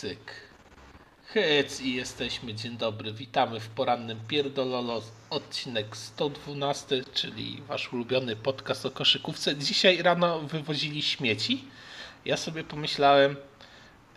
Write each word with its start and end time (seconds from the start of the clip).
cyk. 0.00 0.48
I 1.80 1.94
jesteśmy. 1.94 2.54
Dzień 2.54 2.76
dobry. 2.76 3.12
Witamy 3.12 3.60
w 3.60 3.68
porannym 3.68 4.20
Pierdololo, 4.28 5.02
odcinek 5.30 5.96
112, 5.96 7.04
czyli 7.14 7.62
wasz 7.68 7.92
ulubiony 7.92 8.36
podcast 8.36 8.86
o 8.86 8.90
koszykówce. 8.90 9.56
Dzisiaj 9.56 10.02
rano 10.02 10.40
wywozili 10.40 11.02
śmieci. 11.02 11.64
Ja 12.24 12.36
sobie 12.36 12.64
pomyślałem, 12.64 13.36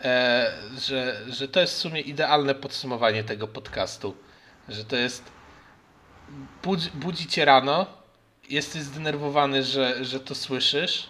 e, 0.01 0.53
że, 0.87 1.21
że 1.29 1.47
to 1.47 1.59
jest 1.59 1.73
w 1.73 1.77
sumie 1.77 2.01
idealne 2.01 2.55
podsumowanie 2.55 3.23
tego 3.23 3.47
podcastu. 3.47 4.15
Że 4.69 4.85
to 4.85 4.95
jest 4.95 5.23
budzi, 6.63 6.89
budzi 6.93 7.27
cię 7.27 7.45
rano, 7.45 7.85
jesteś 8.49 8.81
zdenerwowany, 8.81 9.63
że, 9.63 10.05
że 10.05 10.19
to 10.19 10.35
słyszysz, 10.35 11.09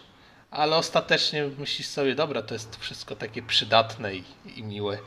ale 0.51 0.75
ostatecznie 0.75 1.49
myślisz 1.57 1.87
sobie, 1.87 2.15
dobra, 2.15 2.41
to 2.41 2.53
jest 2.53 2.75
wszystko 2.75 3.15
takie 3.15 3.41
przydatne 3.41 4.15
i, 4.15 4.23
i 4.55 4.63
miłe. 4.63 4.97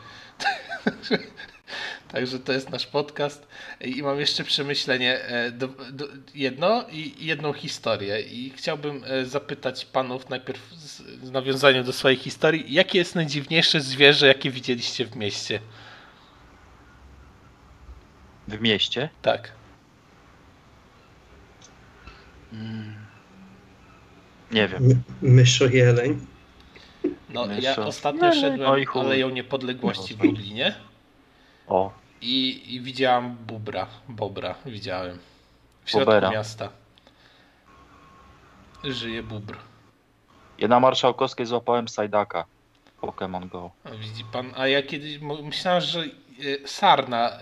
Także 2.12 2.38
to 2.38 2.52
jest 2.52 2.70
nasz 2.70 2.86
podcast. 2.86 3.46
I 3.80 4.02
mam 4.02 4.20
jeszcze 4.20 4.44
przemyślenie 4.44 5.20
e, 5.20 5.50
do, 5.50 5.68
do, 5.68 6.08
jedno 6.34 6.84
i 6.90 7.26
jedną 7.26 7.52
historię. 7.52 8.20
I 8.20 8.50
chciałbym 8.56 9.04
e, 9.06 9.26
zapytać 9.26 9.84
panów 9.84 10.28
najpierw 10.28 10.72
z, 10.72 11.00
w 11.00 11.30
nawiązaniu 11.30 11.84
do 11.84 11.92
swojej 11.92 12.18
historii, 12.18 12.74
jakie 12.74 12.98
jest 12.98 13.14
najdziwniejsze 13.14 13.80
zwierzę, 13.80 14.26
jakie 14.26 14.50
widzieliście 14.50 15.06
w 15.06 15.16
mieście? 15.16 15.60
W 18.48 18.60
mieście? 18.60 19.08
Tak. 19.22 19.52
Nie 24.54 24.68
wiem. 24.68 24.82
My, 24.82 24.96
myszo 25.30 25.64
jeleń. 25.66 26.26
No, 27.30 27.46
Myszo. 27.46 27.60
ja 27.60 27.76
ostatnio 27.76 28.28
Nie, 28.28 28.32
szedłem 28.40 28.60
no 28.60 28.76
i 28.76 28.84
chuj. 28.84 29.00
Aleją 29.02 29.28
Niepodległości 29.30 30.14
w 30.14 30.18
No, 30.18 30.24
Lublinie 30.24 30.74
O, 31.68 31.92
i, 32.20 32.62
i 32.74 32.80
widziałam 32.80 33.36
bubra, 33.36 33.86
bobra 34.08 34.54
widziałem. 34.66 35.18
W 35.84 35.90
środku 35.90 36.06
Bobera. 36.06 36.30
miasta. 36.30 36.68
Żyje 38.84 39.22
bubr. 39.22 39.56
ja 40.58 40.68
na 40.68 40.80
Marszałkowskiej 40.80 41.46
złapałem 41.46 41.88
Sajdaka. 41.88 42.44
Pokémon 43.02 43.48
Go. 43.48 43.70
A 43.84 43.90
widzi 43.90 44.24
pan, 44.32 44.52
a 44.56 44.66
ja 44.68 44.82
kiedyś 44.82 45.18
mo- 45.18 45.42
myślałem, 45.42 45.80
że 45.80 46.00
e, 46.00 46.06
sarna 46.68 47.30
e, 47.30 47.38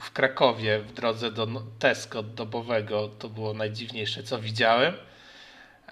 w 0.00 0.10
Krakowie 0.12 0.78
w 0.80 0.92
drodze 0.92 1.30
do 1.32 1.46
no- 1.46 1.62
Tesco 1.78 2.22
dobowego 2.22 3.08
to 3.08 3.28
było 3.28 3.54
najdziwniejsze 3.54 4.22
co 4.22 4.38
widziałem. 4.38 4.94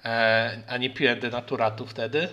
E, 0.05 0.63
a 0.67 0.77
nie 0.77 0.89
piłem 0.89 1.19
denaturatu 1.19 1.85
wtedy 1.85 2.29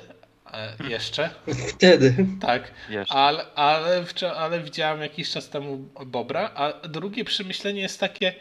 e, 0.52 0.88
jeszcze. 0.88 1.30
Wtedy. 1.68 2.26
Tak. 2.40 2.70
Jeszcze. 2.88 3.14
Ale, 3.14 3.44
ale, 3.54 4.04
ale 4.36 4.60
widziałem 4.60 5.00
jakiś 5.00 5.30
czas 5.30 5.48
temu 5.48 5.76
Bobra, 6.06 6.50
a 6.54 6.88
drugie 6.88 7.24
przemyślenie 7.24 7.80
jest 7.80 8.00
takie, 8.00 8.34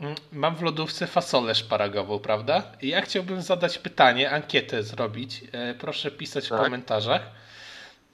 mm, 0.00 0.14
mam 0.32 0.56
w 0.56 0.62
lodówce 0.62 1.06
fasolę 1.06 1.54
szparagową, 1.54 2.18
prawda? 2.18 2.62
I 2.82 2.88
ja 2.88 3.00
chciałbym 3.00 3.42
zadać 3.42 3.78
pytanie, 3.78 4.30
ankietę 4.30 4.82
zrobić, 4.82 5.40
e, 5.52 5.74
proszę 5.74 6.10
pisać 6.10 6.46
w 6.46 6.50
Tak. 6.50 6.60
komentarzach, 6.60 7.22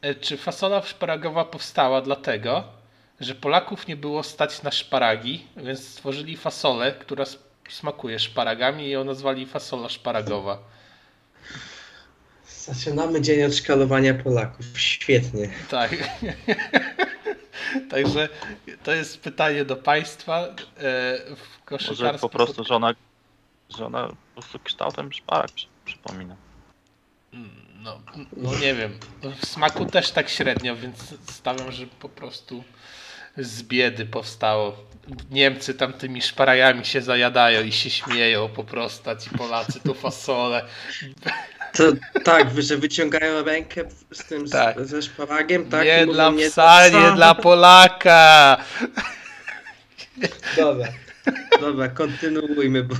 E, 0.04 0.14
czy 0.14 0.36
fasola 0.36 0.82
szparagowa 0.82 1.44
powstała 1.44 2.00
dlatego, 2.00 2.64
że 3.20 3.34
Polaków 3.34 3.86
nie 3.86 3.96
było 3.96 4.22
stać 4.22 4.62
na 4.62 4.70
szparagi, 4.70 5.46
więc 5.56 5.88
stworzyli 5.88 6.36
fasolę, 6.36 6.92
która 6.92 7.24
smakuje 7.68 8.18
szparagami 8.18 8.86
i 8.86 8.90
ją 8.90 9.04
nazwali 9.04 9.46
fasola 9.46 9.88
szparagowa. 9.88 10.58
Zaczynamy 12.64 13.20
dzień 13.20 13.42
od 13.42 13.54
szkalowania 13.54 14.14
Polaków. 14.14 14.66
Świetnie. 14.76 15.50
Tak. 15.70 15.90
Także 17.90 18.28
to 18.82 18.92
jest 18.92 19.20
pytanie 19.20 19.64
do 19.64 19.76
Państwa. 19.76 20.40
E, 20.40 20.46
W 21.36 21.70
Może 21.70 21.74
koszykarskim 21.86 22.20
po 22.20 22.28
prostu, 22.28 22.64
że 22.64 22.74
ona, 22.74 22.94
że 23.78 23.86
ona 23.86 24.08
po 24.08 24.40
prostu 24.40 24.58
kształtem 24.58 25.12
szparak 25.12 25.50
przy, 25.50 25.66
przypomina. 25.84 26.36
No, 27.84 28.00
no 28.36 28.58
nie 28.58 28.74
wiem. 28.74 28.98
W 29.40 29.46
smaku 29.46 29.86
też 29.86 30.10
tak 30.10 30.28
średnio, 30.28 30.77
więc 30.77 31.14
stawiam, 31.30 31.72
że 31.72 31.86
po 31.86 32.08
prostu 32.08 32.64
z 33.36 33.62
biedy 33.62 34.06
powstało. 34.06 34.77
Niemcy 35.30 35.74
tam 35.74 35.92
tymi 35.92 36.22
szparajami 36.22 36.84
się 36.84 37.00
zajadają 37.02 37.62
i 37.62 37.72
się 37.72 37.90
śmieją 37.90 38.48
po 38.48 38.64
prostu, 38.64 39.10
a 39.10 39.16
ci 39.16 39.30
Polacy 39.30 39.80
tu 39.80 39.94
fasole. 39.94 40.64
To 41.72 41.84
tak, 42.24 42.62
że 42.62 42.76
wyciągają 42.76 43.44
rękę 43.44 43.84
z 44.12 44.24
tym 44.24 44.48
Tak. 44.48 44.86
ze 44.86 45.02
szparagiem, 45.02 45.70
tak? 45.70 45.84
nie 45.84 45.96
i 45.96 46.00
mówią, 46.00 46.12
dla 46.12 46.30
nie 46.30 46.50
psa, 46.50 46.90
dla 46.90 47.00
nie 47.10 47.16
dla 47.16 47.34
Polaka. 47.34 48.56
Dobra. 50.56 50.88
Dobra, 51.61 51.89
kontynuujmy, 51.89 52.83
bo 52.83 52.95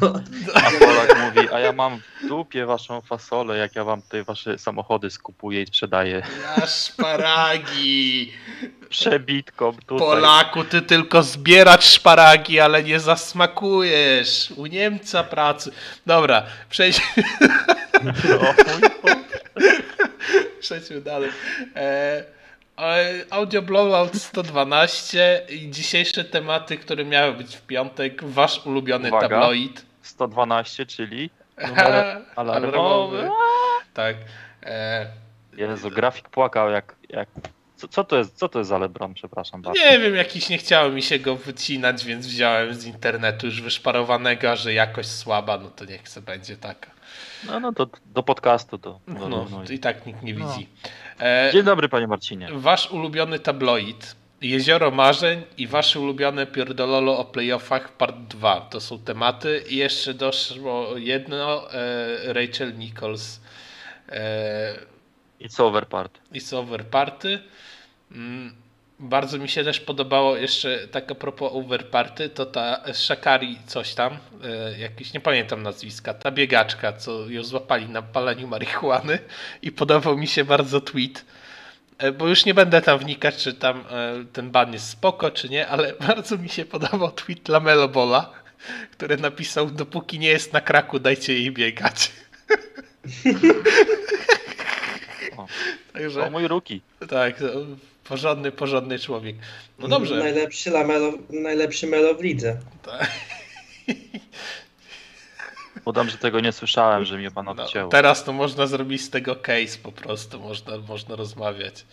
A 0.55 0.71
Polak 0.79 1.17
mówi, 1.21 1.49
a 1.53 1.61
ja 1.61 1.73
mam 1.73 2.01
w 2.23 2.29
dupie 2.29 2.67
waszą 2.67 3.01
fasolę, 3.01 3.57
jak 3.57 3.77
ja 3.77 3.85
wam 3.85 4.03
tutaj 4.03 4.25
wasze 4.25 4.59
samochody 4.59 5.11
skupuję 5.11 5.63
i 5.63 5.67
sprzedaję. 5.67 6.23
Na 6.59 6.67
szparagi. 6.67 8.33
Przebitką 8.89 9.73
tutaj. 9.73 9.99
Polaku, 9.99 10.65
ty 10.65 10.83
tylko 10.83 11.23
zbierać 11.23 11.85
szparagi, 11.85 12.61
ale 12.61 12.83
nie 12.83 13.01
zasmakujesz. 13.01 14.53
U 14.57 14.67
Niemca 14.67 15.25
pracy. 15.25 15.73
Dobra, 16.07 16.47
przejdźmy, 16.71 17.05
O, 18.41 18.55
mój 18.73 18.91
Boże. 19.03 19.17
przejdźmy 20.61 21.01
dalej. 21.01 21.31
E, 21.77 22.25
Audio 23.31 23.63
Blowout 23.63 24.15
112 24.15 25.43
i 25.49 25.71
dzisiejsze 25.71 26.25
tematy, 26.25 26.77
które 26.79 27.05
miały 27.05 27.33
być 27.33 27.57
w 27.57 27.63
piątek. 27.63 28.25
Wasz 28.25 28.67
ulubiony 28.67 29.09
Uwaga. 29.09 29.29
tabloid. 29.29 29.85
112, 30.03 30.87
czyli 30.87 31.31
numer 31.69 32.23
alarmowy. 32.37 33.29
Tak. 33.95 34.17
E, 34.63 35.07
Jezu, 35.57 35.91
grafik 35.91 36.29
płakał 36.29 36.71
jak... 36.71 36.97
jak... 37.09 37.29
Co, 37.77 37.89
co, 37.89 38.05
to 38.05 38.17
jest, 38.19 38.37
co 38.39 38.49
to 38.49 38.59
jest 38.59 38.69
za 38.69 38.79
Lebron, 38.79 39.15
przepraszam 39.15 39.63
bardzo. 39.63 39.81
nie 39.81 39.99
wiem, 39.99 40.15
jakiś 40.15 40.49
nie 40.49 40.59
chciało 40.59 40.91
mi 40.91 41.03
się 41.03 41.19
go 41.19 41.37
wycinać, 41.37 42.05
więc 42.05 42.27
wziąłem 42.27 42.75
z 42.75 42.85
internetu 42.85 43.47
już 43.47 43.63
wyszparowanego, 43.63 44.51
a 44.51 44.57
że 44.57 44.73
jakość 44.75 45.09
słaba, 45.09 45.59
no 45.59 45.71
to 45.71 45.85
niech 45.85 46.09
se 46.09 46.21
będzie 46.23 46.57
taka. 46.57 46.91
No, 47.47 47.61
no 47.61 47.73
to 47.73 47.87
do 48.07 48.23
podcastu 48.23 48.79
to. 48.79 49.01
to 49.07 49.29
No, 49.29 49.47
no, 49.51 49.63
i 49.71 49.79
tak 49.79 50.07
nikt 50.07 50.23
nie 50.23 50.35
No. 50.35 50.49
widzi. 50.49 50.69
E, 50.85 50.89
Dzień 51.53 51.63
dobry, 51.63 51.89
panie 51.89 52.07
Marcinie. 52.07 52.49
Wasz 52.53 52.91
ulubiony 52.91 53.39
tabloid, 53.39 54.17
Jezioro 54.41 54.91
Marzeń 54.91 55.43
i 55.59 55.67
wasze 55.67 56.01
ulubione 56.01 56.47
pierdololo 56.47 57.19
o 57.19 57.25
playoffach 57.25 57.93
part 57.93 58.17
2. 58.17 58.61
To 58.61 58.81
są 58.81 58.99
tematy 58.99 59.65
i 59.69 59.77
jeszcze 59.77 60.15
doszło 60.15 60.97
jedno, 60.97 61.73
e, 61.73 62.33
Rachel 62.33 62.79
Nichols 62.79 63.41
e, 64.09 64.95
It's 65.41 65.61
over 65.63 65.87
part. 65.87 66.19
It's 66.33 66.57
Over 66.57 66.87
Party. 66.87 67.39
Bardzo 69.05 69.39
mi 69.39 69.49
się 69.49 69.65
też 69.65 69.81
podobało 69.81 70.37
jeszcze 70.37 70.89
tak 70.89 71.11
a 71.11 71.15
propos 71.15 71.53
Over 71.53 71.91
Party, 71.91 72.29
to 72.29 72.47
ta 72.47 72.93
Shakari 72.93 73.59
coś 73.67 73.95
tam, 73.95 74.19
e, 74.45 74.79
jakiś, 74.79 75.13
nie 75.13 75.21
pamiętam 75.21 75.63
nazwiska, 75.63 76.15
ta 76.15 76.31
biegaczka, 76.31 76.93
co 76.93 77.31
ją 77.31 77.43
złapali 77.43 77.89
na 77.89 78.03
paleniu 78.03 78.49
marihuany 78.49 79.19
i 79.63 79.73
podobał 79.73 80.17
mi 80.17 80.27
się 80.27 80.45
bardzo 80.45 80.81
tweet, 80.81 81.25
e, 81.99 82.13
bo 82.13 82.29
już 82.29 82.45
nie 82.45 82.55
będę 82.55 82.83
tam 82.83 82.99
wnikać, 82.99 83.37
czy 83.37 83.55
tam 83.55 83.85
e, 83.91 84.25
ten 84.33 84.51
ban 84.51 84.73
jest 84.73 84.89
spoko, 84.89 85.31
czy 85.31 85.49
nie, 85.49 85.69
ale 85.69 85.93
bardzo 86.07 86.39
mi 86.39 86.49
się 86.49 86.65
podobał 86.65 87.13
tweet 87.13 87.49
Lamelo 87.49 87.89
Bola, 87.89 88.33
który 88.93 89.17
napisał, 89.17 89.71
dopóki 89.71 90.19
nie 90.19 90.29
jest 90.29 90.53
na 90.53 90.61
kraku, 90.61 90.99
dajcie 90.99 91.35
jej 91.35 91.53
biegać. 91.53 92.13
O. 95.37 95.47
Także... 95.93 96.27
O 96.27 96.31
mój 96.31 96.49
ruki. 96.49 96.81
Tak, 97.09 97.35
porządny, 98.05 98.53
porządny 98.53 98.99
człowiek. 98.99 99.37
No 99.79 99.89
dobrze. 99.89 100.17
najlepszy, 100.17 100.71
lamelo, 100.71 101.13
najlepszy 101.31 101.87
melo 101.87 102.15
w 102.15 102.23
lidze. 102.23 102.57
Tak. 102.83 103.11
Udam, 105.85 106.09
że 106.11 106.19
tego 106.19 106.41
nie 106.41 106.53
słyszałem, 106.53 107.05
że 107.05 107.19
mnie 107.19 107.31
pan 107.31 107.45
No, 107.45 107.53
odcięło. 107.53 107.91
teraz 107.91 108.25
to 108.25 108.33
można 108.33 108.67
zrobić 108.67 109.03
z 109.03 109.11
tego 109.11 109.37
case 109.37 109.79
po 109.83 109.93
prostu, 109.93 110.41
można, 110.41 110.79
można 110.79 111.17
rozmawiać. 111.17 111.85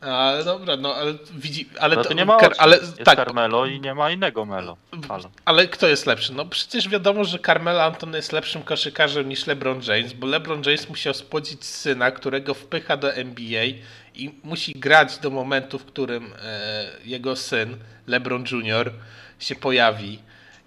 Ale 0.00 0.44
dobra, 0.44 0.76
no 0.76 0.94
ale 0.94 1.14
widzi, 1.34 1.68
ale 1.80 1.96
No 1.96 2.02
to, 2.02 2.08
to 2.08 2.14
nie 2.14 2.24
ma 2.24 2.36
Kar- 2.36 2.54
ale, 2.58 2.76
ale 2.76 2.76
Jest 2.76 2.98
tak, 3.04 3.16
Carmelo 3.18 3.66
i 3.66 3.80
nie 3.80 3.94
ma 3.94 4.10
innego 4.10 4.44
Melo. 4.44 4.76
Halo. 5.08 5.30
ale 5.44 5.68
kto 5.68 5.86
jest 5.88 6.06
lepszy? 6.06 6.32
No 6.32 6.44
przecież 6.44 6.88
wiadomo, 6.88 7.24
że 7.24 7.38
Carmelo 7.38 7.82
Anton 7.82 8.14
jest 8.14 8.32
lepszym 8.32 8.62
koszykarzem 8.62 9.28
niż 9.28 9.46
LeBron 9.46 9.80
James, 9.88 10.12
bo 10.12 10.26
LeBron 10.26 10.62
James 10.66 10.88
musiał 10.88 11.14
spłodzić 11.14 11.64
syna, 11.64 12.10
którego 12.10 12.54
wpycha 12.54 12.96
do 12.96 13.14
NBA 13.14 13.64
i 14.16 14.34
musi 14.44 14.72
grać 14.72 15.18
do 15.18 15.30
momentu, 15.30 15.78
w 15.78 15.84
którym 15.84 16.32
e, 16.42 16.86
jego 17.04 17.36
syn, 17.36 17.76
LeBron 18.06 18.44
Jr., 18.52 18.92
się 19.38 19.54
pojawi 19.54 20.18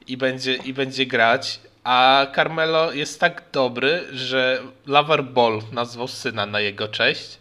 i 0.08 0.18
będzie, 0.18 0.56
i 0.56 0.74
będzie 0.74 1.06
grać. 1.06 1.60
A 1.84 2.28
Carmelo 2.36 2.94
jest 2.94 3.20
tak 3.20 3.44
dobry, 3.52 4.06
że 4.12 4.62
Lavar 4.88 5.24
Ball 5.24 5.62
nazwał 5.72 6.08
syna 6.08 6.46
na 6.46 6.60
jego 6.60 6.88
cześć 6.88 7.40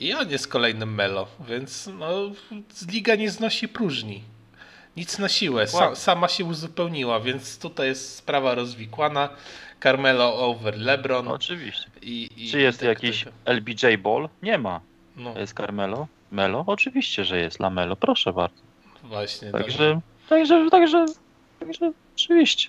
I 0.00 0.14
on 0.14 0.30
jest 0.30 0.48
kolejnym 0.48 0.94
Melo, 0.94 1.28
więc 1.48 1.90
no, 1.98 2.30
liga 2.92 3.14
nie 3.14 3.30
znosi 3.30 3.68
próżni. 3.68 4.22
Nic 4.96 5.18
na 5.18 5.28
siłę, 5.28 5.66
Sa, 5.66 5.96
sama 5.96 6.28
się 6.28 6.44
uzupełniła, 6.44 7.20
więc 7.20 7.58
tutaj 7.58 7.88
jest 7.88 8.16
sprawa 8.16 8.54
rozwikłana. 8.54 9.28
Carmelo 9.82 10.36
over 10.36 10.78
LeBron. 10.78 11.28
Oczywiście. 11.28 11.90
I, 12.02 12.30
i, 12.36 12.50
Czy 12.50 12.60
jest 12.60 12.82
jakiś. 12.82 13.24
LBJ 13.44 13.96
Ball? 13.98 14.28
Nie 14.42 14.58
ma. 14.58 14.80
No 15.16 15.32
To 15.34 15.40
jest 15.40 15.56
Carmelo? 15.56 16.06
Melo? 16.30 16.64
Oczywiście, 16.66 17.24
że 17.24 17.38
jest 17.38 17.60
Lamelo, 17.60 17.96
proszę 17.96 18.32
bardzo. 18.32 18.62
właśnie. 19.04 19.50
Także, 19.50 20.00
także, 20.28 20.68
także, 20.70 21.06
także, 21.60 21.92
oczywiście. 22.14 22.68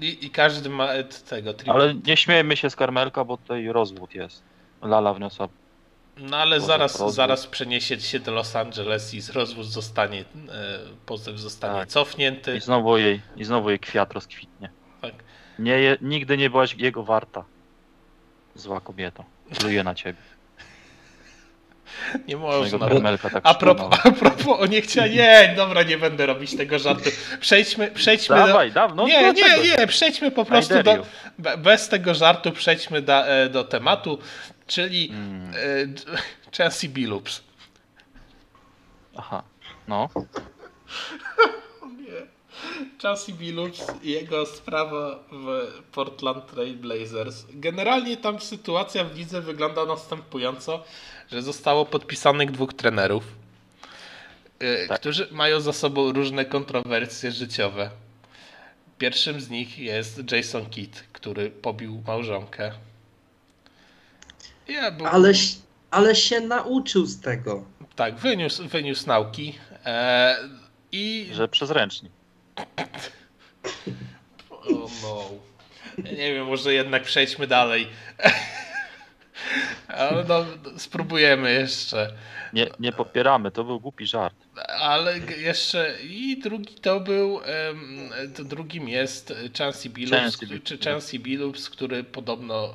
I, 0.00 0.26
I 0.26 0.30
każdy 0.30 0.68
ma 0.70 0.88
e, 0.92 1.04
tego. 1.04 1.54
Tri... 1.54 1.70
Ale 1.70 1.94
nie 1.94 2.16
śmiejmy 2.16 2.56
się 2.56 2.70
z 2.70 2.76
Karmelka, 2.76 3.24
bo 3.24 3.36
tutaj 3.36 3.68
rozwód 3.68 4.14
jest. 4.14 4.42
Lala 4.82 5.14
wniosła. 5.14 5.48
No 6.18 6.36
ale 6.36 6.60
zaraz, 6.60 6.92
rozwód. 6.92 7.14
zaraz 7.14 7.46
przeniesie 7.46 8.00
się 8.00 8.20
do 8.20 8.32
Los 8.32 8.56
Angeles 8.56 9.14
i 9.14 9.20
z 9.20 9.30
rozwód 9.30 9.66
zostanie, 9.66 10.20
e, 10.20 10.24
pozew 11.06 11.38
zostanie 11.38 11.78
Tak. 11.80 11.88
cofnięty. 11.88 12.56
I 12.56 12.60
znowu 12.60 12.98
jej, 12.98 13.20
i 13.36 13.44
znowu 13.44 13.70
jej 13.70 13.78
kwiat 13.78 14.12
rozkwitnie. 14.12 14.70
Tak. 15.00 15.14
Nie, 15.58 15.96
nigdy 16.00 16.36
nie 16.36 16.50
byłaś 16.50 16.74
jego 16.74 17.02
warta. 17.02 17.44
Zła 18.54 18.80
kobieto. 18.80 19.24
Pluję 19.58 19.84
na 19.84 19.94
ciebie. 19.94 20.18
Nie 22.28 22.36
można. 22.36 22.78
Tak 23.18 23.40
A 23.42 23.54
propos, 23.54 23.98
a 24.04 24.10
propos, 24.12 24.60
o 24.60 24.66
nie 24.66 24.82
chciałem, 24.82 25.12
nie, 25.16 25.52
dobra, 25.56 25.82
nie 25.82 25.98
będę 25.98 26.26
robić 26.26 26.56
tego 26.56 26.78
żartu. 26.78 27.10
Przejdźmy, 27.40 27.90
przejdźmy 27.90 28.36
do... 28.36 28.46
Dawaj, 28.46 28.72
dawno. 28.72 29.06
Nie, 29.06 29.32
nie, 29.32 29.58
nie, 29.78 29.86
przejdźmy 29.86 30.30
po 30.30 30.44
prostu 30.44 30.82
do, 30.82 31.06
bez 31.58 31.88
tego 31.88 32.14
żartu, 32.14 32.52
przejdźmy 32.52 33.02
do, 33.02 33.28
e, 33.28 33.48
do 33.48 33.64
tematu, 33.64 34.18
czyli 34.66 35.08
Mm, 35.12 35.50
e, 35.54 35.56
Chelsea 36.56 36.88
Billups. 36.88 37.42
aha, 39.16 39.42
no. 39.88 40.08
Chelsea 43.02 43.32
Billups 43.32 43.86
i 44.02 44.10
jego 44.10 44.46
sprawa 44.46 45.18
w 45.32 45.72
Portland 45.92 46.46
Trail 46.46 46.76
Blazers. 46.76 47.44
Generalnie 47.50 48.16
tam 48.16 48.40
sytuacja 48.40 49.04
w 49.04 49.16
lidze 49.16 49.40
wygląda 49.40 49.86
następująco, 49.86 50.84
że 51.32 51.42
zostało 51.42 51.84
podpisanych 51.86 52.50
dwóch 52.50 52.74
trenerów, 52.74 53.24
y, 54.62 54.88
Tak. 54.88 55.00
którzy 55.00 55.28
mają 55.30 55.60
za 55.60 55.72
sobą 55.72 56.12
różne 56.12 56.44
kontrowersje 56.44 57.32
życiowe. 57.32 57.90
Pierwszym 58.98 59.40
z 59.40 59.50
nich 59.50 59.78
jest 59.78 60.32
Jason 60.32 60.66
Kidd, 60.70 61.04
który 61.12 61.50
pobił 61.50 62.02
małżonkę. 62.06 62.72
Ja 64.68 64.92
Ale, 65.10 65.32
ale 65.90 66.14
się 66.14 66.40
nauczył 66.40 67.06
z 67.06 67.20
tego. 67.20 67.64
Tak, 67.96 68.14
wyniósł, 68.16 68.68
wyniósł 68.68 69.06
nauki. 69.06 69.58
E, 69.84 70.36
I 70.92 71.28
Że 71.32 71.48
przezręczni. 71.48 72.10
O 74.50 74.88
no. 75.02 75.24
Nie 75.98 76.34
wiem, 76.34 76.46
może 76.46 76.74
jednak 76.74 77.02
przejdźmy 77.02 77.46
dalej. 77.46 77.88
Ale 79.88 80.24
no, 80.24 80.46
spróbujemy 80.78 81.52
jeszcze. 81.52 82.12
Nie, 82.52 82.66
nie 82.80 82.92
popieramy, 82.92 83.50
to 83.50 83.64
był 83.64 83.80
głupi 83.80 84.06
żart. 84.06 84.34
Ale 84.80 85.18
jeszcze 85.18 85.94
i 86.02 86.38
drugi 86.38 86.74
to 86.74 87.00
był, 87.00 87.40
to 88.36 88.44
drugim 88.44 88.88
jest 88.88 89.34
Chancey 89.58 89.90
Billups, 89.90 90.16
Chancey 90.22 90.36
który- 90.46 90.60
czy 90.60 90.74
Billups. 90.74 90.84
Chancey 90.88 91.18
Billups, 91.20 91.70
który 91.70 92.04
podobno 92.04 92.74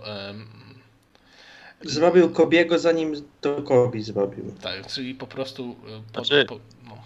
Zrobił 1.82 2.30
Kobiego 2.30 2.80
zanim 2.80 3.14
to 3.42 3.62
Kobi 3.62 4.04
zrobił. 4.04 4.56
tak, 4.62 4.88
czyli 4.88 5.16
po 5.16 5.28
prostu 5.28 5.76
po, 6.14 6.26
Znaczy- 6.26 6.46
po, 6.46 6.60
no. 6.88 6.98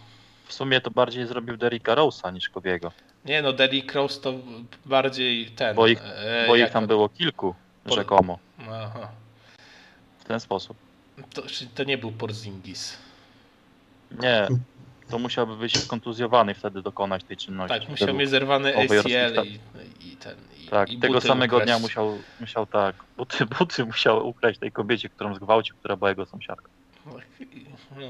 W 0.45 0.53
sumie 0.53 0.81
to 0.81 0.91
bardziej 0.91 1.27
zrobił 1.27 1.57
Derricka 1.57 1.95
Rose'a 1.95 2.33
niż 2.33 2.49
Kobiego. 2.49 2.91
Nie 3.25 3.41
no, 3.41 3.53
Derrick 3.53 3.93
Rose 3.93 4.21
to 4.21 4.33
bardziej 4.85 5.45
ten. 5.45 5.75
Bo 5.75 5.87
ich- 5.87 6.01
e, 6.05 6.45
Bo 6.47 6.55
ich 6.55 6.69
tam 6.69 6.83
on- 6.83 6.87
było 6.87 7.09
kilku, 7.09 7.55
rzekomo. 7.85 8.39
Aha. 8.71 9.07
W 10.19 10.23
ten 10.23 10.39
sposób. 10.39 10.77
To, 11.33 11.41
czyli 11.41 11.69
to 11.69 11.83
nie 11.83 11.97
był 11.97 12.11
Porzingis. 12.11 12.97
Nie, 14.21 14.47
to 15.09 15.19
musiałby 15.19 15.57
być 15.57 15.85
kontuzjowany 15.85 16.51
i 16.51 16.55
wtedy 16.55 16.81
dokonać 16.81 17.23
tej 17.23 17.37
czynności. 17.37 17.79
Tak, 17.79 17.89
musiał 17.89 18.13
mieć 18.15 18.29
zerwany 18.29 18.77
ACL 18.77 19.43
i, 19.43 19.59
i 20.07 20.17
ten. 20.17 20.35
I, 20.63 20.67
Tak, 20.67 20.89
i 20.89 20.99
tego 20.99 21.21
samego 21.21 21.55
ukraść. 21.57 21.71
dnia 21.71 21.79
musiał, 21.79 22.17
musiał 22.39 22.65
tak, 22.65 22.95
buty, 23.17 23.45
buty 23.59 23.85
musiał 23.85 24.27
ukraść 24.27 24.59
tej 24.59 24.71
kobiecie, 24.71 25.09
którą 25.09 25.35
zgwałcił, 25.35 25.75
która 25.75 25.95
była 25.95 26.09
jego 26.09 26.25
sąsiadką. 26.25 26.69
No. 27.05 27.13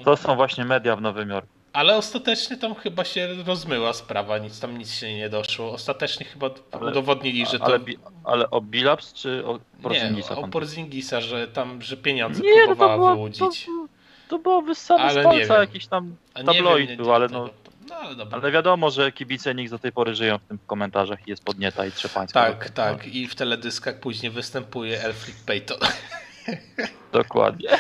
To 0.04 0.18
są 0.18 0.36
właśnie 0.36 0.66
media 0.66 0.96
w 0.96 1.02
Nowym 1.02 1.30
Jorku. 1.30 1.50
Ale 1.76 1.98
ostatecznie 1.98 2.58
tam 2.58 2.76
chyba 2.76 3.06
się 3.06 3.28
rozmyła 3.46 3.94
sprawa, 3.94 4.38
nic 4.38 4.60
tam 4.60 4.78
nic 4.78 4.92
się 4.94 5.14
nie 5.18 5.30
doszło. 5.30 5.72
Ostatecznie 5.72 6.26
chyba 6.26 6.50
Ale- 6.72 6.92
udowodnili, 6.92 7.46
że 7.46 7.60
to. 7.60 7.66
Ale, 7.66 7.80
ale 8.24 8.50
o 8.50 8.62
Bilaps 8.62 9.14
czy 9.14 9.46
o 9.46 9.54
nie, 9.54 9.60
Porzingisa? 9.84 10.36
o 10.36 10.42
pan- 10.42 10.52
Porzingisa, 10.52 11.22
że 11.22 11.48
tam, 11.48 11.82
że 11.82 11.98
pieniądze 11.98 12.44
Nie, 12.44 12.52
no 12.52 12.62
to 12.62 12.66
próbowała 12.76 13.10
to, 13.12 13.16
wyłudzić. 13.16 13.68
to 14.30 14.40
było 14.40 14.62
wyssane 14.62 15.14
z 15.14 15.16
nie 15.16 15.24
palca 15.24 15.60
jakiś 15.60 15.88
tam 15.88 16.16
nie 16.38 16.44
tabloid 16.44 16.88
wiem, 16.90 16.98
był, 16.98 17.14
ale 17.14 17.28
no, 17.28 17.50
No 17.90 17.96
ale 17.96 18.26
ale 18.32 18.52
wiadomo, 18.52 18.92
że 18.92 19.12
kibice 19.12 19.56
nikt 19.56 19.72
do 19.72 19.80
tej 19.80 19.92
pory 19.92 20.16
żyją 20.16 20.38
w 20.38 20.44
tym 20.44 20.60
komentarzach 20.68 21.28
i 21.28 21.30
jest 21.30 21.44
podnieta 21.44 21.86
i 21.86 21.92
trzepańska. 21.92 22.42
Tak, 22.46 22.70
tak. 22.70 23.08
I 23.08 23.28
w 23.28 23.36
teledyskach 23.36 24.00
później 24.00 24.32
występuje 24.32 25.04
Elfrid 25.04 25.36
Payton. 25.46 25.78
Dokładnie. 27.12 27.70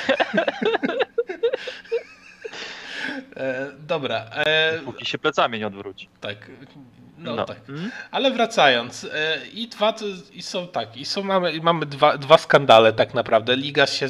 E, 3.37 3.71
dobra, 3.79 4.25
e, 4.31 4.79
Póki 4.85 5.05
się 5.05 5.17
plecami 5.17 5.59
nie 5.59 5.67
odwróci. 5.67 6.09
tak. 6.21 6.37
No, 7.17 7.45
tak. 7.45 7.69
Mm? 7.69 7.91
Ale 8.11 8.31
wracając, 8.31 9.03
e, 9.03 9.37
i 9.53 9.67
dwa 9.67 9.93
i 10.33 10.41
są 10.41 10.67
tak, 10.67 10.97
i 10.97 11.05
są 11.05 11.23
mamy, 11.23 11.51
i 11.51 11.61
mamy 11.61 11.85
dwa, 11.85 12.17
dwa 12.17 12.37
skandale 12.37 12.93
tak 12.93 13.13
naprawdę. 13.13 13.55
Liga 13.55 13.87
się, 13.87 14.07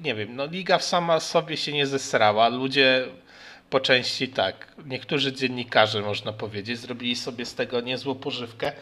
nie 0.00 0.14
wiem, 0.14 0.36
no 0.36 0.46
liga 0.46 0.78
sama 0.78 1.20
sobie 1.20 1.56
się 1.56 1.72
nie 1.72 1.86
zesrała. 1.86 2.48
Ludzie 2.48 3.04
po 3.70 3.80
części 3.80 4.28
tak, 4.28 4.72
niektórzy 4.86 5.32
dziennikarze 5.32 6.02
można 6.02 6.32
powiedzieć, 6.32 6.78
zrobili 6.78 7.16
sobie 7.16 7.46
z 7.46 7.54
tego 7.54 7.80
niezłą 7.80 8.14
pożywkę. 8.14 8.72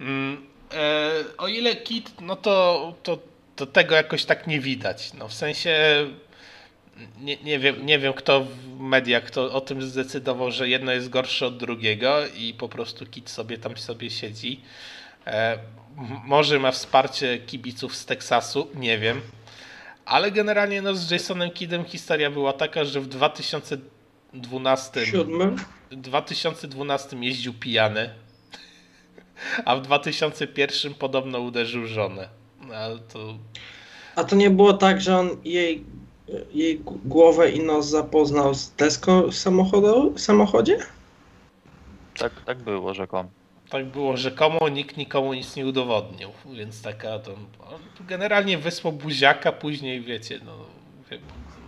Mm, 0.00 0.46
e, 0.74 1.10
o 1.38 1.48
ile 1.48 1.76
kit, 1.76 2.20
no 2.20 2.36
to, 2.36 2.94
to, 3.02 3.18
to 3.56 3.66
tego 3.66 3.94
jakoś 3.94 4.24
tak 4.24 4.46
nie 4.46 4.60
widać. 4.60 5.12
No 5.14 5.28
w 5.28 5.34
sensie 5.34 5.76
nie, 7.20 7.36
nie, 7.36 7.58
wiem, 7.58 7.86
nie 7.86 7.98
wiem, 7.98 8.12
kto 8.12 8.44
w 8.44 8.80
mediach 8.80 9.24
kto 9.24 9.52
o 9.52 9.60
tym 9.60 9.82
zdecydował, 9.82 10.50
że 10.50 10.68
jedno 10.68 10.92
jest 10.92 11.08
gorsze 11.08 11.46
od 11.46 11.56
drugiego 11.56 12.16
i 12.36 12.54
po 12.54 12.68
prostu 12.68 13.06
Kit 13.06 13.30
sobie 13.30 13.58
tam 13.58 13.76
sobie 13.76 14.10
siedzi. 14.10 14.60
E, 15.26 15.58
może 16.24 16.58
ma 16.58 16.70
wsparcie 16.70 17.38
kibiców 17.38 17.96
z 17.96 18.06
Teksasu, 18.06 18.70
nie 18.74 18.98
wiem. 18.98 19.20
Ale 20.04 20.30
generalnie 20.30 20.82
no, 20.82 20.94
z 20.94 21.10
Jasonem 21.10 21.50
Kiddem 21.50 21.84
historia 21.84 22.30
była 22.30 22.52
taka, 22.52 22.84
że 22.84 23.00
w 23.00 23.06
2012, 23.06 25.06
Siódmym? 25.06 25.56
2012 25.90 27.16
jeździł 27.20 27.54
pijany, 27.54 28.10
a 29.64 29.76
w 29.76 29.82
2001 29.82 30.94
podobno 30.94 31.40
uderzył 31.40 31.86
żonę. 31.86 32.28
No, 32.60 32.74
ale 32.74 32.98
to 32.98 33.38
A 34.16 34.24
to 34.24 34.36
nie 34.36 34.50
było 34.50 34.72
tak, 34.72 35.00
że 35.00 35.18
on 35.18 35.30
jej, 35.44 35.84
jej 36.52 36.80
głowę 37.04 37.50
i 37.50 37.62
nos 37.62 37.86
zapoznał 37.88 38.54
z 38.54 38.70
deską 38.70 39.22
w 39.22 40.20
samochodzie? 40.20 40.78
Tak, 42.18 42.32
tak 42.44 42.58
było 42.58 42.94
rzekomo. 42.94 43.28
tak 43.70 43.84
było 43.86 44.16
rzekomo, 44.16 44.68
nikt 44.68 44.96
nikomu 44.96 45.34
nic 45.34 45.56
nie 45.56 45.66
udowodnił, 45.66 46.30
więc 46.52 46.82
taka 46.82 47.18
to 47.18 47.32
on 47.32 48.06
generalnie 48.08 48.58
wysłał 48.58 48.92
buziaka, 48.92 49.52
później 49.52 50.00
wiecie, 50.00 50.40
no 50.46 50.52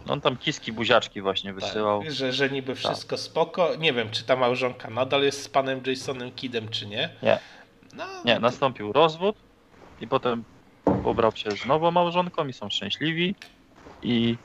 No 0.07 0.13
on 0.15 0.21
tam 0.21 0.37
kiski, 0.37 0.73
buziaczki 0.73 1.21
właśnie 1.23 1.53
wysyłał. 1.53 2.03
tak, 2.03 2.13
że, 2.13 2.33
że 2.33 2.51
niby 2.51 2.75
wszystko 2.75 3.17
spoko. 3.17 3.75
Nie 3.77 3.93
wiem, 3.93 4.11
czy 4.11 4.25
ta 4.25 4.37
małżonka 4.37 4.91
nadal 4.91 5.23
jest 5.23 5.43
z 5.43 5.49
panem 5.49 5.81
Jasonem 5.87 6.33
Kiddem, 6.33 6.69
czy 6.69 6.87
nie. 6.87 7.11
Nie. 7.23 7.39
No, 7.95 8.05
Nie, 8.25 8.39
nastąpił 8.41 8.93
rozwód 8.93 9.37
i 10.01 10.07
potem 10.09 10.45
pobrał 11.05 11.33
się 11.37 11.51
z 11.51 11.67
nową 11.67 11.91
małżonką 11.91 12.47
i 12.47 12.53
są 12.53 12.71
szczęśliwi. 12.71 13.35
I, 14.03 14.37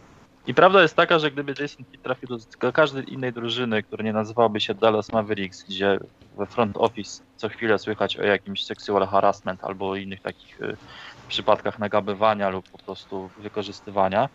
I 0.48 0.54
prawda 0.54 0.82
jest 0.82 0.96
taka, 0.96 1.20
że 1.20 1.32
gdyby 1.32 1.54
Jason 1.60 1.86
Kidd 1.86 2.04
trafił 2.04 2.30
do 2.62 2.74
każdej 2.74 3.14
innej 3.14 3.34
drużyny, 3.34 3.84
która 3.84 4.04
nie 4.04 4.14
nazywałaby 4.14 4.60
się 4.60 4.74
Dallas 4.74 5.12
Mavericks, 5.12 5.64
gdzie 5.64 6.00
we 6.38 6.46
front 6.46 6.78
office 6.78 7.24
co 7.38 7.50
chwilę 7.50 7.80
słychać 7.80 8.18
o 8.18 8.24
jakimś 8.24 8.66
sexual 8.66 9.08
harassment 9.08 9.64
albo 9.64 9.96
innych 9.96 10.22
takich 10.22 10.62
y, 10.62 10.78
przypadkach 11.28 11.80
nagabywania 11.80 12.50
lub 12.50 12.70
po 12.70 12.78
prostu 12.78 13.30
wykorzystywania, 13.38 14.30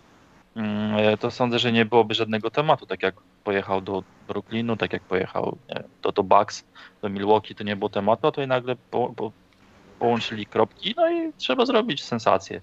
mm, 0.56 1.18
to 1.18 1.30
sądzę, 1.30 1.58
że 1.58 1.72
nie 1.72 1.84
byłoby 1.84 2.14
żadnego 2.14 2.50
tematu, 2.50 2.86
tak 2.86 3.02
jak 3.02 3.14
pojechał 3.44 3.80
do 3.80 4.02
Brooklynu, 4.28 4.76
tak 4.76 4.92
jak 4.92 5.02
pojechał 5.02 5.58
nie, 5.68 5.82
do, 6.02 6.12
do 6.12 6.22
Bucks, 6.22 6.64
do 7.02 7.08
Milwaukee, 7.08 7.54
to 7.54 7.64
nie 7.64 7.76
było 7.76 7.88
tematu, 7.88 8.26
a 8.26 8.30
tutaj 8.30 8.48
nagle 8.48 8.76
po, 8.90 9.12
po, 9.16 9.32
połączyli 9.98 10.46
kropki, 10.46 10.94
no 10.96 11.10
i 11.10 11.32
trzeba 11.36 11.66
zrobić 11.66 12.04
sensację. 12.04 12.60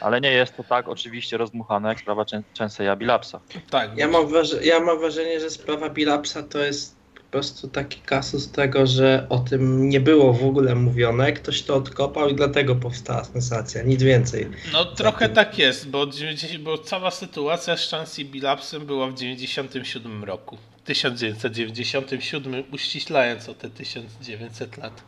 Ale 0.00 0.20
nie 0.20 0.32
jest 0.32 0.56
to 0.56 0.64
tak 0.64 0.88
oczywiście 0.88 1.36
rozdmuchane 1.36 1.88
jak 1.88 2.00
sprawa 2.00 2.24
Chenseya 2.58 2.96
Bilapsa. 2.96 3.40
Tak, 3.70 3.96
Ja 3.96 4.08
mam, 4.08 4.26
ja 4.62 4.80
mam 4.80 4.98
wrażenie, 4.98 5.40
że 5.40 5.50
sprawa 5.50 5.90
Bilapsa 5.90 6.42
to 6.42 6.58
jest 6.58 6.96
po 7.14 7.32
prostu 7.32 7.68
taki 7.68 8.00
kasus 8.00 8.50
tego, 8.50 8.86
że 8.86 9.26
o 9.28 9.38
tym 9.38 9.88
nie 9.88 10.00
było 10.00 10.32
w 10.32 10.44
ogóle 10.44 10.74
mówione, 10.74 11.32
ktoś 11.32 11.62
to 11.62 11.74
odkopał 11.74 12.28
i 12.28 12.34
dlatego 12.34 12.76
powstała 12.76 13.24
sensacja, 13.24 13.82
nic 13.82 14.02
więcej. 14.02 14.48
No 14.72 14.84
trochę 14.84 15.28
tak 15.28 15.58
jest, 15.58 15.90
bo, 15.90 16.06
90 16.06 16.62
bo 16.62 16.78
cała 16.78 17.10
sytuacja 17.10 17.76
z 17.76 17.90
Chansey 17.90 18.24
Billapsem 18.24 18.86
była 18.86 19.06
w 19.06 19.14
97 19.14 20.24
roku. 20.24 20.58
1997, 20.84 22.64
uściślając 22.72 23.48
o 23.48 23.54
te 23.54 23.70
1900 23.70 24.76
lat. 24.76 25.02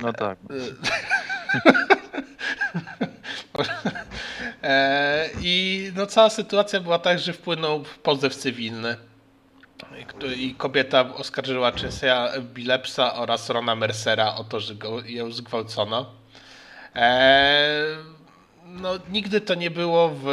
No 0.00 0.12
tak. 0.12 0.38
E, 4.62 5.28
I 5.40 5.90
no, 5.96 6.06
cała 6.06 6.30
sytuacja 6.30 6.80
była 6.80 6.98
tak, 6.98 7.18
że 7.18 7.32
wpłynął 7.32 7.84
pozew 8.02 8.36
cywilny. 8.36 8.96
I 10.36 10.54
kobieta 10.54 11.14
oskarżyła 11.14 11.72
Chenseya 11.72 12.40
Billepsa 12.54 13.14
oraz 13.14 13.50
Rona 13.50 13.74
Mercera 13.74 14.34
o 14.34 14.44
to, 14.44 14.60
że 14.60 14.74
go, 14.74 15.00
ją 15.04 15.32
zgwałcono. 15.32 16.10
E, 16.96 17.96
no, 18.64 18.92
nigdy 19.10 19.40
to 19.40 19.54
nie 19.54 19.70
było 19.70 20.08
w. 20.08 20.26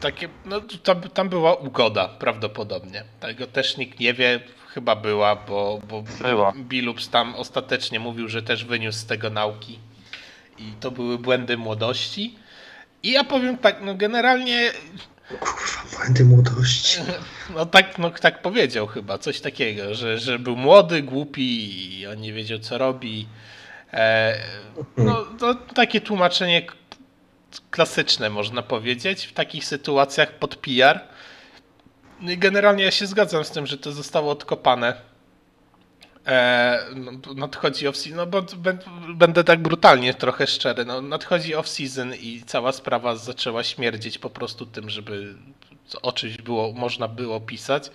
Takie, 0.00 0.28
no, 0.44 0.60
tam, 0.82 1.00
tam 1.00 1.28
była 1.28 1.54
ugoda 1.54 2.08
prawdopodobnie. 2.08 3.04
Tego 3.20 3.46
też 3.46 3.76
nikt 3.76 4.00
nie 4.00 4.14
wie, 4.14 4.40
chyba 4.68 4.96
była, 4.96 5.36
bo, 5.36 5.80
bo 5.88 6.02
Była. 6.02 6.52
Billups 6.56 7.08
tam 7.08 7.34
ostatecznie 7.34 8.00
mówił, 8.00 8.28
że 8.28 8.42
też 8.42 8.64
wyniósł 8.64 8.98
z 8.98 9.06
tego 9.06 9.30
nauki. 9.30 9.78
I 10.58 10.72
to 10.80 10.90
były 10.90 11.18
błędy 11.18 11.56
młodości. 11.56 12.38
I 13.02 13.12
ja 13.12 13.24
powiem 13.24 13.58
tak, 13.58 13.76
no 13.82 13.94
generalnie, 13.94 14.72
Kurwa, 15.28 15.96
błędy 15.96 16.24
młodości. 16.24 17.00
no 17.56 17.66
tak, 17.66 17.98
no 17.98 18.10
tak 18.10 18.42
powiedział 18.42 18.86
chyba, 18.86 19.18
coś 19.18 19.40
takiego, 19.40 19.94
że, 19.94 20.18
że 20.18 20.38
był 20.38 20.56
młody, 20.56 21.02
głupi 21.02 21.98
i 22.00 22.06
on 22.06 22.20
nie 22.20 22.32
wiedział 22.32 22.58
co 22.58 22.78
robi. 22.78 23.28
E, 23.92 24.38
no, 24.96 25.26
no 25.40 25.54
takie 25.54 26.00
tłumaczenie 26.00 26.66
klasyczne 27.70 28.30
można 28.30 28.62
powiedzieć 28.62 29.26
w 29.26 29.32
takich 29.32 29.64
sytuacjach 29.64 30.32
pod 30.32 30.56
PR. 30.56 31.00
No 32.20 32.32
Generalnie 32.36 32.84
ja 32.84 32.90
się 32.90 33.06
zgadzam 33.06 33.44
z 33.44 33.50
tym, 33.50 33.66
że 33.66 33.78
to 33.78 33.92
zostało 33.92 34.32
odkopane. 34.32 35.11
E, 36.26 36.78
no, 36.94 37.12
nadchodzi 37.34 37.86
off-season, 37.88 38.14
no 38.14 38.26
bo 38.26 38.42
bę- 38.42 39.14
będę 39.14 39.44
tak 39.44 39.62
brutalnie 39.62 40.14
trochę 40.14 40.46
szczery. 40.46 40.84
No, 40.84 41.00
nadchodzi 41.00 41.54
off-season 41.54 42.14
i 42.20 42.42
cała 42.46 42.72
sprawa 42.72 43.16
zaczęła 43.16 43.64
śmierdzieć 43.64 44.18
po 44.18 44.30
prostu 44.30 44.66
tym, 44.66 44.90
żeby 44.90 45.34
o 46.02 46.12
czymś 46.12 46.36
było, 46.36 46.72
można 46.72 47.08
było 47.08 47.40
pisać. 47.40 47.90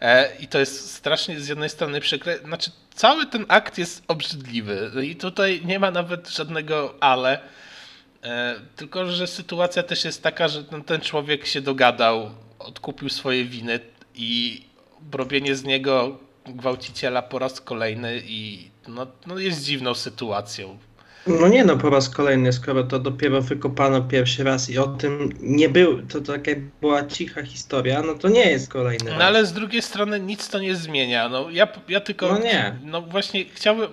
E, 0.00 0.36
I 0.40 0.48
to 0.48 0.58
jest 0.58 0.94
strasznie 0.94 1.40
z 1.40 1.48
jednej 1.48 1.68
strony 1.68 2.00
przykre. 2.00 2.38
Znaczy, 2.38 2.70
cały 2.94 3.26
ten 3.26 3.44
akt 3.48 3.78
jest 3.78 4.02
obrzydliwy 4.08 4.90
i 5.06 5.16
tutaj 5.16 5.62
nie 5.64 5.78
ma 5.78 5.90
nawet 5.90 6.28
żadnego 6.30 6.94
ale. 7.00 7.40
E, 8.24 8.54
Tylko, 8.76 9.06
że 9.06 9.26
sytuacja 9.26 9.82
też 9.82 10.04
jest 10.04 10.22
taka, 10.22 10.48
że 10.48 10.64
ten, 10.64 10.84
ten 10.84 11.00
człowiek 11.00 11.46
się 11.46 11.60
dogadał, 11.60 12.30
odkupił 12.58 13.08
swoje 13.08 13.44
winy 13.44 13.80
i 14.14 14.62
robienie 15.12 15.56
z 15.56 15.64
niego 15.64 16.18
gwałciciela 16.46 17.22
po 17.22 17.38
raz 17.38 17.60
kolejny 17.60 18.22
i 18.26 18.70
no, 18.88 19.06
no 19.26 19.38
jest 19.38 19.64
dziwną 19.64 19.94
sytuacją. 19.94 20.78
No 21.26 21.48
nie 21.48 21.64
no, 21.64 21.76
po 21.76 21.90
raz 21.90 22.08
kolejny, 22.08 22.52
skoro 22.52 22.84
to 22.84 22.98
dopiero 22.98 23.42
wykopano 23.42 24.02
pierwszy 24.02 24.44
raz 24.44 24.70
i 24.70 24.78
o 24.78 24.86
tym 24.86 25.32
nie 25.40 25.68
był, 25.68 26.02
to 26.06 26.20
taka 26.20 26.50
była 26.80 27.06
cicha 27.06 27.42
historia, 27.42 28.02
no 28.02 28.14
to 28.14 28.28
nie 28.28 28.50
jest 28.50 28.68
kolejny 28.72 29.04
No 29.04 29.10
raz. 29.18 29.22
ale 29.22 29.46
z 29.46 29.52
drugiej 29.52 29.82
strony 29.82 30.20
nic 30.20 30.48
to 30.48 30.58
nie 30.58 30.76
zmienia. 30.76 31.28
No 31.28 31.50
ja, 31.50 31.68
ja 31.88 32.00
tylko. 32.00 32.28
No 32.28 32.38
nie. 32.38 32.76
No 32.84 33.02
właśnie 33.02 33.44
chciałbym. 33.44 33.88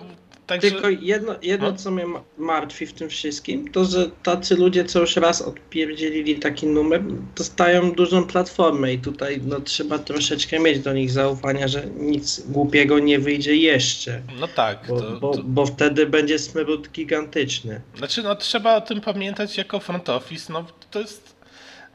Także, 0.50 0.70
Tylko 0.70 0.88
jedno, 0.88 1.34
jedno 1.42 1.70
No. 1.70 1.76
co 1.76 1.90
mnie 1.90 2.06
ma- 2.06 2.22
martwi 2.38 2.86
w 2.86 2.92
tym 2.92 3.08
wszystkim, 3.08 3.72
to 3.72 3.84
że 3.84 4.10
tacy 4.22 4.56
ludzie, 4.56 4.84
co 4.84 5.00
już 5.00 5.16
raz 5.16 5.42
odpierdzielili 5.42 6.38
taki 6.38 6.66
numer, 6.66 7.02
dostają 7.36 7.92
dużą 7.92 8.24
platformę 8.26 8.92
i 8.92 8.98
tutaj 8.98 9.40
no, 9.46 9.60
trzeba 9.60 9.98
troszeczkę 9.98 10.58
mieć 10.58 10.78
do 10.80 10.92
nich 10.92 11.10
zaufania, 11.10 11.68
że 11.68 11.86
nic 11.86 12.40
głupiego 12.40 12.98
nie 12.98 13.18
wyjdzie 13.18 13.56
jeszcze, 13.56 14.22
no 14.40 14.48
tak. 14.48 14.78
bo, 14.88 15.00
to, 15.00 15.20
bo, 15.20 15.34
to, 15.34 15.42
bo 15.42 15.66
wtedy 15.66 16.06
będzie 16.06 16.38
smród 16.38 16.90
gigantyczny. 16.90 17.80
Znaczy, 17.98 18.22
no 18.22 18.36
trzeba 18.36 18.76
o 18.76 18.80
tym 18.80 19.00
pamiętać 19.00 19.56
jako 19.58 19.80
front 19.80 20.08
office. 20.08 20.52
No 20.52 20.64
to 20.90 21.00
jest. 21.00 21.39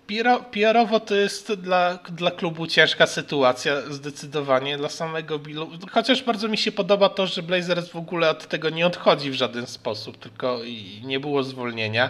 PR- 0.07 0.45
PR-owo 0.51 0.99
to 0.99 1.15
jest 1.15 1.53
dla, 1.53 1.99
dla 2.09 2.31
klubu 2.31 2.67
ciężka 2.67 3.07
sytuacja, 3.07 3.81
zdecydowanie 3.81 4.77
dla 4.77 4.89
samego 4.89 5.39
Billu. 5.39 5.69
Chociaż 5.91 6.23
bardzo 6.23 6.47
mi 6.47 6.57
się 6.57 6.71
podoba 6.71 7.09
to, 7.09 7.27
że 7.27 7.43
Blazers 7.43 7.89
w 7.89 7.95
ogóle 7.95 8.29
od 8.29 8.47
tego 8.47 8.69
nie 8.69 8.87
odchodzi 8.87 9.31
w 9.31 9.33
żaden 9.33 9.67
sposób, 9.67 10.17
tylko 10.17 10.59
nie 11.03 11.19
było 11.19 11.43
zwolnienia, 11.43 12.09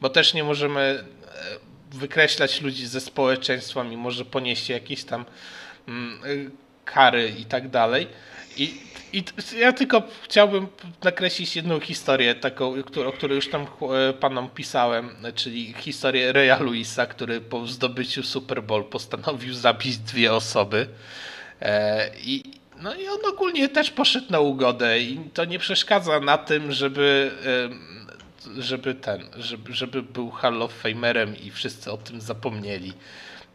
bo 0.00 0.08
też 0.10 0.34
nie 0.34 0.44
możemy 0.44 0.80
e, 0.80 1.96
wykreślać 1.98 2.60
ludzi 2.60 2.86
ze 2.86 3.00
społeczeństwa, 3.00 3.84
mimo 3.84 4.10
że 4.10 4.24
poniesie 4.24 4.72
jakieś 4.72 5.04
tam 5.04 5.24
mm, 5.88 6.24
y, 6.24 6.50
kary 6.84 7.34
i 7.38 7.44
tak 7.44 7.68
dalej. 7.68 8.06
I, 8.56 8.80
I 9.16 9.24
ja 9.58 9.72
tylko 9.72 10.02
chciałbym 10.22 10.66
nakreślić 11.04 11.56
jedną 11.56 11.80
historię, 11.80 12.34
taką, 12.34 12.74
o 13.06 13.12
której 13.12 13.36
już 13.36 13.48
tam 13.48 13.62
e, 13.62 14.12
panom 14.12 14.50
pisałem, 14.50 15.10
czyli 15.34 15.72
historię 15.72 16.32
Reya 16.32 16.62
Luisa, 16.62 17.06
który 17.06 17.40
po 17.40 17.66
zdobyciu 17.66 18.22
Super 18.22 18.62
Bowl 18.62 18.84
postanowił 18.84 19.54
zabić 19.54 19.98
dwie 19.98 20.34
osoby. 20.34 20.88
E, 21.60 22.10
I, 22.18 22.42
no 22.82 22.94
i 22.94 23.08
on 23.08 23.18
ogólnie 23.28 23.68
też 23.68 23.90
poszedł 23.90 24.26
na 24.30 24.40
ugodę 24.40 25.00
i 25.00 25.20
to 25.34 25.44
nie 25.44 25.58
przeszkadza 25.58 26.20
na 26.20 26.38
tym, 26.38 26.72
żeby, 26.72 27.30
żeby 28.58 28.94
ten, 28.94 29.22
żeby, 29.36 29.72
żeby 29.72 30.02
był 30.02 30.30
Hall 30.30 30.62
of 30.62 30.72
Famerem 30.72 31.36
i 31.36 31.50
wszyscy 31.50 31.92
o 31.92 31.96
tym 31.96 32.20
zapomnieli. 32.20 32.92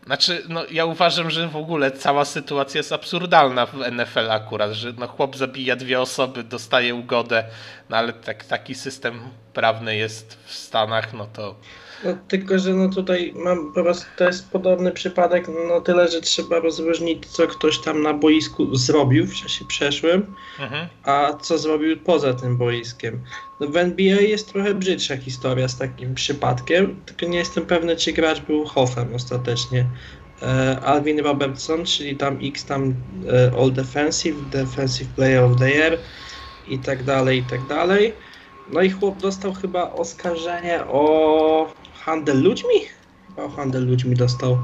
Znaczy, 0.05 0.43
no 0.49 0.65
ja 0.71 0.85
uważam, 0.85 1.29
że 1.29 1.47
w 1.47 1.55
ogóle 1.55 1.91
cała 1.91 2.25
sytuacja 2.25 2.79
jest 2.79 2.91
absurdalna 2.91 3.65
w 3.65 3.73
NFL 3.91 4.31
akurat, 4.31 4.71
że 4.71 4.93
no 4.97 5.07
chłop 5.07 5.37
zabija 5.37 5.75
dwie 5.75 6.01
osoby, 6.01 6.43
dostaje 6.43 6.95
ugodę, 6.95 7.43
no 7.89 7.97
ale 7.97 8.13
tak, 8.13 8.43
taki 8.43 8.75
system 8.75 9.21
prawny 9.53 9.95
jest 9.95 10.37
w 10.45 10.53
Stanach, 10.53 11.13
no 11.13 11.27
to 11.33 11.55
No, 12.05 12.17
tylko, 12.27 12.59
że 12.59 12.73
no 12.73 12.89
tutaj 12.89 13.33
mam 13.35 13.73
po 13.73 13.83
prostu, 13.83 14.05
to 14.17 14.23
jest 14.23 14.49
podobny 14.49 14.91
przypadek, 14.91 15.47
no 15.69 15.81
tyle, 15.81 16.07
że 16.07 16.21
trzeba 16.21 16.59
rozróżnić, 16.59 17.25
co 17.25 17.47
ktoś 17.47 17.79
tam 17.79 18.01
na 18.01 18.13
boisku 18.13 18.75
zrobił 18.75 19.27
w 19.27 19.33
czasie 19.33 19.65
przeszłym, 19.65 20.35
mhm. 20.59 20.87
a 21.03 21.33
co 21.41 21.57
zrobił 21.57 21.97
poza 21.97 22.33
tym 22.33 22.57
boiskiem. 22.57 23.19
No 23.59 23.67
w 23.67 23.77
NBA 23.77 24.21
jest 24.21 24.53
trochę 24.53 24.73
brzydsza 24.73 25.17
historia 25.17 25.67
z 25.67 25.77
takim 25.77 26.15
przypadkiem, 26.15 26.95
tylko 27.05 27.25
nie 27.25 27.37
jestem 27.37 27.65
pewny, 27.65 27.95
czy 27.95 28.13
gracz 28.13 28.41
był 28.41 28.65
Hoffem 28.65 29.15
ostatecznie. 29.15 29.85
E, 30.41 30.79
Alvin 30.79 31.19
Robertson, 31.19 31.85
czyli 31.85 32.15
tam 32.17 32.37
X 32.43 32.65
tam 32.65 32.93
e, 33.29 33.51
All 33.59 33.71
Defensive, 33.71 34.49
Defensive 34.49 35.07
Player 35.15 35.43
of 35.43 35.59
the 35.59 35.71
Year 35.71 35.97
i 36.67 36.79
tak 36.79 37.03
dalej, 37.03 37.39
i 37.39 37.43
tak 37.43 37.67
dalej. 37.67 38.13
No 38.73 38.81
i 38.81 38.89
chłop 38.89 39.17
dostał 39.17 39.53
chyba 39.53 39.91
oskarżenie 39.91 40.83
o 40.85 41.73
handel 42.05 42.41
ludźmi? 42.43 42.73
Chyba 43.27 43.43
o 43.43 43.49
handel 43.49 43.85
ludźmi 43.85 44.15
dostał. 44.15 44.57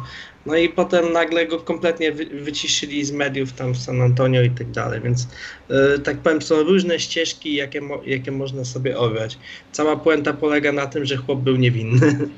No 0.46 0.56
i 0.56 0.70
potem 0.70 1.12
nagle 1.14 1.48
go 1.48 1.60
kompletnie 1.60 2.12
wy, 2.12 2.26
wyciszyli 2.26 3.06
z 3.06 3.12
mediów 3.12 3.54
tam 3.54 3.74
w 3.74 3.78
San 3.78 4.02
Antonio 4.02 4.42
i 4.42 4.50
tak 4.50 4.72
dalej, 4.72 5.02
więc 5.02 5.28
e, 5.70 6.00
tak 6.00 6.18
powiem, 6.18 6.42
są 6.42 6.64
różne 6.64 7.00
ścieżki, 7.00 7.56
jakie, 7.56 7.82
mo, 7.82 8.02
jakie 8.06 8.32
można 8.32 8.66
sobie 8.66 8.98
obrać. 8.98 9.38
Cała 9.72 9.96
puenta 9.96 10.34
polega 10.34 10.72
na 10.72 10.86
tym, 10.88 11.06
że 11.06 11.18
chłop 11.18 11.40
był 11.40 11.56
niewinny. 11.56 12.30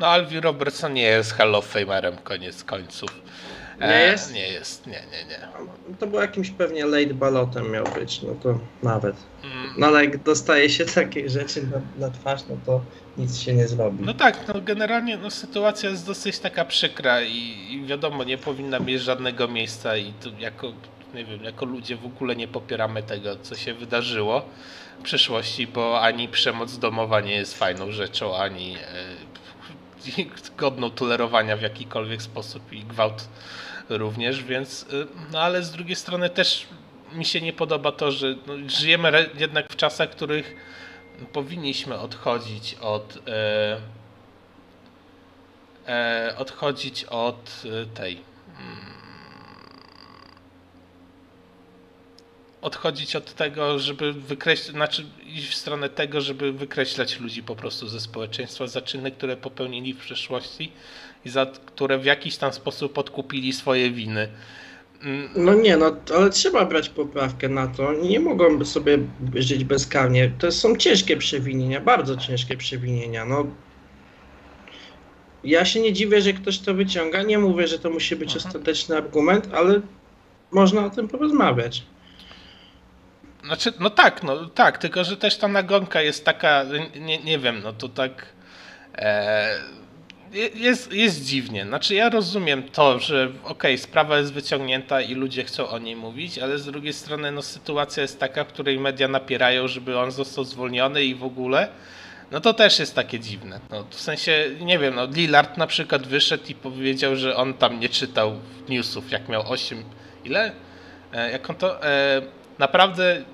No 0.00 0.06
Alvin 0.06 0.40
Robertson 0.40 0.92
nie 0.94 1.02
jest 1.02 1.32
Hall 1.32 1.54
of 1.54 1.66
Famerem 1.66 2.16
koniec 2.16 2.64
końców. 2.64 3.10
E, 3.80 3.88
Nie 3.88 4.00
jest? 4.10 4.32
Nie 4.34 4.48
jest, 4.52 4.86
nie, 4.86 4.92
nie, 4.92 5.24
nie. 5.30 5.48
To 5.98 6.06
był 6.06 6.20
jakimś 6.20 6.50
pewnie 6.50 6.86
late 6.86 7.14
ballotem 7.14 7.70
miał 7.70 7.84
być, 7.98 8.22
no 8.22 8.34
to 8.42 8.58
nawet. 8.82 9.16
Mm, 9.44 9.74
No 9.78 9.86
ale 9.86 10.04
jak 10.04 10.22
dostaje 10.22 10.70
się 10.70 10.84
takie 10.84 11.28
rzeczy 11.28 11.62
na, 11.66 12.06
na 12.06 12.12
twarz, 12.14 12.40
no 12.50 12.56
to 12.66 12.80
nic 13.18 13.40
się 13.40 13.54
nie 13.54 13.68
zrobi. 13.68 14.04
No 14.04 14.14
tak, 14.14 14.48
no 14.48 14.60
generalnie 14.60 15.16
no, 15.16 15.30
sytuacja 15.30 15.90
jest 15.90 16.06
dosyć 16.06 16.38
taka 16.38 16.64
przykra 16.64 17.22
i, 17.22 17.68
i 17.70 17.86
wiadomo, 17.86 18.24
nie 18.24 18.38
powinna 18.38 18.78
mieć 18.78 19.02
żadnego 19.02 19.48
miejsca 19.48 19.96
i 19.96 20.12
tu 20.12 20.30
jako, 20.38 20.72
nie 21.14 21.24
wiem, 21.24 21.44
jako 21.44 21.66
ludzie 21.66 21.96
w 21.96 22.06
ogóle 22.06 22.36
nie 22.36 22.48
popieramy 22.48 23.02
tego, 23.02 23.36
co 23.36 23.54
się 23.56 23.74
wydarzyło 23.74 24.48
w 24.98 25.02
przeszłości, 25.02 25.66
bo 25.66 26.00
ani 26.00 26.28
przemoc 26.28 26.78
domowa 26.78 27.20
nie 27.20 27.34
jest 27.34 27.58
fajną 27.58 27.92
rzeczą, 27.92 28.36
ani 28.36 28.76
e, 28.76 30.26
godną 30.58 30.90
tolerowania 30.90 31.56
w 31.56 31.62
jakikolwiek 31.62 32.22
sposób 32.22 32.72
i 32.72 32.80
gwałt 32.80 33.28
również, 33.88 34.44
więc 34.44 34.86
e, 34.92 35.06
no 35.32 35.40
ale 35.40 35.62
z 35.62 35.70
drugiej 35.70 35.96
strony 35.96 36.30
też 36.30 36.66
mi 37.12 37.24
się 37.24 37.40
nie 37.40 37.52
podoba 37.52 37.92
to, 37.92 38.12
że 38.12 38.34
no, 38.46 38.54
żyjemy 38.66 39.30
jednak 39.38 39.72
w 39.72 39.76
czasach, 39.76 40.10
których 40.10 40.56
powinniśmy 41.26 41.98
odchodzić 41.98 42.74
od 42.74 43.18
e, 43.28 43.80
e, 45.88 46.34
odchodzić 46.36 47.04
od 47.04 47.62
e, 47.64 47.86
tej 47.86 48.12
mm, 48.12 48.98
odchodzić 52.62 53.16
od 53.16 53.34
tego, 53.34 53.78
żeby 53.78 54.12
wykreślać, 54.12 54.74
znaczy 54.74 55.06
iść 55.26 55.48
w 55.48 55.54
stronę 55.54 55.88
tego, 55.88 56.20
żeby 56.20 56.52
wykreślać 56.52 57.20
ludzi 57.20 57.42
po 57.42 57.56
prostu 57.56 57.88
ze 57.88 58.00
społeczeństwa 58.00 58.66
za 58.66 58.82
czyny, 58.82 59.10
które 59.10 59.36
popełnili 59.36 59.94
w 59.94 59.98
przeszłości 59.98 60.72
i 61.24 61.28
za 61.28 61.46
które 61.46 61.98
w 61.98 62.04
jakiś 62.04 62.36
tam 62.36 62.52
sposób 62.52 62.98
odkupili 62.98 63.52
swoje 63.52 63.90
winy. 63.90 64.28
Mm, 65.02 65.28
no 65.36 65.54
nie, 65.54 65.76
no 65.76 65.96
ale 66.16 66.30
trzeba 66.30 66.64
brać 66.64 66.88
poprawkę 66.88 67.48
na 67.48 67.66
to. 67.66 67.92
Nie 67.92 68.20
mogą 68.20 68.64
sobie 68.64 68.98
żyć 69.34 69.64
bezkarnie. 69.64 70.32
To 70.38 70.52
są 70.52 70.76
ciężkie 70.76 71.16
przewinienia, 71.16 71.80
bardzo 71.80 72.16
ciężkie 72.16 72.56
przewinienia. 72.56 73.24
No, 73.24 73.46
ja 75.44 75.64
się 75.64 75.80
nie 75.80 75.92
dziwię, 75.92 76.20
że 76.20 76.32
ktoś 76.32 76.58
to 76.58 76.74
wyciąga. 76.74 77.22
Nie 77.22 77.38
mówię, 77.38 77.68
że 77.68 77.78
to 77.78 77.90
musi 77.90 78.16
być 78.16 78.30
Aha. 78.30 78.44
ostateczny 78.46 78.96
argument, 78.96 79.48
ale 79.54 79.80
można 80.50 80.86
o 80.86 80.90
tym 80.90 81.08
porozmawiać. 81.08 81.82
Znaczy, 83.44 83.72
no 83.80 83.90
tak, 83.90 84.22
no 84.22 84.46
tak, 84.46 84.78
tylko 84.78 85.04
że 85.04 85.16
też 85.16 85.36
ta 85.36 85.48
nagonka 85.48 86.02
jest 86.02 86.24
taka, 86.24 86.64
nie, 87.00 87.18
nie 87.18 87.38
wiem, 87.38 87.60
no 87.62 87.72
to 87.72 87.88
tak 87.88 88.26
e, 88.94 89.58
jest, 90.54 90.92
jest 90.92 91.24
dziwnie. 91.24 91.64
Znaczy 91.64 91.94
ja 91.94 92.10
rozumiem 92.10 92.62
to, 92.62 92.98
że 92.98 93.24
okej, 93.24 93.44
okay, 93.44 93.78
sprawa 93.78 94.18
jest 94.18 94.32
wyciągnięta 94.32 95.00
i 95.00 95.14
ludzie 95.14 95.44
chcą 95.44 95.68
o 95.68 95.78
niej 95.78 95.96
mówić, 95.96 96.38
ale 96.38 96.58
z 96.58 96.64
drugiej 96.64 96.92
strony 96.92 97.32
no 97.32 97.42
sytuacja 97.42 98.02
jest 98.02 98.20
taka, 98.20 98.44
w 98.44 98.48
której 98.48 98.78
media 98.78 99.08
napierają, 99.08 99.68
żeby 99.68 99.98
on 99.98 100.10
został 100.10 100.44
zwolniony 100.44 101.04
i 101.04 101.14
w 101.14 101.24
ogóle, 101.24 101.68
no 102.30 102.40
to 102.40 102.54
też 102.54 102.78
jest 102.78 102.94
takie 102.94 103.20
dziwne. 103.20 103.60
No, 103.70 103.84
w 103.90 104.00
sensie, 104.00 104.50
nie 104.60 104.78
wiem, 104.78 104.94
no 104.94 105.06
Lillard 105.06 105.56
na 105.56 105.66
przykład 105.66 106.06
wyszedł 106.06 106.44
i 106.48 106.54
powiedział, 106.54 107.16
że 107.16 107.36
on 107.36 107.54
tam 107.54 107.80
nie 107.80 107.88
czytał 107.88 108.38
newsów, 108.68 109.10
jak 109.10 109.28
miał 109.28 109.52
8, 109.52 109.84
ile? 110.24 110.52
E, 111.12 111.30
jak 111.30 111.50
on 111.50 111.56
to... 111.56 111.84
E, 111.84 112.22
naprawdę 112.58 113.24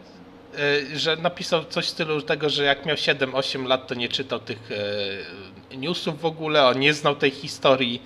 E, 0.58 0.98
że 0.98 1.16
napisał 1.16 1.64
coś 1.64 1.86
w 1.86 1.88
stylu 1.88 2.22
tego, 2.22 2.50
że 2.50 2.64
jak 2.64 2.86
miał 2.86 2.96
7-8 2.96 3.66
lat, 3.66 3.86
to 3.86 3.94
nie 3.94 4.08
czytał 4.08 4.40
tych 4.40 4.58
e, 4.72 4.74
newsów 5.76 6.20
w 6.20 6.24
ogóle, 6.24 6.66
on 6.66 6.78
nie 6.78 6.94
znał 6.94 7.16
tej 7.16 7.30
historii. 7.30 8.02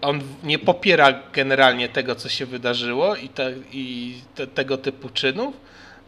On 0.00 0.20
nie 0.42 0.58
popiera 0.58 1.22
generalnie 1.32 1.88
tego, 1.88 2.14
co 2.14 2.28
się 2.28 2.46
wydarzyło 2.46 3.16
i, 3.16 3.28
te, 3.28 3.52
i 3.72 4.14
te, 4.34 4.46
tego 4.46 4.78
typu 4.78 5.08
czynów, 5.08 5.54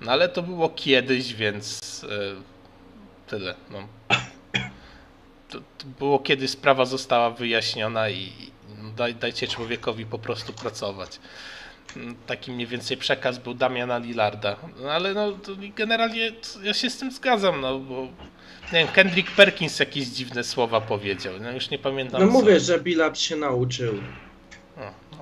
no 0.00 0.12
ale 0.12 0.28
to 0.28 0.42
było 0.42 0.68
kiedyś, 0.68 1.34
więc 1.34 1.80
e, 2.04 3.28
tyle. 3.30 3.54
No. 3.70 3.88
To, 5.48 5.58
to 5.58 5.86
było 5.98 6.18
kiedy 6.18 6.48
sprawa 6.48 6.84
została 6.84 7.30
wyjaśniona 7.30 8.10
i 8.10 8.32
no, 8.82 8.90
daj, 8.96 9.14
dajcie 9.14 9.48
człowiekowi 9.48 10.06
po 10.06 10.18
prostu 10.18 10.52
pracować 10.52 11.18
taki 12.26 12.52
mniej 12.52 12.66
więcej 12.66 12.96
przekaz 12.96 13.38
był 13.38 13.54
Damiana 13.54 13.98
Lillarda. 13.98 14.56
No, 14.82 14.90
ale 14.90 15.14
no, 15.14 15.38
generalnie 15.76 16.32
ja 16.62 16.74
się 16.74 16.90
z 16.90 16.98
tym 16.98 17.12
zgadzam, 17.12 17.60
no 17.60 17.78
bo 17.78 18.08
nie 18.72 18.78
wiem, 18.78 18.88
Kendrick 18.88 19.30
Perkins 19.30 19.78
jakieś 19.78 20.06
dziwne 20.06 20.44
słowa 20.44 20.80
powiedział, 20.80 21.34
no 21.40 21.52
już 21.52 21.70
nie 21.70 21.78
pamiętam. 21.78 22.20
No 22.20 22.26
co. 22.26 22.32
mówię, 22.32 22.60
że 22.60 22.80
Billard 22.80 23.18
się 23.18 23.36
nauczył. 23.36 23.94
O, 24.76 24.80
no. 25.12 25.18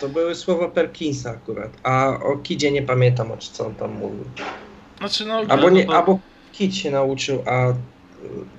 To 0.00 0.08
były 0.08 0.34
słowa 0.34 0.68
Perkinsa 0.68 1.30
akurat, 1.30 1.70
a 1.82 2.08
o 2.08 2.36
Kidzie 2.36 2.72
nie 2.72 2.82
pamiętam, 2.82 3.32
o 3.32 3.36
co 3.36 3.66
on 3.66 3.74
tam 3.74 3.92
mówił. 3.92 4.24
Znaczy, 4.98 5.24
no, 5.24 5.42
albo, 5.48 5.70
nie, 5.70 5.90
albo 5.90 6.18
Kid 6.52 6.76
się 6.76 6.90
nauczył, 6.90 7.42
a 7.46 7.74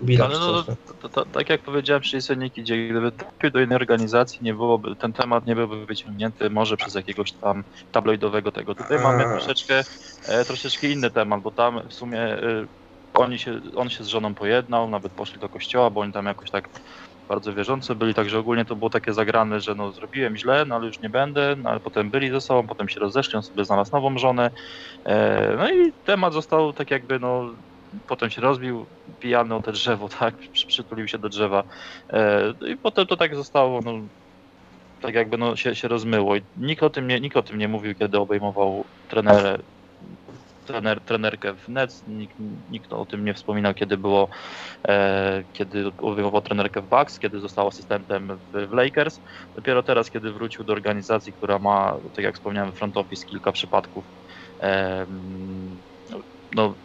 Bilal 0.04 0.32
no, 0.32 0.40
no, 0.52 0.64
to, 1.02 1.10
to, 1.10 1.26
tak 1.26 1.50
jak 1.50 1.62
powiedziałem 1.62 2.02
przy 2.02 2.16
Jeseniki, 2.16 2.62
gdzie 2.62 2.88
gdyby 2.88 3.12
trafił 3.12 3.52
do 3.52 3.62
innej 3.62 3.76
organizacji, 3.76 4.40
nie 4.42 4.54
byłoby, 4.54 4.96
ten 4.96 5.14
temat 5.14 5.48
nie 5.48 5.56
byłby 5.56 5.86
wyciągnięty 5.86 6.50
może 6.50 6.78
przez 6.78 6.96
jakiegoś 6.96 7.32
tam 7.32 7.64
tabloidowego 7.92 8.52
tego. 8.52 8.76
Tutaj 8.76 8.98
A. 8.98 9.02
mamy 9.02 9.24
troszeczkę, 9.24 9.84
e, 10.28 10.46
troszeczkę 10.46 10.88
inny 10.88 11.12
temat, 11.12 11.42
bo 11.42 11.52
tam 11.52 11.82
w 11.90 11.94
sumie 11.94 12.20
e, 12.20 12.66
oni 13.14 13.40
się, 13.40 13.62
on 13.76 13.90
się 13.90 14.04
z 14.04 14.08
żoną 14.08 14.34
pojednał, 14.34 14.90
nawet 14.90 15.12
poszli 15.12 15.40
do 15.40 15.50
kościoła, 15.50 15.90
bo 15.90 16.02
oni 16.02 16.14
tam 16.14 16.26
jakoś 16.26 16.52
tak 16.52 16.70
bardzo 17.30 17.54
wierzący 17.54 17.96
byli, 17.96 18.14
także 18.14 18.40
ogólnie 18.40 18.66
to 18.66 18.76
było 18.76 18.90
takie 18.90 19.14
zagrane, 19.14 19.60
że 19.60 19.76
no 19.76 19.92
zrobiłem 19.92 20.38
źle, 20.38 20.66
no 20.66 20.76
ale 20.76 20.88
już 20.88 21.00
nie 21.00 21.10
będę, 21.10 21.56
no 21.64 21.70
ale 21.70 21.80
potem 21.80 22.10
byli 22.10 22.30
ze 22.30 22.42
sobą, 22.42 22.68
potem 22.68 22.90
się 22.90 23.00
rozeszli, 23.00 23.36
on 23.36 23.44
sobie 23.44 23.66
znalazł 23.66 23.92
nową 23.92 24.18
żonę, 24.18 24.52
e, 25.06 25.56
no 25.58 25.72
i 25.72 25.92
temat 26.06 26.34
został 26.34 26.74
tak 26.74 26.92
jakby 26.92 27.20
no 27.20 27.50
potem 28.08 28.30
się 28.30 28.42
rozbił 28.42 28.86
pijany 29.20 29.56
o 29.56 29.62
te 29.62 29.72
drzewo, 29.72 30.10
tak, 30.20 30.36
przytulił 30.68 31.08
się 31.08 31.18
do 31.18 31.30
drzewa. 31.30 31.64
E, 32.10 32.54
i 32.68 32.78
potem 32.78 33.08
to 33.08 33.18
tak 33.18 33.36
zostało, 33.36 33.82
no, 33.82 33.92
tak 35.02 35.16
jakby 35.16 35.38
no, 35.38 35.56
się, 35.56 35.76
się 35.76 35.88
rozmyło. 35.88 36.36
I 36.36 36.42
nikt 36.58 36.84
o, 36.84 36.90
tym 36.90 37.08
nie, 37.08 37.20
nikt 37.20 37.38
o 37.38 37.44
tym 37.44 37.58
nie 37.58 37.68
mówił, 37.68 37.96
kiedy 37.96 38.20
obejmował 38.20 38.84
trenerę, 39.10 39.60
trener, 40.70 41.02
trenerkę 41.02 41.56
w 41.56 41.68
Nets, 41.68 42.04
nikt, 42.08 42.36
nikt 42.70 42.94
o 42.94 43.06
tym 43.06 43.26
nie 43.26 43.34
wspominał, 43.34 43.74
kiedy 43.74 43.98
było, 43.98 44.30
e, 44.88 45.44
kiedy 45.52 45.92
obejmował 45.98 46.42
trenerkę 46.42 46.82
w 46.82 46.88
Bucks, 46.88 47.20
kiedy 47.20 47.40
został 47.40 47.68
asystentem 47.68 48.38
w, 48.38 48.68
w, 48.70 48.72
Lakers. 48.74 49.22
Dopiero 49.56 49.84
teraz, 49.84 50.10
kiedy 50.12 50.32
wrócił 50.34 50.66
do 50.66 50.74
organizacji, 50.74 51.34
która 51.34 51.60
ma, 51.60 51.98
tak 52.14 52.26
jak 52.26 52.36
wspomniałem, 52.36 52.74
front 52.74 52.98
office, 52.98 53.26
kilka 53.26 53.52
przypadków 53.52 54.06
e, 54.62 55.06
no, 56.56 56.76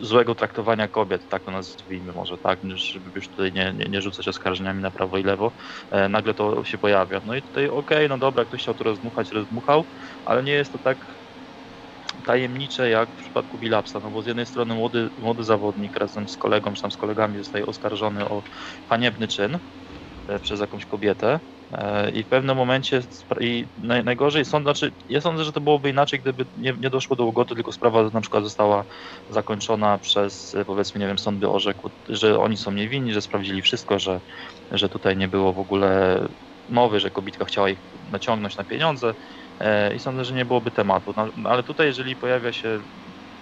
złego 0.00 0.34
traktowania 0.34 0.88
kobiet, 0.88 1.28
tak 1.28 1.44
to 1.44 1.50
nazwijmy 1.50 2.12
może, 2.12 2.38
tak, 2.38 2.60
żeby 2.74 3.10
już 3.14 3.30
tutaj 3.30 3.52
nie, 3.52 3.74
nie, 3.74 3.84
nie 3.84 4.02
rzucać 4.02 4.28
oskarżeniami 4.28 4.82
na 4.82 4.90
prawo 4.90 5.18
i 5.18 5.22
lewo, 5.22 5.52
e, 5.90 6.08
nagle 6.08 6.34
to 6.34 6.64
się 6.64 6.78
pojawia. 6.78 7.20
No 7.24 7.36
i 7.36 7.42
tutaj 7.42 7.68
okej, 7.68 7.98
okay, 7.98 8.08
no 8.08 8.18
dobra, 8.18 8.44
ktoś 8.44 8.62
chciał 8.62 8.74
to 8.74 8.84
rozdmuchać, 8.84 9.32
rozdmuchał, 9.32 9.84
ale 10.24 10.42
nie 10.42 10.52
jest 10.52 10.72
to 10.72 10.78
tak 10.78 11.19
tajemnicze 12.22 12.90
jak 12.90 13.10
w 13.12 13.16
przypadku 13.16 13.58
Bilapsa, 13.58 14.00
no 14.00 14.10
bo 14.10 14.22
z 14.22 14.26
jednej 14.26 14.46
strony 14.46 14.74
młody, 14.74 15.10
młody 15.16 15.44
zawodnik 15.44 15.96
razem 15.96 16.28
z 16.28 16.36
kolegą 16.36 16.72
czy 16.72 16.82
tam 16.82 16.90
z 16.90 16.96
kolegami 16.96 17.38
zostaje 17.38 17.66
oskarżony 17.66 18.28
o 18.28 18.44
haniebny 18.86 19.28
czyn 19.28 19.58
e, 20.28 20.40
przez 20.40 20.60
jakąś 20.60 20.86
kobietę, 20.86 21.40
E, 21.72 22.10
I 22.10 22.24
w 22.24 22.28
pewnym 22.28 22.56
momencie, 22.56 23.00
i 23.40 23.66
najgorzej, 23.78 24.44
sąd, 24.44 24.64
znaczy, 24.64 24.94
ja 25.08 25.20
sądzę, 25.20 25.44
że 25.44 25.52
to 25.52 25.60
byłoby 25.60 25.90
inaczej, 25.90 26.20
gdyby 26.20 26.46
nie, 26.56 26.72
nie 26.78 26.90
doszło 26.90 27.16
do 27.16 27.26
ugody, 27.26 27.54
tylko 27.54 27.72
sprawa 27.72 28.10
na 28.10 28.20
przykład 28.20 28.44
została 28.44 28.84
zakończona 29.28 29.98
przez, 29.98 30.54
powiedzmy, 30.66 31.00
nie 31.00 31.06
wiem, 31.06 31.18
sąd 31.18 31.38
by 31.38 31.48
orzekł, 31.50 31.90
że 32.08 32.38
oni 32.38 32.56
są 32.56 32.72
niewinni, 32.72 33.12
że 33.12 33.22
sprawdzili 33.22 33.62
wszystko, 33.62 33.98
że, 33.98 34.20
że 34.70 34.88
tutaj 34.88 35.16
nie 35.16 35.28
było 35.28 35.52
w 35.52 35.58
ogóle 35.58 36.20
mowy, 36.68 37.00
że 37.00 37.10
kobitka 37.10 37.44
chciała 37.44 37.70
ich 37.70 37.80
naciągnąć 38.12 38.56
na 38.56 38.64
pieniądze 38.64 39.08
e, 39.08 39.14
i 39.94 40.00
sądzę, 40.00 40.24
że 40.24 40.34
nie 40.34 40.44
byłoby 40.44 40.70
tematu. 40.70 41.12
No, 41.16 41.50
ale 41.50 41.62
tutaj, 41.62 41.86
jeżeli 41.86 42.16
pojawia 42.16 42.52
się 42.52 42.82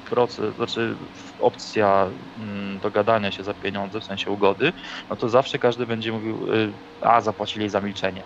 proces, 0.04 0.54
znaczy 0.54 0.96
opcja 1.38 2.10
mm, 2.38 2.80
dogadania 2.80 3.32
się 3.32 3.44
za 3.44 3.54
pieniądze, 3.54 4.00
w 4.00 4.04
sensie 4.04 4.30
ugody, 4.30 4.72
no 5.10 5.16
to 5.16 5.28
zawsze 5.28 5.58
każdy 5.58 5.86
będzie 5.86 6.12
mówił, 6.12 6.52
y, 6.54 6.78
a 7.00 7.20
zapłacili 7.20 7.68
za 7.68 7.80
milczenie. 7.80 8.24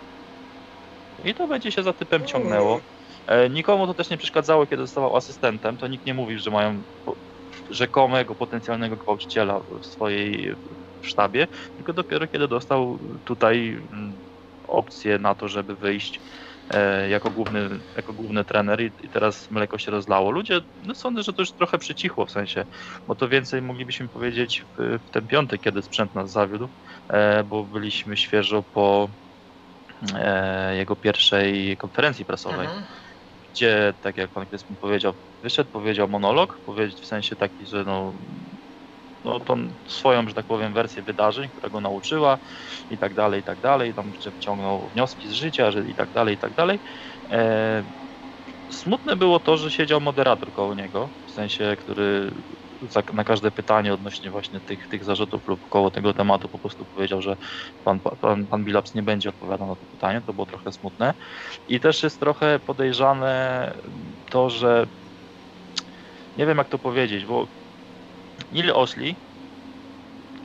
I 1.23 1.33
to 1.35 1.47
będzie 1.47 1.71
się 1.71 1.83
za 1.83 1.93
typem 1.93 2.25
ciągnęło. 2.25 2.81
E, 3.27 3.49
nikomu 3.49 3.87
to 3.87 3.93
też 3.93 4.09
nie 4.09 4.17
przeszkadzało, 4.17 4.67
kiedy 4.67 4.81
zostawał 4.83 5.15
asystentem, 5.15 5.77
to 5.77 5.87
nikt 5.87 6.05
nie 6.05 6.13
mówił, 6.13 6.39
że 6.39 6.51
mają 6.51 6.83
rzekomego, 7.69 8.35
potencjalnego 8.35 8.97
gwałciciela 8.97 9.59
w 9.81 9.85
swojej 9.85 10.53
sztabie, 11.01 11.47
tylko 11.75 11.93
dopiero 11.93 12.27
kiedy 12.27 12.47
dostał 12.47 12.99
tutaj 13.25 13.69
mm, 13.69 14.21
opcję 14.67 15.19
na 15.19 15.35
to, 15.35 15.47
żeby 15.47 15.75
wyjść 15.75 16.21
E, 16.21 16.52
jako 17.09 17.31
główny, 17.31 17.69
jako 17.95 18.13
główny 18.13 18.45
trener 18.45 18.81
i, 18.81 18.91
i 18.99 19.09
teraz 19.09 19.49
mleko 19.49 19.77
się 19.77 19.91
rozlało. 19.91 20.31
Ludzie, 20.31 20.61
no 20.83 20.95
sądzę, 20.95 21.23
że 21.23 21.33
to 21.33 21.41
już 21.41 21.53
trochę 21.53 21.77
przycichło 21.77 22.25
w 22.25 22.31
sensie, 22.31 22.65
bo 23.07 23.15
to 23.15 23.29
więcej 23.29 23.61
moglibyśmy 23.61 24.09
powiedzieć 24.09 24.65
w, 24.77 24.99
w 25.07 25.09
ten 25.09 25.27
piątek, 25.27 25.61
kiedy 25.61 25.81
sprzęt 25.81 26.15
nas 26.15 26.31
zawiódł, 26.31 26.69
e, 27.09 27.43
bo 27.43 27.63
byliśmy 27.65 28.17
świeżo 28.17 28.63
po 28.63 29.09
e, 30.15 30.77
jego 30.77 30.95
pierwszej 30.95 31.77
konferencji 31.77 32.25
prasowej. 32.25 32.65
Mhm. 32.65 32.85
Gdzie, 33.53 33.93
tak 34.01 34.17
jak 34.17 34.31
pan 34.31 34.47
Kryspin 34.47 34.77
powiedział, 34.77 35.13
wyszedł, 35.41 35.69
powiedział 35.69 36.09
monolog, 36.09 36.59
powiedzieć 36.65 37.01
w 37.01 37.05
sensie 37.05 37.35
taki, 37.35 37.65
że 37.65 37.83
no, 37.83 38.13
no, 39.23 39.39
tą 39.39 39.67
swoją, 39.87 40.27
że 40.27 40.33
tak 40.33 40.45
powiem, 40.45 40.73
wersję 40.73 41.03
wydarzeń, 41.03 41.49
która 41.51 41.69
go 41.69 41.81
nauczyła 41.81 42.39
i 42.89 42.97
tak 42.97 43.13
dalej, 43.13 43.41
i 43.41 43.43
tak 43.43 43.59
dalej, 43.59 43.93
tam 43.95 44.11
wyciągnął 44.25 44.89
wnioski 44.89 45.27
z 45.27 45.31
życia, 45.31 45.71
że 45.71 45.87
i 45.89 45.95
tak 45.95 46.11
dalej, 46.11 46.35
i 46.35 46.37
tak 46.37 46.53
dalej. 46.53 46.79
E, 47.31 47.83
smutne 48.71 49.15
było 49.15 49.39
to, 49.39 49.57
że 49.57 49.71
siedział 49.71 50.01
moderator 50.01 50.51
koło 50.51 50.75
niego, 50.75 51.11
w 51.25 51.31
sensie, 51.31 51.75
który 51.79 52.31
na 53.13 53.23
każde 53.23 53.51
pytanie 53.51 53.93
odnośnie 53.93 54.31
właśnie 54.31 54.61
tych, 54.61 54.87
tych 54.87 55.03
zarzutów 55.03 55.47
lub 55.47 55.61
koło 55.69 55.91
tego 55.91 56.13
tematu 56.13 56.49
po 56.49 56.59
prostu 56.59 56.85
powiedział, 56.85 57.21
że 57.21 57.35
pan, 57.83 58.01
pan, 58.21 58.47
pan 58.47 58.63
Bilaps 58.65 58.93
nie 58.93 59.03
będzie 59.03 59.29
odpowiadał 59.29 59.67
na 59.67 59.75
to 59.75 59.85
pytanie, 59.85 60.21
to 60.25 60.33
było 60.33 60.45
trochę 60.45 60.71
smutne. 60.71 61.13
I 61.67 61.79
też 61.79 62.03
jest 62.03 62.19
trochę 62.19 62.59
podejrzane 62.59 63.73
to, 64.31 64.49
że 64.49 64.87
nie 66.35 66.45
wiem 66.45 66.57
jak 66.57 66.69
to 66.69 66.79
powiedzieć, 66.79 67.25
bo 67.25 67.47
Neil 68.51 68.71
Oshli, 68.71 69.17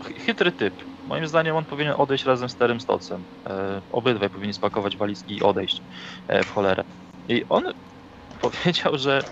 ch- 0.02 0.12
chytry 0.24 0.52
typ. 0.52 0.82
Moim 1.06 1.26
zdaniem 1.26 1.56
on 1.56 1.66
powinien 1.66 1.94
odejść 1.96 2.24
razem 2.24 2.48
z 2.48 2.56
Terym 2.56 2.80
Stocem. 2.80 3.24
E, 3.48 3.82
obydwaj 3.88 4.30
powinni 4.30 4.54
spakować 4.54 4.96
walizki 4.96 5.36
i 5.36 5.42
odejść 5.42 5.82
e, 6.28 6.44
w 6.44 6.48
cholerę. 6.50 6.82
I 7.28 7.44
on 7.48 7.62
powiedział, 8.40 8.98
że 8.98 9.24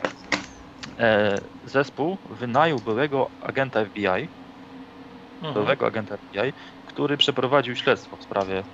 e, 0.99 1.41
zespół 1.63 2.19
wynajął 2.25 2.81
byłego 2.83 3.35
agenta 3.41 3.85
FBI, 3.85 4.31
Mhm. 5.41 5.55
byłego 5.55 5.87
agenta 5.87 6.17
FBI, 6.19 6.53
który 6.85 7.17
przeprowadził 7.17 7.77
śledztwo 7.77 8.17
w 8.17 8.23
sprawie 8.23 8.65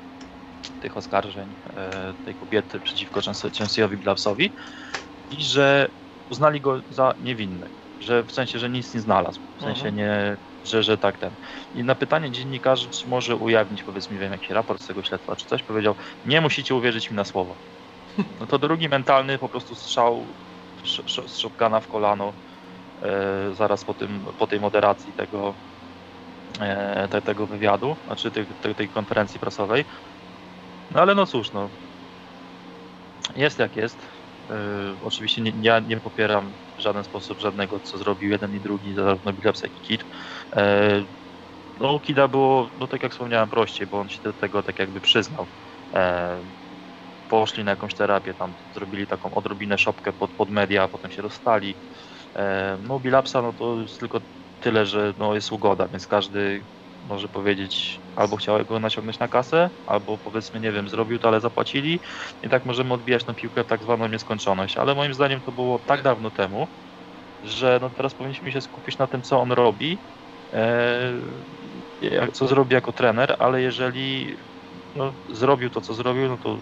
tych 0.78 0.96
oskarżeń 0.96 1.56
e, 1.74 2.14
tej 2.22 2.36
kobiety 2.36 2.80
przeciwko 2.80 3.20
Chance- 3.20 3.50
Chanceyowi 3.58 3.98
Blavsowi 3.98 4.54
i 5.30 5.44
że 5.44 5.88
uznali 6.30 6.60
go 6.60 6.80
za 6.90 7.14
niewinny, 7.20 7.68
że 8.02 8.24
w 8.24 8.32
sensie, 8.32 8.58
że 8.58 8.70
nic 8.70 8.94
nie 8.94 9.00
znalazł, 9.00 9.40
w 9.58 9.62
sensie 9.62 9.88
Mhm. 9.88 9.94
nie, 9.96 10.36
że, 10.64 10.82
że 10.82 10.98
tak 10.98 11.18
ten. 11.18 11.36
I 11.74 11.84
na 11.84 11.94
pytanie 11.94 12.30
dziennikarzy, 12.30 12.90
czy 12.90 13.08
może 13.08 13.36
ujawnić 13.36 13.84
powiedzmy, 13.84 14.18
wiem, 14.18 14.32
jakiś 14.32 14.50
raport 14.50 14.82
z 14.82 14.86
tego 14.86 15.02
śledztwa, 15.02 15.36
czy 15.36 15.46
coś, 15.46 15.62
powiedział, 15.62 15.94
nie 16.24 16.40
musicie 16.40 16.74
uwierzyć 16.74 17.10
mi 17.10 17.16
na 17.16 17.24
słowo. 17.24 17.56
No 18.40 18.46
to 18.46 18.58
drugi 18.58 18.88
mentalny 18.88 19.38
po 19.38 19.48
prostu 19.48 19.74
strzał 19.74 20.34
z 21.28 21.36
shotguna 21.38 21.80
w 21.80 21.88
kolano 21.88 22.32
e, 23.02 23.54
zaraz 23.54 23.84
po, 23.84 23.94
tym, 23.94 24.26
po 24.38 24.46
tej 24.46 24.60
moderacji 24.60 25.14
tego, 25.14 25.54
e, 26.60 27.08
te, 27.08 27.22
tego 27.22 27.46
wywiadu, 27.46 27.96
znaczy 28.04 28.30
tej, 28.30 28.46
tej, 28.60 28.74
tej 28.74 28.88
konferencji 28.88 29.40
prasowej. 29.40 29.84
No 30.90 31.00
ale 31.00 31.14
no 31.14 31.26
cóż, 31.26 31.52
no. 31.52 31.70
Jest 33.36 33.58
jak 33.58 33.76
jest. 33.76 34.11
E, 34.50 34.54
oczywiście 35.00 35.42
nie, 35.42 35.52
ja 35.60 35.80
nie 35.80 36.00
popieram 36.00 36.56
w 36.78 36.80
żaden 36.82 37.04
sposób 37.04 37.40
żadnego, 37.40 37.80
co 37.80 37.98
zrobił 37.98 38.30
jeden 38.30 38.54
i 38.54 38.60
drugi, 38.60 38.94
zarówno 38.94 39.32
Billups, 39.32 39.62
jak 39.62 39.78
i 39.78 39.80
Kid. 39.80 40.04
E, 40.56 41.04
no 41.80 42.00
Kida 42.00 42.28
było, 42.28 42.70
no 42.78 42.88
tak 42.88 43.02
jak 43.02 43.12
wspomniałem, 43.12 43.48
prościej, 43.48 43.86
bo 43.86 44.00
on 44.00 44.08
się 44.08 44.20
do 44.24 44.34
tego 44.34 44.62
tak 44.62 44.78
jakby 44.78 45.00
przyznał. 45.00 45.48
E, 45.94 46.44
poszli 47.28 47.64
na 47.64 47.70
jakąś 47.70 47.94
terapię, 47.94 48.34
tam 48.34 48.54
zrobili 48.74 49.06
taką 49.06 49.34
odrobinę 49.34 49.78
szopkę 49.78 50.12
pod, 50.12 50.34
pod 50.34 50.50
media, 50.50 50.88
potem 50.88 51.10
się 51.10 51.22
rozstali. 51.22 51.78
No 52.80 52.96
u 52.96 53.00
Billupsa 53.00 53.42
no 53.42 53.52
to 53.52 53.80
jest 53.80 53.98
tylko 54.00 54.20
tyle, 54.58 54.86
że 54.86 55.14
no, 55.16 55.34
jest 55.34 55.52
ugoda, 55.52 55.88
więc 55.88 56.06
każdy 56.06 56.66
może 57.02 57.28
powiedzieć 57.28 58.02
albo 58.16 58.36
chciał 58.36 58.64
go 58.66 58.80
naciągnąć 58.80 59.18
na 59.18 59.28
kasę, 59.28 59.70
albo 59.86 60.18
powiedzmy, 60.18 60.60
nie 60.60 60.72
wiem, 60.72 60.88
zrobił 60.88 61.18
to, 61.18 61.28
ale 61.28 61.40
zapłacili. 61.40 62.00
I 62.42 62.48
tak 62.48 62.64
możemy 62.64 62.94
odbijać 62.94 63.26
na 63.26 63.34
piłkę 63.34 63.64
w 63.64 63.66
tak 63.66 63.82
zwaną 63.82 64.08
nieskończoność, 64.08 64.76
ale 64.76 64.94
moim 64.94 65.14
zdaniem 65.14 65.42
to 65.42 65.52
było 65.52 65.78
tak 65.86 66.02
dawno 66.02 66.30
temu, 66.30 66.68
że 67.42 67.78
no 67.82 67.90
teraz 67.90 68.14
powinniśmy 68.14 68.52
się 68.52 68.60
skupić 68.60 68.98
na 68.98 69.06
tym, 69.08 69.22
co 69.22 69.40
on 69.40 69.52
robi, 69.52 70.02
e, 70.52 71.12
co 72.32 72.46
zrobi 72.48 72.74
jako 72.74 72.92
trener, 72.92 73.36
ale 73.38 73.62
jeżeli 73.62 74.36
no, 74.94 75.14
zrobił 75.28 75.70
to, 75.70 75.80
co 75.80 75.94
zrobił, 75.94 76.28
no 76.28 76.38
to 76.38 76.60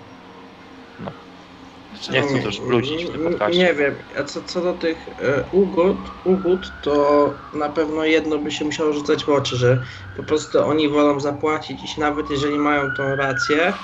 nie 2.09 2.23
chcę 2.23 2.39
też 2.39 2.61
brudzić 2.61 3.05
w 3.05 3.11
tym 3.13 3.23
podcaście. 3.23 3.59
Nie 3.59 3.75
wiem, 3.75 3.99
a 4.17 4.25
co, 4.25 4.43
co 4.43 4.63
do 4.63 4.75
tych 4.75 5.09
e, 5.09 5.49
ugód, 5.51 6.13
ugód, 6.25 6.81
to 6.81 7.49
na 7.53 7.69
pewno 7.69 8.05
jedno 8.05 8.39
by 8.39 8.51
się 8.51 8.65
musiało 8.65 8.93
rzucać 8.93 9.25
w 9.25 9.29
oczy, 9.29 9.57
że 9.57 9.83
po 10.15 10.25
prostu 10.25 10.59
oni 10.59 10.89
wolą 10.89 11.21
zapłacić 11.21 11.97
i 11.97 12.01
nawet 12.01 12.31
jeżeli 12.31 12.59
mają 12.59 12.93
tą 12.93 13.17
rację, 13.17 13.79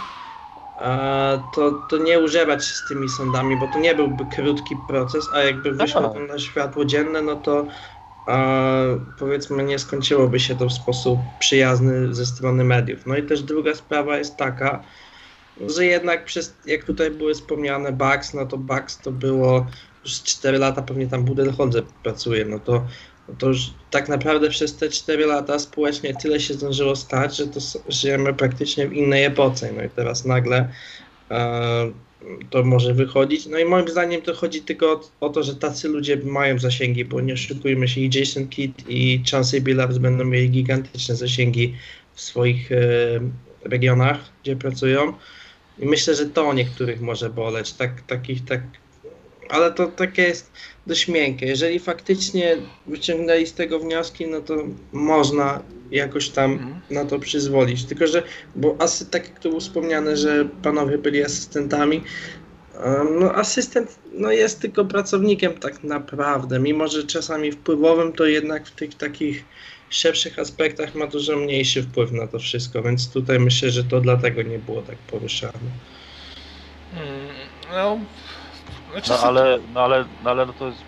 e, 0.77 1.49
to, 1.53 1.73
to 1.73 1.99
nie 1.99 2.21
używać 2.21 2.67
się 2.67 2.75
z 2.75 2.85
tymi 2.85 3.09
sądami, 3.09 3.57
bo 3.57 3.69
to 3.69 3.79
nie 3.79 3.95
byłby 3.95 4.27
krótki 4.27 4.77
proces, 4.77 5.31
a 5.33 5.41
jakby 5.43 5.73
wyszło 5.73 6.03
Tak. 6.03 6.13
to 6.13 6.21
na 6.21 6.39
światło 6.39 6.85
dzienne, 6.85 7.23
no 7.23 7.37
to 7.37 7.67
e, 8.29 9.01
powiedzmy 9.17 9.65
nie 9.65 9.79
skończyłoby 9.79 10.41
się 10.41 10.57
to 10.57 10.67
w 10.69 10.73
sposób 10.73 11.21
przyjazny 11.39 12.15
ze 12.15 12.27
strony 12.27 12.65
mediów. 12.65 13.07
No 13.07 13.17
i 13.17 13.27
też 13.27 13.43
druga 13.43 13.75
sprawa 13.75 14.19
jest 14.19 14.37
taka, 14.37 14.85
że 15.61 15.85
jednak 15.85 16.25
przez, 16.25 16.55
jak 16.67 16.85
tutaj 16.85 17.11
były 17.11 17.35
wspomniane 17.35 17.93
Bugs, 17.93 18.35
no 18.35 18.47
to 18.47 18.59
Bugs 18.59 18.99
to 18.99 19.13
było 19.13 19.67
już 20.05 20.23
4 20.23 20.59
lata, 20.59 20.83
pewnie 20.83 21.07
tam 21.07 21.25
Budenholzer 21.25 21.85
pracuje, 22.03 22.45
no 22.45 22.59
to, 22.59 22.87
no 23.29 23.35
to 23.39 23.49
już 23.49 23.71
tak 23.91 24.09
naprawdę 24.09 24.51
przez 24.51 24.77
te 24.77 24.89
4 24.89 25.27
lata 25.27 25.59
społecznie 25.59 26.15
tyle 26.15 26.41
się 26.41 26.55
zdążyło 26.55 26.97
stać, 26.97 27.37
że 27.37 27.47
to 27.47 27.61
żyjemy 27.89 28.35
praktycznie 28.35 28.89
w 28.89 28.93
innej 28.93 29.25
epoce, 29.25 29.73
no 29.77 29.85
i 29.85 29.91
teraz 29.91 30.25
nagle 30.25 30.69
e, 31.31 31.93
to 32.51 32.65
może 32.65 32.95
wychodzić, 32.95 33.47
no 33.47 33.59
i 33.59 33.65
moim 33.65 33.89
zdaniem 33.89 34.23
to 34.23 34.35
chodzi 34.35 34.63
tylko 34.63 34.93
o, 34.93 35.01
o 35.21 35.29
to, 35.29 35.43
że 35.43 35.57
tacy 35.57 35.89
ludzie 35.89 36.17
mają 36.17 36.59
zasięgi, 36.59 37.05
bo 37.05 37.21
nie 37.21 37.35
oszukujmy 37.35 37.89
się, 37.89 38.01
i 38.01 38.11
Jason 38.19 38.49
Kidd 38.49 38.89
i 38.89 39.23
Chancey 39.31 39.61
Billups 39.61 39.99
będą 39.99 40.25
mieli 40.25 40.51
gigantyczne 40.51 41.17
zasięgi 41.17 41.75
w 42.15 42.21
swoich 42.21 42.73
e, 42.73 42.77
regionach, 43.65 44.19
gdzie 44.43 44.57
pracują. 44.57 45.13
I 45.79 45.87
myślę, 45.87 46.15
że 46.15 46.27
to 46.27 46.53
niektórych 46.53 47.01
może 47.01 47.31
boleć, 47.31 47.73
tak, 47.73 48.01
takich, 48.01 48.45
tak, 48.45 48.61
ale 49.49 49.73
to 49.73 49.87
takie 49.87 50.23
jest 50.23 50.53
dość 50.87 51.09
miękkie. 51.09 51.47
Jeżeli 51.47 51.79
faktycznie 51.79 52.57
wyciągnęli 52.87 53.47
z 53.47 53.55
tego 53.55 53.79
wnioski, 53.79 54.27
no 54.27 54.41
to 54.41 54.57
można 54.93 55.63
jakoś 55.91 56.29
tam 56.29 56.53
Mhm. 56.53 56.81
na 56.91 57.05
to 57.05 57.19
przyzwolić. 57.19 57.85
Tylko, 57.85 58.07
że, 58.07 58.23
bo 58.57 58.77
asy, 58.79 59.07
tak 59.07 59.29
jak 59.29 59.41
tu 59.41 59.49
było 59.49 59.61
wspomniane, 59.61 60.17
że 60.17 60.49
panowie 60.63 60.99
byli 60.99 61.25
asystentami, 61.25 62.03
no 63.21 63.35
asystent 63.35 63.99
no 64.13 64.33
jest 64.33 64.61
tylko 64.61 64.85
pracownikiem 64.85 65.53
tak 65.53 65.85
naprawdę, 65.85 66.59
mimo 66.59 66.89
że 66.89 67.05
czasami 67.05 67.53
wpływowym, 67.53 68.13
to 68.13 68.25
jednak 68.27 68.67
w 68.67 68.71
tych 68.71 68.95
takich 68.95 69.45
szerszych 69.91 70.39
aspektach 70.39 70.95
ma 70.95 71.07
dużo 71.07 71.37
mniejszy 71.37 71.83
wpływ 71.83 72.13
na 72.13 72.27
to 72.27 72.39
wszystko, 72.39 72.83
więc 72.83 73.13
tutaj 73.13 73.41
myślę, 73.41 73.71
że 73.71 73.85
to 73.85 74.01
dlatego 74.01 74.43
nie 74.43 74.59
było 74.59 74.83
tak 74.83 74.99
poruszane. 74.99 75.71
Mm, 76.93 77.27
No, 77.73 77.99
znaczy, 78.93 79.11
No 79.11 79.19
ale, 79.19 79.59
no 79.75 79.81
ale, 79.81 80.05
no 80.25 80.31
ale 80.31 80.47
no 80.47 80.53
to, 80.53 80.67
jest, 80.67 80.81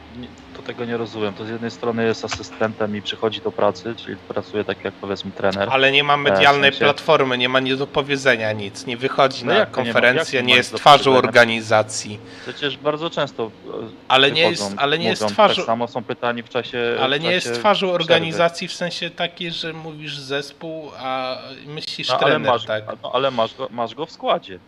to 0.58 0.62
tego 0.66 0.84
nie 0.84 0.96
rozumiem. 0.96 1.34
To 1.34 1.44
z 1.44 1.48
jednej 1.48 1.70
strony 1.70 2.04
jest 2.04 2.24
asystentem 2.24 2.96
i 2.96 3.02
przychodzi 3.02 3.40
do 3.40 3.52
pracy, 3.52 3.94
czyli 3.96 4.16
pracuje 4.16 4.64
tak 4.64 4.84
jak 4.84 4.94
powiedzmy 4.94 5.30
trener. 5.30 5.68
ale 5.72 5.92
nie 5.92 6.04
ma 6.04 6.16
medialnej 6.16 6.70
w 6.70 6.74
sensie- 6.74 6.84
platformy, 6.84 7.38
nie 7.38 7.48
ma 7.48 7.60
nie 7.60 7.76
do 7.76 7.86
powiedzenia 7.86 8.52
nic, 8.52 8.86
nie 8.86 8.96
wychodzi 8.96 9.44
No 9.44 9.52
na 9.52 9.58
to 9.58 9.64
nie 9.64 9.66
ma- 9.66 9.72
konferencję, 9.84 10.42
nie 10.42 10.54
jest 10.54 10.74
twarzą 10.74 11.16
organizacji. 11.16 12.18
Przecież 12.42 12.76
bardzo 12.76 13.10
często 13.10 13.44
e, 13.44 13.70
Ale 14.08 14.30
nie 14.30 14.40
jest, 14.50 14.74
ale 14.76 14.98
nie 14.98 15.08
jest 15.08 15.26
twarzą, 15.26 15.54
Tak 15.54 15.64
samo 15.66 15.88
są 15.88 16.04
pytani 16.04 16.42
w 16.42 16.48
czasie 16.48 16.96
ale 17.02 17.18
w 17.18 17.22
nie 17.22 17.30
jest 17.30 17.46
czasie 17.46 17.58
twarzą 17.58 17.90
organizacji 17.92 18.68
w 18.68 18.72
sensie 18.72 19.10
takiej, 19.10 19.52
że 19.52 19.72
mówisz 19.72 20.18
zespół, 20.18 20.90
a 20.98 21.38
myślisz 21.66 22.08
No, 22.08 22.14
ale 22.18 22.26
trener, 22.26 22.52
masz, 22.52 22.64
tak? 22.64 22.84
no, 23.02 23.10
ale 23.14 23.30
masz 23.30 23.54
go, 23.54 23.68
masz 23.70 23.94
go 23.94 24.06
w 24.06 24.12
składzie. 24.12 24.58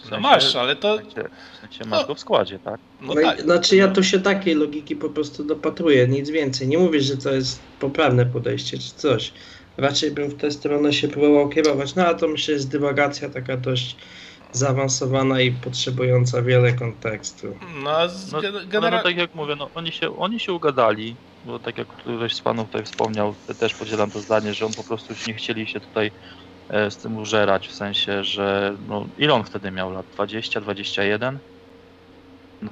W 0.00 0.04
No 0.04 0.10
sensie- 0.10 0.22
masz, 0.22 0.56
ale 0.56 0.76
to, 0.76 0.94
W 0.98 1.00
sensie, 1.00 1.28
w 1.52 1.56
sensie 1.60 1.84
masz 1.84 2.00
No. 2.00 2.06
go 2.06 2.14
w 2.14 2.20
składzie, 2.20 2.58
tak? 2.58 2.80
no 3.00 3.14
No 3.14 3.20
i, 3.20 3.24
tak. 3.24 3.40
Znaczy 3.42 3.76
ja 3.76 3.88
tu 3.88 4.02
się 4.02 4.20
takiej 4.20 4.54
logiki 4.54 4.96
po 4.96 5.10
prostu 5.10 5.44
dopatruję, 5.44 6.08
nic 6.08 6.30
więcej. 6.30 6.68
Nie 6.68 6.78
mówię, 6.78 7.00
że 7.00 7.16
to 7.16 7.30
jest 7.32 7.78
poprawne 7.78 8.26
podejście 8.26 8.78
czy 8.78 8.94
coś. 8.94 9.32
Raczej 9.76 10.10
bym 10.10 10.30
w 10.30 10.36
tę 10.36 10.50
stronę 10.50 10.92
się 10.92 11.08
próbował 11.08 11.48
kierować, 11.48 11.94
no 11.94 12.06
ale 12.06 12.16
to 12.18 12.28
myślę 12.28 12.54
jest 12.54 12.70
dywagacja 12.70 13.30
taka 13.30 13.56
dość 13.56 13.96
zaawansowana 14.52 15.40
i 15.40 15.52
potrzebująca 15.52 16.42
wiele 16.42 16.72
kontekstu. 16.72 17.58
No, 17.84 18.08
z- 18.08 18.32
No, 18.32 18.40
no, 18.42 18.50
no 18.52 18.58
genera- 18.66 19.02
tak 19.02 19.16
jak 19.16 19.34
mówię, 19.34 19.56
no, 19.56 19.70
oni, 19.74 19.92
się, 19.92 20.16
oni 20.16 20.40
się 20.40 20.52
ugadali, 20.52 21.16
bo 21.44 21.58
tak 21.60 21.78
jak 21.78 21.88
któryś 21.88 22.34
z 22.34 22.42
panów 22.42 22.66
tutaj 22.66 22.84
wspomniał, 22.84 23.36
te- 23.46 23.54
też 23.54 23.74
podzielam 23.74 24.10
to 24.10 24.20
zdanie, 24.20 24.54
że 24.54 24.66
on 24.66 24.72
po 24.74 24.84
prostu 24.84 25.12
już 25.12 25.26
nie 25.26 25.34
chcieli 25.34 25.66
się 25.66 25.80
tutaj 25.80 26.12
z 26.90 26.98
tym 26.98 27.16
użerać, 27.16 27.68
w 27.68 27.72
sensie, 27.74 28.24
że 28.24 28.76
no, 28.80 29.06
ile 29.16 29.34
on 29.34 29.44
wtedy 29.44 29.70
miał 29.72 29.90
lat? 29.90 30.06
20, 30.16 30.60
21? 30.60 31.40
No, 32.62 32.70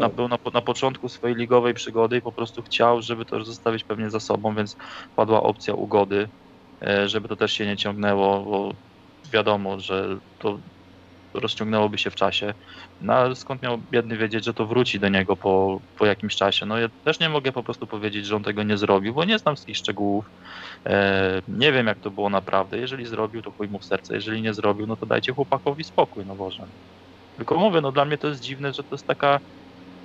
Na, 0.00 0.08
był 0.08 0.28
na, 0.28 0.38
na 0.54 0.62
początku 0.62 1.08
swojej 1.08 1.36
ligowej 1.36 1.74
przygody 1.74 2.16
i 2.16 2.22
po 2.22 2.32
prostu 2.32 2.62
chciał, 2.62 3.02
żeby 3.02 3.26
to 3.26 3.44
zostawić 3.44 3.84
pewnie 3.84 4.10
za 4.10 4.20
sobą, 4.20 4.54
więc 4.56 4.76
padła 5.14 5.42
opcja 5.42 5.74
ugody, 5.74 6.30
e, 6.86 7.08
żeby 7.08 7.28
to 7.28 7.36
też 7.36 7.52
się 7.52 7.66
nie 7.66 7.76
ciągnęło, 7.76 8.44
bo 8.44 8.72
wiadomo, 9.24 9.80
że 9.80 10.18
to 10.38 10.62
rozciągnęłoby 11.40 11.98
się 11.98 12.10
w 12.10 12.14
czasie. 12.14 12.54
No 13.00 13.14
ale 13.14 13.36
skąd 13.36 13.62
miał 13.62 13.78
biedny 13.78 14.16
wiedzieć, 14.16 14.44
że 14.44 14.54
to 14.54 14.66
wróci 14.66 15.00
do 15.00 15.08
niego 15.08 15.36
po, 15.36 15.80
po 15.96 16.06
jakimś 16.06 16.36
czasie? 16.36 16.66
No 16.66 16.78
ja 16.78 16.88
też 17.04 17.20
nie 17.20 17.28
mogę 17.28 17.52
po 17.52 17.64
prostu 17.64 17.86
powiedzieć, 17.86 18.26
że 18.26 18.36
on 18.36 18.42
tego 18.42 18.62
nie 18.62 18.76
zrobił, 18.76 19.14
bo 19.14 19.24
nie 19.24 19.38
znam 19.38 19.56
wszystkich 19.56 19.76
szczegółów. 19.76 20.26
E, 20.88 21.40
nie 21.48 21.72
wiem 21.72 21.86
jak 21.86 22.00
to 22.00 22.10
było 22.10 22.30
naprawdę. 22.30 22.78
Jeżeli 22.78 23.06
zrobił, 23.06 23.42
to 23.42 23.52
chuj 23.52 23.68
mu 23.68 23.78
w 23.80 23.84
serce. 23.84 24.14
Jeżeli 24.14 24.42
nie 24.42 24.54
zrobił, 24.54 24.86
no 24.86 24.96
to 24.96 25.06
dajcie 25.06 25.32
chłopakowi 25.32 25.84
spokój, 25.84 26.26
no 26.26 26.36
Boże. 26.36 26.66
Tylko 27.36 27.56
mówię, 27.58 27.80
no 27.80 27.92
dla 27.92 28.04
mnie 28.04 28.18
to 28.18 28.28
jest 28.28 28.40
dziwne, 28.42 28.72
że 28.72 28.84
to 28.84 28.94
jest 28.94 29.06
taka, 29.06 29.40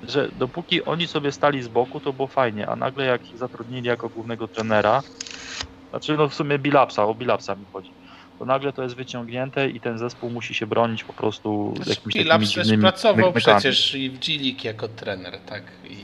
że 0.03 0.29
dopóki 0.33 0.85
oni 0.85 1.07
sobie 1.07 1.31
stali 1.31 1.63
z 1.63 1.67
boku, 1.67 2.01
to 2.01 2.13
było 2.13 2.27
fajnie, 2.27 2.67
a 2.69 2.75
nagle 2.75 3.05
jak 3.05 3.31
ich 3.31 3.37
zatrudnili 3.37 3.87
jako 3.87 4.09
głównego 4.09 4.47
trenera, 4.47 5.01
znaczy 5.89 6.17
no 6.17 6.29
w 6.29 6.33
sumie 6.33 6.59
Bilapsa, 6.59 7.05
o 7.05 7.15
Bilapsa 7.15 7.55
mi 7.55 7.65
chodzi, 7.71 7.95
to 8.41 8.45
nagle 8.45 8.73
to 8.73 8.83
jest 8.83 8.95
wyciągnięte 8.95 9.69
i 9.69 9.79
ten 9.79 9.97
zespół 9.97 10.29
musi 10.29 10.53
się 10.53 10.67
bronić 10.67 11.03
po 11.03 11.13
prostu 11.13 11.73
jakimiś 11.77 11.95
takimi 11.95 12.13
Pilaps 12.13 12.53
też 12.53 12.53
dziwnymi 12.53 12.81
pracował 12.81 13.25
mykmykami. 13.25 13.59
przecież 13.59 13.95
i 13.95 14.09
w 14.09 14.19
G-League 14.19 14.59
jako 14.63 14.87
trener, 14.87 15.39
tak? 15.39 15.63
I... 15.89 15.97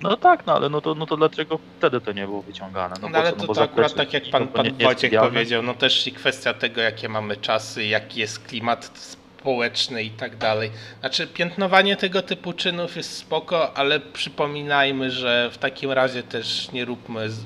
No 0.00 0.16
tak, 0.16 0.46
no 0.46 0.54
ale 0.56 0.68
no 0.68 0.80
to, 0.80 0.94
no 0.94 1.06
to 1.06 1.16
dlaczego 1.16 1.58
wtedy 1.78 2.00
to 2.00 2.12
nie 2.12 2.24
było 2.24 2.42
wyciągane? 2.42 2.94
No, 3.02 3.08
bo 3.08 3.18
ale 3.18 3.32
co, 3.32 3.46
to, 3.46 3.54
to 3.54 3.62
akurat 3.62 3.94
tak 3.94 4.12
jak 4.12 4.30
pan, 4.30 4.48
pan 4.48 4.66
idealne? 4.66 5.30
powiedział, 5.30 5.62
no 5.62 5.74
też 5.74 6.06
i 6.06 6.12
kwestia 6.12 6.54
tego, 6.54 6.80
jakie 6.80 7.08
mamy 7.08 7.36
czasy, 7.36 7.84
jaki 7.84 8.20
jest 8.20 8.46
klimat 8.46 8.90
społeczny 8.94 10.02
i 10.02 10.10
tak 10.10 10.36
dalej. 10.36 10.70
Znaczy 11.00 11.26
piętnowanie 11.26 11.96
tego 11.96 12.22
typu 12.22 12.52
czynów 12.52 12.96
jest 12.96 13.16
spoko, 13.16 13.76
ale 13.76 14.00
przypominajmy, 14.00 15.10
że 15.10 15.50
w 15.52 15.58
takim 15.58 15.92
razie 15.92 16.22
też 16.22 16.72
nie 16.72 16.84
róbmy 16.84 17.30
z 17.30 17.44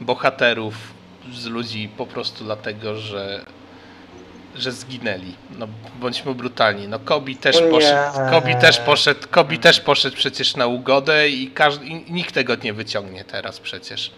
bohaterów 0.00 0.95
z 1.34 1.46
ludzi 1.46 1.88
po 1.96 2.06
prostu 2.06 2.44
dlatego, 2.44 2.96
że 2.96 3.44
że 4.58 4.72
zginęli. 4.72 5.34
No 5.58 5.68
bądźmy 6.00 6.34
brutalni. 6.34 6.88
No 6.88 6.98
Kobi 6.98 7.36
też 7.36 7.56
poszedł, 7.70 8.30
Kobi 8.30 8.56
też 8.56 8.78
poszedł, 8.78 9.20
Kobi 9.30 9.58
też 9.58 9.80
poszedł 9.80 10.16
przecież 10.16 10.56
na 10.56 10.66
ugodę 10.66 11.28
i 11.28 11.50
każdy 11.50 11.86
i 11.86 12.12
nikt 12.12 12.34
tego 12.34 12.54
nie 12.64 12.72
wyciągnie 12.72 13.24
teraz 13.24 13.60
przecież. 13.60 14.12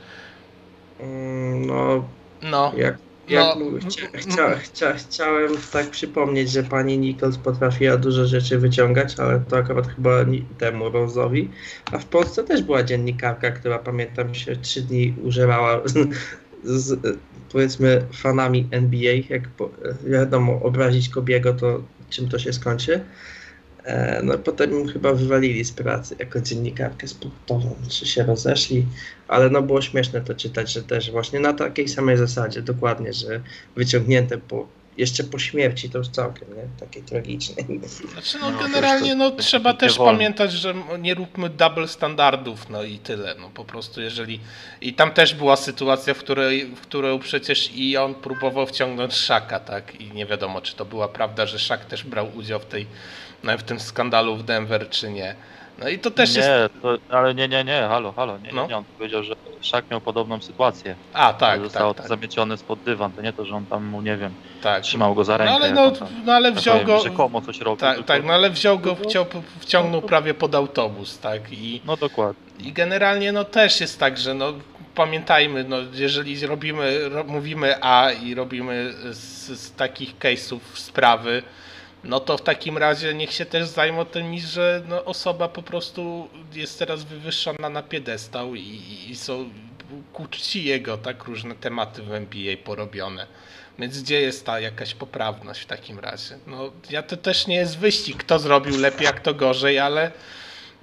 Mm, 1.00 1.66
No, 1.66 2.04
No. 2.42 2.72
jak, 2.76 2.98
jak 3.28 3.44
No. 3.56 3.88
chcia, 3.90 4.06
chcia, 4.18 4.56
chcia, 4.58 4.92
chciałem 4.92 5.52
tak 5.72 5.90
przypomnieć, 5.90 6.50
że 6.50 6.62
pani 6.62 6.98
Nichols 6.98 7.38
potrafiła 7.38 7.96
dużo 7.96 8.26
rzeczy 8.26 8.58
wyciągać, 8.58 9.14
ale 9.20 9.40
to 9.40 9.56
akurat 9.56 9.86
chyba 9.88 10.10
temu 10.58 10.84
Rose'owi. 10.90 11.48
A 11.92 11.98
w 11.98 12.04
Polsce 12.04 12.44
też 12.44 12.62
była 12.62 12.82
dziennikarka, 12.82 13.50
która 13.50 13.78
pamiętam 13.78 14.34
się 14.34 14.56
trzy 14.56 14.82
dni 14.82 15.14
używała 15.24 15.80
z, 16.64 17.00
powiedzmy 17.52 18.06
fanami 18.12 18.68
NBA, 18.70 19.14
jak 19.28 19.42
wiadomo, 20.04 20.62
obrazić 20.62 21.08
Kobiego, 21.08 21.54
to 21.54 21.82
czym 22.10 22.28
to 22.28 22.38
się 22.38 22.52
skończy. 22.52 23.04
E, 23.84 24.22
No 24.22 24.38
potem 24.38 24.88
chyba 24.88 25.12
wywalili 25.12 25.64
z 25.64 25.72
pracy 25.72 26.16
jako 26.18 26.40
dziennikarkę 26.40 27.08
sportową, 27.08 27.76
czy 27.88 28.06
się 28.06 28.22
rozeszli, 28.24 28.86
ale 29.28 29.50
no 29.50 29.62
było 29.62 29.82
śmieszne 29.82 30.20
to 30.20 30.34
czytać, 30.34 30.72
że 30.72 30.82
też 30.82 31.10
właśnie 31.10 31.40
na 31.40 31.52
takiej 31.52 31.88
samej 31.88 32.16
zasadzie, 32.16 32.62
dokładnie, 32.62 33.12
że 33.12 33.42
wyciągnięte 33.76 34.38
po, 34.38 34.68
jeszcze 34.98 35.24
po 35.24 35.38
śmierci 35.38 35.90
to 35.90 35.98
już 35.98 36.08
całkiem, 36.08 36.48
nie? 36.48 36.62
Takiej 36.80 37.02
tragicznej. 37.02 37.66
Znaczy, 38.12 38.38
no 38.40 38.50
No, 38.50 38.58
to 38.58 38.64
generalnie 38.64 39.14
no, 39.14 39.30
to- 39.30 39.36
trzeba 39.36 39.72
to 39.72 39.78
też 39.80 39.92
nie 39.92 39.98
wolno. 39.98 40.12
pamiętać, 40.12 40.52
że 40.52 40.74
nie 40.98 41.14
róbmy 41.14 41.48
double 41.50 41.88
standardów, 41.88 42.70
no 42.70 42.82
i 42.82 42.98
tyle. 42.98 43.34
No 43.40 43.50
po 43.54 43.64
prostu 43.64 44.00
jeżeli. 44.00 44.40
I 44.80 44.94
tam 44.94 45.10
też 45.10 45.34
była 45.34 45.56
sytuacja, 45.56 46.14
w 46.14 46.18
której 46.18 46.66
w 46.66 46.80
którą 46.80 47.18
przecież 47.18 47.70
i 47.74 47.96
on 47.96 48.14
próbował 48.14 48.66
wciągnąć 48.66 49.14
Szaka, 49.14 49.60
tak? 49.60 50.00
I 50.00 50.12
nie 50.12 50.26
wiadomo, 50.26 50.60
czy 50.60 50.76
to 50.76 50.84
była 50.84 51.08
prawda, 51.08 51.46
że 51.46 51.58
Szak 51.58 51.84
też 51.84 52.04
brał 52.04 52.36
udział 52.36 52.60
w 52.60 52.66
tej 52.66 52.86
no, 53.44 53.58
w 53.58 53.62
tym 53.62 53.80
skandalu 53.80 54.36
w 54.36 54.42
Denver, 54.42 54.88
czy 54.90 55.10
nie. 55.10 55.34
No 55.78 55.88
i 55.88 55.98
to 55.98 56.10
też 56.10 56.34
nie, 56.36 56.40
jest. 56.42 56.74
to, 56.82 56.98
ale 57.10 57.34
nie, 57.34 57.48
nie, 57.48 57.64
nie, 57.64 57.80
halo, 57.88 58.12
halo, 58.12 58.38
nie, 58.38 58.52
No. 58.52 58.66
nie, 58.66 58.76
on 58.76 58.84
powiedział, 58.98 59.22
że 59.22 59.36
Szak 59.60 59.90
miał 59.90 60.00
podobną 60.00 60.40
sytuację. 60.40 60.94
A, 61.12 61.32
tak, 61.32 61.58
że 61.58 61.64
zostało 61.64 61.94
tak, 61.94 62.02
tak, 62.02 62.08
zamiecione 62.08 62.56
spod 62.56 62.78
dywan, 62.82 63.12
to 63.12 63.22
nie 63.22 63.32
to, 63.32 63.44
że 63.44 63.54
on 63.54 63.66
tam 63.66 63.84
mu, 63.86 64.02
nie 64.02 64.16
wiem, 64.16 64.32
tak. 64.62 64.82
trzymał 64.82 65.14
go 65.14 65.24
za 65.24 65.32
No 65.32 65.38
rękę. 65.38 65.54
ale, 65.54 65.66
jak 65.66 65.74
no, 65.74 65.90
tam, 65.90 66.08
no, 66.24 66.32
ale 66.32 66.52
tak 66.52 66.60
wziął 66.60 66.74
powiem, 66.74 66.86
go. 66.86 67.00
Rzekomo 67.02 67.40
coś 67.40 67.60
robił. 67.60 67.80
Tak, 67.80 67.94
tylko- 67.96 68.08
tak, 68.08 68.24
no 68.24 68.32
ale 68.32 68.50
wziął 68.50 68.78
go, 68.78 68.94
wciął, 68.96 69.26
wciągnął 69.60 70.02
prawie 70.02 70.34
pod 70.34 70.54
autobus, 70.54 71.18
tak? 71.18 71.52
I, 71.52 71.80
No 71.84 71.96
dokładnie. 71.96 72.42
I 72.58 72.72
generalnie 72.72 73.32
no 73.32 73.44
też 73.44 73.80
jest 73.80 74.00
tak, 74.00 74.18
że 74.18 74.34
no 74.34 74.52
pamiętajmy, 74.94 75.64
no 75.64 75.76
jeżeli 75.92 76.46
robimy, 76.46 77.08
ro, 77.08 77.24
mówimy 77.24 77.74
A 77.84 78.10
i 78.10 78.34
robimy 78.34 78.94
z, 79.10 79.60
z 79.60 79.72
takich 79.72 80.18
case'ów 80.18 80.58
sprawy, 80.74 81.42
no 82.04 82.20
to 82.20 82.38
w 82.38 82.42
takim 82.42 82.78
razie 82.78 83.14
niech 83.14 83.32
się 83.32 83.46
też 83.46 83.68
zajmą 83.68 84.04
tymi, 84.04 84.40
że 84.40 84.82
no, 84.88 85.04
osoba 85.04 85.48
po 85.48 85.62
prostu 85.62 86.28
jest 86.54 86.78
teraz 86.78 87.04
wywyższona 87.04 87.68
na 87.68 87.82
piedestał 87.82 88.54
i, 88.54 88.82
i 89.08 89.16
są 89.16 89.50
ku 90.12 90.26
czci 90.26 90.64
jego 90.64 90.98
tak 90.98 91.24
różne 91.24 91.54
tematy 91.54 92.02
w 92.02 92.12
NBA 92.12 92.56
porobione. 92.64 93.26
Więc 93.78 94.02
gdzie 94.02 94.20
jest 94.20 94.46
ta 94.46 94.60
jakaś 94.60 94.94
poprawność 94.94 95.60
w 95.60 95.66
takim 95.66 95.98
razie? 95.98 96.38
No 96.46 96.72
ja 96.90 97.02
to 97.02 97.16
też 97.16 97.46
nie 97.46 97.56
jest 97.56 97.78
wyścig, 97.78 98.16
kto 98.16 98.38
zrobił 98.38 98.78
lepiej, 98.78 99.06
a 99.06 99.12
kto 99.12 99.34
gorzej, 99.34 99.78
ale 99.78 100.12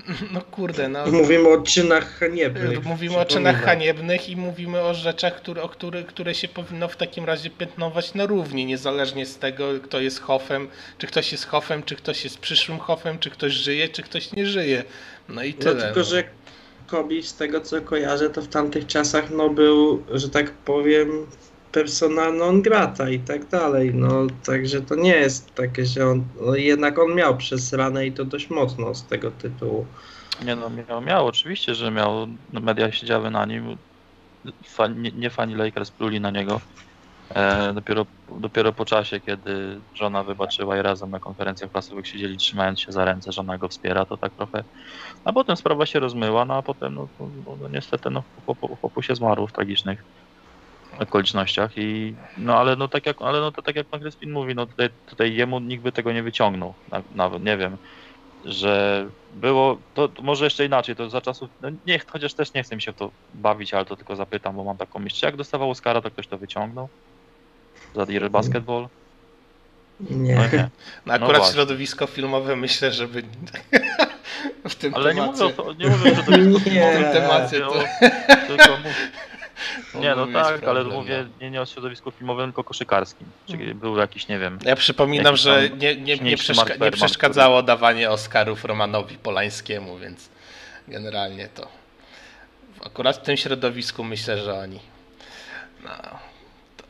no 0.33 0.41
kurde, 0.41 0.89
no 0.89 1.05
Mówimy 1.05 1.49
o 1.49 1.61
czynach 1.61 2.19
haniebnych. 2.19 2.85
Mówimy 2.85 3.17
o 3.17 3.25
czynach 3.25 3.63
haniebnych 3.63 4.29
i 4.29 4.35
mówimy 4.35 4.81
o 4.81 4.93
rzeczach, 4.93 5.35
które, 5.35 5.61
o 5.61 5.69
które, 5.69 6.03
które 6.03 6.35
się 6.35 6.47
powinno 6.47 6.87
w 6.87 6.95
takim 6.95 7.25
razie 7.25 7.49
piętnować 7.49 8.13
na 8.13 8.25
równi, 8.25 8.65
niezależnie 8.65 9.25
z 9.25 9.37
tego, 9.37 9.69
kto 9.83 9.99
jest 9.99 10.21
Hoffem, 10.21 10.67
czy 10.97 11.07
ktoś 11.07 11.31
jest 11.31 11.45
Hoffem, 11.45 11.83
czy 11.83 11.95
ktoś 11.95 12.23
jest 12.23 12.37
przyszłym 12.37 12.79
Hoffem, 12.79 13.19
czy 13.19 13.29
ktoś 13.29 13.53
żyje, 13.53 13.89
czy 13.89 14.03
ktoś 14.03 14.31
nie 14.31 14.45
żyje. 14.45 14.83
No 15.29 15.43
i 15.43 15.53
No 15.53 15.63
tyle. 15.63 15.81
tylko, 15.81 15.99
no. 15.99 16.05
że 16.05 16.23
Kobi 16.87 17.23
z 17.23 17.35
tego 17.35 17.61
co 17.61 17.81
kojarzę, 17.81 18.29
to 18.29 18.41
w 18.41 18.47
tamtych 18.47 18.87
czasach 18.87 19.29
no 19.29 19.49
był, 19.49 20.03
że 20.11 20.29
tak 20.29 20.51
powiem, 20.51 21.27
persona 21.75 22.31
non 22.31 22.61
grata 22.61 23.09
i 23.09 23.19
tak 23.19 23.45
dalej. 23.49 23.93
No 23.93 24.27
także 24.45 24.81
to 24.81 24.95
nie 24.95 25.15
jest 25.15 25.55
takie, 25.55 25.85
że 25.85 26.07
on, 26.07 26.23
no 26.41 26.55
jednak 26.55 26.99
on 26.99 27.15
miał 27.15 27.37
przez 27.37 27.73
ranę 27.73 28.05
i 28.05 28.11
to 28.11 28.25
dość 28.25 28.49
mocno 28.49 28.95
z 28.95 29.05
tego 29.05 29.31
tytułu. 29.31 29.85
Nie 30.45 30.55
no, 30.55 30.69
miał, 30.69 31.01
miał, 31.01 31.27
oczywiście, 31.27 31.75
że 31.75 31.91
miał, 31.91 32.27
no, 32.53 32.59
media 32.59 32.91
siedziały 32.91 33.31
na 33.31 33.45
nim, 33.45 33.77
Fan, 34.65 35.01
nie, 35.01 35.11
nie 35.11 35.29
fani 35.29 35.55
Lakers 35.55 35.91
pluli 35.91 36.21
na 36.21 36.31
niego. 36.31 36.61
E, 37.35 37.73
dopiero, 37.73 38.05
dopiero 38.39 38.73
po 38.73 38.85
czasie, 38.85 39.19
kiedy 39.19 39.79
żona 39.93 40.23
wybaczyła 40.23 40.77
i 40.77 40.81
razem 40.81 41.11
na 41.11 41.19
konferencjach 41.19 41.69
prasowych 41.69 42.07
siedzieli 42.07 42.37
trzymając 42.37 42.79
się 42.79 42.91
za 42.91 43.05
ręce, 43.05 43.31
żona 43.31 43.57
go 43.57 43.67
wspiera, 43.67 44.05
to 44.05 44.17
tak 44.17 44.33
trochę... 44.33 44.63
A 45.25 45.33
potem 45.33 45.55
sprawa 45.55 45.85
się 45.85 45.99
rozmyła, 45.99 46.45
no 46.45 46.53
a 46.55 46.61
potem 46.61 46.95
no, 46.95 47.07
no, 47.19 47.57
no 47.61 47.67
niestety 47.67 48.09
no, 48.09 48.23
chłopu, 48.45 48.75
chłopu 48.75 49.01
się 49.01 49.15
zmarł 49.15 49.47
w 49.47 49.51
tragicznych 49.51 50.24
okolicznościach 50.99 51.71
i 51.77 52.15
no 52.37 52.57
ale 52.57 52.75
no 52.75 52.87
tak 52.87 53.05
jak, 53.05 53.17
ale 53.21 53.39
no 53.39 53.51
to 53.51 53.61
tak 53.61 53.75
jak 53.75 53.87
pan 53.87 53.99
Kryspin 53.99 54.31
mówi, 54.31 54.55
no 54.55 54.65
tutaj, 54.65 54.89
tutaj 55.07 55.35
jemu 55.35 55.59
nikt 55.59 55.83
by 55.83 55.91
tego 55.91 56.11
nie 56.11 56.23
wyciągnął, 56.23 56.73
na- 56.91 57.01
nawet 57.15 57.43
nie 57.43 57.57
wiem, 57.57 57.77
że 58.45 59.05
było, 59.33 59.77
to, 59.93 60.07
to 60.07 60.21
może 60.21 60.45
jeszcze 60.45 60.65
inaczej, 60.65 60.95
to 60.95 61.09
za 61.09 61.21
czasów, 61.21 61.49
no 61.61 61.69
nie, 61.87 61.99
chociaż 62.07 62.33
też 62.33 62.53
nie 62.53 62.63
chcę 62.63 62.75
mi 62.75 62.81
się 62.81 62.91
w 62.91 62.95
to 62.95 63.11
bawić, 63.33 63.73
ale 63.73 63.85
to 63.85 63.95
tylko 63.95 64.15
zapytam, 64.15 64.55
bo 64.55 64.63
mam 64.63 64.77
taką 64.77 64.99
myśl, 64.99 65.15
czy 65.19 65.25
jak 65.25 65.35
dostawał 65.35 65.69
Oscara, 65.69 66.01
to 66.01 66.11
ktoś 66.11 66.27
to 66.27 66.37
wyciągnął? 66.37 66.89
Za 67.95 68.05
Dear 68.05 68.29
Basketball? 68.31 68.87
Nie. 69.99 70.35
No 70.35 70.41
nie. 70.53 70.69
No 71.05 71.13
akurat 71.13 71.37
właśnie. 71.37 71.53
środowisko 71.53 72.07
filmowe 72.07 72.55
myślę, 72.55 72.91
żeby 72.91 73.23
w 74.69 74.75
tym 74.75 74.95
Ale 74.95 75.15
nie 75.15 75.21
temacie, 75.21 75.43
mówię, 75.43 75.55
o 75.57 75.63
to, 75.63 75.73
nie 75.73 75.87
mówię, 75.87 76.15
że 76.15 76.23
to 76.23 76.31
jest 76.31 76.65
Nie. 76.65 76.91
w 76.91 77.03
tym 77.03 77.13
temacie 77.13 77.59
to... 77.59 77.73
tylko 78.47 78.77
mów, 78.77 78.93
Nie, 79.95 80.15
no 80.15 80.27
tak, 80.27 80.63
ale 80.63 80.83
mówię 80.83 81.27
nie, 81.41 81.51
nie 81.51 81.61
o 81.61 81.65
środowisku 81.65 82.11
filmowym, 82.11 82.45
tylko 82.49 82.63
koszykarskim. 82.63 83.27
Czyli 83.47 83.73
był 83.75 83.97
jakiś, 83.97 84.27
nie 84.27 84.39
wiem, 84.39 84.59
Ja 84.65 84.75
przypominam, 84.75 85.35
że 85.37 85.69
nie, 85.69 85.95
nie, 85.95 86.17
nie, 86.17 86.37
przeszka- 86.37 86.79
nie 86.85 86.91
przeszkadzało 86.91 87.63
dawanie 87.63 88.09
Oscarów 88.09 88.65
Romanowi 88.65 89.17
Polańskiemu, 89.17 89.97
więc 89.97 90.29
generalnie 90.87 91.47
to 91.47 91.67
akurat 92.85 93.17
w 93.17 93.21
tym 93.21 93.37
środowisku 93.37 94.03
myślę, 94.03 94.37
że 94.43 94.53
oni. 94.53 94.79
No, 95.83 95.89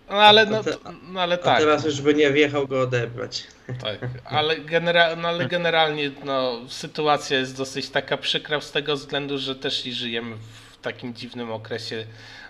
no 0.09 0.15
ale, 0.15 0.45
no, 0.45 0.61
A 0.83 0.91
no, 1.11 1.21
ale 1.21 1.35
A 1.35 1.37
tak, 1.37 1.59
teraz 1.59 1.85
już 1.85 2.01
by 2.01 2.13
nie 2.13 2.31
wjechał 2.31 2.67
go 2.67 2.81
odebrać. 2.81 3.43
tak. 3.81 3.97
Ale, 4.25 4.57
genera- 4.57 5.15
no, 5.17 5.27
ale 5.27 5.45
generalnie 5.55 6.11
no, 6.23 6.59
sytuacja 6.69 7.39
jest 7.39 7.57
dosyć 7.57 7.89
taka 7.89 8.17
przykra 8.17 8.61
z 8.61 8.71
tego 8.71 8.95
względu, 8.95 9.37
że 9.37 9.55
też 9.55 9.85
i 9.85 9.93
żyjemy 9.93 10.35
w 10.71 10.77
takim 10.81 11.13
dziwnym 11.13 11.51
okresie 11.51 12.05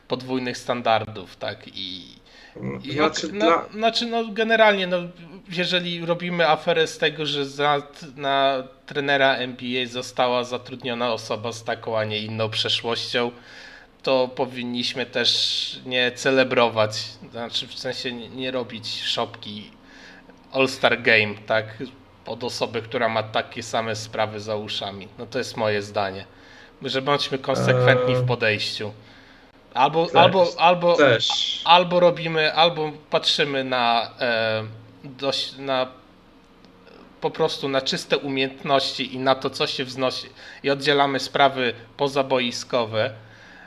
podwójnych 0.08 0.58
standardów, 0.58 1.36
tak? 1.36 1.68
I, 1.68 2.06
i 2.84 2.92
Znaczy, 2.94 3.28
ok- 3.28 3.32
dla, 3.34 3.46
no, 3.46 3.62
znaczy, 3.74 4.06
no 4.06 4.28
generalnie, 4.28 4.88
no, 4.88 4.98
jeżeli 5.50 6.06
robimy 6.06 6.50
aferę 6.50 6.88
z 6.88 6.98
tego, 6.98 7.26
że 7.26 7.46
za, 7.46 7.82
na 8.16 8.64
trenera 8.86 9.36
NBA 9.36 9.86
została 9.88 10.44
zatrudniona 10.44 11.14
osoba 11.14 11.52
z 11.52 11.64
taką, 11.64 11.98
a 11.98 12.04
nie 12.04 12.20
inną 12.20 12.50
przeszłością, 12.50 13.32
to 14.04 14.28
powinniśmy 14.28 15.06
też 15.06 15.80
nie 15.86 16.12
celebrować, 16.12 17.04
znaczy 17.32 17.68
w 17.68 17.80
sensie 17.80 18.12
nie, 18.14 18.30
nie 18.30 18.52
robić 18.52 19.02
szopki 19.04 19.72
All-Star 20.52 21.02
Game, 21.02 21.34
tak, 21.48 21.66
od 22.26 22.44
osoby, 22.44 22.82
która 22.82 23.10
ma 23.10 23.24
takie 23.24 23.64
same 23.64 23.96
sprawy 23.96 24.40
za 24.40 24.56
uszami. 24.56 25.08
No 25.18 25.26
to 25.26 25.38
jest 25.38 25.58
moje 25.58 25.82
zdanie. 25.82 26.26
Że 26.82 27.02
bądźmy 27.02 27.38
konsekwentni 27.38 28.16
w 28.16 28.18
Eee. 28.20 28.26
podejściu. 28.28 28.92
Albo, 29.76 30.06
Też. 30.06 30.16
albo, 30.16 30.48
albo, 30.58 30.96
też. 30.96 31.62
albo 31.66 32.00
robimy, 32.00 32.54
albo 32.54 32.92
patrzymy 33.10 33.64
na, 33.64 34.12
e, 34.20 34.64
dość, 35.04 35.58
na 35.58 35.88
po 37.22 37.32
prostu 37.32 37.68
na 37.68 37.82
czyste 37.82 38.18
umiejętności 38.18 39.16
i 39.16 39.20
na 39.20 39.36
to, 39.36 39.50
co 39.50 39.68
się 39.68 39.86
wznosi 39.86 40.28
i 40.64 40.70
oddzielamy 40.70 41.20
sprawy 41.20 41.74
pozaboiskowe 41.98 43.12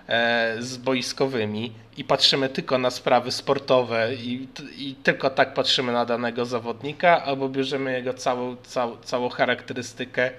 e, 0.08 0.56
z 0.58 0.76
boiskowymi 0.76 1.72
i 1.96 2.04
patrzymy 2.04 2.48
tylko 2.48 2.78
na 2.78 2.90
sprawy 2.90 3.32
sportowe 3.32 4.14
i, 4.14 4.48
i 4.78 4.94
tylko 5.02 5.30
tak 5.30 5.54
patrzymy 5.54 5.92
na 5.92 6.04
danego 6.04 6.46
zawodnika, 6.46 7.24
albo 7.24 7.48
bierzemy 7.48 7.92
jego 7.92 8.14
całą, 8.14 8.56
całą, 8.56 8.96
całą 8.96 9.28
charakterystykę 9.28 10.30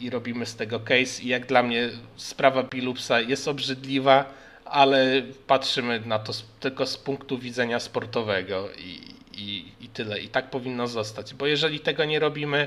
i 0.00 0.10
robimy 0.10 0.46
z 0.46 0.56
tego 0.56 0.80
case. 0.80 1.22
I 1.22 1.28
jak 1.28 1.46
dla 1.46 1.62
mnie 1.62 1.88
sprawa 2.16 2.62
Bilupsa 2.62 3.20
jest 3.20 3.48
obrzydliwa, 3.48 4.24
ale 4.70 5.22
patrzymy 5.46 6.00
na 6.06 6.18
to 6.18 6.32
tylko 6.60 6.86
z 6.86 6.96
punktu 6.96 7.38
widzenia 7.38 7.80
sportowego 7.80 8.68
i, 8.78 9.00
i, 9.32 9.72
i 9.80 9.88
tyle. 9.88 10.20
I 10.20 10.28
tak 10.28 10.50
powinno 10.50 10.86
zostać, 10.88 11.34
bo 11.34 11.46
jeżeli 11.46 11.80
tego 11.80 12.04
nie 12.04 12.18
robimy, 12.18 12.66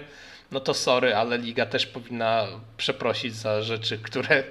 no 0.52 0.60
to 0.60 0.74
sorry, 0.74 1.16
ale 1.16 1.38
liga 1.38 1.66
też 1.66 1.86
powinna 1.86 2.48
przeprosić 2.78 3.36
za 3.36 3.62
rzeczy, 3.62 3.98
które, 3.98 4.44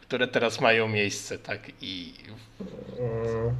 które 0.00 0.28
teraz 0.28 0.60
mają 0.60 0.88
miejsce, 0.88 1.38
tak? 1.38 1.60
I 1.80 2.12
Mm. 2.98 3.56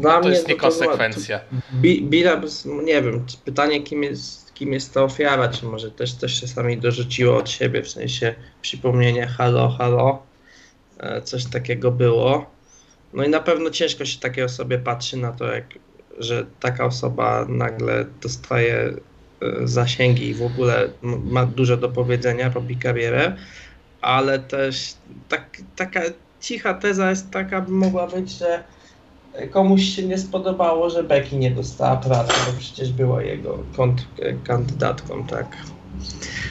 Dla 0.00 0.20
to 0.20 0.28
jest 0.28 0.48
niekonsekwencja. 0.48 1.40
Bi- 1.74 2.02
Billups, 2.02 2.64
nie 2.64 3.02
wiem, 3.02 3.26
pytanie 3.44 3.82
kim 3.82 4.02
jest, 4.02 4.54
kim 4.54 4.72
jest 4.72 4.94
ta 4.94 5.02
ofiara, 5.02 5.48
czy 5.48 5.66
może 5.66 5.90
też 5.90 6.14
coś 6.14 6.40
czasami 6.40 6.78
dorzuciło 6.78 7.36
od 7.36 7.50
siebie, 7.50 7.82
w 7.82 7.90
sensie 7.90 8.34
przypomnienie 8.62 9.26
halo, 9.26 9.68
halo, 9.68 10.22
coś 11.24 11.44
takiego 11.44 11.90
było. 11.90 12.46
No 13.12 13.24
i 13.24 13.28
na 13.28 13.40
pewno 13.40 13.70
ciężko 13.70 14.04
się 14.04 14.20
takiej 14.20 14.44
osobie 14.44 14.78
patrzy 14.78 15.16
na 15.16 15.32
to, 15.32 15.44
jak, 15.44 15.64
że 16.18 16.46
taka 16.60 16.84
osoba 16.84 17.46
nagle 17.48 18.04
dostaje 18.22 18.76
e, 18.76 18.94
zasięgi 19.64 20.28
i 20.28 20.34
w 20.34 20.42
ogóle 20.42 20.88
ma 21.02 21.46
dużo 21.46 21.76
do 21.76 21.88
powiedzenia, 21.88 22.48
robi 22.48 22.76
karierę, 22.76 23.36
ale 24.00 24.38
też 24.38 24.94
tak, 25.28 25.56
taka 25.76 26.00
cicha 26.40 26.74
teza 26.74 27.10
jest 27.10 27.30
taka, 27.30 27.60
by 27.60 27.72
mogła 27.72 28.06
być, 28.06 28.30
że 28.30 28.64
komuś 29.50 29.82
się 29.82 30.02
nie 30.02 30.18
spodobało, 30.18 30.90
że 30.90 31.02
Becky 31.02 31.36
nie 31.36 31.50
dostała 31.50 31.96
pracy, 31.96 32.32
bo 32.46 32.58
przecież 32.58 32.92
była 32.92 33.22
jego 33.22 33.58
kandydatką, 34.44 35.26
tak. 35.26 35.56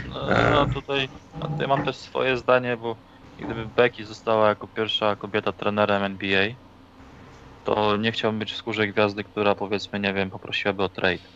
No, 0.09 0.49
no 0.51 0.73
tutaj, 0.73 1.09
tutaj 1.41 1.67
mam 1.67 1.85
też 1.85 1.95
swoje 1.95 2.37
zdanie, 2.37 2.77
bo 2.77 2.95
gdyby 3.43 3.65
Becky 3.67 4.05
została 4.05 4.49
jako 4.49 4.67
pierwsza 4.67 5.15
kobieta 5.15 5.51
trenerem 5.51 6.03
NBA, 6.03 6.47
to 7.63 7.97
nie 7.97 8.11
chciałbym 8.11 8.39
być 8.39 8.51
w 8.51 8.57
skórze 8.57 8.87
gwiazdy, 8.87 9.23
która 9.23 9.55
powiedzmy, 9.55 9.99
nie 9.99 10.13
wiem, 10.13 10.29
poprosiłaby 10.29 10.83
o 10.83 10.89
trade. 10.89 11.29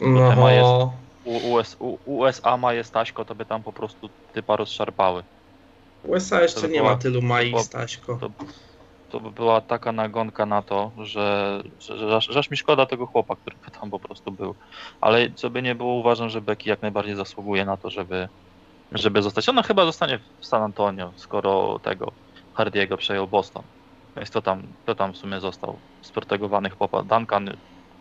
No, 0.00 0.30
temat 0.30 0.52
jest- 0.52 1.04
U, 1.24 1.52
US, 1.52 1.76
USA 2.04 2.56
ma 2.56 2.72
jest 2.74 2.92
Taśko, 2.92 3.24
to 3.24 3.34
by 3.34 3.46
tam 3.46 3.62
po 3.62 3.72
prostu 3.72 4.10
typa 4.32 4.56
rozszarpały. 4.56 5.22
USA 6.02 6.42
jeszcze 6.42 6.68
nie 6.68 6.78
była- 6.78 6.92
ma 6.92 6.98
tylu 6.98 7.22
Mai 7.22 7.54
Staśko. 7.58 8.18
to- 8.20 8.30
To 9.08 9.20
by 9.20 9.30
była 9.30 9.60
taka 9.60 9.92
nagonka 9.92 10.46
na 10.46 10.62
to, 10.62 10.92
że, 11.02 11.60
że, 11.78 11.98
że, 11.98 12.20
że 12.20 12.38
aż 12.38 12.50
mi 12.50 12.56
szkoda 12.56 12.86
tego 12.86 13.06
chłopa, 13.06 13.36
który 13.36 13.56
by 13.64 13.70
tam 13.80 13.90
po 13.90 14.00
prostu 14.00 14.32
był. 14.32 14.56
Ale 15.00 15.32
co 15.32 15.50
by 15.50 15.62
nie 15.62 15.74
było, 15.74 15.94
uważam, 15.94 16.28
że 16.30 16.40
Becky 16.40 16.70
jak 16.70 16.82
najbardziej 16.82 17.14
zasługuje 17.14 17.64
na 17.64 17.76
to, 17.76 17.90
żeby, 17.90 18.28
żeby 18.94 19.22
zostać. 19.22 19.48
Ona 19.48 19.62
chyba 19.62 19.84
zostanie 19.84 20.18
w 20.40 20.46
San 20.46 20.62
Antonio, 20.62 21.12
skoro 21.16 21.78
tego 21.78 22.12
Hardiego 22.54 22.96
przejął 22.96 23.26
Boston. 23.26 23.62
Więc 24.16 24.30
to 24.30 24.42
tam, 24.42 24.62
to 24.86 24.94
tam 24.94 25.12
w 25.12 25.16
sumie 25.16 25.40
został 25.40 25.78
sportegowany 26.02 26.70
chłopa. 26.70 27.02
Duncan 27.02 27.50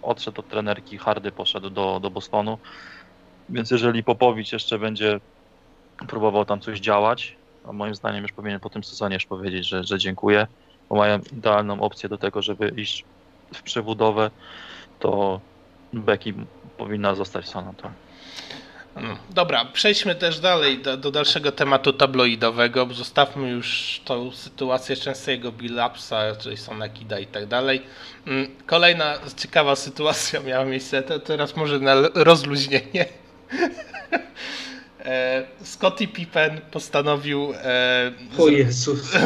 odszedł 0.02 0.40
od 0.40 0.48
trenerki, 0.48 0.98
Hardy 0.98 1.32
poszedł 1.32 1.70
do, 1.70 2.00
do 2.00 2.10
Bostonu. 2.10 2.58
Więc 3.50 3.72
jeżeli 3.72 4.04
Popowicz 4.04 4.52
jeszcze 4.52 4.80
będzie 4.80 5.20
próbował 6.08 6.46
tam 6.46 6.60
coś 6.60 6.80
działać, 6.80 7.36
a 7.68 7.74
moim 7.74 7.96
zdaniem 7.96 8.24
już 8.24 8.32
powinien 8.32 8.60
po 8.60 8.70
tym 8.70 8.84
sezonie 8.84 9.14
już 9.14 9.26
powiedzieć, 9.26 9.68
że, 9.68 9.84
że 9.84 10.00
dziękuję, 10.00 10.48
bo 10.90 10.96
mają 10.96 11.20
idealną 11.20 11.82
opcję 11.82 12.10
do 12.10 12.18
tego, 12.18 12.42
żeby 12.42 12.70
iść 12.78 13.06
w 13.54 13.62
przebudowę, 13.62 14.32
to 15.00 15.40
Becky 15.94 16.34
powinna 16.78 17.16
zostać 17.16 17.46
w 17.46 17.50
San 17.50 17.68
Antonio. 17.68 17.96
Dobra, 19.30 19.66
przejdźmy 19.66 20.16
też 20.16 20.40
dalej 20.40 20.80
do, 20.80 20.98
do 20.98 21.12
dalszego 21.12 21.52
tematu 21.52 21.94
tabloidowego. 21.94 22.88
Zostawmy 22.92 23.50
już 23.50 24.02
tą 24.06 24.32
sytuację 24.32 24.96
częstego 24.96 25.52
Billapsa, 25.52 26.36
czyli 26.36 26.58
Sonakida 26.58 27.20
i 27.20 27.28
tak 27.28 27.46
dalej. 27.46 27.82
Mm, 28.28 28.48
Kolejna 28.66 29.16
ciekawa 29.38 29.76
sytuacja 29.76 30.40
miała 30.40 30.66
miejsce, 30.66 31.02
to 31.02 31.20
teraz 31.20 31.56
może 31.56 31.80
na 31.80 31.96
rozluźnienie. 32.14 33.06
E, 35.06 35.44
Scottie 35.64 36.08
Pippen 36.08 36.62
postanowił 36.72 37.54
e, 37.54 38.12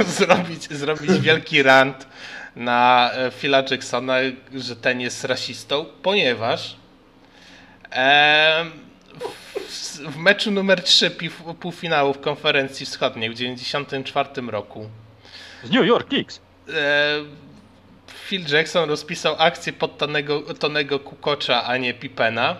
zrobić, 0.17 0.63
zrobić 0.73 1.11
wielki 1.11 1.63
rant 1.63 2.07
na 2.55 3.11
e, 3.13 3.31
Phila 3.31 3.63
Jacksona, 3.71 4.15
że 4.55 4.75
ten 4.75 5.01
jest 5.01 5.23
rasistą, 5.23 5.85
ponieważ 6.01 6.75
w, 10.11 10.17
meczu 10.17 10.51
numer 10.51 10.83
3 10.83 11.09
pi- 11.11 11.29
półfinału 11.59 12.13
w 12.13 12.19
konferencji 12.21 12.85
wschodniej 12.85 13.29
w 13.29 13.33
1994 13.33 14.51
roku 14.51 14.89
Z 15.63 15.71
New 15.71 15.85
York 15.85 16.07
Knicks! 16.07 16.41
e, 16.73 17.15
Phil 18.27 18.45
Jackson 18.53 18.89
rozpisał 18.89 19.35
akcję 19.37 19.73
pod 19.73 19.97
Tonego, 19.97 20.41
Tonego 20.41 20.99
Kukocza, 20.99 21.63
a 21.63 21.77
nie 21.77 21.93
Pippena, 21.93 22.55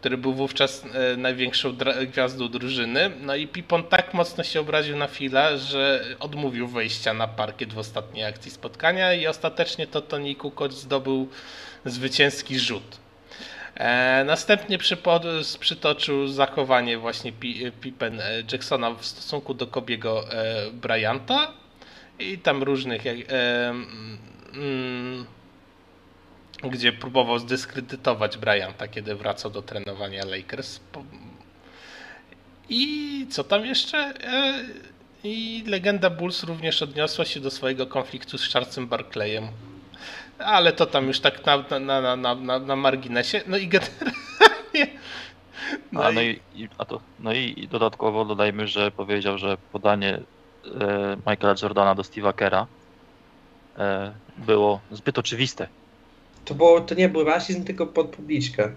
który 0.00 0.18
był 0.18 0.34
wówczas 0.34 0.84
e, 1.12 1.16
największą 1.16 1.76
gwiazdą 2.06 2.48
drużyny. 2.48 3.10
No 3.20 3.34
i 3.34 3.46
Pippon 3.48 3.84
tak 3.84 4.14
mocno 4.14 4.44
się 4.44 4.60
obraził 4.60 4.96
na 4.96 5.08
Phila, 5.08 5.56
że 5.56 6.04
odmówił 6.20 6.68
wejścia 6.68 7.14
na 7.14 7.28
parkiet 7.28 7.72
w 7.72 7.78
ostatniej 7.78 8.24
akcji 8.24 8.50
spotkania 8.50 9.14
i 9.14 9.26
ostatecznie 9.26 9.86
to 9.86 10.00
Tony 10.00 10.34
Kukoc 10.34 10.72
zdobył 10.72 11.28
zwycięski 11.84 12.58
rzut. 12.58 12.98
E, 13.80 14.24
następnie 14.24 14.78
przytoczył 15.60 16.28
zachowanie 16.28 16.98
właśnie 16.98 17.32
Pi- 17.32 17.72
Pippen 17.80 18.20
e, 18.20 18.42
Jacksona 18.52 18.94
w 18.94 19.04
stosunku 19.06 19.54
do 19.54 19.66
Kobiego 19.66 20.32
e, 20.32 20.70
Bryanta 20.70 21.52
i 22.18 22.38
tam 22.38 22.62
różnych 22.62 23.06
e, 23.06 23.12
mm, 23.70 25.26
gdzie 26.62 26.92
próbował 26.92 27.38
zdyskredytować 27.38 28.38
Bryanta, 28.38 28.88
kiedy 28.88 29.14
wracał 29.14 29.50
do 29.50 29.62
trenowania 29.62 30.24
Lakers. 30.24 30.80
I 32.68 33.26
co 33.30 33.44
tam 33.44 33.66
jeszcze? 33.66 34.14
I 35.24 35.64
legenda 35.66 36.10
Bulls 36.10 36.42
również 36.42 36.82
odniosła 36.82 37.24
się 37.24 37.40
do 37.40 37.50
swojego 37.50 37.86
konfliktu 37.86 38.38
z 38.38 38.52
Charlesem 38.52 38.86
Barkleyem. 38.86 39.48
Ale 40.44 40.72
to 40.72 40.86
tam 40.86 41.06
już 41.06 41.20
tak 41.20 41.46
na, 41.46 41.80
na, 41.80 42.00
na, 42.00 42.16
na, 42.16 42.34
na, 42.34 42.58
na 42.58 42.76
marginesie. 42.76 43.40
No 43.46 43.56
i 43.56 43.68
generalnie. 43.68 44.98
A, 45.96 46.12
no, 46.12 46.20
i, 46.22 46.40
i, 46.54 46.68
a 46.78 46.84
to, 46.84 47.00
no 47.18 47.32
i, 47.32 47.54
i 47.56 47.68
dodatkowo 47.68 48.24
dodajmy, 48.24 48.66
że 48.66 48.90
powiedział, 48.90 49.38
że 49.38 49.56
podanie 49.72 50.20
e, 50.80 51.16
Michaela 51.26 51.54
Jordana 51.62 51.94
do 51.94 52.02
Steve'a 52.02 52.34
Kera 52.34 52.66
e, 53.78 54.12
było 54.38 54.80
zbyt 54.90 55.18
oczywiste. 55.18 55.68
To, 56.44 56.54
było, 56.54 56.80
to 56.80 56.94
nie 56.94 57.08
był 57.08 57.24
rasizm, 57.24 57.64
tylko 57.64 57.86
pod 57.86 58.06
publiczkę. 58.08 58.72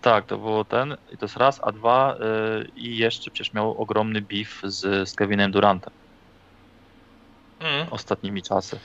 Tak, 0.00 0.26
to 0.26 0.38
było 0.38 0.64
ten, 0.64 0.96
i 1.12 1.16
to 1.16 1.24
jest 1.24 1.36
raz, 1.36 1.60
a 1.62 1.72
dwa, 1.72 2.14
e, 2.14 2.18
i 2.76 2.96
jeszcze 2.96 3.30
przecież 3.30 3.52
miał 3.52 3.82
ogromny 3.82 4.22
beef 4.22 4.60
z, 4.64 5.08
z 5.08 5.14
Kevinem 5.14 5.52
Durantem 5.52 5.92
Mm. 7.62 7.86
ostatnimi 7.90 8.42
czasy. 8.42 8.78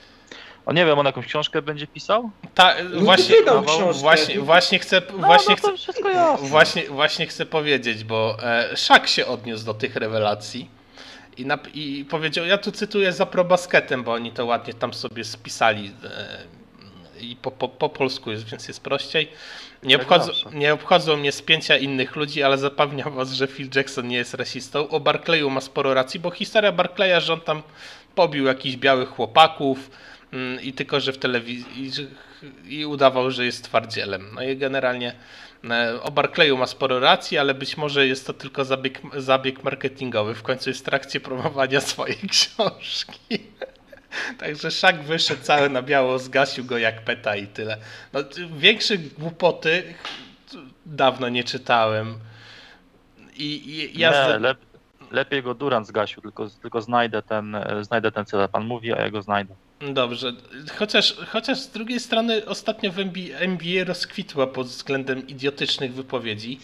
O 0.67 0.73
nie 0.73 0.85
wiem, 0.85 0.99
on 0.99 1.05
jakąś 1.05 1.25
książkę 1.25 1.61
będzie 1.61 1.87
pisał? 1.87 2.29
Ta, 2.55 2.75
No 2.93 2.99
właśnie, 3.01 3.35
wydał 3.35 3.55
no, 3.61 3.67
książkę. 3.67 4.01
właśnie, 4.01 4.39
właśnie 4.39 4.79
chcę, 4.79 5.01
No, 5.11 5.17
właśnie 5.27 5.55
no 5.63 5.73
chcę. 5.75 6.37
Właśnie, 6.41 6.83
właśnie 6.89 7.27
chcę 7.27 7.45
powiedzieć, 7.45 8.03
bo 8.03 8.37
e, 8.43 8.77
Szak 8.77 9.07
się 9.07 9.25
odniósł 9.25 9.65
do 9.65 9.73
tych 9.73 9.95
rewelacji 9.95 10.69
i, 11.37 11.45
nap- 11.45 11.69
i 11.73 12.05
powiedział, 12.05 12.45
ja 12.45 12.57
tu 12.57 12.71
cytuję 12.71 13.13
za 13.13 13.25
probasketem, 13.25 14.03
bo 14.03 14.13
oni 14.13 14.31
to 14.31 14.45
ładnie 14.45 14.73
tam 14.73 14.93
sobie 14.93 15.23
spisali 15.23 15.91
e, 16.03 17.21
i 17.21 17.35
po, 17.35 17.51
po, 17.51 17.67
po 17.69 17.89
polsku 17.89 18.31
jest, 18.31 18.49
więc 18.49 18.67
jest 18.67 18.81
prościej. 18.83 19.31
Nie, 19.83 19.91
Jak 19.93 20.01
obchodzą, 20.01 20.31
nie 20.53 20.73
obchodzą 20.73 21.17
mnie 21.17 21.31
spięcia 21.31 21.77
innych 21.77 22.15
ludzi, 22.15 22.43
ale 22.43 22.57
zapewniam 22.57 23.13
was, 23.13 23.31
że 23.31 23.47
Phil 23.47 23.69
Jackson 23.75 24.07
nie 24.07 24.17
jest 24.17 24.33
rasistą. 24.33 24.89
O 24.89 24.99
Barclayu 24.99 25.49
ma 25.49 25.61
sporo 25.61 25.93
racji, 25.93 26.19
bo 26.19 26.31
historia 26.31 26.71
Barclaya, 26.71 27.21
że 27.21 27.33
on 27.33 27.41
tam 27.41 27.61
pobił 28.15 28.45
jakichś 28.45 28.75
białych 28.75 29.09
chłopaków 29.09 29.89
i 30.61 30.73
tylko, 30.73 30.99
że 30.99 31.13
w 31.13 31.17
telewizji 31.17 31.91
i, 32.65 32.85
udawał, 32.85 33.31
że 33.31 33.45
jest 33.45 33.63
twardzielem. 33.63 34.29
No 34.35 34.43
i 34.43 34.57
generalnie 34.57 35.13
e, 35.69 36.01
o 36.01 36.11
Barclayu 36.11 36.57
ma 36.57 36.67
sporo 36.67 36.99
racji, 36.99 37.37
ale 37.37 37.53
być 37.53 37.77
może 37.77 38.07
jest 38.07 38.27
to 38.27 38.33
tylko 38.33 38.65
zabieg, 38.65 39.01
zabieg 39.17 39.63
marketingowy. 39.63 40.35
W 40.35 40.43
końcu 40.43 40.69
jest 40.69 40.79
w 40.81 40.83
trakcie 40.83 41.19
promowania 41.19 41.81
swojej 41.91 42.17
książki. 42.29 43.39
Także 44.39 44.71
Szak 44.71 45.03
wyszedł 45.03 45.41
cały 45.41 45.69
na 45.69 45.81
biało, 45.81 46.19
zgasił 46.19 46.65
go 46.65 46.77
jak 46.77 47.01
peta 47.01 47.35
i 47.35 47.47
tyle. 47.47 47.77
No, 48.13 48.23
ty- 48.23 48.47
większe 48.47 48.97
głupoty 48.97 49.93
dawno 50.85 51.29
nie 51.29 51.43
czytałem. 51.43 52.19
I, 53.35 53.69
i 53.69 53.99
ja 53.99 54.37
Nie, 54.39 54.55
lepiej 55.11 55.43
go 55.43 55.53
Durant 55.53 55.87
zgasił, 55.87 56.21
tylko, 56.21 56.49
tylko 56.61 56.81
znajdę 56.81 57.21
ten, 57.21 57.55
e, 57.55 57.83
znajdę 57.83 58.11
ten 58.11 58.25
co 58.25 58.49
pan 58.49 58.65
mówi, 58.65 58.93
a 58.93 59.01
ja 59.01 59.09
go 59.09 59.21
znajdę. 59.21 59.55
Dobrze, 59.81 60.33
chociaż, 60.77 61.15
chociaż 61.31 61.59
z 61.59 61.69
drugiej 61.69 61.99
strony 61.99 62.45
ostatnio 62.45 62.91
w 62.91 62.99
NBA, 63.39 63.83
rozkwitła 63.83 64.47
pod 64.47 64.67
względem 64.67 65.27
idiotycznych 65.27 65.93
wypowiedzi. 65.93 66.59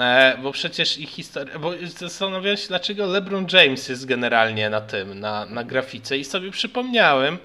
E, 0.00 0.38
bo 0.42 0.52
przecież 0.52 0.98
ich 0.98 1.08
historia. 1.08 1.58
Bo 1.58 1.72
zastanawiałem 1.96 2.56
się, 2.56 2.68
dlaczego 2.68 3.06
LeBron 3.06 3.46
James 3.52 3.88
jest 3.88 4.06
generalnie 4.06 4.70
na 4.70 4.80
tym, 4.80 5.20
na, 5.20 5.46
na 5.46 5.64
grafice, 5.64 6.18
i 6.18 6.24
sobie 6.24 6.50
przypomniałem, 6.50 7.38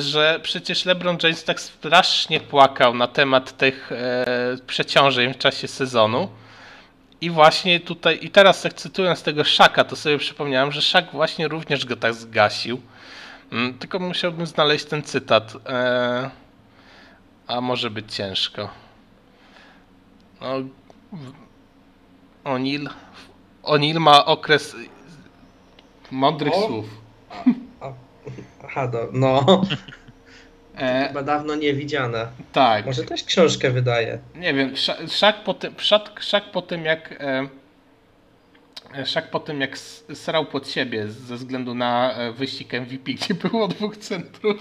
że 0.00 0.40
przecież 0.42 0.84
LeBron 0.84 1.18
James 1.22 1.44
tak 1.44 1.60
strasznie 1.60 2.40
płakał 2.40 2.94
na 2.94 3.08
temat 3.08 3.56
tych 3.56 3.92
e, 3.92 4.56
przeciążeń 4.66 5.34
w 5.34 5.38
czasie 5.38 5.68
sezonu. 5.68 6.28
I 7.20 7.30
właśnie 7.30 7.80
tutaj, 7.80 8.18
i 8.22 8.30
teraz 8.30 8.62
tak 8.62 8.74
cytując 8.74 9.22
tego 9.22 9.44
Szaka, 9.44 9.84
to 9.84 9.96
sobie 9.96 10.18
przypomniałem, 10.18 10.72
że 10.72 10.82
Szak 10.82 11.12
właśnie 11.12 11.48
również 11.48 11.84
go 11.84 11.96
tak 11.96 12.14
zgasił. 12.14 12.80
Mm, 13.52 13.78
tylko 13.78 13.98
musiałbym 13.98 14.46
znaleźć 14.46 14.84
ten 14.84 15.02
cytat. 15.02 15.52
E, 15.66 16.30
a 17.46 17.60
może 17.60 17.90
być 17.90 18.14
ciężko. 18.14 18.68
No, 20.40 20.46
O'Neill, 22.44 22.88
O'Neill 23.62 23.98
ma 23.98 24.24
okres 24.24 24.76
mądrych 26.10 26.54
O. 26.54 26.66
słów. 26.66 26.86
Aha, 28.64 28.86
do, 28.88 29.08
no, 29.12 29.44
E, 30.80 31.06
chyba 31.08 31.22
dawno 31.22 31.54
nie 31.54 31.74
widziane. 31.74 32.26
tak. 32.52 32.86
Może 32.86 33.02
też 33.04 33.24
książkę 33.24 33.70
wydaje. 33.70 34.18
Nie 34.36 34.54
wiem, 34.54 34.74
Sza- 34.74 35.08
Szak 35.08 35.44
po 35.44 35.54
tym, 35.54 35.74
Szak, 35.78 36.20
Szak 36.22 36.50
po 36.50 36.62
tym 36.62 36.84
jak 36.84 37.12
e, 37.20 37.48
Szak 39.04 39.30
po 39.30 39.40
tym 39.40 39.60
jak 39.60 39.78
srał 40.14 40.46
pod 40.46 40.70
siebie 40.70 41.08
ze 41.08 41.36
względu 41.36 41.74
na 41.74 42.12
e, 42.12 42.32
wyścig 42.32 42.72
MVP, 42.72 43.12
gdzie 43.14 43.34
było 43.34 43.68
dwóch 43.68 43.96
centrów, 43.96 44.56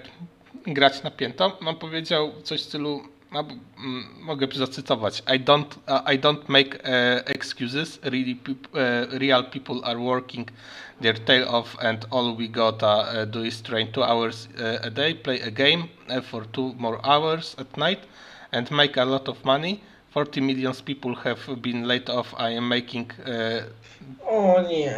grać 0.67 1.03
na 1.03 1.11
piętą, 1.11 1.51
no 1.61 1.73
powiedział 1.73 2.31
coś 2.43 2.61
w 2.61 2.63
stylu, 2.63 3.03
no, 3.31 3.43
mm, 3.77 4.03
mogę 4.21 4.47
zacytować, 4.53 5.23
I 5.35 5.39
don't, 5.39 5.77
uh, 5.87 6.01
I 6.13 6.17
don't 6.17 6.49
make 6.49 6.75
uh, 6.75 7.21
excuses, 7.25 7.99
really 8.03 8.35
peop- 8.35 8.67
uh, 8.73 9.19
real 9.19 9.43
people 9.43 9.81
are 9.83 9.99
working 9.99 10.51
their 11.01 11.13
tail 11.25 11.47
off 11.47 11.77
and 11.81 12.05
all 12.11 12.35
we 12.35 12.47
gotta 12.47 12.87
uh, 12.87 13.25
do 13.25 13.43
is 13.43 13.61
train 13.61 13.91
two 13.91 14.03
hours 14.03 14.47
uh, 14.57 14.87
a 14.87 14.89
day, 14.89 15.13
play 15.13 15.39
a 15.41 15.51
game 15.51 15.83
for 16.23 16.45
two 16.51 16.73
more 16.77 16.99
hours 17.05 17.55
at 17.59 17.77
night 17.77 17.99
and 18.51 18.71
make 18.71 18.97
a 18.97 19.05
lot 19.05 19.27
of 19.29 19.45
money. 19.45 19.79
40 20.13 20.41
million 20.41 20.73
people 20.85 21.15
have 21.15 21.61
been 21.61 21.87
laid 21.87 22.09
off. 22.09 22.33
I 22.37 22.49
am 22.57 22.67
making 22.67 23.11
uh, 23.25 23.61
O 24.27 24.61
nie. 24.61 24.89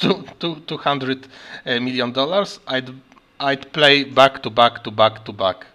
two, 0.00 0.24
two, 0.40 0.56
200 0.66 1.28
million 1.64 2.12
dollars. 2.12 2.58
I'd, 2.66 2.90
I'd 3.38 3.72
play 3.72 4.04
back 4.04 4.42
to 4.42 4.50
back 4.50 4.82
to 4.84 4.90
back 4.90 5.24
to 5.24 5.32
back. 5.32 5.66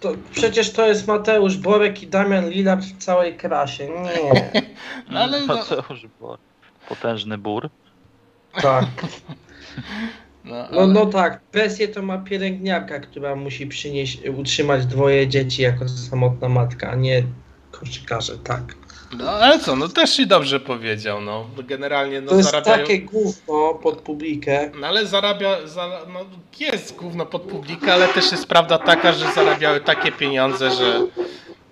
To, 0.00 0.14
przecież 0.30 0.72
to 0.72 0.86
jest 0.86 1.06
Mateusz 1.06 1.56
Borek 1.56 2.02
i 2.02 2.06
Damian 2.06 2.50
Lillard 2.50 2.84
w 2.84 2.98
całej 2.98 3.36
krasie. 3.36 3.88
Nie. 3.88 4.50
No 5.10 5.20
ale 5.20 5.40
no, 5.40 5.46
Mateusz 5.46 6.06
Bor. 6.20 6.38
Potężny 6.88 7.38
bór. 7.38 7.70
Tak. 8.62 8.84
no, 10.44 10.56
No, 10.72 10.80
ale, 10.80 10.86
no 10.86 11.06
tak, 11.06 11.40
presję 11.40 11.88
to 11.88 12.02
ma 12.02 12.18
pielęgniarka, 12.18 13.00
która 13.00 13.36
musi 13.36 13.66
przynieść, 13.66 14.28
utrzymać 14.28 14.86
dwoje 14.86 15.28
dzieci 15.28 15.62
jako 15.62 15.88
samotna 15.88 16.48
matka, 16.48 16.90
a 16.90 16.94
nie 16.94 17.22
koszykarze, 17.70 18.38
tak. 18.38 18.74
No 19.18 19.30
ale 19.30 19.58
co, 19.58 19.76
no 19.76 19.88
też 19.88 20.18
i 20.20 20.26
dobrze 20.26 20.60
powiedział, 20.60 21.20
no. 21.20 21.46
Generalnie 21.64 22.20
no 22.20 22.30
To 22.30 22.36
jest 22.36 22.50
zarabiają... 22.50 22.78
takie 22.78 23.00
gówno 23.00 23.74
pod 23.74 24.00
publikę. 24.00 24.70
No 24.80 24.86
ale 24.86 25.06
zarabia, 25.06 25.66
za, 25.66 25.88
no 26.12 26.20
jest 26.60 26.96
gówno 26.96 27.26
pod 27.26 27.42
publikę, 27.42 27.92
ale 27.92 28.08
też 28.08 28.32
jest 28.32 28.46
prawda 28.46 28.78
taka, 28.78 29.12
że 29.12 29.32
zarabiały 29.32 29.80
takie 29.80 30.12
pieniądze, 30.12 30.70
że, 30.70 31.06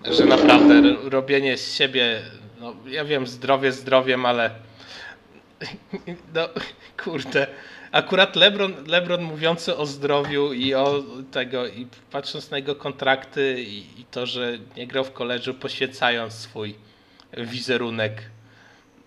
że 0.05 0.25
naprawdę 0.25 0.81
robienie 1.03 1.57
z 1.57 1.75
siebie, 1.75 2.21
no 2.59 2.73
ja 2.87 3.05
wiem, 3.05 3.27
zdrowie 3.27 3.71
zdrowiem, 3.71 4.25
ale 4.25 4.51
no 6.35 6.49
kurde, 7.03 7.47
akurat 7.91 8.35
Lebron, 8.35 8.73
Lebron 8.87 9.23
mówiący 9.23 9.77
o 9.77 9.85
zdrowiu 9.85 10.53
i 10.53 10.73
o 10.73 11.03
tego, 11.31 11.67
i 11.67 11.87
patrząc 12.11 12.51
na 12.51 12.57
jego 12.57 12.75
kontrakty 12.75 13.61
i, 13.61 14.01
i 14.01 14.05
to, 14.11 14.25
że 14.25 14.57
nie 14.77 14.87
grał 14.87 15.03
w 15.03 15.11
koledżu, 15.11 15.53
poświęcając 15.53 16.33
swój 16.33 16.88
wizerunek 17.37 18.21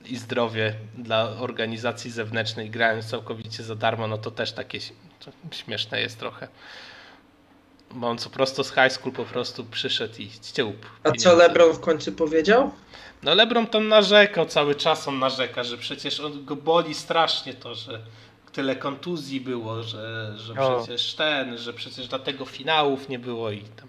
i 0.04 0.16
zdrowie 0.16 0.74
dla 0.98 1.22
organizacji 1.22 2.10
zewnętrznej, 2.10 2.70
grając 2.70 3.06
całkowicie 3.06 3.62
za 3.62 3.74
darmo, 3.74 4.08
no 4.08 4.18
to 4.18 4.30
też 4.30 4.52
takie 4.52 4.78
śmieszne 5.50 6.00
jest 6.00 6.18
trochę. 6.18 6.48
Bo 7.90 8.08
on 8.08 8.18
co 8.18 8.30
prosto 8.30 8.64
z 8.64 8.68
high 8.68 8.92
school 8.92 9.12
po 9.12 9.24
prostu 9.24 9.64
przyszedł 9.64 10.14
i 10.18 10.30
ściął 10.30 10.72
A 11.02 11.12
co. 11.12 11.34
LeBron 11.34 11.72
w 11.72 11.80
końcu 11.80 12.12
powiedział? 12.12 12.70
No 13.22 13.34
LeBron 13.34 13.66
tam 13.66 13.88
narzekał 13.88 14.46
cały 14.46 14.74
czas, 14.74 15.08
on 15.08 15.18
narzeka, 15.18 15.64
że 15.64 15.78
przecież 15.78 16.20
on 16.20 16.44
go 16.44 16.56
boli 16.56 16.94
strasznie 16.94 17.54
to, 17.54 17.74
że 17.74 18.00
tyle 18.52 18.76
kontuzji 18.76 19.40
było, 19.40 19.82
że, 19.82 20.34
że 20.36 20.54
O. 20.54 20.78
przecież 20.78 21.14
ten, 21.14 21.58
że 21.58 21.72
przecież 21.72 22.08
dlatego 22.08 22.44
finałów 22.44 23.08
nie 23.08 23.18
było 23.18 23.50
i 23.50 23.62
tam 23.62 23.88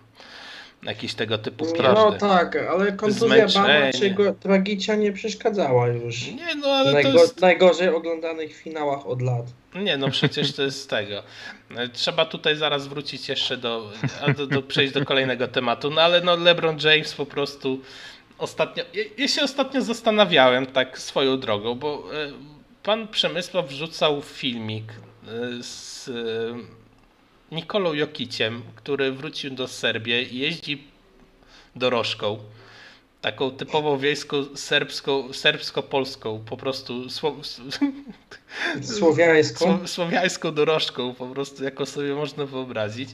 jakieś 0.85 1.13
tego 1.13 1.37
typu 1.37 1.65
No 1.65 1.71
prawdy. 1.73 2.19
tak, 2.19 2.55
ale 2.55 2.91
kontuzja. 2.91 3.47
Bama 3.55 3.91
czy 3.99 4.09
go 4.09 4.33
tragicia 4.33 4.95
nie 4.95 5.11
przeszkadzała 5.11 5.87
już. 5.87 6.27
Nie, 6.27 6.55
no 6.55 6.67
ale 6.67 6.91
Najgo- 6.93 7.13
to 7.13 7.19
jest... 7.21 7.41
Najgorzej 7.41 7.89
oglądanych 7.89 8.55
finałach 8.55 9.07
od 9.07 9.21
lat. 9.21 9.45
Nie, 9.75 9.97
no 9.97 10.09
przecież 10.09 10.53
to 10.53 10.63
jest 10.63 10.81
z 10.81 10.87
tego. 10.87 11.23
Trzeba 11.93 12.25
tutaj 12.25 12.55
zaraz 12.55 12.87
wrócić 12.87 13.29
jeszcze 13.29 13.57
do, 13.57 13.91
do, 14.37 14.47
do 14.47 14.61
przejść 14.61 14.93
do 14.93 15.05
kolejnego 15.05 15.47
tematu, 15.47 15.89
no 15.89 16.01
ale 16.01 16.21
no 16.21 16.35
LeBron 16.35 16.77
James 16.83 17.13
po 17.13 17.25
prostu 17.25 17.79
ostatnio, 18.37 18.83
ja, 18.93 19.03
ja 19.17 19.27
się 19.27 19.43
ostatnio 19.43 19.81
zastanawiałem 19.81 20.65
tak 20.65 20.99
swoją 20.99 21.39
drogą, 21.39 21.75
bo 21.75 22.03
e, 22.13 22.31
pan 22.83 23.07
Przemysław 23.07 23.67
wrzucał 23.67 24.21
filmik 24.21 24.85
e, 25.27 25.63
z 25.63 26.07
e, 26.07 26.82
Nikolą 27.53 27.93
Jokiciem, 27.93 28.61
który 28.75 29.11
wrócił 29.11 29.51
do 29.51 29.67
Serbii 29.67 30.35
i 30.35 30.39
jeździ 30.39 30.83
dorożką. 31.75 32.39
Taką 33.21 33.51
typowo 33.51 33.97
wiejską, 33.97 34.45
serbską, 34.55 35.33
serbsko-polską, 35.33 36.43
po 36.45 36.57
prostu 36.57 37.09
sło, 37.09 37.35
Słowiańską. 38.99 39.65
Sło- 39.65 39.87
słowiańską 39.87 40.51
dorożką, 40.51 41.13
po 41.13 41.27
prostu, 41.27 41.63
jaką 41.63 41.85
sobie 41.85 42.15
można 42.15 42.45
wyobrazić. 42.45 43.09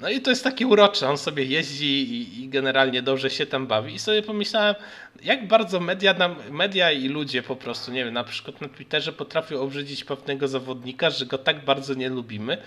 No 0.00 0.10
i 0.10 0.20
to 0.20 0.30
jest 0.30 0.44
takie 0.44 0.66
urocze, 0.66 1.08
on 1.08 1.18
sobie 1.18 1.44
jeździ 1.44 1.86
i, 1.86 2.42
i 2.44 2.48
generalnie 2.48 3.02
dobrze 3.02 3.30
się 3.30 3.46
tam 3.46 3.66
bawi. 3.66 3.94
I 3.94 3.98
sobie 3.98 4.22
pomyślałem, 4.22 4.74
jak 5.22 5.48
bardzo 5.48 5.80
media, 5.80 6.14
nam, 6.14 6.36
media 6.50 6.90
i 6.92 7.08
ludzie 7.08 7.42
po 7.42 7.56
prostu, 7.56 7.92
nie 7.92 8.04
wiem, 8.04 8.14
na 8.14 8.24
przykład 8.24 8.60
na 8.60 8.68
Twitterze 8.68 9.12
potrafią 9.12 9.60
obrzydzić 9.60 10.04
pewnego 10.04 10.48
zawodnika, 10.48 11.10
że 11.10 11.26
go 11.26 11.38
tak 11.38 11.64
bardzo 11.64 11.94
nie 11.94 12.08
lubimy. 12.08 12.58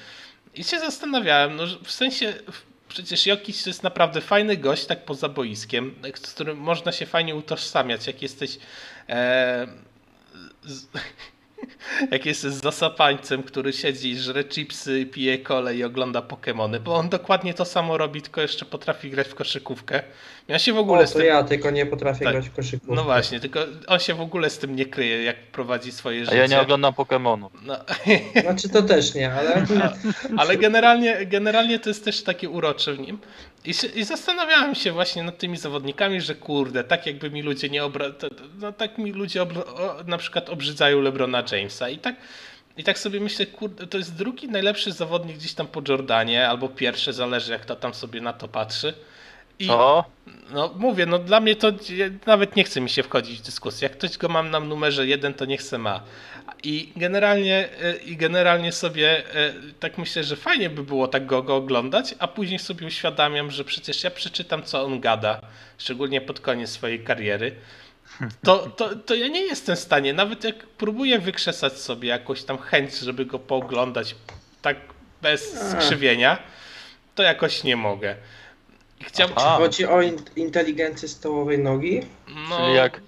I 0.56 0.64
się 0.64 0.80
zastanawiałem, 0.80 1.56
no 1.56 1.64
w 1.84 1.92
sensie, 1.92 2.34
przecież 2.88 3.26
Jokic 3.26 3.64
to 3.64 3.70
jest 3.70 3.84
naprawdę 3.84 4.22
fajny 4.22 4.58
gość, 4.58 4.86
tak 4.86 5.06
poza 5.06 5.30
boiskiem, 5.30 5.96
z 6.16 6.34
którym 6.34 6.58
można 6.58 6.92
się 6.92 7.06
fajnie 7.06 7.36
utożsamiać, 7.36 8.08
jak 8.08 8.22
jesteś... 8.22 8.58
E, 9.10 9.68
z, 10.64 10.88
jak 12.12 12.26
jest 12.26 12.42
z 12.42 12.62
zasapańcem, 12.64 13.44
który 13.44 13.74
siedzi, 13.74 14.16
żre 14.18 14.44
chipsy, 14.44 15.06
pije 15.06 15.38
kole 15.38 15.76
i 15.76 15.84
ogląda 15.84 16.22
Pokemony, 16.22 16.80
bo 16.80 16.96
on 16.96 17.10
dokładnie 17.10 17.54
to 17.54 17.66
samo 17.66 17.98
robi, 17.98 18.22
tylko 18.22 18.42
jeszcze 18.42 18.66
potrafi 18.66 19.10
grać 19.10 19.28
w 19.28 19.36
koszykówkę. 19.36 20.04
Ja 20.48 20.60
się 20.60 20.74
w 20.74 20.78
ogóle 20.78 21.02
O, 21.04 21.08
z 21.08 21.12
to 21.14 21.18
tym... 21.20 21.28
ja 21.28 21.44
tylko 21.44 21.72
nie 21.72 21.86
potrafię 21.86 22.26
Tak. 22.26 22.34
grać 22.34 22.50
w 22.50 22.54
koszykówkę. 22.54 22.96
No 22.96 23.04
właśnie, 23.04 23.40
tylko 23.40 23.60
on 23.88 24.00
się 24.00 24.14
w 24.14 24.22
ogóle 24.22 24.50
z 24.50 24.58
tym 24.58 24.76
nie 24.76 24.86
kryje, 24.86 25.24
jak 25.24 25.36
prowadzi 25.52 25.92
swoje 25.92 26.22
A 26.22 26.26
życie. 26.26 26.38
ja 26.38 26.46
nie 26.48 26.62
oglądam 26.62 26.94
Pokemonów. 26.94 27.52
No, 27.66 27.76
Znaczy 28.42 28.70
to 28.70 28.82
też 28.82 29.14
nie, 29.16 29.34
ale 29.34 29.66
ale 30.38 30.58
generalnie, 30.58 31.26
generalnie 31.26 31.80
to 31.80 31.90
jest 31.90 32.06
też 32.06 32.24
takie 32.24 32.50
urocze 32.50 32.94
w 32.94 33.00
nim. 33.00 33.20
I, 33.66 34.00
I 34.00 34.04
zastanawiałem 34.04 34.76
się 34.76 34.92
właśnie 34.92 35.24
nad 35.24 35.38
tymi 35.38 35.58
zawodnikami, 35.58 36.22
że 36.22 36.36
kurde, 36.36 36.84
tak 36.84 37.06
jakby 37.06 37.30
mi 37.30 37.42
ludzie 37.42 37.70
nie 37.70 37.84
obra... 37.84 38.06
No, 38.60 38.72
tak 38.72 38.98
mi 38.98 39.12
ludzie 39.12 39.42
o, 39.44 39.48
na 40.08 40.18
przykład 40.18 40.50
obrzydzają 40.50 41.02
LeBrona 41.02 41.44
Jamesa 41.52 41.90
i 41.90 41.98
tak 41.98 42.16
i 42.78 42.84
tak 42.84 43.00
sobie 43.00 43.20
myślę, 43.20 43.46
kurde, 43.46 43.88
to 43.88 43.98
jest 43.98 44.16
drugi 44.16 44.48
najlepszy 44.48 44.92
zawodnik 44.92 45.38
gdzieś 45.38 45.54
tam 45.54 45.68
po 45.68 45.82
Jordanie, 45.88 46.50
albo 46.50 46.70
pierwszy, 46.70 47.14
zależy 47.14 47.52
jak 47.52 47.66
to 47.66 47.76
tam 47.76 47.94
sobie 47.94 48.22
na 48.22 48.34
to 48.34 48.48
patrzy. 48.48 48.94
I 49.60 49.70
O, 49.70 50.06
no 50.52 50.74
mówię, 50.78 51.06
no 51.06 51.20
dla 51.20 51.40
mnie 51.40 51.56
to 51.56 51.72
nawet 52.26 52.56
nie 52.56 52.64
chce 52.64 52.82
mi 52.82 52.90
się 52.90 53.04
wchodzić 53.04 53.40
w 53.40 53.46
dyskusję. 53.46 53.86
Jak 53.86 53.98
ktoś 53.98 54.18
go 54.18 54.30
mam 54.30 54.52
na 54.52 54.60
numerze 54.60 55.08
jeden, 55.08 55.34
to 55.34 55.46
nie 55.46 55.58
chce 55.58 55.78
ma. 55.78 56.04
I 56.64 56.92
generalnie, 56.96 57.70
e, 57.82 57.96
I 57.96 58.18
generalnie 58.18 58.72
sobie 58.72 59.36
e, 59.36 59.54
tak 59.80 59.98
myślę, 59.98 60.24
że 60.24 60.36
fajnie 60.36 60.70
by 60.70 60.84
było 60.84 61.08
tak 61.08 61.26
go, 61.26 61.44
go 61.44 61.56
oglądać, 61.56 62.16
a 62.20 62.28
później 62.28 62.60
sobie 62.60 62.88
uświadamiam, 62.88 63.52
że 63.52 63.64
przecież 63.64 64.04
ja 64.04 64.12
przeczytam, 64.12 64.64
co 64.64 64.86
on 64.86 65.00
gada, 65.00 65.42
szczególnie 65.78 66.22
pod 66.22 66.40
koniec 66.40 66.70
swojej 66.70 67.04
kariery. 67.04 67.56
To, 68.44 68.58
to, 68.58 68.96
to 68.96 69.16
ja 69.16 69.28
nie 69.28 69.42
jestem 69.42 69.76
w 69.76 69.80
stanie, 69.80 70.14
nawet 70.14 70.44
jak 70.44 70.56
próbuję 70.56 71.20
wykrzesać 71.20 71.74
sobie 71.74 72.10
jakąś 72.10 72.44
tam 72.44 72.58
chęć, 72.58 73.00
żeby 73.00 73.26
go 73.26 73.40
pooglądać 73.40 74.16
tak 74.62 74.78
bez 75.22 75.72
skrzywienia, 75.72 76.38
to 77.16 77.24
jakoś 77.24 77.64
nie 77.64 77.76
mogę. 77.76 78.16
Chciałbym. 79.02 79.38
A. 79.38 79.58
Chodzi 79.58 79.86
o 79.86 80.02
in- 80.02 80.18
inteligencję 80.36 81.08
stołowej 81.08 81.60
nogi? 81.60 82.02
No, 82.50 82.58
Czyli 82.58 82.74
jak. 82.76 83.02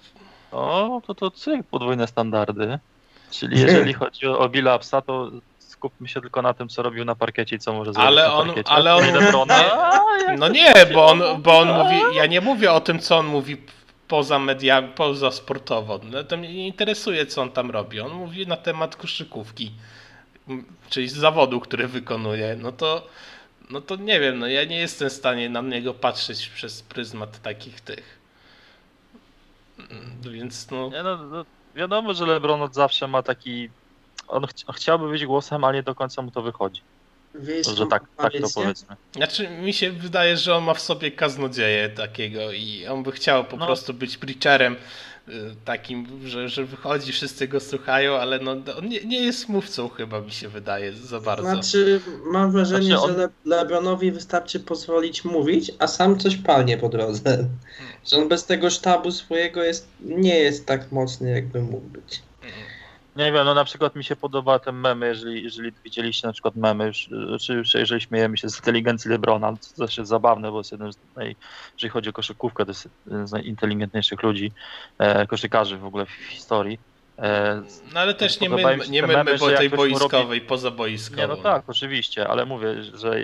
O, 0.52 1.02
to 1.06 1.14
to 1.14 1.30
cyk, 1.30 1.66
podwójne 1.70 2.06
standardy. 2.06 2.78
Czyli 3.30 3.60
jeżeli 3.60 3.92
chodzi 3.92 4.26
o, 4.26 4.38
o 4.38 4.48
Billapsa, 4.48 5.00
to 5.02 5.30
skupmy 5.58 6.08
się 6.08 6.20
tylko 6.20 6.42
na 6.42 6.54
tym, 6.54 6.68
co 6.68 6.82
robił 6.82 7.04
na 7.04 7.14
parkiecie 7.14 7.56
i 7.56 7.58
co 7.58 7.72
może 7.72 7.92
zrobić 7.92 8.08
Ale 8.08 8.22
na 8.22 8.34
on- 8.34 8.46
parkiecie. 8.46 8.70
ale 8.70 8.94
on- 8.94 9.04
Nie 9.04 9.12
No 10.38 10.48
nie, 10.48 10.74
bo 10.94 11.06
on, 11.06 11.22
bo 11.42 11.58
on 11.58 11.68
mówi. 11.68 12.16
Ja 12.16 12.26
nie 12.26 12.40
mówię 12.40 12.72
o 12.72 12.80
tym, 12.80 12.98
co 12.98 13.16
on 13.18 13.26
mówi 13.26 13.56
poza 14.08 14.38
mediami, 14.38 14.88
poza 14.88 15.30
sportowo. 15.30 16.00
No, 16.10 16.24
to 16.24 16.36
mnie 16.36 16.54
nie 16.54 16.66
interesuje, 16.66 17.26
co 17.26 17.42
on 17.42 17.50
tam 17.50 17.70
robi. 17.70 18.00
On 18.00 18.12
mówi 18.12 18.46
na 18.46 18.56
temat 18.56 18.96
koszykówki, 18.96 19.72
czyli 20.90 21.08
z 21.08 21.14
zawodu, 21.16 21.60
który 21.60 21.88
wykonuje. 21.88 22.56
No 22.62 22.72
to, 22.72 23.06
no 23.70 23.80
to 23.80 23.96
nie 23.96 24.20
wiem, 24.20 24.38
no 24.38 24.46
ja 24.46 24.64
nie 24.64 24.76
jestem 24.78 25.10
w 25.10 25.12
stanie 25.12 25.48
na 25.50 25.60
niego 25.60 25.94
patrzeć 25.94 26.46
przez 26.48 26.82
pryzmat 26.82 27.42
takich 27.42 27.80
tych. 27.80 28.18
Mm, 29.78 30.20
Więc 30.32 30.70
no. 30.70 30.88
Nie, 30.90 31.02
no, 31.02 31.16
no, 31.16 31.44
wiadomo, 31.74 32.14
że 32.14 32.26
LeBron 32.26 32.62
od 32.62 32.74
zawsze 32.74 33.08
ma 33.08 33.22
taki. 33.22 33.70
On 34.28 34.42
chci- 34.42 34.72
chciałby 34.74 35.08
być 35.08 35.26
głosem, 35.26 35.64
ale 35.64 35.74
nie 35.74 35.82
do 35.82 35.94
końca 35.94 36.22
mu 36.22 36.30
to 36.30 36.42
wychodzi. 36.42 36.80
Wiesz, 37.34 37.66
Że 37.66 37.86
tak, 37.86 38.02
tak 38.16 38.32
to 38.32 38.48
powiedzmy. 38.54 38.96
Znaczy, 39.16 39.48
mi 39.48 39.72
się 39.72 39.90
wydaje, 39.92 40.36
że 40.36 40.54
on 40.56 40.64
ma 40.64 40.74
w 40.74 40.80
sobie 40.80 41.10
kaznodzieję 41.10 41.88
takiego 41.88 42.52
i 42.52 42.86
on 42.86 43.02
by 43.02 43.12
chciał 43.12 43.44
po 43.44 43.56
No. 43.56 43.66
prostu 43.66 43.94
być 43.94 44.16
preacherem 44.16 44.76
takim, 45.64 46.06
że, 46.24 46.48
że 46.48 46.64
wychodzi, 46.64 47.12
wszyscy 47.12 47.48
go 47.48 47.60
słuchają, 47.60 48.14
ale 48.16 48.38
no, 48.38 48.56
on 48.78 48.88
nie, 48.88 49.04
nie 49.04 49.20
jest 49.20 49.48
mówcą 49.48 49.88
chyba, 49.88 50.20
mi 50.20 50.30
się 50.30 50.48
wydaje, 50.48 50.92
za 50.92 51.20
bardzo. 51.20 51.42
Znaczy, 51.50 52.00
mam 52.32 52.52
wrażenie, 52.52 52.86
Znaczy, 52.86 53.02
on- 53.02 53.10
że 53.10 53.16
Le 53.16 53.56
Lebronowi 53.56 54.12
wystarczy 54.12 54.60
pozwolić 54.60 55.24
mówić, 55.24 55.72
a 55.78 55.86
sam 55.86 56.18
coś 56.18 56.36
palnie 56.36 56.78
po 56.78 56.88
drodze. 56.88 57.48
Że 58.06 58.16
on 58.16 58.28
bez 58.28 58.44
tego 58.44 58.70
sztabu 58.70 59.12
swojego 59.12 59.62
jest, 59.62 59.88
nie 60.00 60.38
jest 60.38 60.66
tak 60.66 60.92
mocny, 60.92 61.30
jakby 61.30 61.62
mógł 61.62 61.88
być. 61.88 62.22
Nie 63.16 63.32
wiem, 63.32 63.44
no 63.44 63.54
na 63.54 63.64
przykład 63.64 63.96
mi 63.96 64.04
się 64.04 64.16
podoba 64.16 64.58
ten 64.58 64.74
memy, 64.74 65.06
jeżeli, 65.06 65.42
jeżeli 65.42 65.72
widzieliście 65.84 66.26
na 66.26 66.32
przykład 66.32 66.56
memy, 66.56 66.92
czy 67.40 67.54
już 67.54 67.74
jeżeli 67.74 68.00
śmiejemy 68.00 68.38
się 68.38 68.50
z 68.50 68.56
inteligencji 68.56 69.10
Lebrona, 69.10 69.52
to 69.52 69.86
też 69.86 69.98
jest 69.98 70.08
zabawne, 70.08 70.50
bo 70.50 70.58
jest 70.58 70.72
jeden 70.72 70.92
z 70.92 70.96
naj, 71.16 71.36
jeżeli 71.72 71.90
chodzi 71.90 72.10
o 72.10 72.12
koszykówkę, 72.12 72.64
to 72.64 72.70
jest 72.70 72.88
jeden 73.06 73.26
z 73.26 73.32
najinteligentniejszych 73.32 74.22
ludzi, 74.22 74.52
e, 74.98 75.26
koszykarzy 75.26 75.78
w 75.78 75.84
ogóle 75.84 76.06
w 76.06 76.10
historii. 76.10 76.78
E, 77.18 77.62
No 77.94 78.00
ale 78.00 78.14
też 78.14 78.40
nie 78.40 78.50
my, 78.50 78.78
nie 78.90 79.02
memy, 79.02 79.38
bo 79.38 79.50
tej 79.50 79.70
mu 79.70 79.76
robi- 79.76 79.76
boiskowej, 79.76 80.40
poza 80.40 80.70
boiskową. 80.70 81.22
nie, 81.22 81.28
no 81.28 81.36
tak, 81.36 81.62
oczywiście, 81.66 82.28
ale 82.28 82.46
mówię, 82.46 82.82
że 82.82 83.14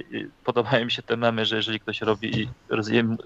podobają 0.45 0.85
mi 0.85 0.91
się 0.91 1.03
te 1.03 1.17
memy, 1.17 1.47
że 1.47 1.57
jeżeli 1.57 1.81
ktoś 1.81 2.01
robi 2.01 2.49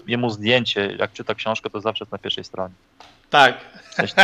jemu 0.07 0.29
zdjęcie, 0.29 0.95
jak 0.99 1.13
czyta 1.13 1.35
książkę, 1.35 1.69
to 1.69 1.81
zawsze 1.81 2.03
jest 2.03 2.11
na 2.11 2.17
pierwszej 2.17 2.43
stronie. 2.43 2.73
Tak, 3.29 3.57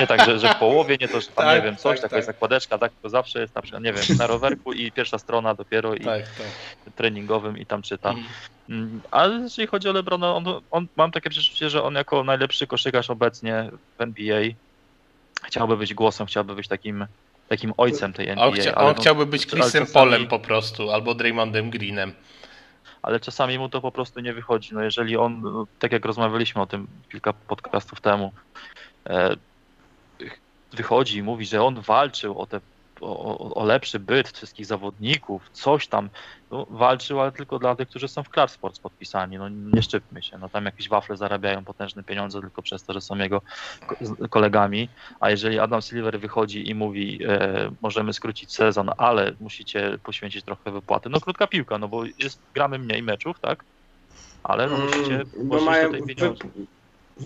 nie 0.01 0.07
tak, 0.07 0.25
że, 0.25 0.39
że 0.39 0.53
w 0.53 0.55
połowie, 0.55 0.97
nie 1.01 1.07
to, 1.07 1.21
że 1.21 1.27
tam 1.27 1.45
Tak, 1.45 1.55
nie 1.55 1.61
wiem, 1.61 1.75
coś, 1.77 1.83
tak, 1.83 2.01
taka 2.01 2.09
tak. 2.09 2.17
jest 2.17 2.27
zakładeczka, 2.27 2.77
tak, 2.77 2.91
to 3.01 3.09
zawsze 3.09 3.39
jest 3.41 3.55
na 3.55 3.61
przykład, 3.61 3.83
nie 3.83 3.93
wiem, 3.93 4.03
na 4.17 4.27
rowerku 4.27 4.73
i 4.73 4.91
pierwsza 4.91 5.17
strona 5.17 5.55
dopiero 5.55 5.95
i 5.95 5.99
tak, 5.99 6.21
tak. 6.21 6.93
treningowym 6.95 7.57
i 7.57 7.65
tam 7.65 7.81
czyta. 7.81 8.09
Mm. 8.09 8.23
Mm, 8.69 9.01
Ale 9.11 9.35
jeżeli 9.35 9.67
chodzi 9.67 9.89
o 9.89 9.93
LeBrona, 9.93 10.35
on, 10.35 10.45
on, 10.71 10.87
mam 10.95 11.11
takie 11.11 11.29
przeczucie, 11.29 11.69
że 11.69 11.83
on 11.83 11.95
jako 11.95 12.23
najlepszy 12.23 12.67
koszykarz 12.67 13.09
obecnie 13.09 13.69
w 13.97 14.01
NBA 14.01 14.41
chciałby 15.43 15.77
być 15.77 15.93
głosem, 15.93 16.27
chciałby 16.27 16.55
być 16.55 16.67
takim, 16.67 17.07
takim 17.49 17.73
ojcem 17.77 18.13
tej 18.13 18.29
NBA. 18.29 18.45
On, 18.45 18.53
chcia, 18.53 18.75
on 18.75 18.85
no- 18.87 19.01
chciałby 19.01 19.25
być 19.25 19.47
Chrisem 19.47 19.85
czasami- 19.85 19.93
Polem 19.93 20.27
po 20.27 20.39
prostu, 20.39 20.91
albo 20.91 21.15
Draymondem 21.15 21.69
Greenem. 21.69 22.13
ale 23.01 23.19
czasami 23.19 23.59
mu 23.59 23.69
to 23.69 23.81
po 23.81 23.91
prostu 23.91 24.19
nie 24.19 24.33
wychodzi. 24.33 24.69
No 24.73 24.83
jeżeli 24.83 25.17
on, 25.17 25.43
tak 25.79 25.91
jak 25.91 26.05
rozmawialiśmy 26.05 26.61
o 26.61 26.65
tym 26.65 26.87
kilka 27.11 27.33
podcastów 27.33 28.01
temu, 28.01 28.31
e, 29.09 29.35
wychodzi 30.73 31.17
i 31.17 31.23
mówi, 31.23 31.45
że 31.45 31.63
on 31.63 31.81
walczył 31.81 32.39
o 32.39 32.45
te 32.45 32.59
o, 33.03 33.53
o- 33.55 33.65
lepszy 33.65 33.99
byt 33.99 34.29
wszystkich 34.29 34.65
zawodników, 34.65 35.49
coś 35.51 35.87
tam, 35.87 36.09
no, 36.51 36.65
walczył, 36.69 37.21
ale 37.21 37.31
tylko 37.31 37.59
dla 37.59 37.75
tych, 37.75 37.89
którzy 37.89 38.07
są 38.07 38.23
w 38.23 38.29
Club 38.29 38.51
Sports 38.51 38.79
podpisani, 38.79 39.37
no 39.37 39.49
nie 39.49 39.81
szczypmy 39.81 40.23
się, 40.23 40.37
no 40.37 40.49
tam 40.49 40.65
jakieś 40.65 40.89
wafle 40.89 41.17
zarabiają 41.17 41.65
potężne 41.65 42.03
pieniądze 42.03 42.41
tylko 42.41 42.61
przez 42.61 42.83
to, 42.83 42.93
że 42.93 43.01
są 43.01 43.15
jego 43.15 43.41
kolegami, 44.29 44.89
a 45.19 45.29
jeżeli 45.29 45.59
Adam 45.59 45.81
Silver 45.81 46.19
wychodzi 46.19 46.69
i 46.69 46.75
mówi, 46.75 47.19
e, 47.27 47.71
możemy 47.81 48.13
skrócić 48.13 48.53
sezon, 48.53 48.89
ale 48.97 49.35
musicie 49.39 49.97
poświęcić 50.03 50.45
trochę 50.45 50.71
wypłaty, 50.71 51.09
no 51.09 51.19
krótka 51.21 51.47
piłka, 51.47 51.77
no 51.77 51.87
bo 51.87 52.03
jest, 52.05 52.41
gramy 52.53 52.79
mniej 52.79 53.03
meczów, 53.03 53.39
tak? 53.41 53.63
Ale 54.43 54.67
no 54.67 54.77
musicie 54.77 55.15
Mm, 55.15 55.49
bo 55.49 55.61
mają 55.61 55.91
tutaj 55.91 56.15
pieniądze. 56.15 56.47
wyp- 56.47 56.67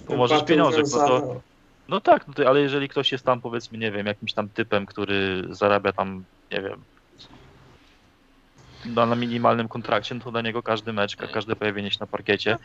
Pomożesz 0.08 0.44
pieniążek, 0.46 0.86
no 0.92 1.08
to- 1.08 1.42
No 1.90 2.02
tak, 2.02 2.28
no 2.28 2.34
to, 2.34 2.50
ale 2.50 2.62
jeżeli 2.62 2.90
ktoś 2.90 3.12
jest 3.12 3.26
tam 3.26 3.42
powiedzmy, 3.42 3.78
nie 3.78 3.92
wiem, 3.92 4.06
jakimś 4.06 4.34
tam 4.34 4.50
typem, 4.50 4.86
który 4.86 5.44
zarabia 5.50 5.94
tam, 5.94 6.26
nie 6.52 6.62
wiem, 6.62 6.84
na, 8.86 9.06
na 9.06 9.16
minimalnym 9.16 9.68
kontrakcie, 9.68 10.16
no 10.16 10.22
to 10.22 10.32
dla 10.32 10.42
niego 10.42 10.64
każdy 10.64 10.94
mecz, 10.94 11.16
ka- 11.16 11.28
każde 11.28 11.56
pojawienie 11.56 11.92
się 11.92 11.98
na 12.00 12.08
parkiecie, 12.08 12.58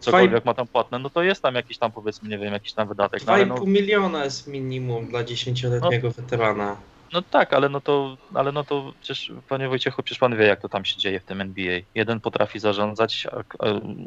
cokolwiek 0.00 0.44
ma 0.44 0.54
tam 0.54 0.66
płatne, 0.66 0.98
no 0.98 1.10
to 1.10 1.22
jest 1.22 1.42
tam 1.42 1.54
jakiś 1.54 1.78
tam 1.78 1.92
powiedzmy, 1.92 2.28
nie 2.28 2.38
wiem, 2.38 2.52
jakiś 2.52 2.72
tam 2.72 2.88
wydatek. 2.88 3.26
No, 3.26 3.32
ale 3.32 3.46
no, 3.46 3.54
2,5 3.54 3.66
miliona 3.66 4.24
jest 4.24 4.46
minimum 4.46 5.06
dla 5.08 5.24
10-letniego 5.24 6.10
weterana. 6.10 6.76
no 7.12 7.22
tak, 7.22 7.52
ale 7.52 7.68
no 7.68 7.80
to, 7.80 8.16
ale 8.34 8.52
no 8.52 8.64
to 8.64 8.92
przecież, 9.00 9.32
panie 9.48 9.68
Wojciechu, 9.68 10.02
przecież 10.02 10.18
pan 10.18 10.36
wie, 10.36 10.46
jak 10.46 10.60
to 10.60 10.68
tam 10.68 10.84
się 10.84 11.00
dzieje 11.00 11.20
w 11.20 11.24
tym 11.24 11.40
NBA. 11.40 11.80
Jeden 11.94 12.20
potrafi 12.20 12.58
zarządzać, 12.58 13.26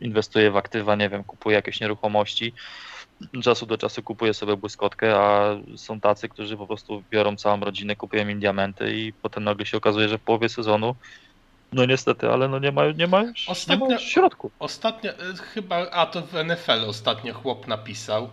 inwestuje 0.01 0.51
w 0.51 0.57
aktywa, 0.57 0.95
nie 0.95 1.09
wiem, 1.09 1.23
kupuje 1.23 1.55
jakieś 1.55 1.81
nieruchomości, 1.81 2.53
czasu 3.43 3.65
do 3.65 3.77
czasu 3.77 4.03
kupuje 4.03 4.33
sobie 4.33 4.57
błyskotkę, 4.57 5.15
a 5.19 5.55
są 5.75 5.99
tacy, 5.99 6.29
którzy 6.29 6.57
po 6.57 6.67
prostu 6.67 7.03
biorą 7.11 7.35
całą 7.35 7.59
rodzinę, 7.59 7.95
kupują 7.95 8.27
im 8.27 8.39
diamenty 8.39 8.95
i 8.95 9.13
potem 9.13 9.43
nagle 9.43 9.65
się 9.65 9.77
okazuje, 9.77 10.09
że 10.09 10.17
w 10.17 10.21
połowie 10.21 10.49
sezonu 10.49 10.95
no 11.73 11.85
niestety, 11.85 12.29
ale 12.29 12.47
no 12.47 12.59
nie 12.59 12.71
ma, 12.71 12.91
nie 12.91 13.07
ma 13.07 13.21
już 13.21 13.47
Ostatnio- 13.49 13.87
nie 13.87 13.95
ma 13.95 13.99
środku. 13.99 14.51
Ostatnio, 14.59 15.11
y, 15.11 15.37
chyba, 15.53 15.89
a 15.91 16.05
to 16.05 16.21
w 16.21 16.35
NFL 16.35 16.85
ostatnio 16.87 17.33
chłop 17.33 17.67
napisał, 17.67 18.29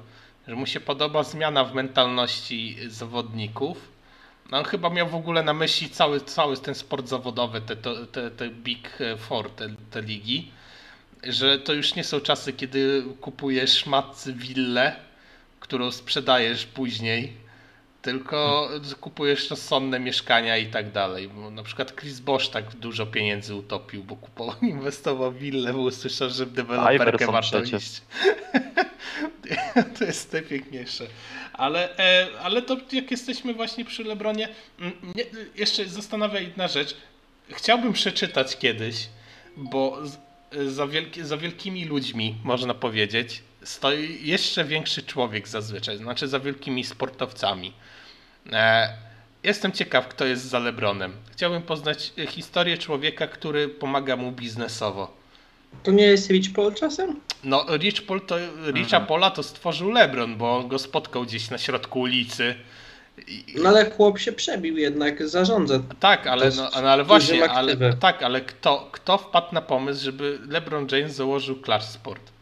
że 0.49 0.55
mu 0.55 0.67
się 0.67 0.81
podoba 0.81 1.23
zmiana 1.23 1.65
w 1.65 1.75
mentalności 1.75 2.77
zawodników. 2.89 3.97
No, 4.51 4.59
on 4.59 4.65
chyba 4.65 4.91
miał 4.91 5.09
w 5.09 5.15
ogóle 5.15 5.43
na 5.43 5.55
myśli 5.55 5.91
cały, 5.91 6.21
cały 6.21 6.57
ten 6.57 6.75
sport 6.75 7.09
zawodowy, 7.09 7.61
te, 7.61 7.77
te, 7.77 8.07
te, 8.07 8.31
te 8.31 8.49
Big 8.49 8.99
Four, 9.19 9.51
te, 9.51 9.69
te 9.91 10.03
ligi, 10.03 10.51
że 11.23 11.59
to 11.59 11.73
już 11.73 11.95
nie 11.95 12.05
są 12.05 12.21
czasy, 12.21 12.53
kiedy 12.53 13.05
kupujesz 13.21 13.87
matcy 13.87 14.33
willę, 14.33 14.97
którą 15.61 15.93
sprzedajesz 15.93 16.67
później, 16.67 17.33
tylko 18.03 18.71
kupujesz 19.01 19.51
rozsądne 19.51 20.01
mieszkania 20.01 20.57
i 20.57 20.67
tak 20.67 20.93
dalej. 20.93 21.29
Bo 21.29 21.51
na 21.51 21.63
przykład 21.63 21.97
Chris 21.97 22.21
Bosch 22.21 22.49
tak 22.51 22.75
dużo 22.75 23.07
pieniędzy 23.07 23.55
utopił, 23.55 24.05
bo 24.05 24.17
kupował, 24.17 24.57
inwestował 24.73 25.33
w 25.33 25.39
willę, 25.39 25.73
bo 25.73 25.81
usłyszał, 25.81 26.31
że 26.31 26.47
w 26.47 26.53
deweloperkę 26.53 27.27
warto 27.27 27.61
przecież. 27.63 27.83
iść. 27.83 28.03
to 29.99 30.05
jest 30.05 30.33
najpiękniejsze. 30.33 31.07
Ale, 31.53 31.99
e, 31.99 32.29
ale 32.43 32.63
to 32.63 32.77
jak 32.93 33.11
jesteśmy 33.11 33.55
właśnie 33.55 33.85
przy 33.85 34.05
Lebronie, 34.05 34.49
mm, 34.81 34.93
jeszcze 35.55 35.85
zastanawia 35.89 36.41
jedna 36.41 36.69
rzecz. 36.69 36.97
Chciałbym 37.51 37.93
przeczytać 37.93 38.57
kiedyś, 38.57 39.09
bo 39.57 40.03
za, 40.67 40.87
wielki, 40.87 41.25
za 41.25 41.37
wielkimi 41.37 41.85
ludźmi, 41.85 42.35
można 42.45 42.75
powiedzieć, 42.75 43.43
stoi 43.63 44.19
jeszcze 44.23 44.65
większy 44.65 45.03
człowiek 45.03 45.49
zazwyczaj, 45.49 45.97
znaczy 45.97 46.29
za 46.29 46.41
wielkimi 46.41 46.85
sportowcami. 46.85 47.73
E, 48.53 48.89
jestem 49.43 49.73
ciekaw, 49.73 50.09
kto 50.09 50.25
jest 50.25 50.45
za 50.45 50.59
Lebronem. 50.59 51.13
Chciałbym 51.33 51.63
poznać 51.63 52.13
e, 52.19 52.27
historię 52.27 52.79
człowieka, 52.79 53.27
który 53.27 53.69
pomaga 53.69 54.17
mu 54.17 54.33
biznesowo. 54.33 55.17
To 55.83 55.91
nie 55.91 56.05
jest 56.05 56.31
Rich 56.31 56.53
Paul 56.53 56.75
czasem? 56.75 57.21
No, 57.45 57.67
Rich 57.77 58.07
Paul 58.07 58.21
to, 58.21 58.37
Richa 58.67 59.01
Pola 59.01 59.31
to 59.31 59.43
stworzył 59.43 59.91
LeBron, 59.91 60.37
bo 60.37 60.57
on 60.57 60.69
go 60.69 60.79
spotkał 60.79 61.25
gdzieś 61.25 61.51
na 61.51 61.59
środku 61.59 62.01
ulicy. 62.01 62.55
No 63.55 63.69
ale 63.69 63.91
chłop 63.91 64.19
się 64.19 64.33
przebił 64.33 64.77
jednak, 64.77 65.29
zarządza. 65.29 65.81
tak, 66.01 66.27
ale, 66.27 66.51
no, 66.57 66.71
no, 66.83 66.91
ale 66.91 67.05
właśnie, 67.05 67.51
ale, 67.51 67.77
tak, 68.01 68.23
ale 68.23 68.41
kto, 68.41 68.89
kto 68.93 69.19
wpadł 69.19 69.55
na 69.55 69.61
pomysł, 69.61 70.05
żeby 70.05 70.39
LeBron 70.49 70.87
James 70.93 71.15
założył 71.15 71.63
Clash 71.63 71.85
Sport? 71.85 72.37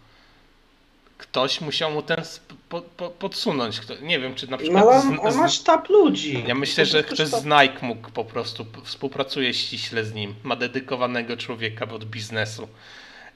ktoś 1.35 1.61
musiał 1.61 1.91
mu 1.91 2.03
ten 2.03 2.23
po, 2.69 2.81
po, 2.81 3.11
podsunąć. 3.11 3.81
Kto, 3.81 3.95
nie 4.03 4.21
wiem, 4.21 4.35
czy 4.35 4.51
na 4.51 4.59
przykład. 4.59 4.85
No 4.85 4.91
on, 5.23 5.37
ma 5.37 5.49
sztab 5.49 5.89
ludzi. 5.89 6.45
ja 6.47 6.55
myślę, 6.55 6.87
że 6.87 7.05
ktoś 7.05 7.29
z 7.29 7.45
Nike 7.45 7.79
mógł 7.83 8.11
po 8.11 8.25
prostu 8.25 8.67
współpracuje 8.85 9.55
ściśle 9.55 10.05
z 10.05 10.15
nim. 10.15 10.35
Ma 10.43 10.57
dedykowanego 10.57 11.37
człowieka 11.37 11.89
od 11.89 12.05
biznesu. 12.05 12.69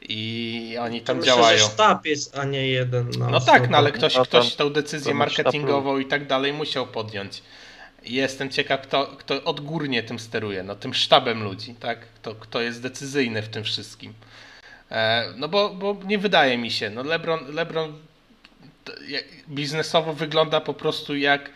I 0.02 0.76
oni 0.80 1.00
tam 1.00 1.16
Myślę, 1.16 1.32
działają. 1.32 1.58
że 1.58 1.64
sztab 1.64 2.06
jest, 2.06 2.38
a 2.38 2.44
nie 2.44 2.66
jeden. 2.68 3.10
No, 3.18 3.30
No 3.30 3.40
tak, 3.40 3.70
no 3.70 3.78
ale 3.78 3.92
ktoś, 3.92 4.16
No 4.16 4.24
ktoś 4.24 4.54
tą 4.54 4.70
decyzję 4.70 5.14
marketingową 5.14 5.98
i 5.98 6.06
tak 6.06 6.26
dalej 6.26 6.52
musiał 6.52 6.86
podjąć. 6.86 7.42
I 8.04 8.14
Jestem 8.14 8.50
ciekaw, 8.50 8.80
kto, 8.80 9.06
kto 9.06 9.44
odgórnie 9.44 10.02
tym 10.02 10.18
steruje, 10.18 10.62
no 10.62 10.74
tym 10.74 10.94
sztabem 10.94 11.42
ludzi, 11.42 11.74
tak? 11.74 11.98
Kto, 12.14 12.34
kto 12.34 12.60
jest 12.60 12.82
decyzyjny 12.82 13.42
w 13.42 13.48
tym 13.48 13.64
wszystkim. 13.64 14.14
E, 14.90 15.24
no 15.36 15.48
bo, 15.48 15.70
bo 15.70 15.96
nie 16.04 16.18
wydaje 16.18 16.58
mi 16.58 16.70
się, 16.70 16.90
no 16.90 17.02
LeBron, 17.02 17.54
LeBron 17.54 17.92
biznesowo 19.48 20.12
wygląda 20.12 20.60
po 20.60 20.74
prostu 20.74 21.16
jak 21.16 21.50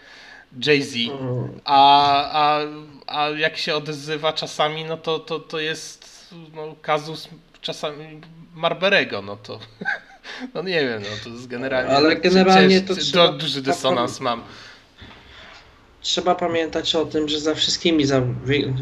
Jay-Z, 0.66 0.94
a, 1.64 2.30
a, 2.32 2.60
a 3.06 3.28
jak 3.28 3.56
się 3.56 3.74
odzywa 3.74 4.32
czasami, 4.32 4.84
no 4.84 4.96
to, 4.96 5.18
to, 5.18 5.40
to 5.40 5.60
jest 5.60 6.08
no, 6.54 6.74
kazus 6.82 7.28
czasami 7.62 8.20
Marberego, 8.54 9.22
no 9.22 9.36
to 9.36 9.58
no 10.54 10.62
nie 10.62 10.80
wiem, 10.80 11.02
no 11.02 11.08
to 11.24 11.30
jest 11.30 11.46
generalnie 11.46 11.90
Ale 11.96 12.16
generalnie 12.16 12.80
to 12.80 12.94
trzeba- 12.96 13.28
duży 13.32 13.62
dysonans 13.62 14.20
mam. 14.20 14.42
Trzeba 16.00 16.34
pamiętać 16.34 16.94
o 16.94 17.04
tym, 17.06 17.28
że 17.28 17.40
za 17.40 17.54
wszystkimi, 17.54 18.04
za 18.06 18.22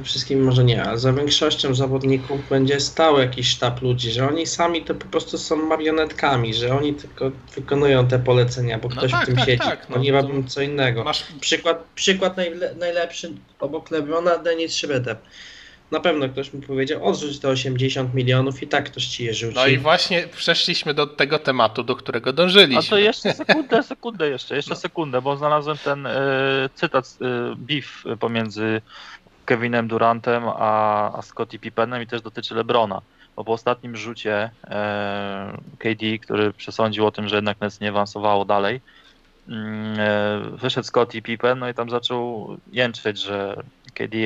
wszystkimi 0.05 0.43
może 0.43 0.64
nie, 0.64 0.83
ale 0.85 0.99
za 0.99 1.12
większością 1.12 1.74
zawodników 1.74 2.49
będzie 2.49 2.81
stał 2.81 3.18
jakiś 3.18 3.49
sztab 3.49 3.83
ludzi, 3.83 4.11
że 4.11 4.28
oni 4.28 4.47
sami 4.47 4.85
to 4.85 4.95
po 4.95 5.07
prostu 5.07 5.39
są 5.39 5.57
marionetkami, 5.57 6.55
że 6.55 6.76
oni 6.76 6.95
tylko 6.95 7.31
wykonują 7.55 8.09
te 8.09 8.18
polecenia, 8.18 8.78
bo 8.78 8.89
No 8.89 8.97
ktoś 8.97 9.11
tak, 9.11 9.22
w 9.22 9.26
tym 9.26 9.37
tak, 9.37 9.47
siedzi. 9.47 9.59
tak, 9.62 9.89
no 9.89 9.97
oni 9.97 10.11
robią 10.11 10.45
co 10.49 10.62
innego. 10.62 11.05
Masz 11.05 11.24
Przykład, 11.41 11.85
przykład 11.95 12.37
najle, 12.37 12.74
najlepszy 12.74 13.33
obok 13.61 13.91
Lebrona, 13.91 14.39
Denis 14.39 14.74
Schroeder. 14.76 15.16
Na 15.91 16.01
pewno 16.01 16.28
ktoś 16.28 16.53
mu 16.53 16.61
powiedział, 16.61 17.05
odrzuć 17.07 17.38
te 17.38 17.49
80 17.49 18.14
milionów 18.14 18.62
i 18.62 18.66
tak 18.66 18.84
ktoś 18.84 19.07
ci 19.07 19.24
je 19.24 19.34
rzuci. 19.34 19.55
No 19.55 19.66
i 19.66 19.78
właśnie 19.78 20.28
przeszliśmy 20.28 20.95
do 20.95 21.07
tego 21.07 21.38
tematu, 21.38 21.82
do 21.82 21.97
którego 21.97 22.30
A 22.30 22.32
dążyliśmy. 22.32 22.91
to 22.91 22.99
jeszcze 22.99 23.32
sekundę, 23.34 23.82
sekundę 23.82 24.28
jeszcze, 24.28 24.57
jeszcze 24.57 24.76
sekundę, 24.76 25.22
bo 25.22 25.36
znalazłem 25.36 25.78
ten 25.78 26.07
e, 26.07 26.12
cytat, 26.74 27.18
e, 27.22 27.55
beef 27.57 28.05
pomiędzy 28.20 28.80
Kevinem 29.45 29.88
Durantem 29.88 30.45
a, 30.47 31.18
a 31.18 31.22
Scottie 31.22 31.59
Pippenem 31.59 32.03
i 32.03 32.07
też 32.07 32.22
dotyczy 32.22 32.55
Lebrona. 32.55 33.01
Bo 33.36 33.45
po 33.45 33.53
ostatnim 33.53 33.97
rzucie 33.97 34.51
e, 34.64 35.57
KD, 35.78 36.18
który 36.18 36.53
przesądził 36.53 37.07
o 37.07 37.11
tym, 37.11 37.28
że 37.28 37.36
jednak 37.36 37.61
Nets 37.61 37.80
nie 37.80 37.88
awansowało 37.88 38.45
dalej, 38.45 38.80
mm, 39.49 40.01
e, 40.01 40.41
wyszedł 40.57 40.86
Scottie 40.86 41.22
Pippen, 41.22 41.59
no 41.59 41.68
i 41.68 41.74
tam 41.74 41.91
zaczął 41.91 42.57
jęczeć, 42.72 43.20
że 43.22 43.62
KD 43.95 44.16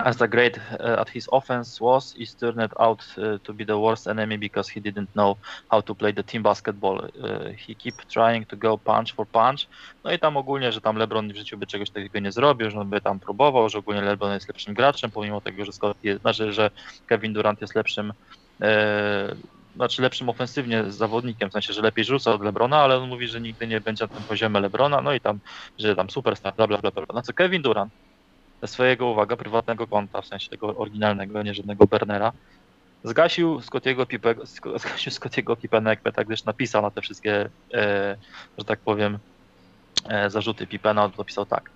as 0.00 0.16
the 0.16 0.26
great 0.26 0.58
uh, 0.58 0.96
at 0.98 1.08
his 1.08 1.28
offense 1.32 1.80
was, 1.80 2.14
he 2.16 2.26
turned 2.26 2.72
out 2.80 3.04
uh, 3.16 3.38
to 3.44 3.52
be 3.52 3.64
the 3.64 3.78
worst 3.78 4.06
enemy 4.06 4.36
because 4.36 4.68
he 4.68 4.80
didn't 4.80 5.08
know 5.14 5.36
how 5.70 5.80
to 5.80 5.94
play 5.94 6.12
the 6.12 6.22
team 6.22 6.42
basketball. 6.42 7.08
Uh, 7.22 7.50
he 7.56 7.74
keep 7.74 7.94
trying 8.08 8.44
to 8.46 8.56
go 8.56 8.76
punch 8.76 9.12
for 9.12 9.26
punch. 9.26 9.68
No 10.04 10.12
i 10.12 10.18
tam 10.18 10.36
ogólnie, 10.36 10.72
że 10.72 10.80
tam 10.80 10.96
LeBron 10.96 11.32
w 11.32 11.36
życiu 11.36 11.58
by 11.58 11.66
czegoś 11.66 11.90
takiego 11.90 12.18
nie 12.18 12.32
zrobił, 12.32 12.70
że 12.70 12.80
on 12.80 12.90
by 12.90 13.00
tam 13.00 13.20
próbował, 13.20 13.68
że 13.68 13.78
ogólnie 13.78 14.02
LeBron 14.02 14.32
jest 14.32 14.48
lepszym 14.48 14.74
graczem, 14.74 15.10
pomimo 15.10 15.40
tego, 15.40 15.64
że 15.64 15.72
Scott 15.72 15.96
jest, 16.02 16.20
znaczy, 16.20 16.52
że 16.52 16.70
Kevin 17.06 17.32
Durant 17.32 17.60
jest 17.60 17.74
lepszym 17.74 18.12
e, 18.60 19.34
znaczy 19.76 20.02
lepszym 20.02 20.28
ofensywnie 20.28 20.84
zawodnikiem, 20.90 21.50
w 21.50 21.52
sensie, 21.52 21.72
że 21.72 21.82
lepiej 21.82 22.04
rzuca 22.04 22.32
od 22.32 22.42
LeBrona, 22.42 22.76
ale 22.76 22.96
on 22.96 23.08
mówi, 23.08 23.28
że 23.28 23.40
nigdy 23.40 23.66
nie 23.66 23.80
będzie 23.80 24.04
na 24.04 24.08
tym 24.08 24.22
poziomie 24.22 24.60
LeBrona, 24.60 25.02
no 25.02 25.14
i 25.14 25.20
tam, 25.20 25.38
że 25.78 25.96
tam 25.96 26.10
superstar, 26.10 26.54
bla 26.54 26.66
bla 26.66 26.78
bla 26.78 26.90
bla. 26.90 27.04
No 27.14 27.22
co 27.22 27.32
Kevin 27.32 27.62
Durant 27.62 27.92
swojego, 28.66 29.06
uwaga, 29.06 29.36
prywatnego 29.36 29.86
konta, 29.86 30.22
w 30.22 30.26
sensie 30.26 30.50
tego 30.50 30.76
oryginalnego, 30.76 31.42
nie 31.42 31.54
żadnego 31.54 31.86
Bernera, 31.86 32.32
zgasił 33.04 33.60
Scottiego 33.60 34.06
Pipego, 34.06 34.46
zgasił 34.76 35.12
Scottiego 35.12 35.56
Pipenekpeta, 35.56 36.24
gdyż 36.24 36.44
napisał 36.44 36.82
na 36.82 36.90
te 36.90 37.00
wszystkie, 37.00 37.50
e, 37.74 38.16
że 38.58 38.64
tak 38.64 38.80
powiem, 38.80 39.18
e, 40.08 40.30
zarzuty 40.30 40.66
Pipena, 40.66 41.10
napisał 41.18 41.46
tak. 41.46 41.70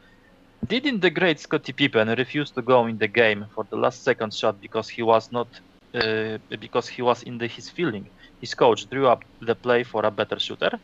Didn't 0.67 1.01
the 1.01 1.11
great 1.11 1.41
Scottie 1.41 1.73
Pippen 1.73 2.09
refuse 2.09 2.53
to 2.53 2.63
go 2.63 2.89
in 2.89 2.99
the 2.99 3.09
game 3.09 3.47
for 3.55 3.67
the 3.67 3.77
last 3.77 4.03
second 4.03 4.35
shot 4.35 4.57
because 4.57 4.91
he 4.91 5.05
was 5.05 5.33
not 5.33 5.49
uh, 5.95 6.59
because 6.59 6.89
he 6.89 7.03
was 7.03 7.23
in 7.23 7.39
the, 7.39 7.49
his 7.49 7.71
feeling? 7.71 8.11
His 8.41 8.55
coach 8.55 8.87
drew 8.87 9.07
up 9.07 9.25
the 9.41 9.55
play 9.55 9.85
for 9.85 10.05
a 10.07 10.11
better 10.11 10.41
shooter? 10.41 10.79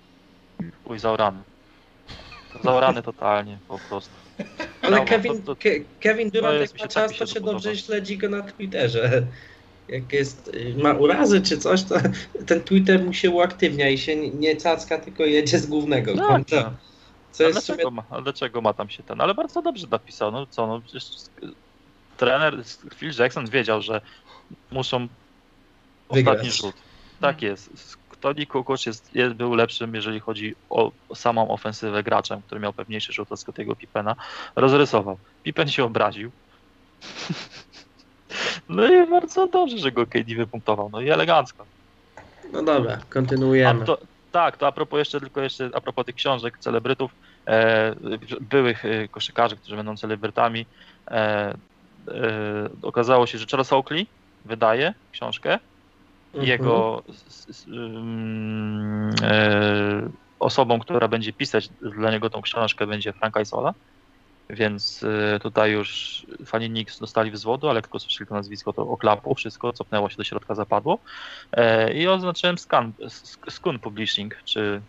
Uj, 0.85 0.99
zaorany. 0.99 1.43
Zaorany 2.63 3.03
totalnie, 3.03 3.59
po 3.69 3.79
prostu. 3.89 4.24
Ale 4.83 4.97
No, 4.97 5.05
Kevin, 5.05 5.43
to- 5.43 5.55
to- 5.55 5.57
Ke, 5.57 5.71
Kevin 6.01 6.31
Durant 6.31 6.61
jak 6.61 6.73
ma 6.73 6.79
tak 6.79 6.91
czas, 6.91 7.13
to 7.19 7.27
się 7.27 7.35
to 7.35 7.41
dobrze 7.41 7.69
podoba. 7.69 7.83
śledzi 7.83 8.19
go 8.19 8.29
na 8.29 8.43
Twitterze. 8.43 9.23
Jak 9.89 10.13
jest, 10.13 10.49
y, 10.55 10.75
ma 10.83 10.93
urazy 10.93 11.43
czy 11.43 11.59
coś, 11.59 11.83
to 11.83 11.95
ten 12.47 12.63
Twitter 12.63 13.05
mu 13.05 13.13
się 13.13 13.31
uaktywnia 13.31 13.89
i 13.89 13.99
się 13.99 14.17
nie- 14.17 14.57
cacka, 14.57 14.99
tylko 14.99 15.25
jedzie 15.25 15.59
z 15.59 15.67
głównego 15.67 16.15
No, 16.15 16.27
konta. 16.29 16.57
no. 16.63 16.73
Co 17.33 17.43
jest 17.43 17.59
w 17.59 17.63
sumie 17.63 17.77
dlaczego, 17.77 17.91
ma, 17.91 18.21
dlaczego 18.23 18.61
ma 18.61 18.73
tam 18.73 18.89
się 18.91 19.03
ten? 19.03 19.21
Ale 19.21 19.35
bardzo 19.35 19.63
dobrze 19.63 19.87
napisał. 19.91 20.33
No 20.33 20.47
co, 20.47 20.67
no 20.67 20.81
przecież 20.81 21.05
trener 22.17 22.63
Phil 22.97 23.13
Jackson 23.19 23.47
wiedział, 23.51 23.83
że 23.83 24.01
muszą 24.71 25.09
ostatni 26.09 26.25
Wygrać. 26.25 26.47
rzut. 26.57 26.75
Tak 27.21 27.43
jest. 27.43 27.71
Tony 28.25 28.47
Kukoc 28.47 28.87
jest, 28.87 29.15
jest, 29.15 29.35
był 29.35 29.55
lepszym, 29.55 29.95
jeżeli 29.95 30.21
chodzi 30.21 30.55
o 30.71 30.91
samą 31.15 31.49
ofensywę 31.49 32.03
graczem, 32.03 32.43
który 32.43 32.61
miał 32.61 32.73
pewniejszy 32.73 33.13
rzut 33.13 33.33
od 33.33 33.41
Scottiego 33.41 33.77
Pippena. 33.77 34.17
Rozrysował. 34.57 35.19
Pippen 35.43 35.69
się 35.69 35.85
obraził. 35.85 36.31
No 38.69 38.87
i 38.87 39.07
bardzo 39.11 39.47
dobrze, 39.47 39.79
że 39.79 39.93
go 39.93 40.07
KD 40.07 40.35
wypunktował. 40.37 40.91
No 40.93 41.01
i 41.01 41.11
elegancko. 41.11 41.65
No 42.53 42.63
dobra, 42.63 42.99
kontynuujemy. 43.09 43.85
to, 43.85 43.99
tak, 44.33 44.57
to 44.57 44.67
a 44.67 44.73
propos 44.73 44.99
jeszcze 44.99 45.21
tylko 45.21 45.41
jeszcze 45.41 45.71
a 45.75 45.81
propos 45.81 46.07
tych 46.07 46.15
książek, 46.15 46.59
celebrytów, 46.59 47.11
e, 47.47 47.95
byłych 48.41 48.85
e, 48.85 49.09
koszykarzy, 49.09 49.57
którzy 49.57 49.77
będą 49.77 49.97
celebrytami, 49.97 50.67
e, 51.09 51.15
e, 51.15 51.55
okazało 52.83 53.27
się, 53.27 53.39
że 53.39 53.47
Charles 53.47 53.73
Oakley 53.73 54.07
wydaje 54.45 54.95
książkę 55.13 55.59
Mhm. 56.35 56.47
jego 56.47 57.03
e, 59.23 60.11
osobą, 60.39 60.81
która 60.81 61.09
będzie 61.09 61.33
pisać 61.33 61.69
dla 61.99 62.11
niego 62.11 62.31
tą 62.31 62.43
książkę 62.43 62.87
będzie 62.87 63.13
Frank 63.13 63.35
Isola. 63.43 63.75
Więc 64.51 65.03
e, 65.03 65.39
tutaj 65.41 65.73
już 65.73 66.21
fani 66.47 66.69
Knicks 66.69 66.99
dostali 66.99 67.31
wzwodu, 67.31 67.69
ale 67.69 67.83
tylko 67.83 67.99
słyszeli 67.99 68.29
to 68.29 68.35
nazwisko, 68.35 68.73
to 68.73 68.83
oklapło, 68.83 69.35
wszystko 69.35 69.73
cofnęło 69.73 70.11
się 70.11 70.17
do 70.17 70.25
środka, 70.25 70.55
zapadło. 70.55 71.03
E, 71.53 71.95
I 71.95 72.09
oznaczyłem 72.09 72.59
scan, 72.59 72.93
sk- 72.93 73.51
Skun 73.51 73.79
Publishing, 73.79 74.35
czy, 74.45 74.83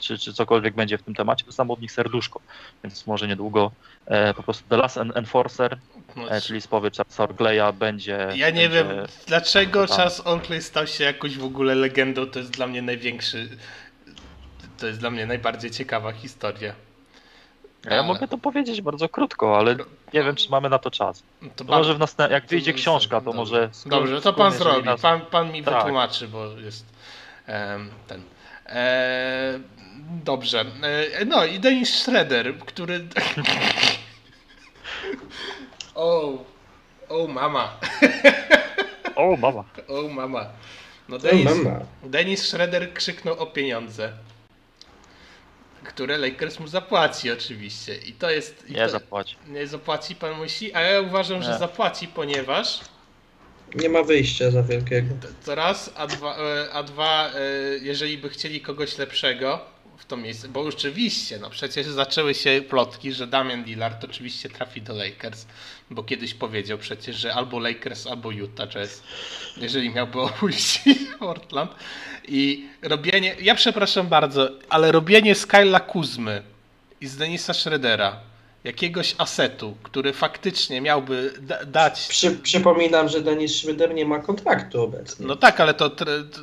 czy, 0.00 0.18
czy 0.18 0.34
cokolwiek 0.34 0.74
będzie 0.74 0.98
w 0.98 1.02
tym 1.02 1.14
temacie. 1.14 1.44
Dostałem 1.44 1.70
od 1.70 1.80
nich 1.80 1.92
serduszko, 1.92 2.40
więc 2.84 3.06
może 3.06 3.28
niedługo 3.28 3.70
e, 4.06 4.34
po 4.34 4.42
prostu 4.42 4.64
The 4.68 4.76
Last 4.76 4.96
En- 4.96 5.12
Enforcer, 5.14 5.78
No, 6.16 6.30
e, 6.30 6.40
czyli 6.40 6.60
spowiedź 6.60 6.96
Charlesa 6.96 7.22
Oakleya 7.24 7.72
będzie... 7.72 8.28
ja 8.34 8.50
nie 8.50 8.68
będzie, 8.68 8.84
wiem, 8.94 9.06
dlaczego. 9.26 9.86
Charles 9.86 10.22
Oakley 10.26 10.62
stał 10.62 10.86
się 10.86 11.04
jakoś 11.04 11.38
w 11.38 11.44
ogóle 11.44 11.74
legendą, 11.74 12.26
to 12.26 12.38
jest 12.38 12.50
dla 12.50 12.66
mnie 12.66 12.82
największy, 12.82 13.48
to 14.78 14.86
jest 14.86 15.00
dla 15.00 15.10
mnie 15.10 15.26
najbardziej 15.26 15.70
ciekawa 15.70 16.12
historia. 16.12 16.74
Ja 17.84 17.90
Ale- 17.90 18.02
mogę 18.02 18.28
to 18.28 18.38
powiedzieć 18.38 18.82
bardzo 18.82 19.08
krótko, 19.08 19.58
ale 19.58 19.76
nie 20.14 20.22
wiem, 20.24 20.36
czy 20.36 20.50
mamy 20.50 20.68
na 20.68 20.78
to 20.78 20.90
czas. 20.90 21.22
To 21.56 21.64
pan- 21.64 21.78
może 21.78 21.94
w 21.94 21.98
następ... 21.98 22.32
jak 22.32 22.46
wyjdzie 22.46 22.72
książka, 22.72 23.20
to 23.20 23.32
może... 23.32 23.70
Dobrze, 23.86 24.20
to 24.20 24.32
pan 24.32 24.52
zrobi. 24.52 24.84
nas- 24.86 25.00
Pan, 25.00 25.20
pan 25.20 25.52
mi 25.52 25.62
Tak. 25.64 25.74
wytłumaczy, 25.74 26.28
bo 26.28 26.46
jest 26.46 26.86
em, 27.46 27.90
ten. 28.06 28.22
E, 28.68 29.60
dobrze. 30.24 30.64
E, 31.20 31.24
no 31.24 31.44
i 31.44 31.60
Dennis 31.60 31.94
Schroeder, 31.94 32.58
który. 32.58 33.00
o, 35.94 36.38
o 37.08 37.26
mama. 37.28 37.80
O, 39.16 39.36
mama. 39.36 39.64
O 39.88 40.08
mama. 40.08 40.46
No 41.08 41.18
Dennis, 41.18 41.44
mama. 41.44 41.80
Dennis 42.02 42.46
Schroeder 42.48 42.94
krzyknął 42.94 43.34
o 43.38 43.46
pieniądze. 43.46 44.12
Które 45.84 46.18
Lakers 46.18 46.60
mu 46.60 46.68
zapłaci 46.68 47.30
oczywiście. 47.30 47.96
I 47.96 48.12
to 48.12 48.30
jest. 48.30 48.64
i 48.70 48.72
Nie 48.72 48.82
to, 48.84 48.88
zapłaci. 48.88 49.36
nie 49.46 49.66
zapłaci 49.66 50.14
pan 50.16 50.36
musi, 50.36 50.74
a 50.74 50.80
ja 50.80 51.00
uważam, 51.00 51.42
że 51.42 51.50
Nie. 51.52 51.58
zapłaci, 51.58 52.08
ponieważ 52.08 52.80
Nie 53.74 53.88
ma 53.88 54.02
wyjścia 54.02 54.50
za 54.50 54.62
wielkiego. 54.62 55.14
To 55.44 55.54
raz, 55.54 55.90
a 55.96 56.06
dwa, 56.06 56.36
e, 56.38 56.72
a 56.72 56.82
dwa, 56.82 57.30
e, 57.34 57.40
jeżeli 57.82 58.18
by 58.18 58.28
chcieli 58.28 58.60
kogoś 58.60 58.98
lepszego 58.98 59.60
w 59.98 60.04
to 60.04 60.16
miejsce, 60.16 60.48
bo 60.48 60.60
oczywiście, 60.60 61.38
no 61.38 61.50
przecież 61.50 61.86
zaczęły 61.86 62.34
się 62.34 62.62
plotki, 62.68 63.12
że 63.12 63.26
Damian 63.26 63.64
Lillard 63.64 64.04
oczywiście 64.04 64.48
trafi 64.48 64.82
do 64.82 64.94
Lakers, 64.94 65.46
bo 65.90 66.02
kiedyś 66.02 66.34
powiedział 66.34 66.78
przecież, 66.78 67.16
że 67.16 67.34
albo 67.34 67.58
Lakers, 67.58 68.06
albo 68.06 68.30
Utah 68.30 68.68
Jazz, 68.68 69.02
jeżeli 69.56 69.90
miałby 69.90 70.20
opuścić 70.20 70.98
Portland. 71.18 71.70
I 72.28 72.66
robienie, 72.82 73.36
ja 73.40 73.54
przepraszam 73.54 74.06
bardzo, 74.06 74.50
ale 74.68 74.92
robienie 74.92 75.34
Skyla 75.34 75.80
Kuzmy 75.80 76.42
i 77.00 77.06
z 77.06 77.16
Denisa 77.16 77.54
Schroedera 77.54 78.20
jakiegoś 78.68 79.14
asetu, 79.18 79.76
który 79.82 80.12
faktycznie 80.12 80.80
miałby 80.80 81.34
da 81.40 81.64
dać. 81.64 82.06
Przy, 82.08 82.30
przypominam, 82.30 83.08
że 83.08 83.20
Denis 83.20 83.56
Schroeder 83.60 83.94
nie 83.94 84.04
ma 84.04 84.18
kontraktu 84.18 84.82
obecnie. 84.82 85.26
No 85.26 85.36
tak, 85.36 85.60
ale 85.60 85.74
to, 85.74 85.90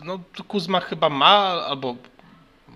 no, 0.04 0.20
to 0.38 0.44
Kuzma 0.44 0.80
chyba 0.80 1.10
ma, 1.10 1.38
albo 1.68 1.96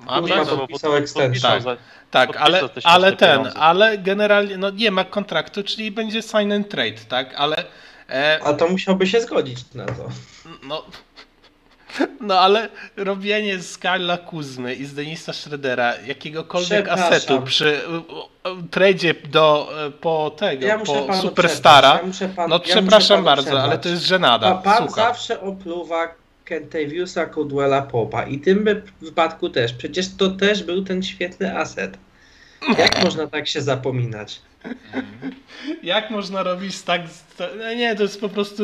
ma, 0.06 0.20
Kuzma 0.22 0.36
tak? 0.36 0.48
to- 0.48 0.58
podpisał 0.58 0.96
extension. 0.96 1.64
Tak. 1.64 1.80
Tak, 2.12 2.38
ale, 2.38 2.62
ale 2.84 3.16
ten, 3.16 3.38
pieniądze. 3.38 3.60
ale 3.60 3.98
generalnie 3.98 4.58
no 4.58 4.70
nie 4.70 4.92
ma 4.92 5.04
kontraktu, 5.04 5.64
czyli 5.64 5.92
będzie 5.92 6.22
sign 6.22 6.52
and 6.54 6.70
trade, 6.70 7.00
tak? 7.10 7.34
Ale 7.38 7.64
e, 8.10 8.40
A 8.44 8.54
to 8.54 8.68
musiałby 8.68 9.08
się 9.08 9.22
zgodzić 9.22 9.74
na 9.74 9.86
to. 9.86 10.10
no, 10.64 10.86
no 12.22 12.40
ale 12.40 12.70
robienie 12.98 13.60
z 13.60 13.78
Kyla 13.78 14.18
Kuzmy 14.18 14.74
i 14.76 14.86
z 14.86 14.94
Denisa 14.94 15.34
Schroedera 15.34 15.94
jakiegokolwiek 16.08 16.88
asetu 16.90 17.42
przy 17.42 17.82
tradzie 18.72 19.14
do 19.32 19.70
e, 19.88 19.92
po 19.92 20.32
tego, 20.38 20.68
Ja 20.68 20.80
po 20.80 21.14
Superstara. 21.22 22.00
ja 22.22 22.28
pan- 22.36 22.50
no 22.50 22.60
przepraszam 22.60 23.24
bardzo, 23.24 23.44
przerwać. 23.44 23.64
ale 23.66 23.78
to 23.78 23.90
jest 23.90 24.04
żenada. 24.06 24.48
A 24.48 24.56
pan 24.56 24.78
Słucham. 24.88 25.06
zawsze 25.06 25.42
opluwa 25.42 26.08
Kentaviusa 26.46 27.26
Caldwella 27.26 27.82
Popa 27.82 28.24
i 28.24 28.40
tym 28.40 28.64
wy- 28.64 28.82
wypadku 29.02 29.50
też. 29.50 29.74
Przecież 29.74 30.16
to 30.18 30.30
też 30.30 30.64
był 30.64 30.84
ten 30.84 31.04
świetny 31.04 31.58
aset. 31.58 31.98
Jak 32.78 33.00
można 33.06 33.28
tak 33.28 33.48
się 33.48 33.62
zapominać? 33.62 34.42
Jak 35.84 36.10
można 36.10 36.44
robić 36.44 36.82
tak? 36.82 37.02
no 37.60 37.74
Nie, 37.74 37.96
to 37.96 38.04
jest 38.04 38.22
po 38.22 38.30
prostu. 38.30 38.64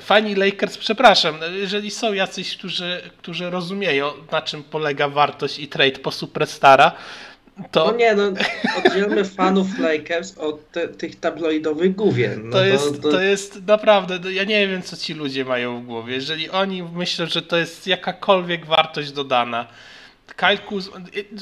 Fani 0.00 0.34
Lakers, 0.34 0.78
przepraszam, 0.78 1.38
jeżeli 1.60 1.90
są 1.90 2.12
jacyś, 2.12 2.56
którzy, 2.56 3.00
którzy 3.18 3.50
rozumieją, 3.50 4.12
na 4.32 4.42
czym 4.42 4.62
polega 4.64 5.08
wartość 5.08 5.58
i 5.58 5.68
trade 5.68 5.98
po 5.98 6.10
Superstara, 6.10 6.92
to, 7.70 7.84
No 7.84 7.96
nie, 7.96 8.14
no 8.14 8.32
oddzielmy 8.78 9.24
fanów 9.24 9.78
Lakers 9.78 10.38
od 10.38 10.70
te, 10.70 10.88
tych 10.88 11.20
tabloidowych 11.20 11.94
główien. 11.94 12.42
No 12.44 12.52
to, 12.52 12.64
jest, 12.64 13.02
to 13.02 13.20
jest 13.20 13.66
naprawdę, 13.66 14.18
no 14.24 14.30
ja 14.30 14.44
nie 14.44 14.68
wiem, 14.68 14.82
co 14.82 14.96
ci 14.96 15.14
ludzie 15.14 15.44
mają 15.44 15.80
w 15.80 15.86
głowie. 15.86 16.14
Jeżeli 16.14 16.50
oni 16.50 16.82
myślą, 16.82 17.26
że 17.26 17.42
to 17.42 17.56
jest 17.56 17.86
jakakolwiek 17.86 18.66
wartość 18.66 19.12
dodana, 19.12 19.66
Kyle 20.34 20.58
Kuzma, 20.58 20.96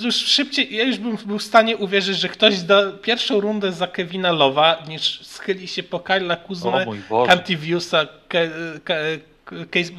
już 0.05 0.17
szybciej, 0.17 0.75
ja 0.77 0.85
już 0.85 0.99
bym 0.99 1.17
był 1.27 1.39
w 1.39 1.43
stanie 1.43 1.77
uwierzyć, 1.77 2.19
że 2.19 2.29
ktoś 2.29 2.61
da 2.61 2.93
pierwszą 2.93 3.41
rundę 3.41 3.73
za 3.73 3.87
Kevina 3.87 4.33
Lowa, 4.33 4.83
niż 4.89 5.27
schyli 5.27 5.69
się 5.69 5.83
po 5.83 6.01
Kyla 6.01 6.37
Kuzmę. 6.37 6.87
Cantiviusa, 7.27 8.07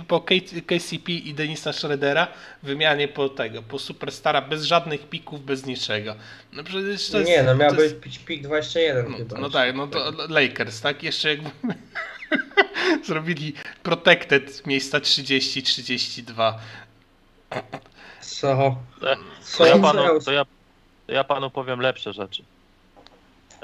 po 0.08 0.22
KCP 0.66 1.12
i 1.12 1.34
Denisa 1.34 1.74
Schroedera 1.74 2.28
w 2.64 2.66
wymianie 2.66 3.08
po 3.08 3.30
tego, 3.30 3.64
po 3.64 3.80
Superstara, 3.80 4.42
bez 4.42 4.64
żadnych 4.64 5.10
pików, 5.10 5.46
bez 5.46 5.66
niczego. 5.66 6.16
No 6.54 6.64
przecież 6.64 7.10
to 7.10 7.20
jest, 7.20 7.30
Nie, 7.30 7.44
no 7.44 7.56
miał 7.56 7.76
to 7.76 7.82
jest, 7.82 7.96
być 8.00 8.20
pik 8.20 8.44
21 8.44 9.12
no, 9.12 9.18
chyba. 9.18 9.40
no 9.40 9.50
tak, 9.50 9.76
no 9.76 9.88
to 9.88 10.12
Lakers, 10.30 10.82
tak? 10.82 11.04
Jeszcze 11.04 11.30
jakby 11.30 11.50
zrobili 13.08 13.54
protected 13.84 14.68
miejsca 14.68 15.00
30-32. 15.00 16.54
Co? 18.26 18.78
To 19.58 19.66
ja, 19.66 19.74
Co 19.74 19.82
panu, 19.82 20.04
ja- 20.04 20.20
to, 20.20 20.32
ja, 20.32 20.46
to 21.08 21.14
ja 21.14 21.24
panu 21.24 21.50
powiem 21.50 21.80
lepsze 21.80 22.14
rzeczy. 22.14 22.46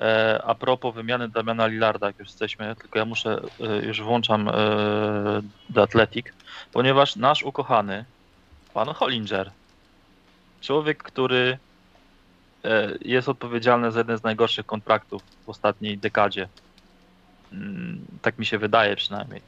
E, 0.01 0.41
a 0.45 0.55
propos 0.55 0.95
wymiany 0.95 1.29
Damiana 1.29 1.67
Lillarda, 1.67 2.07
jak 2.07 2.19
już 2.19 2.27
jesteśmy, 2.27 2.75
tylko 2.75 2.99
ja 2.99 3.05
muszę, 3.05 3.41
e, 3.59 3.85
już 3.85 4.01
włączam 4.01 4.47
e, 4.47 4.53
The 5.73 5.81
Athletic, 5.81 6.25
ponieważ 6.73 7.15
nasz 7.15 7.43
ukochany, 7.43 8.05
pan 8.73 8.87
Hollinger, 8.87 9.51
człowiek, 10.61 11.03
który 11.03 11.57
e, 12.63 12.97
jest 13.01 13.29
odpowiedzialny 13.29 13.91
za 13.91 13.99
jeden 13.99 14.17
z 14.17 14.23
najgorszych 14.23 14.65
kontraktów 14.65 15.21
w 15.45 15.49
ostatniej 15.49 15.97
dekadzie, 15.97 16.49
Mm, 17.51 18.05
tak 18.21 18.37
mi 18.37 18.45
się 18.45 18.57
wydaje 18.57 18.95
przynajmniej, 18.95 19.41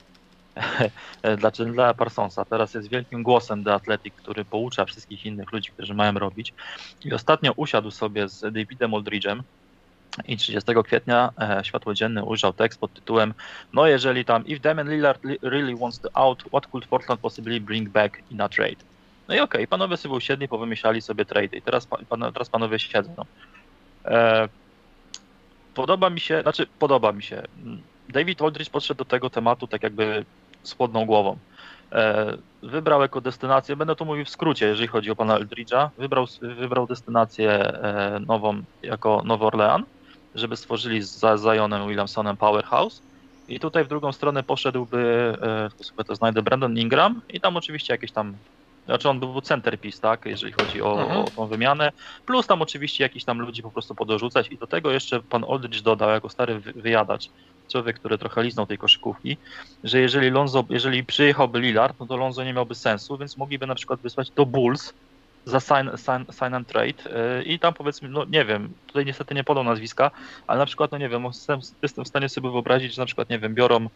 dla 1.37 1.51
Chandlera 1.51 1.93
Parsonsa. 1.93 2.45
Teraz 2.45 2.73
jest 2.73 2.89
wielkim 2.89 3.23
głosem 3.23 3.63
The 3.63 3.73
Athletic, 3.73 4.15
który 4.15 4.45
poucza 4.45 4.85
wszystkich 4.85 5.25
innych 5.25 5.51
ludzi, 5.51 5.71
którzy 5.73 5.93
mają 5.93 6.13
robić. 6.13 6.53
I 7.05 7.13
ostatnio 7.13 7.53
usiadł 7.55 7.91
sobie 7.91 8.29
z 8.29 8.41
Davidem 8.41 8.91
Aldridge'em 8.91 9.41
i 10.27 10.37
30 10.37 10.71
kwietnia 10.85 11.29
e, 11.41 11.61
światło 11.63 11.93
dzienne 11.93 12.23
ujrzał 12.23 12.53
tekst 12.53 12.79
pod 12.79 12.93
tytułem 12.93 13.33
No 13.73 13.87
jeżeli 13.87 14.25
tam 14.25 14.45
if 14.45 14.59
Damian 14.59 14.89
Lillard 14.89 15.23
li- 15.23 15.37
really 15.41 15.75
wants 15.75 15.99
to 15.99 16.09
out, 16.13 16.43
what 16.43 16.67
could 16.67 16.87
Portland 16.87 17.21
possibly 17.21 17.59
bring 17.59 17.89
back 17.89 18.23
in 18.29 18.41
a 18.41 18.49
trade? 18.49 18.83
No 19.27 19.35
i 19.35 19.39
okej, 19.39 19.67
panowie 19.67 19.97
sobie 19.97 20.15
usiedli, 20.15 20.47
powymyślali 20.47 21.01
sobie 21.01 21.25
trade 21.25 21.57
i 21.57 21.61
teraz, 21.61 21.87
pa- 21.87 22.05
pan, 22.09 22.33
teraz 22.33 22.49
panowie 22.49 22.79
siedzą. 22.79 23.15
E, 24.05 24.49
podoba 25.73 26.09
mi 26.09 26.19
się, 26.19 26.41
znaczy 26.41 26.67
podoba 26.77 27.11
mi 27.11 27.23
się. 27.23 27.43
David 28.09 28.41
Aldridge 28.41 28.69
podszedł 28.69 28.97
do 28.97 29.05
tego 29.05 29.29
tematu 29.29 29.67
tak 29.67 29.83
jakby 29.83 30.25
z 30.63 30.73
chłodną 30.75 31.05
głową. 31.05 31.39
E, 31.91 32.37
wybrał 32.63 33.01
jako 33.01 33.21
destynację, 33.21 33.75
będę 33.75 33.95
to 33.95 34.05
mówił 34.05 34.25
w 34.25 34.29
skrócie, 34.29 34.65
jeżeli 34.67 34.87
chodzi 34.87 35.11
o 35.11 35.15
pana 35.15 35.39
Eldridge'a, 35.39 35.89
wybrał, 35.97 36.25
wybrał 36.41 36.87
destynację 36.87 37.51
e, 37.51 38.19
nową 38.27 38.61
jako 38.81 39.21
Nowy 39.25 39.45
Orlean, 39.45 39.85
żeby 40.33 40.57
stworzyli 40.57 41.01
za 41.01 41.37
Zionem 41.37 41.87
Williamsonem 41.87 42.37
Powerhouse. 42.37 43.03
I 43.47 43.59
tutaj 43.59 43.83
w 43.85 43.87
drugą 43.87 44.11
stronę 44.11 44.43
poszedłby, 44.43 45.33
e, 45.41 45.69
to 45.77 45.83
sobie 45.83 46.03
to 46.05 46.15
znajdę, 46.15 46.41
Brandon 46.41 46.77
Ingram 46.77 47.21
i 47.29 47.41
tam 47.41 47.57
oczywiście 47.57 47.93
jakieś 47.93 48.11
tam, 48.11 48.39
znaczy 48.85 49.09
on 49.09 49.19
był 49.19 49.41
centerpiece, 49.41 49.99
tak, 50.01 50.25
jeżeli 50.25 50.53
chodzi 50.53 50.81
o, 50.81 51.01
Mhm. 51.01 51.19
o 51.25 51.31
tą 51.31 51.47
wymianę, 51.47 51.91
plus 52.25 52.47
tam 52.47 52.61
oczywiście 52.61 53.03
jakiś 53.03 53.23
tam 53.25 53.39
ludzi 53.39 53.61
po 53.61 53.71
prostu 53.71 53.95
podorzucać 53.95 54.47
i 54.51 54.57
do 54.57 54.67
tego 54.67 54.91
jeszcze 54.91 55.23
pan 55.23 55.43
Aldridge 55.49 55.81
dodał, 55.81 56.09
jako 56.09 56.29
stary 56.29 56.59
wy- 56.59 56.73
wyjadacz, 56.75 57.29
człowiek, 57.71 57.99
który 57.99 58.17
trochę 58.17 58.43
liznął 58.43 58.65
tej 58.65 58.77
koszykówki, 58.77 59.37
że 59.83 59.99
jeżeli 59.99 60.29
Lonzo, 60.29 60.63
jeżeli 60.69 61.03
przyjechałby 61.03 61.59
Lillard, 61.59 61.99
no 61.99 62.05
to 62.05 62.17
Lonzo 62.17 62.43
nie 62.43 62.53
miałby 62.53 62.75
sensu, 62.75 63.17
więc 63.17 63.37
mogliby 63.37 63.67
na 63.67 63.75
przykład 63.75 64.01
wysłać 64.01 64.31
do 64.31 64.45
Bulls 64.45 64.93
za 65.45 65.59
sign, 65.59 65.89
sign, 65.97 66.31
sign 66.39 66.53
and 66.53 66.67
trade 66.67 66.87
yy, 67.37 67.43
i 67.43 67.59
tam 67.59 67.73
powiedzmy, 67.73 68.09
no 68.09 68.25
nie 68.25 68.45
wiem, 68.45 68.73
tutaj 68.85 69.05
niestety 69.05 69.35
nie 69.35 69.43
podał 69.43 69.63
nazwiska, 69.63 70.11
ale 70.47 70.59
na 70.59 70.65
przykład, 70.65 70.91
no 70.91 70.97
nie 70.97 71.09
wiem, 71.09 71.23
jestem, 71.23 71.59
jestem 71.81 72.05
w 72.05 72.07
stanie 72.07 72.29
sobie 72.29 72.51
wyobrazić, 72.51 72.93
że 72.95 73.01
na 73.01 73.05
przykład, 73.05 73.29
nie 73.29 73.39
wiem, 73.39 73.55
biorą 73.55 73.87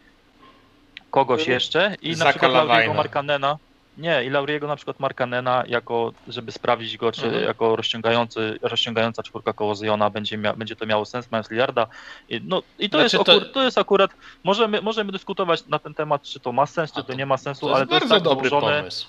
kogoś 1.10 1.40
Mhm. 1.40 1.54
jeszcze 1.54 1.96
i 2.02 2.10
na 2.10 2.16
Zaka 2.16 2.30
przykład 2.30 2.52
Lauriego 2.52 2.74
Lavina. 2.74 2.94
Markanena, 2.94 3.58
nie, 3.98 4.24
i 4.24 4.30
Lauriego 4.30 4.68
na 4.68 4.76
przykład 4.76 5.00
Markanena 5.00 5.64
jako, 5.68 6.14
żeby 6.28 6.52
sprawdzić 6.52 6.98
go, 6.98 7.12
czy 7.12 7.26
Mhm. 7.26 7.44
jako 7.44 7.76
rozciągający, 7.76 8.58
rozciągająca 8.62 9.24
czwórka 9.24 9.54
koło 9.54 9.76
Ziona 9.76 10.10
będzie, 10.10 10.38
mia, 10.38 10.54
będzie 10.54 10.76
to 10.76 10.86
miało 10.86 11.06
sens, 11.06 11.32
mając 11.32 11.52
Lillarda. 11.52 11.88
I, 12.30 12.42
no, 12.44 12.62
i 12.80 12.90
to, 12.90 12.98
Znaczy 13.00 13.18
jest, 13.18 13.26
to- 13.26 13.54
to 13.54 13.64
jest 13.64 13.78
akurat, 13.78 14.12
możemy, 14.44 14.82
możemy 14.82 15.12
dyskutować 15.12 15.66
na 15.68 15.80
ten 15.80 15.94
temat, 15.94 16.24
czy 16.24 16.40
to 16.40 16.52
ma 16.52 16.66
sens, 16.66 16.92
czy 16.92 16.96
to, 16.96 17.04
to- 17.04 17.14
nie 17.14 17.26
ma 17.26 17.38
sensu, 17.38 17.68
To 17.68 17.76
ale 17.76 17.88
to 17.88 17.96
jest 17.96 18.10
tak 18.10 18.24
dobry 18.24 18.50
złożone, 18.50 18.78
pomysł. 18.78 19.08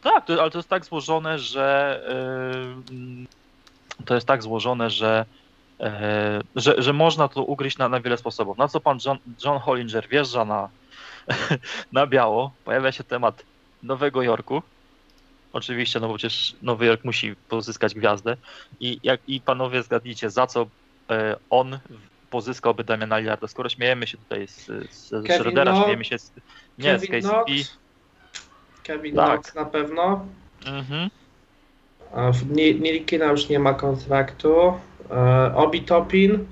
tak, 0.00 0.26
to, 0.26 0.40
ale 0.42 0.50
to 0.50 0.58
jest 0.58 0.68
tak 0.68 0.84
złożone, 0.84 1.38
że 1.38 2.00
yy, 2.90 3.26
to 4.06 4.14
jest 4.14 4.26
tak 4.26 4.42
złożone, 4.42 4.90
że, 4.90 5.24
yy, 5.80 5.88
że, 6.56 6.74
że 6.82 6.92
można 6.92 7.28
to 7.28 7.42
ugryźć 7.44 7.78
na, 7.78 7.88
na 7.88 8.00
wiele 8.00 8.16
sposobów. 8.16 8.58
Na 8.58 8.68
co 8.68 8.80
pan 8.80 8.98
John, 9.06 9.18
John 9.44 9.58
Hollinger 9.58 10.08
wjeżdża 10.08 10.44
na, 10.44 10.70
na 11.92 12.06
biało, 12.06 12.56
pojawia 12.64 12.92
się 12.92 13.04
temat 13.04 13.42
Nowego 13.82 14.22
Jorku. 14.22 14.62
Oczywiście, 15.52 16.00
no 16.00 16.08
bo 16.08 16.14
przecież 16.16 16.56
Nowy 16.62 16.86
Jork 16.86 17.04
musi 17.04 17.36
pozyskać 17.48 17.94
gwiazdę. 17.94 18.36
I, 18.80 19.00
jak, 19.02 19.20
i 19.28 19.40
panowie 19.40 19.82
zgadnijcie, 19.82 20.30
za 20.30 20.46
co 20.46 20.66
e, 21.10 21.36
on 21.50 21.78
pozyskałby 22.30 22.84
Damiana 22.84 23.18
Lillarda. 23.18 23.46
Skoro 23.48 23.68
śmiejemy 23.68 24.06
się 24.06 24.18
tutaj 24.18 24.48
z, 24.48 24.66
z 24.90 25.26
Schroedera, 25.34 25.82
śmiejemy 25.82 26.04
się 26.04 26.18
z, 26.18 26.32
nie, 26.78 26.98
z 26.98 27.00
Kevin 27.00 27.22
KCP. 27.22 27.44
Knox, 27.44 27.78
Kevin 28.82 29.16
Tak. 29.16 29.30
Knox 29.30 29.54
na 29.54 29.64
pewno. 29.64 30.26
Mhm. 30.66 31.10
Nilkina 32.80 33.24
już 33.26 33.48
nie 33.48 33.58
ma 33.58 33.74
kontraktu. 33.74 34.80
E, 35.10 35.54
Obi 35.54 35.82
Topin, 35.82 36.46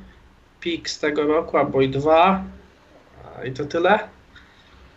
pik 0.60 0.90
z 0.90 0.98
tego 0.98 1.26
roku, 1.26 1.58
albo 1.58 1.82
i 1.82 1.88
dwa. 1.88 2.44
I 3.44 3.52
to 3.52 3.64
tyle? 3.64 4.08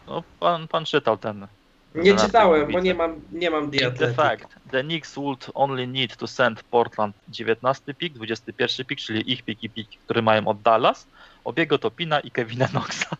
No, 0.07 0.23
pan, 0.39 0.67
pan 0.67 0.85
czytał 0.85 1.17
ten. 1.17 1.47
Nie 1.95 2.15
czytałem, 2.15 2.71
bo 2.71 2.79
nie 2.79 2.93
mam, 2.93 3.21
nie 3.31 3.49
mam 3.51 3.71
The 3.71 3.91
The 3.91 4.13
fact, 4.13 4.55
the 4.71 4.83
Knicks 4.83 5.15
would 5.15 5.47
only 5.53 5.87
need 5.87 6.17
to 6.17 6.27
send 6.27 6.63
Portland 6.63 7.15
19 7.27 7.93
pik, 7.93 8.13
21 8.13 8.85
pik, 8.85 8.99
czyli 8.99 9.31
ich 9.31 9.43
pik 9.43 9.63
i 9.63 9.69
pik, 9.69 9.89
które 10.05 10.21
mają 10.21 10.47
od 10.47 10.61
Dallas, 10.61 11.07
Obiego 11.43 11.77
Topina 11.77 12.19
i 12.19 12.31
Kevina 12.31 12.67
Knoxa. 12.67 13.15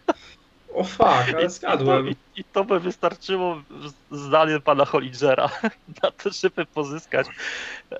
O 0.74 0.84
fuck, 0.84 1.04
ale 1.36 1.50
zgadłem. 1.50 2.10
I, 2.10 2.16
I 2.36 2.44
to 2.44 2.64
by 2.64 2.80
wystarczyło 2.80 3.62
z- 4.12 4.18
zdaniem 4.28 4.62
pana 4.62 4.86
Hollingera 4.86 5.50
na 6.04 6.12
to, 6.12 6.30
żeby 6.30 6.66
pozyskać 6.66 7.28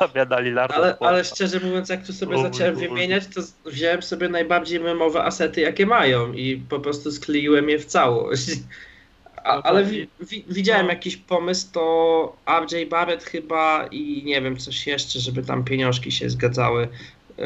Damiana 0.00 0.38
Lillarda. 0.40 0.74
Ale, 0.74 0.96
ale 1.00 1.24
szczerze 1.24 1.60
mówiąc, 1.60 1.88
jak 1.88 2.06
tu 2.06 2.12
sobie 2.12 2.42
zacząłem 2.42 2.76
wymieniać, 2.76 3.24
to 3.34 3.40
wziąłem 3.70 4.02
sobie 4.02 4.28
najbardziej 4.28 4.80
memowe 4.80 5.24
asety, 5.24 5.60
jakie 5.60 5.86
mają 5.86 6.32
i 6.32 6.56
po 6.68 6.80
prostu 6.80 7.12
skleiłem 7.12 7.68
je 7.68 7.78
w 7.78 7.84
całość. 7.86 8.50
A, 9.44 9.62
ale 9.62 9.84
wi, 9.84 10.08
wi, 10.20 10.44
widziałem 10.48 10.86
no. 10.86 10.92
jakiś 10.92 11.16
pomysł, 11.16 11.66
to 11.72 12.36
RJ 12.60 12.86
Barrett 12.86 13.24
chyba 13.24 13.86
i 13.86 14.22
nie 14.24 14.42
wiem, 14.42 14.56
coś 14.56 14.86
jeszcze, 14.86 15.20
żeby 15.20 15.42
tam 15.42 15.64
pieniążki 15.64 16.12
się 16.12 16.30
zgadzały. 16.30 16.88
Yy, 17.38 17.44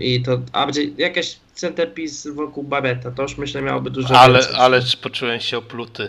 I 0.00 0.22
to 0.22 0.40
RJ, 0.66 0.94
jakaś 0.98 1.36
centerpiece 1.54 2.32
wokół 2.32 2.64
Barretta, 2.64 3.10
to 3.10 3.22
już 3.22 3.38
myślę 3.38 3.62
miałoby 3.62 3.90
dużo 3.90 4.20
Ale, 4.20 4.38
więcej. 4.38 4.56
ale 4.58 4.80
poczułem 5.02 5.40
się 5.40 5.58
opluty? 5.58 6.08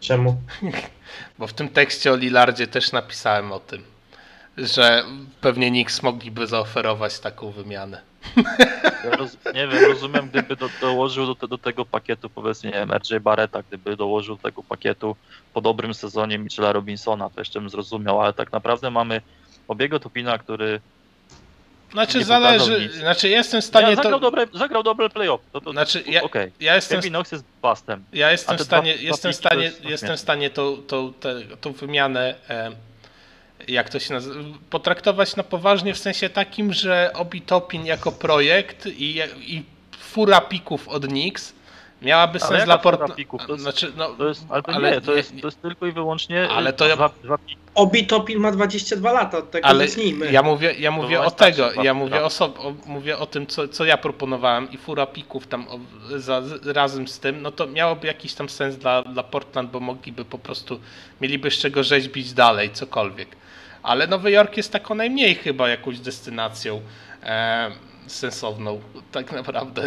Czemu? 0.00 0.36
Bo 1.38 1.46
w 1.46 1.52
tym 1.52 1.68
tekście 1.68 2.12
o 2.12 2.16
Lillardzie 2.16 2.66
też 2.66 2.92
napisałem 2.92 3.52
o 3.52 3.60
tym, 3.60 3.82
że 4.58 5.04
pewnie 5.40 5.70
Knicks 5.70 6.02
mogliby 6.02 6.46
zaoferować 6.46 7.18
taką 7.18 7.50
wymianę. 7.50 8.00
Ja 9.04 9.10
roz, 9.10 9.36
nie 9.54 9.68
wiem, 9.68 9.84
rozumiem, 9.92 10.28
gdyby 10.28 10.56
do, 10.56 10.68
dołożył 10.80 11.26
do, 11.26 11.34
te, 11.34 11.48
do 11.48 11.58
tego 11.58 11.84
pakietu, 11.84 12.30
powiedzmy, 12.30 12.70
nie 12.70 12.76
wiem, 12.76 12.92
RJ 12.92 13.20
Barretta, 13.20 13.62
gdyby 13.62 13.96
dołożył 13.96 14.36
do 14.36 14.42
tego 14.42 14.62
pakietu 14.62 15.16
po 15.54 15.60
dobrym 15.60 15.94
sezonie 15.94 16.38
Michela 16.38 16.72
Robinsona, 16.72 17.30
to 17.30 17.40
jeszcze 17.40 17.60
bym 17.60 17.70
zrozumiał, 17.70 18.20
ale 18.20 18.32
tak 18.32 18.52
naprawdę 18.52 18.90
mamy 18.90 19.20
Obiego 19.68 20.00
Tupina, 20.00 20.38
który 20.38 20.80
Znaczy 21.92 22.24
zależy, 22.24 22.80
nic. 22.80 22.92
znaczy 22.92 23.28
jestem 23.28 23.60
w 23.60 23.64
stanie 23.64 23.90
ja, 23.90 23.96
zagrał, 23.96 24.12
to... 24.12 24.20
dobre, 24.20 24.46
zagrał 24.54 24.82
dobre 24.82 25.10
playoff. 25.10 25.40
To, 25.52 25.60
to, 25.60 25.72
Znaczy 25.72 26.04
ja, 26.06 26.22
Okej, 26.22 26.52
ja 26.60 26.74
jestem 26.74 26.98
Kevin 26.98 27.12
Knox 27.12 27.32
jest 27.32 27.44
bustem. 27.62 28.04
Ja 28.12 28.32
jestem 28.32 28.58
w 28.58 28.62
stanie, 28.62 28.94
dwa- 28.94 29.02
jestem 29.02 29.32
w 29.32 29.36
stanie, 29.36 29.72
jestem 29.84 30.16
w 30.16 30.20
stanie 30.20 30.50
tą, 30.50 30.76
tą, 30.76 31.12
tę- 31.20 31.56
tą 31.60 31.72
wymianę, 31.72 32.34
e, 32.50 32.70
jak 33.68 33.88
to 33.88 33.98
się 33.98 34.14
nazywa, 34.14 34.40
potraktować 34.70 35.36
na 35.36 35.42
poważnie 35.42 35.94
w 35.94 35.98
sensie 35.98 36.28
takim, 36.30 36.72
że 36.72 37.10
Obi 37.14 37.40
Topin 37.42 37.86
jako 37.86 38.12
projekt 38.12 38.86
i, 38.86 39.18
i 39.40 39.62
fura 39.98 40.40
pików 40.40 40.88
od 40.88 41.06
Knicks 41.06 41.52
miałaby 42.02 42.38
Ale 42.42 42.48
sens 42.50 42.64
dla 42.64 42.78
fura 42.78 42.96
Port... 42.98 43.14
pików? 43.16 43.46
To 43.46 43.52
jest- 43.52 43.62
Znaczy, 43.62 43.92
no, 43.96 44.08
To 44.08 44.28
jest, 44.28 44.44
ale 44.50 44.62
to 44.62 44.72
ale 44.72 44.90
nie, 44.90 45.00
to 45.00 45.14
jest, 45.14 45.32
to 45.40 45.46
jest 45.46 45.62
tylko 45.62 45.86
i 45.86 45.92
wyłącznie 45.92 46.48
Ale 46.48 46.72
to 46.72 46.86
ja- 46.88 46.96
dwa, 46.96 47.10
dwa 47.24 47.38
piki. 47.38 47.56
Obi 47.74 48.06
Topin 48.06 48.38
ma 48.38 48.52
22 48.52 49.12
lata, 49.12 49.38
od 49.38 49.50
tego 49.50 49.68
ale 49.68 49.88
zacznijmy. 49.88 50.32
ja 50.32 50.42
mówię, 50.42 50.74
ja 50.78 50.90
mówię 50.90 51.20
o 51.20 51.30
starszy 51.30 51.56
tego, 51.62 51.82
ja 51.82 51.94
mówię 51.94 52.10
prawda? 52.10 52.26
o, 52.26 52.30
sob, 52.30 52.58
o, 52.60 52.74
mówię 52.86 53.18
o 53.18 53.26
tym, 53.26 53.46
co, 53.46 53.68
co 53.68 53.84
ja 53.84 53.96
proponowałem 53.96 54.70
i 54.72 54.76
fura 54.76 55.06
pików 55.06 55.46
tam 55.46 55.68
o, 55.68 55.78
za, 56.18 56.42
z- 56.42 56.66
razem 56.66 57.08
z 57.08 57.18
tym, 57.20 57.42
no 57.42 57.50
to 57.52 57.66
miałoby 57.66 58.06
jakiś 58.06 58.34
tam 58.34 58.48
sens 58.48 58.76
dla, 58.76 59.02
dla 59.02 59.22
Portland, 59.22 59.70
bo 59.70 59.80
mogliby 59.80 60.24
po 60.24 60.38
prostu, 60.38 60.80
mieliby 61.20 61.50
z 61.50 61.58
czego 61.58 61.82
rzeźbić 61.84 62.32
dalej, 62.32 62.70
cokolwiek. 62.70 63.28
Ale 63.82 64.06
Nowy 64.06 64.30
Jork 64.30 64.56
jest 64.56 64.72
taką 64.72 64.94
najmniej 64.94 65.34
chyba 65.34 65.68
jakąś 65.68 65.98
destynacją 65.98 66.80
e, 67.22 67.70
sensowną, 68.06 68.80
tak 69.12 69.32
naprawdę. 69.32 69.82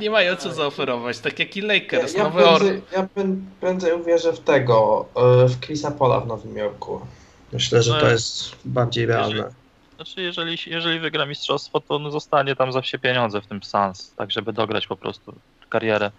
Nie 0.00 0.10
mają 0.10 0.36
co 0.36 0.52
zaoferować, 0.52 1.18
tak 1.18 1.38
jak 1.38 1.56
i 1.56 1.60
Lakers, 1.60 2.12
ja, 2.12 2.18
ja, 2.18 2.24
Nowy 2.24 2.42
Jork. 2.42 2.92
ja 2.92 3.08
prę- 3.16 3.40
prędzej 3.60 3.92
uwierzę 3.92 4.32
w 4.32 4.40
tego, 4.40 5.06
e, 5.16 5.48
w 5.48 5.60
Chrisa 5.60 5.90
Pola 5.90 6.20
w 6.20 6.26
Nowym 6.26 6.56
Jorku. 6.56 7.00
Myślę, 7.52 7.82
że 7.82 8.00
to 8.00 8.10
jest 8.10 8.56
bardziej 8.64 9.06
realne. 9.06 9.44
Znaczy, 9.96 10.22
jeżeli, 10.22 10.58
jeżeli 10.66 11.00
wygra 11.00 11.26
mistrzostwo, 11.26 11.80
to 11.80 11.96
on 11.96 12.10
zostanie 12.10 12.56
tam 12.56 12.72
za 12.72 12.80
wsie 12.80 12.98
pieniądze 12.98 13.40
w 13.40 13.46
tym 13.46 13.62
Sans, 13.62 14.12
tak 14.16 14.30
żeby 14.30 14.52
dograć 14.52 14.86
po 14.86 14.96
prostu 14.96 15.34
karierę. 15.68 16.10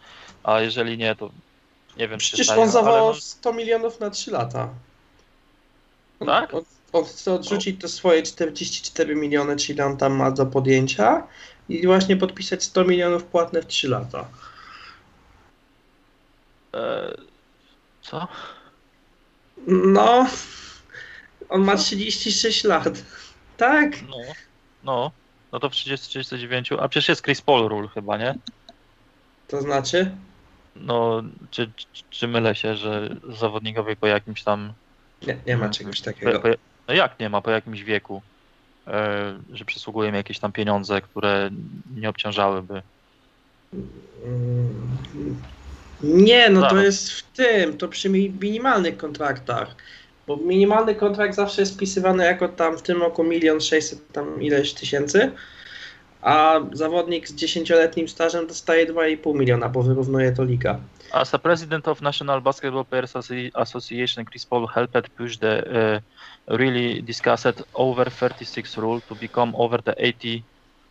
A 0.43 0.59
jeżeli 0.61 0.97
nie, 0.97 1.15
to 1.15 1.29
nie 1.97 2.07
wiem, 2.07 2.19
czy 2.19 2.27
Przecież 2.27 2.47
stanie, 2.47 2.61
on 2.61 2.69
zawołał 2.69 3.05
ale 3.05 3.15
no, 3.15 3.21
100 3.21 3.53
milionów 3.53 3.99
na 3.99 4.09
3 4.09 4.31
lata. 4.31 4.69
Tak? 6.25 6.53
On, 6.53 6.63
on 6.93 7.05
chce 7.05 7.33
odrzucić 7.33 7.81
te 7.81 7.87
swoje 7.87 8.23
44 8.23 9.15
miliony, 9.15 9.55
czyli 9.55 9.81
on 9.81 9.97
tam 9.97 10.13
ma 10.15 10.31
do 10.31 10.45
podjęcia 10.45 11.27
i 11.69 11.87
właśnie 11.87 12.17
podpisać 12.17 12.63
100 12.63 12.83
milionów 12.85 13.23
płatne 13.23 13.61
w 13.61 13.67
3 13.67 13.89
lata. 13.89 14.27
e, 16.73 17.13
co? 18.01 18.27
No, 19.67 20.27
on 21.49 21.61
ma 21.63 21.75
36 21.75 22.63
lat. 22.63 23.03
Tak? 23.57 24.01
No, 24.09 24.17
no, 24.83 25.11
no 25.51 25.59
to 25.59 25.69
w 25.69 25.73
30-39, 25.73 26.77
a 26.79 26.87
przecież 26.87 27.09
jest 27.09 27.21
Chris 27.23 27.41
Paul 27.41 27.69
rule 27.69 27.87
chyba, 27.87 28.17
nie? 28.17 28.35
To 29.47 29.61
znaczy? 29.61 30.11
No, 30.75 31.23
czy, 31.51 31.71
czy, 31.75 32.03
czy 32.09 32.27
mylę 32.27 32.55
się, 32.55 32.75
że 32.75 33.15
zawodnikowi 33.29 33.95
po 33.95 34.07
jakimś 34.07 34.43
tam 34.43 34.73
Nie, 35.27 35.37
nie 35.47 35.57
ma 35.57 35.69
czegoś 35.69 35.99
Po, 35.99 36.05
takiego. 36.05 36.39
po, 36.39 36.47
no 36.87 36.93
jak 36.93 37.19
nie 37.19 37.29
ma 37.29 37.41
po 37.41 37.51
jakimś 37.51 37.83
wieku, 37.83 38.21
e, 38.87 39.39
że 39.49 39.65
przysługujemy 39.65 40.17
jakieś 40.17 40.39
tam 40.39 40.51
pieniądze, 40.51 41.01
które 41.01 41.49
nie 41.95 42.09
obciążałyby. 42.09 42.81
Nie, 46.03 46.49
no 46.49 46.69
to 46.69 46.77
jest 46.81 47.11
w 47.11 47.31
tym, 47.31 47.77
to 47.77 47.87
przy 47.87 48.09
mi- 48.09 48.29
minimalnych 48.41 48.97
kontraktach. 48.97 49.75
Bo 50.27 50.37
minimalny 50.37 50.95
kontrakt 50.95 51.35
zawsze 51.35 51.61
jest 51.61 51.75
wpisywany 51.75 52.25
jako 52.25 52.49
tam 52.49 52.77
w 52.77 52.81
tym 52.81 53.01
roku 53.01 53.23
milion 53.23 53.61
sześćset 53.61 54.11
tam 54.11 54.41
ileś 54.41 54.73
tysięcy, 54.73 55.31
a 56.21 56.59
zawodnik 56.73 57.27
z 57.27 57.35
dziesięcioletnim 57.35 58.07
stażem 58.07 58.47
dostaje 58.47 58.85
2,5 58.85 59.35
miliona, 59.35 59.69
bo 59.69 59.83
wyrównuje 59.83 60.31
to 60.31 60.43
liga. 60.43 60.79
As 61.13 61.33
a 61.33 61.37
president 61.37 61.87
of 61.87 62.01
National 62.01 62.41
Basketball 62.41 62.83
Players 62.85 63.15
Association, 63.55 64.25
Chris 64.25 64.45
Paul 64.45 64.65
helped 64.65 65.15
push 65.15 65.37
the 65.37 66.01
uh, 66.49 66.55
really 66.57 67.01
discussed 67.01 67.61
over 67.75 68.05
36 68.05 68.77
rule 68.77 68.99
to 69.01 69.15
become 69.15 69.53
over 69.55 69.77
the 69.77 69.93
80 69.97 70.43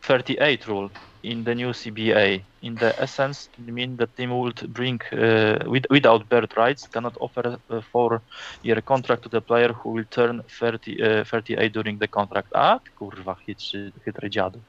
38 0.03 0.67
rule 0.69 0.91
in 1.23 1.45
the 1.45 1.55
new 1.55 1.71
CBA. 1.71 2.45
In 2.63 2.75
the 2.75 2.95
essence, 3.01 3.49
it 3.59 3.73
means 3.73 3.99
the 3.99 4.07
team 4.07 4.31
would 4.39 4.73
bring 4.73 5.01
uh, 5.13 5.59
with, 5.67 5.87
without 5.91 6.29
bird 6.29 6.53
rights 6.57 6.87
cannot 6.87 7.17
offer 7.21 7.59
a 7.71 7.83
four-year 7.83 8.81
contract 8.83 9.23
to 9.25 9.29
the 9.29 9.41
player 9.41 9.73
who 9.73 9.91
will 9.91 10.05
turn 10.11 10.43
30, 10.61 11.03
uh, 11.03 11.25
38 11.25 11.73
during 11.73 11.99
the 11.99 12.09
contract. 12.09 12.49
A 12.55 12.81
kurwa, 12.99 13.35
chytry, 13.35 13.93
chytry 14.05 14.31
dziadu. 14.31 14.61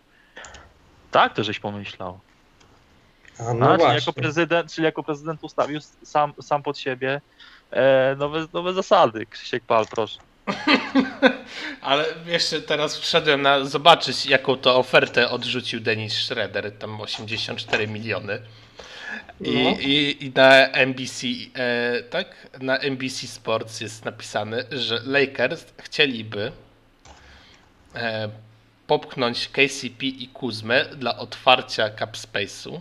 Tak 1.11 1.33
to 1.33 1.43
żeś 1.43 1.59
pomyślał. 1.59 2.19
A 3.39 3.53
no 3.53 3.73
A, 3.73 3.77
czyli, 3.77 3.95
jako 3.95 4.13
prezydent, 4.13 4.73
czyli 4.73 4.85
jako 4.85 5.03
prezydent 5.03 5.43
ustawił 5.43 5.79
sam, 6.03 6.33
sam 6.41 6.63
pod 6.63 6.77
siebie 6.77 7.21
e, 7.71 8.15
nowe, 8.19 8.47
nowe 8.53 8.73
zasady. 8.73 9.25
Krzysiek 9.25 9.63
Pal, 9.63 9.85
proszę. 9.91 10.19
Ale 11.81 12.05
jeszcze 12.25 12.61
teraz 12.61 12.97
wszedłem 12.97 13.41
na 13.41 13.65
zobaczyć, 13.65 14.25
jaką 14.25 14.57
to 14.57 14.77
ofertę 14.77 15.29
odrzucił 15.29 15.79
Dennis 15.79 16.13
Schroeder, 16.13 16.71
tam 16.77 17.01
84 17.01 17.87
miliony. 17.87 18.41
I, 19.41 19.63
No. 19.63 19.69
i, 19.79 20.17
i 20.25 20.31
na 20.35 20.67
NBC, 20.67 21.27
e, 21.55 22.03
tak? 22.03 22.47
Na 22.59 22.77
NBC 22.77 23.27
Sports 23.27 23.81
jest 23.81 24.05
napisane, 24.05 24.63
że 24.71 25.01
Lakers 25.05 25.65
chcieliby 25.77 26.51
e, 27.95 28.29
popchnąć 28.87 29.47
KCP 29.47 30.05
i 30.05 30.27
Kuzmę 30.27 30.85
dla 30.85 31.17
otwarcia 31.17 31.89
cap 31.99 32.17
space'u. 32.17 32.79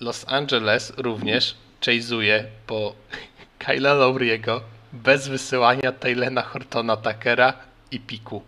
Los 0.00 0.24
Angeles 0.28 0.92
również 0.96 1.54
chase'uje 1.80 2.44
po 2.66 2.94
Kyla 3.58 3.94
Lowry'ego 3.94 4.60
bez 4.92 5.28
wysyłania 5.28 5.92
Taylena 5.92 6.42
Hortona 6.42 6.96
Takera 6.96 7.52
i 7.90 8.00
piku. 8.00 8.42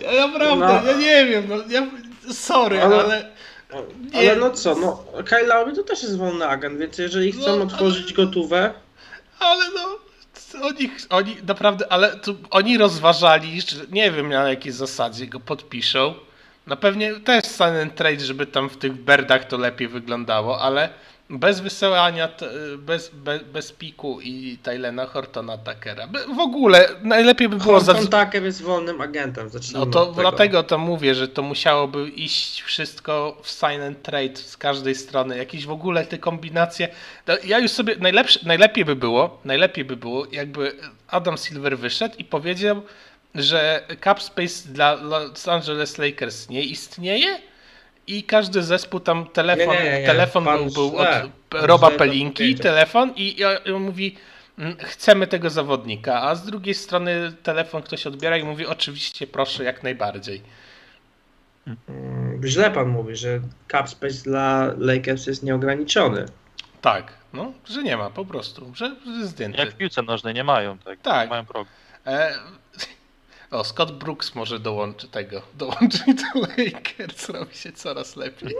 Ja 0.00 0.26
naprawdę, 0.26 0.56
No. 0.66 0.90
ja 0.92 0.96
nie 0.96 1.26
wiem, 1.26 1.44
no, 1.48 1.56
ja, 1.68 1.86
sorry, 2.32 2.82
ale, 2.82 2.96
Ale- 3.04 3.24
nie. 4.12 4.30
Ale 4.30 4.36
no 4.36 4.50
co, 4.50 4.74
no 4.74 5.04
Kyle 5.24 5.46
Lowry 5.46 5.72
to 5.76 5.82
też 5.82 6.02
jest 6.02 6.16
wolny 6.18 6.48
agent, 6.48 6.78
więc 6.78 6.98
jeżeli 6.98 7.32
chcą 7.32 7.56
No, 7.56 7.62
otworzyć 7.64 8.12
gotówę, 8.12 8.72
ale 9.38 9.64
no, 9.74 9.98
oni, 10.54 10.90
oni 11.10 11.36
naprawdę, 11.46 11.92
ale 11.92 12.16
tu, 12.16 12.36
oni 12.50 12.78
rozważali, 12.78 13.58
nie 13.90 14.10
wiem 14.10 14.28
na 14.28 14.48
jakiej 14.48 14.72
zasadzie 14.72 15.26
go 15.26 15.40
podpiszą. 15.40 16.14
No 16.66 16.76
pewnie 16.76 17.14
też 17.14 17.44
sign 17.44 17.76
and 17.82 17.94
trade, 17.94 18.20
żeby 18.20 18.46
tam 18.46 18.68
w 18.68 18.76
tych 18.76 18.92
berdach 18.92 19.44
to 19.44 19.58
lepiej 19.58 19.88
wyglądało, 19.88 20.60
ale 20.60 20.88
bez 21.32 21.60
wysyłania, 21.60 22.28
bez, 22.78 23.08
bez, 23.08 23.42
bez 23.42 23.72
piku 23.72 24.20
i 24.20 24.58
Tylena 24.62 25.06
Hortona 25.06 25.58
Takera. 25.58 26.06
By- 26.06 26.34
W 26.34 26.38
ogóle 26.38 26.88
najlepiej 27.02 27.48
by 27.48 27.56
było 27.56 27.80
za, 27.80 27.94
Horton 27.94 28.24
Tucker 28.24 28.44
jest 28.44 28.62
wolnym 28.62 29.00
agentem, 29.00 29.48
zacznijmy 29.48 29.86
No 29.86 29.92
to 29.92 30.12
dlatego 30.12 30.62
to 30.62 30.78
mówię, 30.78 31.14
że 31.14 31.28
to 31.28 31.42
musiałoby 31.42 32.08
iść 32.08 32.62
wszystko 32.62 33.36
w 33.42 33.50
sign 33.50 33.82
and 33.82 34.02
trade 34.02 34.36
z 34.36 34.56
każdej 34.56 34.94
strony. 34.94 35.36
Jakieś 35.38 35.66
w 35.66 35.70
ogóle 35.70 36.06
te 36.06 36.18
kombinacje. 36.18 36.88
To 37.24 37.32
Ja 37.44 37.58
już 37.58 37.70
sobie 37.70 37.96
najlepsze, 37.96 38.40
najlepiej 38.46 38.84
by 38.84 38.96
było, 38.96 39.40
najlepiej 39.44 39.84
by 39.84 39.96
było, 39.96 40.26
jakby 40.32 40.76
Adam 41.08 41.36
Silver 41.38 41.78
wyszedł 41.78 42.14
i 42.18 42.24
powiedział, 42.24 42.82
że 43.34 43.82
Cap 44.04 44.22
Space 44.22 44.68
dla 44.68 44.94
Los 44.94 45.48
Angeles 45.48 45.98
Lakers 45.98 46.48
nie 46.48 46.62
istnieje 46.62 47.38
i 48.06 48.22
każdy 48.24 48.62
zespół 48.62 49.00
tam 49.00 49.26
telefon, 49.26 49.74
Nie, 49.74 49.84
nie, 49.84 50.00
nie. 50.00 50.06
telefon 50.06 50.44
Pan 50.44 50.70
był, 50.70 50.96
od 50.98 51.06
Roba 51.52 51.90
Pelinki, 51.90 52.34
powiedział. 52.42 52.62
telefon 52.62 53.12
i, 53.16 53.40
i 53.66 53.72
on 53.72 53.82
mówi 53.82 54.16
"Mm, 54.58 54.76
chcemy 54.78 55.26
tego 55.26 55.50
zawodnika, 55.50 56.22
a 56.22 56.34
z 56.34 56.46
drugiej 56.46 56.74
strony 56.74 57.32
telefon 57.42 57.82
ktoś 57.82 58.06
odbiera 58.06 58.36
i 58.36 58.44
mówi 58.44 58.66
oczywiście 58.66 59.26
proszę 59.26 59.64
jak 59.64 59.82
najbardziej. 59.82 60.42
Mm, 61.66 62.40
Źle 62.46 62.70
pan 62.70 62.88
mówi, 62.88 63.16
że 63.16 63.40
cap 63.72 63.88
space 63.88 64.22
dla 64.24 64.70
Lakers 64.78 65.26
jest 65.26 65.42
nieograniczony. 65.42 66.26
Tak, 66.80 67.12
no, 67.32 67.52
że 67.70 67.82
nie 67.82 67.96
ma 67.96 68.10
po 68.10 68.24
prostu, 68.24 68.72
że 68.74 68.96
że 69.06 69.10
jest 69.10 69.30
zdjęty. 69.30 69.58
Jak 69.58 69.70
w 69.70 69.76
piłce 69.76 70.02
nożnej 70.02 70.34
nie 70.34 70.44
mają, 70.44 70.78
tak? 70.78 71.00
Tak. 71.00 71.26
Nie 71.26 71.30
mają 71.30 71.44
progu. 71.46 71.70
E, 72.06 72.32
o, 73.52 73.64
Scott 73.64 73.92
Brooks 73.92 74.34
może 74.34 74.58
dołączy 74.58 75.08
tego. 75.08 75.42
Dołączy 75.54 76.04
do 76.06 76.40
Lakers, 76.40 77.28
robi 77.28 77.56
się 77.56 77.72
coraz 77.72 78.16
lepiej. 78.16 78.54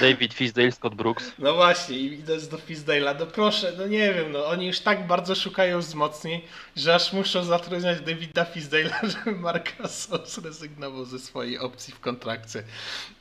David 0.00 0.34
Fisdale, 0.34 0.72
Scott 0.72 0.94
Brooks. 0.94 1.32
No 1.38 1.54
właśnie, 1.54 1.98
i 1.98 2.12
idąc 2.12 2.48
do 2.48 2.56
Fizdale'a, 2.56 3.16
no 3.18 3.26
proszę, 3.26 3.72
no 3.78 3.86
nie 3.86 4.14
wiem, 4.14 4.32
no 4.32 4.46
oni 4.46 4.66
już 4.66 4.80
tak 4.80 5.06
bardzo 5.06 5.34
szukają 5.34 5.78
wzmocnień, 5.78 6.40
że 6.76 6.94
aż 6.94 7.12
muszą 7.12 7.44
zatrudniać 7.44 8.00
Davida 8.00 8.44
Fizdale'a, 8.44 9.08
żeby 9.12 9.38
Mark 9.38 9.78
Gasol 9.78 10.26
zrezygnował 10.26 11.04
ze 11.04 11.18
swojej 11.18 11.58
opcji 11.58 11.94
w 11.94 12.00
kontrakcie. 12.00 12.62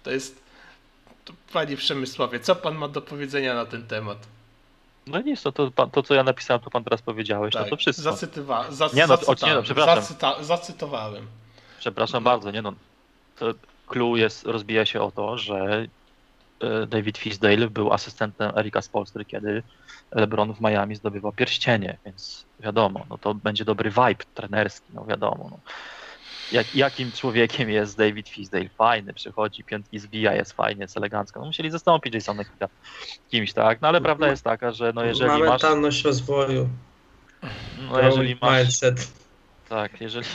To 0.03 0.11
jest... 0.11 0.41
To, 1.25 1.33
panie 1.53 1.77
Przemysławie, 1.77 2.39
co 2.39 2.55
pan 2.55 2.75
ma 2.75 2.87
do 2.87 3.01
powiedzenia 3.01 3.53
na 3.53 3.65
ten 3.65 3.87
temat? 3.87 4.27
No 5.07 5.21
nic, 5.21 5.43
no 5.45 5.51
to, 5.51 5.71
pan- 5.71 5.91
to 5.91 6.03
co 6.03 6.13
ja 6.13 6.23
napisałem, 6.23 6.61
to 6.61 6.69
pan 6.69 6.83
teraz 6.83 7.01
powiedziałeś, 7.01 7.53
no 7.53 7.63
to 7.65 7.77
wszystko. 7.77 8.03
Zacytywa, 8.03 8.71
zac, 8.71 8.93
Nie 8.93 9.07
no, 9.07 9.13
o, 9.13 9.17
zacytałem, 9.17 9.53
nie 9.55 9.57
no, 9.59 9.63
przepraszam. 9.63 9.95
zacyta, 10.03 10.43
zacytowałem. 10.43 11.27
Przepraszam 11.79 12.23
No. 12.23 12.29
bardzo, 12.29 12.51
nie 12.51 12.61
no. 12.61 12.73
To 13.39 13.45
clue 13.87 14.15
jest, 14.17 14.45
rozbija 14.45 14.85
się 14.85 15.01
o 15.01 15.11
to, 15.11 15.37
że 15.37 15.87
e, 16.59 16.87
David 16.87 17.17
Fisdale 17.17 17.69
był 17.69 17.93
asystentem 17.93 18.51
Erika 18.57 18.81
Spolstry, 18.81 19.25
kiedy 19.25 19.63
LeBron 20.11 20.53
w 20.53 20.61
Miami 20.61 20.95
zdobywał 20.95 21.31
pierścienie, 21.31 21.97
więc 22.05 22.45
wiadomo, 22.59 23.05
no 23.09 23.17
to 23.17 23.33
będzie 23.33 23.65
dobry 23.65 23.89
vibe 23.89 24.23
trenerski, 24.35 24.87
no 24.93 25.05
wiadomo. 25.05 25.47
No. 25.51 25.59
Jak, 26.51 26.75
jakim 26.75 27.11
człowiekiem 27.11 27.69
jest 27.69 27.97
David 27.97 28.29
Fisdale? 28.29 28.69
Fajny, 28.69 29.13
przychodzi, 29.13 29.63
piątki 29.63 29.99
zbija, 29.99 30.33
jest 30.33 30.53
fajnie, 30.53 30.81
jest 30.81 30.97
elegancko. 30.97 31.39
No 31.39 31.45
musieli 31.45 31.71
zastąpić 31.71 32.13
Jasona 32.13 32.45
Kidda 32.45 32.67
kimś, 33.31 33.53
tak? 33.53 33.81
No 33.81 33.87
ale 33.87 34.01
prawda 34.01 34.27
jest 34.27 34.43
taka, 34.43 34.71
że 34.71 34.91
no 34.95 35.03
jeżeli 35.05 35.31
Ma 35.31 35.37
masz, 35.37 35.49
mentalność 35.49 36.03
rozwoju. 36.03 36.69
no 37.91 37.99
jeżeli 38.01 38.37
masz, 38.41 38.59
Mindset. 38.63 39.11
tak, 39.69 40.01
jeżeli, 40.01 40.27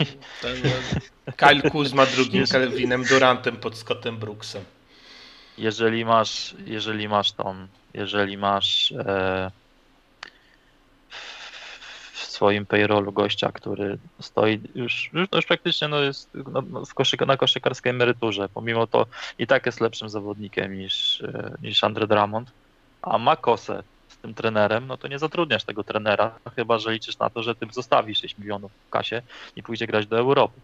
Kyle 1.36 1.70
Kuzma 1.70 2.06
drugim 2.06 2.46
Kelvinem 2.46 3.04
Durantem 3.04 3.56
pod 3.56 3.76
Scottem 3.78 4.16
Brooksem. 4.18 4.64
jeżeli 5.58 6.04
masz, 6.04 6.54
jeżeli 6.66 7.08
masz 7.08 7.32
tą, 7.32 7.66
jeżeli 7.94 8.38
masz 8.38 8.92
e, 8.92 9.50
swoim 12.37 12.66
payrollu 12.66 13.12
gościa, 13.12 13.53
który 13.53 13.99
stoi 14.20 14.61
już, 14.74 15.11
już, 15.12 15.28
no 15.32 15.39
już 15.39 15.47
praktycznie 15.47 15.89
no 15.89 16.01
jest 16.01 16.30
no, 16.34 16.62
no 16.70 16.84
w 16.84 16.95
koszyk, 16.95 17.26
na 17.26 17.37
koszykarskiej 17.37 17.91
emeryturze, 17.91 18.49
pomimo 18.49 18.87
to 18.87 19.07
i 19.39 19.47
tak 19.47 19.66
jest 19.66 19.80
lepszym 19.80 20.09
zawodnikiem 20.09 20.78
niż, 20.78 21.20
e, 21.20 21.55
niż 21.62 21.84
Andre 21.84 22.07
Drummond, 22.07 22.51
a 23.03 23.18
ma 23.18 23.37
kosę 23.37 23.82
z 24.09 24.16
tym 24.16 24.34
trenerem, 24.34 24.87
no 24.87 24.97
to 24.97 25.09
nie 25.09 25.18
zatrudniasz 25.18 25.64
tego 25.64 25.84
trenera, 25.84 26.39
chyba 26.57 26.78
że 26.78 26.93
liczysz 26.93 27.18
na 27.18 27.30
to, 27.30 27.43
że 27.43 27.55
ty 27.55 27.66
zostawisz 27.70 28.20
6 28.20 28.39
milionów 28.39 28.72
w 28.87 28.91
kasie 28.91 29.22
i 29.57 29.62
pójdzie 29.62 29.87
grać 29.87 30.07
do 30.07 30.18
Europy, 30.18 30.61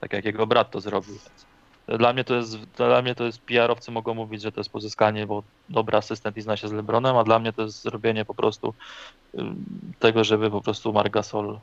tak 0.00 0.12
jak 0.12 0.24
jego 0.24 0.46
brat 0.46 0.70
to 0.70 0.80
zrobił. 0.80 1.14
Więc 1.14 1.53
dla 1.88 2.12
mnie 2.12 2.24
to 2.24 2.34
jest, 2.34 2.56
dla 2.56 3.02
mnie 3.02 3.14
to 3.14 3.24
jest 3.24 3.40
PR-owcy 3.40 3.90
mogą 3.90 4.14
mówić, 4.14 4.42
że 4.42 4.52
to 4.52 4.60
jest 4.60 4.70
pozyskanie, 4.70 5.26
bo 5.26 5.42
dobry 5.68 5.96
asystent 5.96 6.36
i 6.36 6.42
zna 6.42 6.56
się 6.56 6.68
z 6.68 6.72
LeBronem, 6.72 7.16
a 7.16 7.24
dla 7.24 7.38
mnie 7.38 7.52
to 7.52 7.62
jest 7.62 7.82
zrobienie 7.82 8.24
po 8.24 8.34
prostu 8.34 8.74
tego, 9.98 10.24
żeby 10.24 10.50
po 10.50 10.60
prostu 10.60 10.92
Marc 10.92 11.12
Gasol 11.12 11.58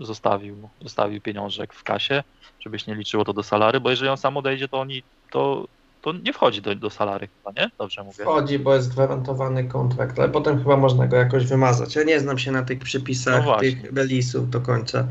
zostawił, 0.00 0.68
zostawił 0.82 1.20
pieniążek 1.20 1.72
w 1.72 1.82
kasie, 1.82 2.22
żebyś 2.60 2.86
nie 2.86 2.94
liczyło 2.94 3.24
to 3.24 3.32
do 3.32 3.42
salary, 3.42 3.80
bo 3.80 3.90
jeżeli 3.90 4.08
on 4.10 4.16
sam 4.16 4.36
odejdzie, 4.36 4.68
to 4.68 4.80
oni, 4.80 5.02
to, 5.30 5.68
to 6.02 6.12
nie 6.12 6.32
wchodzi 6.32 6.62
do, 6.62 6.74
do 6.74 6.90
salary 6.90 7.28
chyba, 7.36 7.62
nie? 7.62 7.70
Dobrze 7.78 8.02
mówię. 8.02 8.24
Wchodzi, 8.24 8.58
bo 8.58 8.74
jest 8.74 8.90
gwarantowany 8.90 9.64
kontrakt, 9.64 10.18
ale 10.18 10.28
potem 10.28 10.58
chyba 10.58 10.76
można 10.76 11.06
go 11.06 11.16
jakoś 11.16 11.46
wymazać. 11.46 11.96
Ja 11.96 12.02
nie 12.02 12.20
znam 12.20 12.38
się 12.38 12.52
na 12.52 12.62
tych 12.62 12.78
No 12.78 12.84
przepisach, 12.84 13.44
właśnie. 13.44 13.72
tych 13.72 13.92
release'ów 13.92 14.46
do 14.46 14.60
końca. 14.60 15.08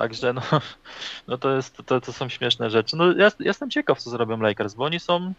Także 0.00 0.32
no, 0.32 0.42
no 1.28 1.38
to, 1.38 1.56
jest, 1.56 1.76
to, 1.86 2.00
to 2.00 2.12
są 2.12 2.28
śmieszne 2.28 2.70
rzeczy. 2.70 2.96
No 2.96 3.12
ja 3.12 3.30
jestem 3.40 3.70
ciekaw, 3.70 4.02
co 4.02 4.10
zrobią 4.10 4.40
Lakers, 4.40 4.74
bo 4.74 4.84
oni 4.84 5.00
są 5.00 5.32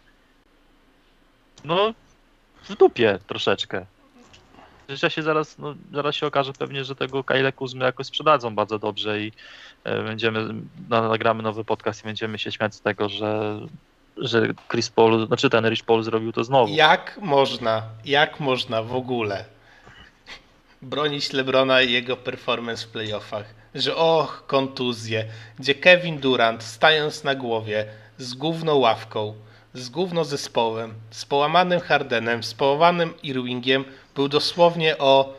no 1.64 1.94
w 2.64 2.76
dupie 2.76 3.18
troszeczkę. 3.26 3.86
Ja 5.02 5.10
się 5.10 5.22
zaraz, 5.22 5.58
no, 5.58 5.74
zaraz 5.92 6.14
się 6.14 6.26
okaże 6.26 6.52
pewnie, 6.52 6.84
że 6.84 6.94
tego 6.94 7.24
Kyle 7.24 7.52
Kuzmy 7.52 7.84
jakoś 7.84 8.06
sprzedadzą 8.06 8.54
bardzo 8.54 8.78
dobrze 8.78 9.20
i 9.20 9.32
e, 9.84 10.02
będziemy, 10.02 10.54
no, 10.88 11.08
nagramy 11.08 11.42
nowy 11.42 11.64
podcast 11.64 12.00
i 12.00 12.04
będziemy 12.04 12.38
się 12.38 12.52
śmiać 12.52 12.74
z 12.74 12.80
tego, 12.80 13.08
że, 13.08 13.60
że 14.16 14.48
Chris 14.70 14.90
Paul, 14.90 15.26
znaczy 15.26 15.50
ten 15.50 15.68
Rich 15.68 15.84
Paul 15.84 16.02
zrobił 16.02 16.32
to 16.32 16.44
znowu. 16.44 16.74
Jak 16.74 17.18
można, 17.22 17.82
jak 18.04 18.40
można 18.40 18.82
w 18.82 18.94
ogóle 18.94 19.44
bronić 20.82 21.32
Lebrona 21.32 21.82
i 21.82 21.92
jego 21.92 22.16
performance 22.16 22.86
w 22.86 22.88
playoffach? 22.88 23.61
Że 23.74 23.96
och, 23.96 24.44
kontuzje, 24.46 25.24
gdzie 25.58 25.74
Kevin 25.74 26.18
Durant 26.18 26.62
stając 26.62 27.24
na 27.24 27.34
głowie 27.34 27.86
z 28.18 28.34
gówno 28.34 28.76
ławką, 28.76 29.34
z 29.74 29.88
gówno 29.88 30.24
zespołem, 30.24 30.94
z 31.10 31.24
połamanym 31.24 31.80
Hardenem, 31.80 32.42
z 32.42 32.54
połamanym 32.54 33.14
Irvingiem 33.22 33.84
był 34.14 34.28
dosłownie 34.28 34.98
o 34.98 35.34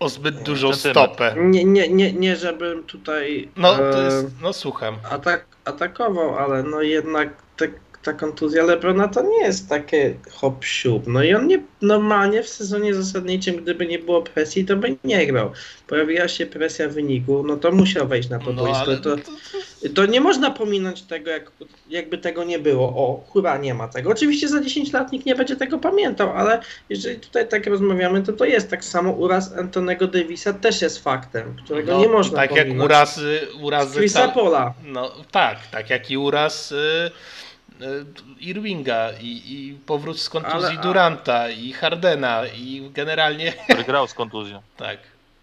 o 0.00 0.08
zbyt 0.08 0.42
dużą 0.42 0.72
stopę. 0.74 1.34
Nie, 1.38 1.64
nie, 1.64 1.88
nie, 1.88 2.12
nie 2.12 2.36
żebym 2.36 2.84
tutaj 2.84 3.48
No, 3.56 3.76
to 3.76 4.00
e, 4.00 4.04
jest, 4.04 4.26
no 4.42 4.52
słucham. 4.52 4.96
atak, 5.10 5.46
atakował, 5.64 6.38
ale 6.38 6.62
no 6.62 6.82
jednak 6.82 7.28
te, 7.56 7.68
ta 8.02 8.12
kontuzja 8.12 8.64
Lebrona 8.64 9.08
to 9.08 9.22
nie 9.22 9.38
jest 9.44 9.68
takie 9.68 10.14
hop 10.30 10.64
siup. 10.64 11.06
No 11.06 11.22
i 11.22 11.34
on 11.34 11.46
nie, 11.46 11.62
normalnie 11.82 12.42
w 12.42 12.48
sezonie 12.48 12.94
zasadniczym, 12.94 13.56
gdyby 13.56 13.86
nie 13.86 13.98
było 13.98 14.22
presji, 14.22 14.64
to 14.64 14.76
by 14.76 14.96
nie 15.04 15.26
grał. 15.26 15.50
Pojawiła 15.86 16.28
się 16.28 16.46
presja 16.46 16.88
wyniku, 16.88 17.42
no 17.46 17.56
to 17.56 17.72
musiał 17.72 18.08
wejść 18.08 18.28
na 18.28 18.38
to 18.38 18.52
No, 18.52 18.62
boisko. 18.64 18.96
To, 18.96 19.16
to, 19.94 20.06
nie 20.06 20.20
można 20.20 20.50
pominąć 20.50 21.02
tego, 21.02 21.30
jak, 21.30 21.50
jakby 21.90 22.18
tego 22.18 22.44
nie 22.44 22.58
było. 22.58 22.88
O, 22.88 23.24
chyba 23.32 23.58
nie 23.58 23.74
ma 23.74 23.88
tego. 23.88 24.10
Oczywiście 24.10 24.48
za 24.48 24.60
10 24.60 24.92
lat 24.92 25.12
nikt 25.12 25.26
nie 25.26 25.34
będzie 25.34 25.56
tego 25.56 25.78
pamiętał, 25.78 26.32
ale 26.36 26.60
jeżeli 26.88 27.16
tutaj 27.20 27.48
tak 27.48 27.66
rozmawiamy, 27.66 28.22
to 28.22 28.32
to 28.32 28.44
jest 28.44 28.70
tak 28.70 28.84
samo. 28.84 29.12
Uraz 29.12 29.52
Antonego 29.58 30.06
Davisa 30.06 30.52
też 30.52 30.82
jest 30.82 31.02
faktem, 31.04 31.56
którego 31.64 31.92
no, 31.92 32.00
nie 32.00 32.08
można 32.08 32.36
Tak 32.36 32.50
jak 32.56 32.66
pominąć. 32.66 32.84
urazy, 32.90 33.40
urazy 33.62 33.98
Chrisa 33.98 34.26
ta- 34.28 34.34
Pola. 34.34 34.74
No 34.84 35.12
tak, 35.30 35.58
tak 35.66 35.90
jak 35.90 36.10
i 36.10 36.16
uraz 36.18 36.72
y, 36.72 37.10
Irvinga 38.40 39.10
i, 39.20 39.42
i 39.46 39.74
powrót 39.86 40.20
z 40.20 40.28
kontuzji 40.28 40.68
Ale- 40.68 40.78
a- 40.78 40.82
Duranta 40.82 41.50
i 41.50 41.72
Hardena 41.72 42.46
i 42.46 42.90
generalnie 42.94 43.52
który 43.52 43.84
grał 43.84 44.06
z 44.06 44.14
kontuzją. 44.14 44.62
tak. 44.76 44.98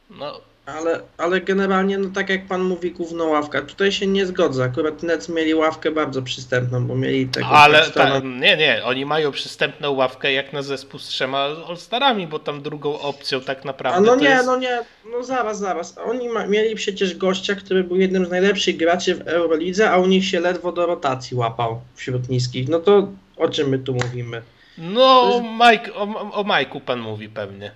No, 0.10 0.40
Ale, 0.68 1.00
ale 1.18 1.42
generalnie, 1.42 1.98
no 1.98 2.10
tak 2.16 2.30
jak 2.30 2.48
pan 2.48 2.64
mówi, 2.64 2.92
gówno 2.92 3.26
ławka. 3.26 3.62
Tutaj 3.62 3.92
się 3.92 4.08
nie 4.08 4.26
zgodzę. 4.26 4.64
Akurat 4.64 5.04
Nets 5.04 5.30
mieli 5.30 5.56
ławkę 5.56 5.92
bardzo 5.92 6.22
przystępną, 6.22 6.88
bo 6.88 6.96
mieli 6.96 7.28
tego 7.28 7.48
ale 7.48 7.90
ta, 7.90 8.20
nie, 8.20 8.58
nie, 8.58 8.82
oni 8.86 9.06
mają 9.06 9.32
przystępną 9.32 9.92
ławkę 9.92 10.34
jak 10.34 10.54
na 10.54 10.62
zespół 10.62 11.00
z 11.00 11.08
trzema 11.08 11.38
All-Starami, 11.68 12.28
bo 12.28 12.40
tam 12.40 12.62
drugą 12.62 13.00
opcją 13.00 13.42
tak 13.42 13.66
naprawdę 13.66 13.98
A 13.98 14.02
no 14.02 14.16
nie, 14.16 14.30
jest... 14.30 14.46
no 14.46 14.58
nie, 14.58 14.80
no 15.12 15.24
zaraz, 15.24 15.60
zaraz. 15.60 15.98
Oni 15.98 16.30
ma, 16.30 16.48
mieli 16.48 16.76
przecież 16.76 17.16
gościa, 17.16 17.56
który 17.56 17.84
był 17.84 17.98
jednym 17.98 18.26
z 18.26 18.30
najlepszych 18.30 18.78
graczy 18.78 19.16
w 19.16 19.28
Eurolidze, 19.28 19.92
a 19.92 19.98
u 19.98 20.06
nich 20.06 20.26
się 20.26 20.40
ledwo 20.40 20.72
do 20.72 20.86
rotacji 20.86 21.38
łapał 21.38 21.82
wśród 21.96 22.30
niskich. 22.30 22.70
No 22.70 22.80
to 22.80 23.08
o 23.38 23.50
czym 23.50 23.70
my 23.70 23.80
tu 23.80 23.94
mówimy? 23.94 24.42
No, 24.78 25.42
Mike, 25.60 25.94
o, 25.94 26.32
o 26.32 26.44
Majku 26.44 26.80
pan 26.80 27.00
mówi 27.00 27.30
pewnie. 27.30 27.72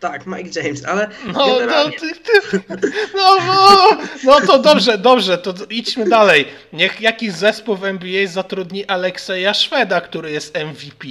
Tak, 0.00 0.26
Mike 0.26 0.62
James, 0.62 0.84
ale 0.84 1.08
No, 1.26 1.32
no, 1.32 1.58
generalnie... 1.58 1.98
ty, 1.98 2.14
ty, 2.14 2.60
no, 3.14 3.36
no, 3.46 3.88
no 4.24 4.40
to 4.46 4.58
dobrze, 4.58 4.98
dobrze, 4.98 5.38
to 5.38 5.54
idźmy 5.70 6.08
dalej. 6.08 6.44
Niech 6.72 7.00
jakiś 7.00 7.32
zespół 7.32 7.76
w 7.76 7.84
NBA 7.84 8.26
zatrudni 8.26 8.86
Alekseja 8.86 9.54
Szweda, 9.54 10.00
który 10.00 10.30
jest 10.30 10.56
MVP 10.56 11.06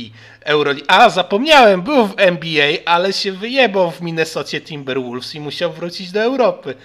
Euroligi. 0.45 0.88
A, 0.88 1.09
zapomniałem, 1.09 1.81
był 1.81 2.07
w 2.07 2.13
NBA, 2.17 2.67
ale 2.85 3.13
się 3.13 3.31
wyjebał 3.31 3.91
w 3.91 4.01
Minnesocie 4.01 4.61
Timberwolves 4.61 5.35
i 5.35 5.39
musiał 5.39 5.73
wrócić 5.73 6.11
do 6.11 6.21
Europy. 6.21 6.75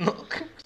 No, 0.00 0.14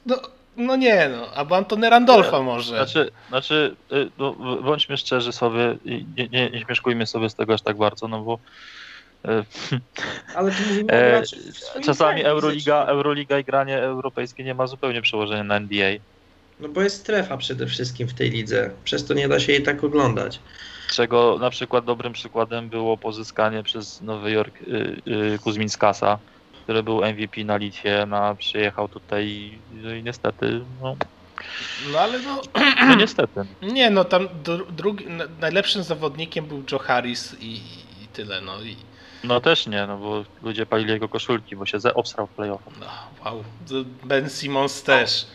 no, 0.07 0.17
no 0.57 0.77
nie 0.77 1.09
no, 1.09 1.33
albo 1.35 1.57
Antony 1.57 1.91
Randolfa 1.91 2.43
może. 2.43 2.77
Znaczy, 2.77 3.11
znaczy 3.29 3.77
y, 3.93 4.11
no, 4.19 4.33
bądźmy 4.63 4.97
szczerzy 4.97 5.33
sobie 5.33 5.77
i 5.85 6.07
nie, 6.17 6.29
nie, 6.29 6.51
nie 6.51 6.61
śmieszkujmy 6.61 7.07
sobie 7.07 7.31
z 7.31 7.35
tego 7.35 7.55
aż 7.55 7.63
tak 7.63 7.77
bardzo, 7.77 8.09
no 8.09 8.21
bo 8.21 8.39
Ale 10.37 10.53
E, 10.89 11.23
w 11.23 11.59
swoim 11.59 11.85
Czasami 11.85 12.25
Euroliga, 12.25 12.75
fizycznym. 12.75 12.89
Euroliga 12.89 13.39
i 13.39 13.45
granie 13.45 13.79
europejskie 13.79 14.45
nie 14.45 14.55
ma 14.55 14.67
zupełnie 14.67 15.03
przełożenia 15.03 15.45
na 15.45 15.57
NBA. 15.57 15.93
No 16.61 16.69
bo 16.69 16.83
jest 16.83 16.97
strefa 17.01 17.37
przede 17.37 17.67
wszystkim 17.67 18.09
w 18.09 18.15
tej 18.15 18.31
lidze, 18.31 18.71
przez 18.85 19.07
to 19.07 19.15
nie 19.15 19.29
da 19.29 19.41
się 19.41 19.53
jej 19.53 19.63
tak 19.63 19.85
oglądać. 19.85 20.41
Czego 20.93 21.39
na 21.41 21.51
przykład 21.51 21.85
dobrym 21.85 22.13
przykładem 22.13 22.69
było 22.69 22.97
pozyskanie 22.97 23.63
przez 23.63 24.01
Nowy 24.01 24.31
Jork 24.31 24.63
y, 24.63 24.97
y, 25.35 25.39
Kuzminskasa, 25.39 26.19
który 26.63 26.83
był 26.83 27.05
MVP 27.05 27.45
na 27.45 27.57
Litwie, 27.57 28.07
na, 28.07 28.35
przyjechał 28.35 28.89
tutaj 28.89 29.27
i, 29.27 29.61
i 29.99 30.03
niestety, 30.03 30.61
no, 30.83 30.97
No 31.93 31.99
ale 31.99 32.19
no, 32.19 32.43
no 32.89 32.95
niestety. 32.95 33.41
nie 33.63 33.91
no, 33.91 34.05
tam 34.05 34.29
dru- 34.29 34.73
drugi, 34.73 35.07
na- 35.07 35.27
najlepszym 35.41 35.83
zawodnikiem 35.83 36.47
był 36.47 36.63
Joe 36.73 36.79
Harris 36.79 37.37
i, 37.41 37.55
i 38.05 38.09
tyle, 38.13 38.41
no 38.41 38.63
i 38.63 38.77
No 39.25 39.41
też 39.41 39.67
nie, 39.67 39.87
no 39.87 39.97
bo 39.99 40.25
ludzie 40.43 40.67
palili 40.67 40.91
jego 40.91 41.09
koszulki, 41.09 41.57
bo 41.57 41.67
się 41.67 41.81
ze 41.81 41.95
obsrał 41.95 42.27
w 42.27 42.31
playoffach. 42.31 42.75
no, 42.81 42.87
wow, 43.25 43.45
Ben 44.05 44.31
Simmons 44.31 44.83
też. 44.83 45.27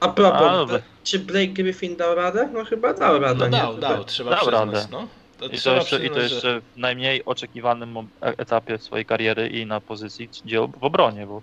A 0.00 0.08
propos, 0.08 0.42
A, 0.42 0.52
dobra. 0.56 0.78
czy 1.04 1.18
Blake 1.18 1.46
Griffin 1.52 1.96
dał 1.96 2.14
radę? 2.14 2.48
No 2.52 2.64
chyba 2.64 2.94
dał 2.94 3.18
radę, 3.18 3.48
No 3.48 3.58
dał, 3.58 3.74
dał, 3.78 4.04
trzeba 4.04 4.30
Dał 4.30 4.38
przyznać, 4.40 4.60
radę. 4.74 4.86
no. 4.90 5.08
To 5.38 5.46
I 5.46 5.58
to, 5.58 5.74
jeszcze, 5.74 6.06
I 6.06 6.10
to 6.10 6.20
jeszcze 6.20 6.60
w 6.60 6.76
najmniej 6.78 7.24
oczekiwanym 7.24 7.96
e- 7.98 8.04
etapie 8.22 8.78
swojej 8.78 9.04
kariery 9.06 9.48
i 9.48 9.66
na 9.66 9.80
pozycji, 9.80 10.28
gdzie 10.44 10.60
w 10.60 10.84
obronie, 10.84 11.26
bo 11.26 11.42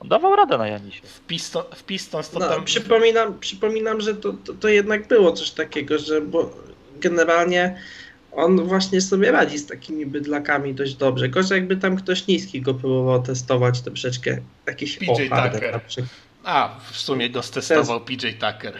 on 0.00 0.08
dawał 0.08 0.36
radę 0.36 0.58
na 0.58 0.68
Janisie. 0.68 1.00
W, 1.06 1.20
Piston, 1.20 1.64
w 1.74 1.84
Pistons 1.84 2.30
to 2.30 2.38
No, 2.38 2.48
tam... 2.48 2.64
przypominam, 2.64 3.38
przypominam, 3.38 4.00
że 4.00 4.14
to, 4.14 4.32
to, 4.44 4.52
to 4.60 4.68
jednak 4.68 5.08
było 5.08 5.32
coś 5.32 5.50
takiego, 5.50 5.98
że 5.98 6.20
bo 6.20 6.50
generalnie 6.96 7.76
on 8.36 8.64
właśnie 8.66 9.00
sobie 9.00 9.30
radzi 9.32 9.58
z 9.58 9.66
takimi 9.66 10.06
bydlakami 10.06 10.74
dość 10.74 10.94
dobrze. 10.94 11.28
Gorzej 11.28 11.56
jakby 11.58 11.76
tam 11.76 11.96
ktoś 11.96 12.26
niski 12.26 12.60
go 12.62 12.74
próbował 12.74 13.22
testować 13.22 13.80
troszeczkę. 13.80 14.38
Jakiś 14.66 14.96
PJ 14.96 15.06
Tucker. 15.28 15.80
A, 16.44 16.80
w 16.90 16.96
sumie 16.96 17.30
go 17.30 17.42
stestował 17.42 18.00
PJ 18.00 18.26
Tucker. 18.32 18.74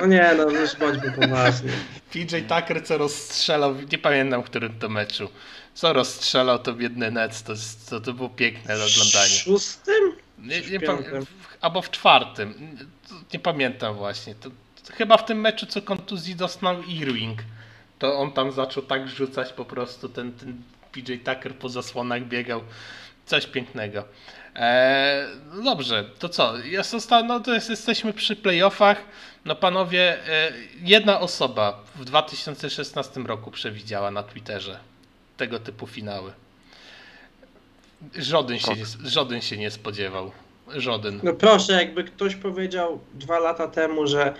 No 0.00 0.06
nie, 0.06 0.34
no 0.36 0.50
już 0.50 0.76
bądźmy 0.76 1.12
poważni. 1.12 1.70
PJ 2.12 2.36
Tucker 2.48 2.84
co 2.84 2.98
rozstrzelał, 2.98 3.74
nie 3.92 3.98
pamiętam 3.98 4.42
w 4.42 4.44
którym 4.44 4.78
to 4.78 4.88
meczu, 4.88 5.28
co 5.74 5.92
rozstrzelał 5.92 6.58
to 6.58 6.72
biedny 6.74 7.10
Nets, 7.10 7.42
to, 7.42 7.52
to, 7.90 8.00
to 8.00 8.12
było 8.12 8.28
piękne 8.28 8.78
do 8.78 8.88
W 8.88 8.92
oglądania. 8.92 9.26
szóstym? 9.34 10.12
Nie, 10.38 10.62
w 10.62 10.70
nie 10.70 10.78
w- 10.78 11.26
albo 11.60 11.82
w 11.82 11.90
czwartym, 11.90 12.76
nie, 13.34 13.38
pamiętam 13.40 13.94
właśnie. 13.94 14.34
To 14.34 14.50
chyba 14.92 15.16
w 15.16 15.24
tym 15.24 15.40
meczu 15.40 15.66
co 15.66 15.82
kontuzji 15.82 16.36
dostał 16.36 16.82
Irving, 16.82 17.38
to 17.98 18.18
on 18.18 18.32
tam 18.32 18.52
zaczął 18.52 18.82
tak 18.82 19.08
rzucać 19.08 19.52
po 19.52 19.64
prostu, 19.64 20.08
ten, 20.08 20.32
ten 20.32 20.62
PJ 20.92 21.12
Tucker 21.24 21.54
po 21.54 21.68
zasłonach 21.68 22.24
biegał, 22.24 22.60
coś 23.26 23.46
pięknego. 23.46 24.04
Eee, 24.54 25.26
dobrze, 25.64 26.04
to 26.18 26.28
co? 26.28 26.56
Jest 26.58 26.90
zosta- 26.90 27.22
no 27.22 27.40
to 27.40 27.54
jest, 27.54 27.70
jesteśmy 27.70 28.12
przy 28.12 28.36
playoffach. 28.36 28.98
No 29.44 29.54
panowie, 29.54 30.28
e, 30.28 30.52
jedna 30.82 31.20
osoba 31.20 31.84
w 31.96 32.04
2016 32.04 33.26
roku 33.26 33.50
przewidziała 33.50 34.10
na 34.10 34.22
Twitterze 34.22 34.78
tego 35.36 35.58
typu 35.58 35.86
finały. 35.86 36.32
Żaden 38.16 38.58
się, 38.58 38.74
nie, 38.74 38.84
żaden 39.10 39.40
się 39.40 39.56
nie 39.56 39.70
spodziewał. 39.70 40.32
Żaden. 40.76 41.20
No 41.22 41.32
proszę, 41.32 41.72
jakby 41.72 42.04
ktoś 42.04 42.36
powiedział 42.36 43.00
dwa 43.14 43.38
lata 43.38 43.68
temu, 43.68 44.06
że 44.06 44.34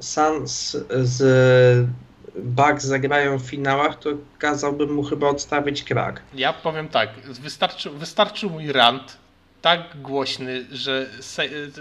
Suns 0.00 0.76
z 0.90 1.88
Bucks 2.36 2.84
zagrają 2.84 3.38
w 3.38 3.42
finałach, 3.42 3.98
to 3.98 4.10
kazałbym 4.38 4.94
mu 4.94 5.02
chyba 5.02 5.28
odstawić 5.28 5.84
krak. 5.84 6.22
Ja 6.34 6.52
powiem 6.52 6.88
tak, 6.88 7.10
wystarczył, 7.20 7.92
wystarczył 7.92 8.50
mój 8.50 8.72
rant 8.72 9.16
tak 9.62 10.00
głośny, 10.02 10.66
że, 10.72 11.06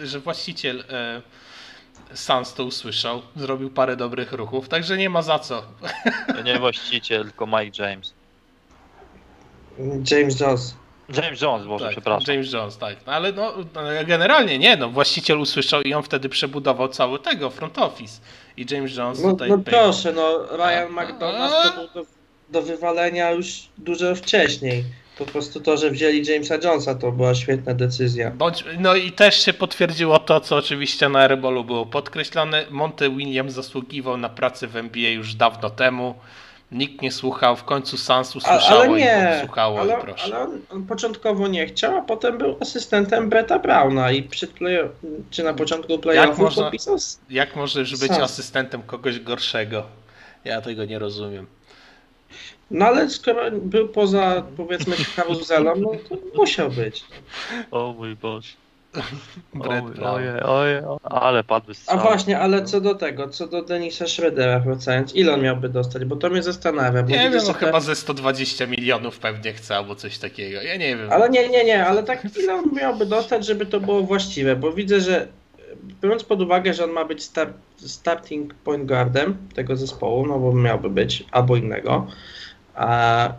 że 0.04 0.20
właściciel 0.20 0.84
e, 0.90 1.22
Sans 2.14 2.54
to 2.54 2.64
usłyszał, 2.64 3.22
zrobił 3.36 3.70
parę 3.70 3.96
dobrych 3.96 4.34
ruchów, 4.34 4.70
także 4.70 4.98
nie 4.98 5.10
ma 5.10 5.22
za 5.22 5.40
co. 5.40 5.64
Nie 6.46 6.60
właściciel, 6.60 7.24
tylko 7.24 7.48
Mike 7.48 7.84
James. 7.84 8.14
James 10.12 10.40
Jones. 10.40 10.76
James 11.18 11.42
Jones, 11.42 11.68
Boże, 11.68 11.86
tak, 11.86 11.92
przepraszam. 11.92 12.34
James 12.36 12.54
Jones, 12.54 12.78
tak. 12.78 12.96
No, 13.08 13.14
ale 13.14 13.32
no, 13.32 13.54
no, 13.76 13.82
generalnie 14.08 14.60
nie, 14.60 14.78
no, 14.78 14.90
właściciel 14.90 15.40
usłyszał 15.40 15.82
i 15.82 15.94
on 15.94 16.04
wtedy 16.04 16.30
przebudował 16.30 16.88
cały 16.88 17.20
tego 17.20 17.50
front 17.50 17.78
office. 17.78 18.22
I 18.58 18.66
James 18.72 18.96
Jones 18.98 19.20
No, 19.24 19.32
tutaj... 19.32 19.50
no 19.50 19.58
proszę, 19.58 20.12
no 20.12 20.40
Ryan 20.58 21.00
A- 21.00 21.04
McDonald 21.04 21.54
a- 21.54 21.70
to 21.70 21.76
był 21.76 21.88
do, 22.04 22.10
do 22.50 22.62
wywalenia 22.62 23.32
już 23.32 23.48
dużo 23.78 24.16
wcześniej. 24.16 24.84
Po 25.18 25.26
prostu 25.26 25.60
to, 25.62 25.78
że 25.78 25.92
wzięli 25.92 26.26
Jamesa 26.26 26.56
Jonesa, 26.56 26.96
to 26.96 27.12
była 27.12 27.36
świetna 27.36 27.74
decyzja. 27.74 28.32
Bądź, 28.32 28.64
no 28.80 28.96
i 28.96 29.12
też 29.12 29.46
się 29.46 29.54
potwierdziło 29.54 30.20
to, 30.20 30.40
co 30.40 30.56
oczywiście 30.56 31.10
na 31.10 31.28
Rebolu 31.28 31.64
było 31.64 31.86
podkreślone. 31.86 32.66
Monty 32.70 33.10
Williams 33.10 33.54
zasługiwał 33.54 34.18
na 34.18 34.30
pracę 34.30 34.68
w 34.68 34.76
NBA 34.76 35.10
już 35.10 35.34
dawno 35.36 35.70
temu. 35.70 36.16
Nikt 36.74 37.02
nie 37.02 37.12
słuchał, 37.12 37.56
w 37.56 37.64
końcu 37.64 37.98
Sans 37.98 38.36
usłyszało 38.36 38.82
ale 38.82 38.90
i 38.92 38.94
nie, 39.04 39.38
słuchało 39.46 39.80
ale, 39.80 39.94
i 39.94 40.02
proszę. 40.02 40.36
ale 40.36 40.48
on, 40.70 40.86
początkowo 40.88 41.48
nie 41.48 41.66
chciał, 41.66 41.98
a 41.98 42.02
potem 42.02 42.38
był 42.38 42.58
asystentem 42.60 43.30
Bretta 43.30 43.60
Browna 43.60 44.12
i 44.12 44.24
przed 44.24 44.52
play 44.52 44.78
czy 45.32 45.44
na 45.44 45.54
początku 45.54 46.00
playoffów 46.00 46.40
można- 46.40 46.64
podpisał 46.64 47.00
z 47.00 47.20
Jak 47.30 47.56
możesz 47.56 47.92
być 47.92 48.12
Sans. 48.12 48.24
asystentem 48.24 48.82
kogoś 48.84 49.20
gorszego? 49.20 49.84
Ja 50.46 50.62
tego 50.62 50.86
nie 50.86 51.00
rozumiem. 51.00 51.48
No 52.72 52.86
ale 52.86 53.10
skoro 53.10 53.52
był 53.52 53.88
poza 53.90 54.44
powiedzmy 54.58 54.96
karuzelą, 55.16 55.74
no 55.76 55.92
to 56.10 56.16
musiał 56.36 56.70
być. 56.70 57.04
O 57.72 57.94
mój 57.98 58.16
Boże. 58.16 58.54
Brett 59.54 59.86
Brown. 59.86 60.16
Ojej, 60.16 60.42
ojej, 60.42 60.82
ale 61.04 61.44
padły 61.44 61.74
A 61.88 61.98
właśnie, 61.98 62.40
ale 62.40 62.66
co 62.66 62.82
do 62.82 62.96
tego, 62.96 63.30
co 63.30 63.48
do 63.48 63.62
Denisa 63.62 64.08
Schroedera 64.08 64.60
wracając, 64.60 65.16
ile 65.16 65.34
on 65.34 65.42
miałby 65.42 65.70
dostać? 65.70 66.06
Bo 66.06 66.16
to 66.16 66.30
mnie 66.30 66.44
zastanawia. 66.44 67.04
Bo 67.04 67.10
Nie 67.10 67.30
wiem, 67.30 67.34
no 67.48 67.54
te- 67.54 67.66
chyba 67.66 67.80
ze 67.80 67.96
120 67.96 68.68
milionów 68.68 69.20
pewnie 69.20 69.54
chce 69.54 69.78
albo 69.78 69.96
coś 69.96 70.18
takiego. 70.18 70.62
Ja 70.62 70.78
nie 70.78 70.98
wiem. 70.98 71.12
Ale 71.12 71.30
nie, 71.30 71.50
nie, 71.50 71.64
nie, 71.64 71.86
ale 71.86 72.04
tak 72.04 72.38
ile 72.44 72.54
on 72.56 72.74
miałby 72.74 73.06
dostać, 73.06 73.46
żeby 73.46 73.66
to 73.66 73.80
było 73.80 74.04
właściwe, 74.04 74.56
bo 74.56 74.72
widzę, 74.74 75.02
że 75.02 75.28
biorąc 76.02 76.24
pod 76.24 76.42
uwagę, 76.42 76.74
że 76.74 76.84
on 76.84 76.92
ma 76.92 77.06
być 77.06 77.24
start, 77.24 77.54
starting 77.78 78.54
point 78.54 78.86
guardem 78.86 79.38
tego 79.56 79.76
zespołu, 79.76 80.28
no 80.28 80.40
bo 80.40 80.54
miałby 80.54 80.90
być 80.90 81.24
albo 81.32 81.56
innego, 81.56 82.08
a, 82.76 83.30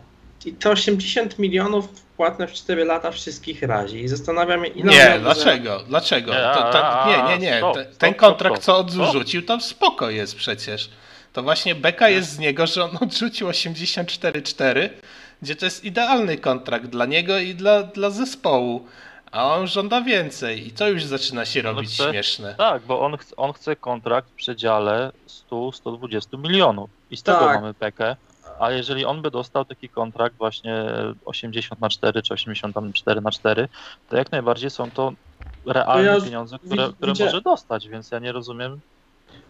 i 0.45 0.53
to 0.53 0.71
80 0.71 1.39
milionów 1.39 2.04
płatne 2.17 2.47
w 2.47 2.53
4 2.53 2.85
lata 2.85 3.11
wszystkich 3.11 3.63
razi 3.63 3.99
i 4.03 4.07
zastanawiam 4.07 4.65
się, 4.65 4.71
ile 4.71 4.91
Nie, 4.93 4.99
miałby 4.99 5.19
dlaczego? 5.19 5.83
Dlaczego? 5.87 6.31
Nie, 6.31 6.37
To, 6.39 6.71
to, 6.71 6.87
a, 7.01 7.07
nie, 7.27 7.37
nie, 7.37 7.51
nie. 7.51 7.57
stop, 7.57 7.77
stop, 7.77 7.97
Ten 7.97 8.13
kontrakt, 8.13 8.55
stop. 8.63 8.65
co 8.65 8.77
odrzucił, 8.77 9.41
to 9.45 9.59
spoko 9.59 10.09
jest 10.09 10.35
przecież. 10.35 10.89
To 11.33 11.43
właśnie 11.43 11.75
beka 11.75 12.09
jest 12.09 12.29
z 12.29 12.39
niego, 12.39 12.67
że 12.67 12.83
on 12.83 12.97
odrzucił 13.01 13.47
84,4, 13.47 14.89
gdzie 15.41 15.55
to 15.55 15.65
jest 15.65 15.83
idealny 15.83 16.37
kontrakt 16.37 16.85
dla 16.85 17.05
niego 17.05 17.37
i 17.37 17.55
dla, 17.55 17.83
dla 17.83 18.09
zespołu. 18.09 18.85
A 19.31 19.55
on 19.55 19.67
żąda 19.67 20.01
więcej 20.01 20.67
i 20.67 20.71
to 20.71 20.89
już 20.89 21.03
zaczyna 21.03 21.45
się 21.45 21.61
robić 21.61 21.89
chce- 21.93 22.09
śmieszne. 22.11 22.55
Tak, 22.57 22.81
bo 22.81 22.99
on, 23.01 23.13
chce- 23.17 23.33
on 23.37 23.53
chce 23.53 23.75
kontrakt 23.75 24.29
w 24.29 24.33
przedziale 24.33 25.11
100-120 25.51 26.39
milionów. 26.39 26.89
I 27.11 27.17
z 27.17 27.23
tego 27.23 27.39
Tak. 27.39 27.61
mamy 27.61 27.73
pekę. 27.73 28.15
A 28.59 28.71
jeżeli 28.71 29.05
on 29.05 29.21
by 29.21 29.31
dostał 29.31 29.65
taki 29.65 29.89
kontrakt 29.89 30.37
właśnie 30.37 30.85
80 31.25 31.81
na 31.81 31.89
4 31.89 32.21
czy 32.21 32.33
84 32.33 33.21
na 33.21 33.31
4, 33.31 33.67
to 34.09 34.17
jak 34.17 34.31
najbardziej 34.31 34.69
są 34.69 34.91
to 34.91 35.13
realne 35.65 36.03
ja 36.03 36.21
pieniądze, 36.21 36.59
które, 36.59 36.89
które 36.97 37.13
może 37.19 37.41
dostać, 37.41 37.87
więc 37.87 38.11
ja 38.11 38.19
nie 38.19 38.31
rozumiem. 38.31 38.79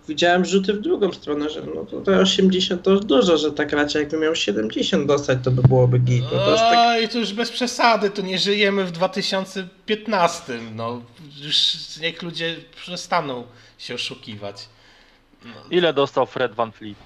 Widziałem 0.07 0.45
rzuty 0.45 0.73
w 0.73 0.81
drugą 0.81 1.11
stronę, 1.11 1.49
że 1.49 1.61
no 1.75 1.85
to 1.85 2.01
te 2.01 2.19
80 2.19 2.83
to 2.83 2.91
już 2.91 3.05
dużo, 3.05 3.37
że 3.37 3.51
tak 3.51 3.71
raczej 3.71 3.99
jakby 3.99 4.17
miał 4.17 4.36
70 4.36 5.07
dostać, 5.07 5.39
to 5.43 5.51
by 5.51 5.61
byłoby 5.61 5.99
git. 5.99 6.23
No 6.23 6.29
to 6.29 6.55
tak, 6.55 6.77
Oj, 6.77 7.09
to 7.09 7.17
już 7.17 7.33
bez 7.33 7.51
przesady, 7.51 8.09
to 8.09 8.21
nie 8.21 8.37
żyjemy 8.37 8.86
w 8.86 8.91
2015. 8.91 10.59
No, 10.75 11.01
już 11.41 11.75
niech 12.01 12.21
ludzie 12.21 12.55
przestaną 12.75 13.43
się 13.77 13.95
oszukiwać. 13.95 14.69
No, 15.45 15.51
Ile 15.69 15.93
dostał 15.93 16.25
Fred 16.25 16.53
Van 16.53 16.71
Fleet? 16.71 16.97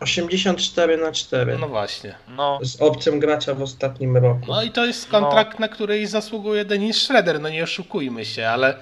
84 0.00 0.96
na 0.96 1.12
4 1.12 1.58
no 1.58 1.68
właśnie. 1.68 2.14
No, 2.28 2.58
z 2.62 2.82
obcym 2.82 3.20
gracza 3.20 3.54
w 3.54 3.62
ostatnim 3.62 4.16
roku. 4.16 4.46
No 4.48 4.62
i 4.62 4.70
to 4.70 4.86
jest 4.86 5.08
kontrakt, 5.08 5.58
na 5.58 5.68
który 5.68 6.06
zasługuje 6.06 6.64
Denis 6.64 7.02
Schroeder, 7.02 7.40
no 7.40 7.48
nie 7.48 7.62
oszukujmy 7.62 8.24
się, 8.24 8.48
ale 8.48 8.76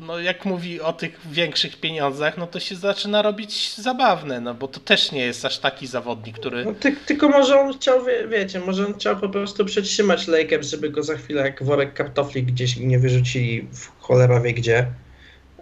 no 0.00 0.18
jak 0.18 0.44
mówi 0.44 0.80
o 0.80 0.92
tych 0.92 1.20
większych 1.30 1.80
pieniądzach, 1.80 2.38
no 2.38 2.46
to 2.46 2.60
się 2.60 2.76
zaczyna 2.76 3.22
robić 3.22 3.74
zabawne, 3.76 4.40
no 4.40 4.54
bo 4.54 4.68
to 4.68 4.80
też 4.80 5.12
nie 5.12 5.24
jest 5.24 5.44
aż 5.44 5.58
taki 5.58 5.86
zawodnik, 5.86 6.38
który... 6.38 6.64
No, 6.64 6.74
ty, 6.80 6.96
tylko 7.06 7.28
może 7.28 7.60
on 7.60 7.72
chciał, 7.72 8.04
wie, 8.04 8.28
wiecie, 8.28 8.60
może 8.60 8.86
on 8.86 8.94
chciał 8.94 9.16
po 9.16 9.28
prostu 9.28 9.64
przetrzymać 9.64 10.28
Lakers, 10.28 10.68
żeby 10.68 10.90
go 10.90 11.02
za 11.02 11.16
chwilę 11.16 11.42
jak 11.42 11.62
worek 11.62 11.94
kartofli 11.94 12.42
gdzieś 12.42 12.76
nie 12.76 12.98
wyrzucili 12.98 13.68
w 13.72 14.00
cholera 14.00 14.40
wie 14.40 14.52
gdzie. 14.52 14.86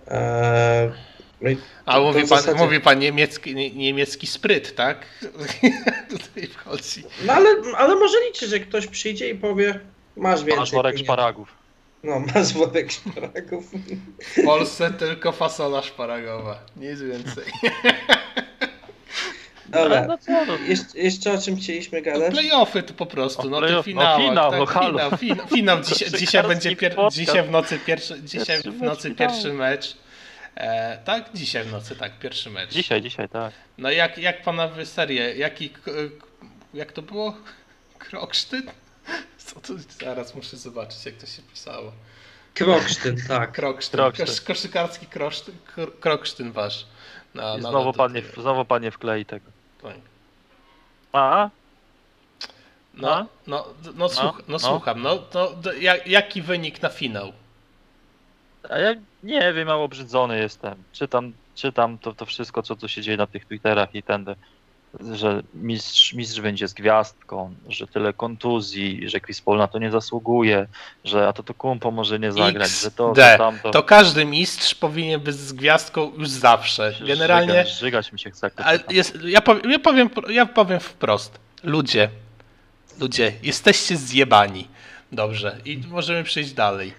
Eee, 0.08 0.90
No 1.40 1.50
A 1.86 1.94
to 1.94 2.02
mówi 2.02 2.26
w 2.26 2.28
pan, 2.28 2.38
zasadzie- 2.38 2.58
mówi 2.64 2.80
pan 2.80 2.98
niemiecki, 2.98 3.54
nie, 3.54 3.70
niemiecki 3.70 4.26
spryt, 4.26 4.74
tak? 4.74 5.06
Tutaj 6.10 6.46
wchodzi. 6.46 7.04
No 7.26 7.32
ale, 7.32 7.48
ale 7.76 7.94
może 7.96 8.16
liczyć, 8.28 8.48
że 8.50 8.60
ktoś 8.60 8.86
przyjdzie 8.86 9.28
i 9.30 9.34
powie, 9.34 9.80
masz 10.16 10.40
więcej 10.40 10.58
Masz 10.60 10.70
worek 10.72 10.98
szparagów. 10.98 11.48
No, 12.02 12.20
masz 12.34 12.52
worek 12.52 12.92
szparagów. 12.92 13.64
W 14.36 14.44
Polsce 14.44 14.90
tylko 14.90 15.32
fasola 15.32 15.82
szparagowa, 15.82 16.58
nic 16.76 17.00
więcej. 17.02 17.44
Dobra, 19.68 20.06
No 20.06 20.18
co, 20.18 20.32
no. 20.46 20.56
jeszcze, 20.68 20.98
jeszcze 20.98 21.32
o 21.32 21.38
czym 21.38 21.56
chcieliśmy 21.56 21.98
No, 21.98 22.04
gadać? 22.04 22.32
playoffy 22.32 22.82
to 22.82 22.94
po 22.94 23.06
prostu, 23.06 23.50
no 23.50 23.60
to 23.60 23.68
no 23.72 23.82
finał. 23.82 24.18
finał, 24.20 24.52
no 24.52 24.66
tak, 24.66 24.84
finał, 24.84 25.10
finał, 25.18 25.46
finał 25.48 25.78
dzisiaj, 26.18 26.42
będzie 26.48 26.76
pier, 26.76 26.96
dzisiaj 27.12 27.42
w 27.42 27.50
nocy 27.50 27.78
pierwszy, 27.86 28.22
dzisiaj 28.22 28.60
w 28.62 28.82
nocy 28.82 29.10
pierwszy 29.14 29.52
mecz. 29.52 29.96
E, 30.56 30.98
tak, 31.04 31.32
dzisiaj 31.34 31.64
w 31.64 31.72
nocy, 31.72 31.96
tak, 31.96 32.18
pierwszy 32.18 32.50
mecz. 32.50 32.70
Dzisiaj, 32.70 33.02
dzisiaj, 33.02 33.28
tak. 33.28 33.52
No 33.78 33.90
jak, 33.90 34.18
jak 34.18 34.42
panowie 34.42 34.86
serię, 34.86 35.36
jaki, 35.36 35.70
jak 36.74 36.92
to 36.92 37.02
było? 37.02 37.36
Kroksztyn? 37.98 38.70
Co 39.46 39.60
to, 39.60 39.72
zaraz 40.04 40.34
muszę 40.34 40.56
zobaczyć 40.56 41.06
jak 41.06 41.14
to 41.14 41.26
się 41.26 41.42
pisało. 41.42 41.92
Kroksztyn, 42.54 43.16
tak. 43.28 43.52
Kroksztyn, 43.52 43.98
Kroksztyn. 44.00 44.26
Kosz, 44.26 44.40
koszykarski 44.40 45.06
krosztyn, 45.06 45.54
kr- 45.76 45.92
kroksztyn 46.00 46.52
wasz. 46.52 46.86
Na, 47.34 47.56
I 47.56 47.60
znowu 47.60 47.78
lot- 47.90 47.96
pan, 47.96 48.12
nie, 48.12 48.22
znowu 48.22 48.64
pan 48.64 48.82
nie 48.82 48.90
wklei 48.90 49.24
tego. 49.26 49.50
tak. 49.82 49.94
A? 51.12 51.50
No, 52.94 53.14
A? 53.16 53.26
no, 53.46 53.66
no, 53.84 53.92
no, 53.94 54.08
słuch, 54.08 54.38
no, 54.38 54.42
no. 54.52 54.58
słucham, 54.58 55.02
no, 55.02 55.22
no 55.34 55.50
d- 55.52 55.78
jak, 55.78 56.06
jaki 56.06 56.42
wynik 56.42 56.82
na 56.82 56.88
finał? 56.88 57.32
A 58.70 58.78
ja 58.78 58.94
nie 59.22 59.52
wiem, 59.52 59.68
mało 59.68 59.84
obrzydzony 59.84 60.38
jestem. 60.38 60.74
Czytam, 60.92 61.32
czytam 61.54 61.98
to, 61.98 62.14
to 62.14 62.26
wszystko, 62.26 62.62
co 62.62 62.76
tu 62.76 62.88
się 62.88 63.02
dzieje 63.02 63.16
na 63.16 63.26
tych 63.26 63.44
Twitterach 63.44 63.94
i 63.94 64.02
tędy, 64.02 64.34
że 65.12 65.42
mistrz, 65.54 66.12
mistrz 66.12 66.40
będzie 66.40 66.68
z 66.68 66.74
gwiazdką, 66.74 67.54
że 67.68 67.86
tyle 67.86 68.12
kontuzji, 68.12 69.08
że 69.08 69.20
Chris 69.20 69.40
Paul 69.40 69.58
na 69.58 69.68
to 69.68 69.78
nie 69.78 69.90
zasługuje, 69.90 70.66
że 71.04 71.28
a 71.28 71.32
to 71.32 71.42
to 71.42 71.54
kumpo 71.54 71.90
może 71.90 72.18
nie 72.18 72.32
zagrać, 72.32 72.70
że 72.70 72.90
to, 72.90 73.10
XD. 73.10 73.22
to 73.32 73.38
tamto. 73.38 73.70
To 73.70 73.82
każdy 73.82 74.24
mistrz 74.24 74.74
powinien 74.74 75.20
być 75.20 75.36
z 75.36 75.52
gwiazdką 75.52 76.12
już 76.18 76.28
zawsze. 76.28 76.94
Generalnie, 77.06 77.52
Żygać, 77.52 77.78
żygać 77.78 78.12
mi 78.12 78.18
się 78.18 78.30
chce. 78.30 78.50
jest, 78.90 79.18
ja, 79.24 79.40
powiem, 79.40 79.70
ja, 79.70 79.78
powiem, 79.78 80.10
ja 80.28 80.46
powiem 80.46 80.80
wprost. 80.80 81.38
Ludzie, 81.62 82.08
ludzie, 83.00 83.32
jesteście 83.42 83.96
zjebani. 83.96 84.68
Dobrze, 85.12 85.56
i 85.64 85.82
możemy 85.90 86.24
przejść 86.24 86.52
dalej. 86.52 86.92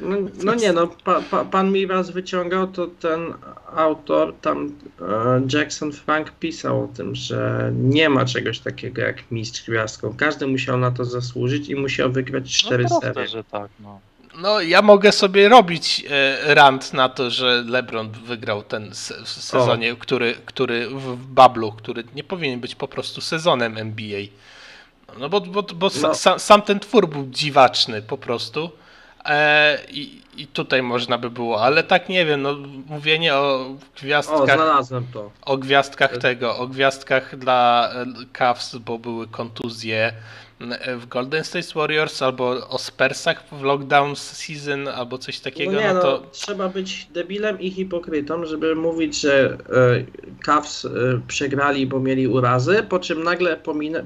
No, 0.00 0.16
no 0.44 0.54
nie, 0.54 0.72
no 0.72 0.86
pa, 0.86 1.22
pa, 1.30 1.44
pan 1.44 1.72
mi 1.72 1.86
raz 1.86 2.10
wyciągał, 2.10 2.66
to 2.66 2.86
ten 2.86 3.34
autor, 3.76 4.34
tam 4.40 4.72
e, 5.00 5.58
Jackson 5.58 5.92
Frank 5.92 6.30
pisał 6.30 6.84
o 6.84 6.88
tym, 6.88 7.14
że 7.14 7.70
nie 7.74 8.08
ma 8.08 8.24
czegoś 8.24 8.58
takiego 8.58 9.02
jak 9.02 9.30
mistrz 9.30 9.66
gwiazdką. 9.66 10.14
Każdy 10.16 10.46
musiał 10.46 10.78
na 10.78 10.90
to 10.90 11.04
zasłużyć 11.04 11.68
i 11.68 11.76
musiał 11.76 12.12
wygrać 12.12 12.56
cztery 12.56 12.84
no 12.84 12.88
proste, 12.88 13.14
serie. 13.14 13.28
że 13.28 13.44
tak, 13.44 13.70
no. 13.80 14.00
No, 14.42 14.60
ja 14.60 14.82
mogę 14.82 15.12
sobie 15.12 15.48
robić 15.48 16.04
e, 16.10 16.54
rant 16.54 16.92
na 16.92 17.08
to, 17.08 17.30
że 17.30 17.64
LeBron 17.66 18.10
wygrał 18.10 18.62
ten 18.62 18.94
se- 18.94 19.24
w 19.24 19.28
sezonie, 19.28 19.96
który, 19.96 20.34
który 20.46 20.88
w 20.88 20.92
w 20.92 21.26
bablu, 21.26 21.72
który 21.72 22.04
nie 22.14 22.24
powinien 22.24 22.60
być 22.60 22.74
po 22.74 22.88
prostu 22.88 23.20
sezonem 23.20 23.76
NBA. 23.76 24.20
No 25.16 25.28
bo, 25.28 25.40
bo, 25.40 25.62
bo 25.62 25.90
No. 26.02 26.14
sa, 26.14 26.38
sam 26.38 26.62
ten 26.62 26.80
twór 26.80 27.08
był 27.08 27.26
dziwaczny 27.30 28.02
po 28.02 28.18
prostu. 28.18 28.70
E, 29.24 29.78
i, 29.90 30.22
I 30.36 30.46
tutaj 30.46 30.82
można 30.82 31.18
by 31.18 31.30
było, 31.30 31.62
ale 31.62 31.82
tak 31.82 32.08
nie 32.08 32.26
wiem, 32.26 32.42
no 32.42 32.54
mówienie 32.86 33.34
o 33.34 33.54
O, 33.60 33.76
gwiazdkach, 34.00 34.44
znalazłem 34.44 35.06
to. 35.12 35.30
o 35.42 35.56
gwiazdkach 35.56 36.18
tego, 36.18 36.56
o 36.56 36.66
gwiazdkach 36.66 37.36
dla 37.38 37.90
e, 37.92 38.04
Cavs, 38.32 38.76
bo 38.76 38.98
były 38.98 39.26
kontuzje 39.28 40.12
w 40.98 41.06
Golden 41.06 41.44
State 41.44 41.74
Warriors, 41.74 42.22
albo 42.22 42.68
o 42.68 42.78
Spursach 42.78 43.44
w 43.52 43.62
lockdown 43.62 44.16
season, 44.16 44.88
albo 44.88 45.18
coś 45.18 45.40
takiego, 45.40 45.72
no 45.72 45.80
no, 45.80 45.86
nie, 45.86 45.94
no, 45.94 46.00
to 46.00 46.22
trzeba 46.32 46.68
być 46.68 47.06
debilem 47.14 47.60
i 47.60 47.70
hipokrytą, 47.70 48.46
żeby 48.46 48.74
mówić, 48.74 49.20
że 49.20 49.58
e, 49.70 50.04
Cavs 50.44 50.84
e, 50.84 50.88
przegrali, 51.28 51.86
bo 51.86 52.00
mieli 52.00 52.28
urazy, 52.28 52.82
po 52.88 52.98
czym 52.98 53.22
nagle 53.22 53.60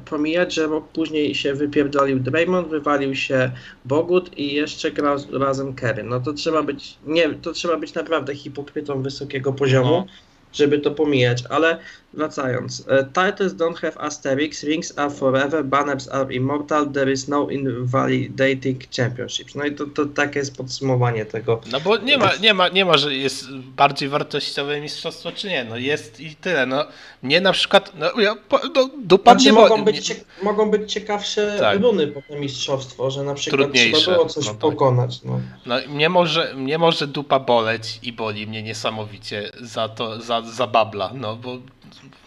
pomijać, 0.04 0.54
że 0.54 0.66
rok 0.66 0.88
później 0.88 1.34
się 1.34 1.54
wypierdolił 1.54 2.18
Draymond, 2.18 2.68
wywalił 2.68 3.14
się 3.14 3.50
Bogut 3.84 4.38
i 4.38 4.54
jeszcze 4.54 4.90
grał 4.90 5.18
z 5.18 5.30
urazem 5.30 5.74
Kerry. 5.74 6.02
No 6.02 6.20
to 6.20 6.32
trzeba 6.32 6.62
być, 6.62 6.98
nie, 7.06 7.34
to 7.34 7.52
trzeba 7.52 7.76
być 7.76 7.94
naprawdę 7.94 8.34
hipokrytą 8.34 9.02
wysokiego 9.02 9.52
poziomu. 9.52 9.90
No. 9.90 10.06
Żeby 10.52 10.78
to 10.78 10.90
pomijać, 10.90 11.44
ale 11.50 11.78
wracając. 12.14 12.84
e, 12.88 13.04
Titles 13.04 13.54
don't 13.54 13.76
have 13.80 13.92
asterisks, 14.00 14.62
rings 14.64 14.98
are 14.98 15.10
forever, 15.10 15.64
banners 15.64 16.08
are 16.08 16.34
immortal, 16.34 16.90
there 16.92 17.12
is 17.12 17.28
no 17.28 17.50
invalidating 17.50 18.80
championships. 18.96 19.54
No 19.54 19.64
i 19.64 19.74
to, 19.74 19.86
to 19.86 20.06
takie 20.06 20.38
jest 20.38 20.56
podsumowanie 20.56 21.24
tego. 21.26 21.60
No 21.72 21.80
bo 21.80 21.96
nie 21.96 22.18
ma, 22.18 22.30
nie 22.42 22.54
ma, 22.54 22.68
nie 22.68 22.84
ma, 22.84 22.96
że 22.98 23.14
jest 23.14 23.52
bardziej 23.52 24.08
wartościowe 24.08 24.80
mistrzostwo, 24.80 25.32
czy 25.32 25.48
nie. 25.48 25.64
No 25.64 25.76
jest 25.76 26.20
i 26.20 26.34
tyle. 26.36 26.66
No 26.66 26.84
mnie 27.22 27.40
na 27.40 27.52
przykład, 27.52 27.92
no, 27.98 28.20
ja, 28.20 28.34
no 28.74 28.90
dupa 29.02 29.32
Znaczy 29.32 29.52
mogą, 29.52 29.84
być 29.84 29.96
nie- 29.96 30.02
cie, 30.02 30.14
mogą 30.42 30.70
być 30.70 30.92
ciekawsze 30.92 31.56
Tak. 31.60 31.80
runy 31.80 32.06
po 32.06 32.22
to 32.22 32.36
mistrzostwo, 32.36 33.10
że 33.10 33.24
na 33.24 33.34
przykład 33.34 33.60
Trudniejsze, 33.60 34.00
trzeba 34.00 34.16
było 34.16 34.28
coś 34.28 34.46
no 34.46 34.50
tak. 34.50 34.60
pokonać. 34.60 35.22
No. 35.24 35.40
No 35.66 35.76
mnie 35.88 36.08
może, 36.08 36.54
mnie 36.54 36.78
może 36.78 37.06
dupa 37.06 37.38
boleć 37.40 37.98
i 38.02 38.12
boli 38.12 38.46
mnie 38.46 38.62
niesamowicie 38.62 39.50
za 39.60 39.88
to, 39.88 40.20
za, 40.20 40.42
za 40.42 40.66
babla, 40.66 41.10
no 41.14 41.36
bo, 41.36 41.58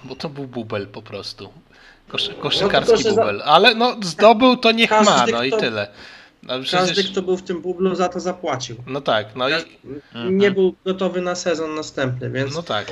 bo 0.05 0.15
to 0.15 0.29
był 0.29 0.47
bubel 0.47 0.87
po 0.87 1.01
prostu. 1.01 1.49
Koszy, 2.07 2.33
koszykarski 2.33 2.91
No 2.91 2.97
że 2.97 3.03
za- 3.03 3.21
bubel. 3.21 3.41
Ale 3.45 3.75
no 3.75 3.95
zdobył 4.03 4.57
to 4.57 4.71
niech 4.71 4.89
Każdy, 4.89 5.11
ma, 5.11 5.25
no 5.37 5.43
i 5.43 5.49
kto- 5.51 5.57
tyle. 5.59 5.87
No, 6.43 6.49
Każdy, 6.53 6.63
przecież, 6.93 7.11
kto 7.11 7.21
był 7.21 7.37
w 7.37 7.41
tym 7.43 7.61
bublu, 7.61 7.95
za 7.95 8.09
to 8.09 8.19
zapłacił. 8.19 8.75
no 8.87 9.01
tak, 9.01 9.35
no 9.35 9.49
i 9.49 9.53
Mhm. 9.53 10.37
Nie 10.37 10.51
był 10.51 10.75
gotowy 10.85 11.21
na 11.21 11.35
sezon 11.35 11.75
następny, 11.75 12.29
więc. 12.29 12.55
no 12.55 12.63
tak. 12.63 12.91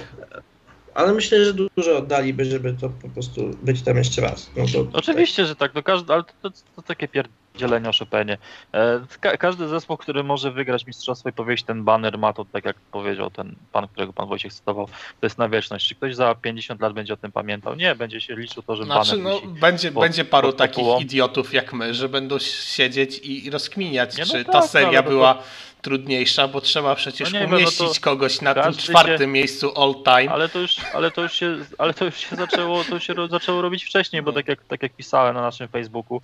Ale 0.96 1.14
myślę, 1.14 1.46
że 1.46 1.54
dużo 1.54 1.98
oddaliby, 1.98 2.46
żeby 2.46 2.74
to 2.74 2.90
po 2.90 3.10
prostu 3.10 3.52
być 3.64 3.82
tam 3.82 3.98
jeszcze 3.98 4.22
raz. 4.22 4.50
No 4.56 4.66
to, 4.74 4.98
Oczywiście, 4.98 5.46
że 5.46 5.56
tak, 5.56 5.74
no 5.76 5.84
każdy, 5.84 6.14
ale 6.14 6.24
to, 6.24 6.50
to, 6.50 6.58
to 6.76 6.82
takie 6.82 7.08
pierdzielenie 7.08 7.90
o 7.90 7.92
Chopinie. 8.00 8.38
E, 8.74 9.02
ka 9.20 9.38
każdy 9.38 9.68
zespół, 9.68 9.98
który 9.98 10.24
może 10.24 10.52
wygrać 10.52 10.86
mistrzostwo 10.88 11.30
i 11.30 11.34
powiedzieć 11.34 11.66
ten 11.66 11.84
banner 11.84 12.18
ma 12.18 12.34
to, 12.34 12.46
tak 12.46 12.66
jak 12.66 12.76
powiedział 12.92 13.30
ten 13.30 13.56
pan, 13.72 13.88
którego 13.88 14.14
pan 14.14 14.28
Wojciech 14.28 14.54
cytował, 14.54 14.88
to 15.20 15.26
jest 15.26 15.38
na 15.38 15.50
wieczność. 15.50 15.88
Czy 15.88 15.96
ktoś 15.96 16.16
za 16.16 16.36
50 16.36 16.82
lat 16.82 16.94
będzie 16.94 17.14
o 17.14 17.18
tym 17.18 17.32
pamiętał? 17.32 17.76
Nie, 17.76 17.96
będzie 17.96 18.22
się 18.22 18.36
liczył 18.36 18.64
to, 18.64 18.76
że 18.76 18.84
Znaczy, 18.84 19.18
banner 19.18 19.42
no, 19.46 19.52
będzie, 19.60 19.92
pod- 19.92 20.04
będzie 20.04 20.26
paru 20.26 20.48
pod 20.48 20.58
takich 20.58 20.86
idiotów 21.02 21.54
jak 21.54 21.74
my, 21.74 21.94
że 21.94 22.10
będą 22.10 22.40
siedzieć 22.40 23.20
i 23.24 23.50
rozkminiać, 23.50 24.18
Nie, 24.18 24.24
no 24.26 24.32
czy 24.32 24.44
tak, 24.44 24.54
ta 24.54 24.60
no, 24.60 24.68
seria 24.68 24.88
ale 24.90 25.04
to- 25.04 25.10
była 25.10 25.44
trudniejsza, 25.84 26.48
bo 26.48 26.62
trzeba 26.62 26.96
przecież 26.96 27.34
No 27.34 27.40
nie, 27.40 27.46
no, 27.46 27.52
no 27.52 27.58
umieścić 27.58 27.78
to 28.00 28.02
kogoś 28.02 28.42
na 28.42 28.54
tym 28.54 28.74
czwartym 28.74 29.18
się- 29.20 29.28
miejscu 29.28 29.82
all 29.82 29.94
time. 30.04 30.32
Ale 30.34 30.50
to 30.50 30.60
już, 30.60 30.76
ale 30.94 31.12
to 31.12 31.22
już 31.22 31.34
się, 31.34 31.58
ale 31.78 31.94
to 31.94 32.06
już 32.06 32.18
się 32.18 32.36
zaczęło, 32.36 32.84
to 32.84 33.00
się 33.00 33.14
ro- 33.14 33.28
zaczęło 33.28 33.62
robić 33.62 33.84
wcześniej, 33.86 34.22
bo 34.22 34.32
No. 34.32 34.36
tak 34.36 34.48
jak, 34.48 34.64
tak 34.64 34.84
jak 34.84 34.94
pisałem 34.94 35.36
na 35.36 35.42
naszym 35.42 35.68
Facebooku, 35.68 36.22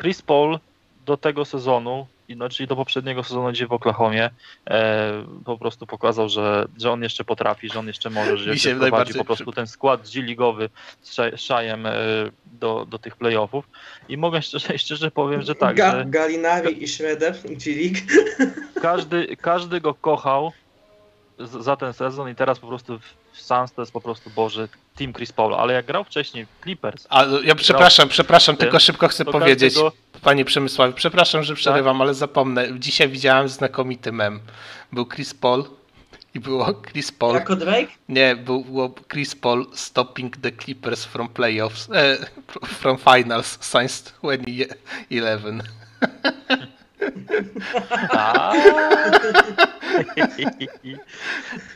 Chris 0.00 0.22
Paul 0.22 0.58
do 1.06 1.16
tego 1.16 1.44
sezonu, 1.44 2.06
i 2.28 2.36
no, 2.36 2.48
czyli 2.48 2.66
do 2.66 2.76
poprzedniego 2.76 3.22
sezonu, 3.24 3.48
gdzie 3.52 3.66
w 3.66 3.72
Oklahomie, 3.72 4.30
e, 4.70 5.12
po 5.44 5.58
prostu 5.58 5.86
pokazał, 5.86 6.28
że, 6.28 6.66
że 6.80 6.90
on 6.92 7.02
jeszcze 7.02 7.24
potrafi, 7.24 7.68
że 7.68 7.78
on 7.78 7.86
jeszcze 7.86 8.10
może, 8.10 8.38
że 8.38 8.50
jeszcze 8.50 8.74
prowadzi 8.74 9.14
po 9.14 9.24
prostu 9.24 9.52
ten 9.52 9.66
skład 9.66 10.08
G-ligowy 10.10 10.70
z 11.02 11.10
Sza- 11.16 11.36
Szajem 11.36 11.86
e, 11.86 11.92
do, 12.46 12.86
do 12.90 12.98
tych 12.98 13.16
playoffów. 13.16 13.68
I 14.08 14.16
mogę 14.16 14.42
szczerze, 14.42 14.78
szczerze 14.84 15.10
powiem, 15.10 15.42
że 15.42 15.54
tak, 15.54 15.76
Ga 15.76 15.92
że 15.92 16.04
Galinari 16.04 16.82
i 16.82 16.88
Schroeder, 16.88 17.36
G-League. 17.44 17.98
każdy, 18.82 19.36
każdy 19.36 19.80
go 19.80 19.94
kochał 19.94 20.52
z- 21.38 21.64
za 21.64 21.76
ten 21.76 21.92
sezon 21.92 22.30
i 22.30 22.34
teraz 22.34 22.58
po 22.58 22.66
prostu 22.66 22.98
w 23.32 23.40
Suns 23.40 23.72
to 23.72 23.82
jest 23.82 23.92
po 23.92 24.00
prostu 24.00 24.30
Boży 24.30 24.68
Team 24.98 25.12
Chris 25.12 25.32
Paul, 25.32 25.54
ale 25.54 25.72
jak 25.74 25.86
grał 25.86 26.04
wcześniej 26.04 26.46
w 26.46 26.62
Clippers, 26.62 27.06
A 27.10 27.24
ja 27.44 27.54
przepraszam, 27.54 28.08
przepraszam, 28.08 28.56
Tym, 28.56 28.60
tylko 28.60 28.80
szybko 28.80 29.08
chcę 29.08 29.24
powiedzieć, 29.24 29.74
każdy 29.74 29.90
go- 29.90 29.92
panie 30.22 30.44
Przemysławie, 30.44 30.92
przepraszam, 30.92 31.42
że 31.42 31.54
przerywam, 31.54 32.02
ale 32.02 32.14
zapomnę. 32.14 32.78
Dzisiaj 32.78 33.08
widziałem 33.08 33.48
znakomity 33.48 34.12
mem. 34.12 34.40
Był 34.92 35.06
Chris 35.06 35.34
Paul 35.34 35.64
i 36.34 36.40
było 36.40 36.74
Chris 36.74 37.12
Paul. 37.12 37.34
Jako 37.34 37.56
Drake? 37.56 37.92
Nie, 38.08 38.36
był, 38.36 38.64
było 38.64 38.94
Chris 39.12 39.34
Paul 39.34 39.66
stopping 39.72 40.36
the 40.36 40.52
Clippers 40.52 41.04
from 41.04 41.28
playoffs, 41.28 41.90
e, 41.94 42.16
from 42.66 42.98
finals 42.98 43.58
since 43.60 44.10
2011. 44.22 45.62
A, 48.10 48.52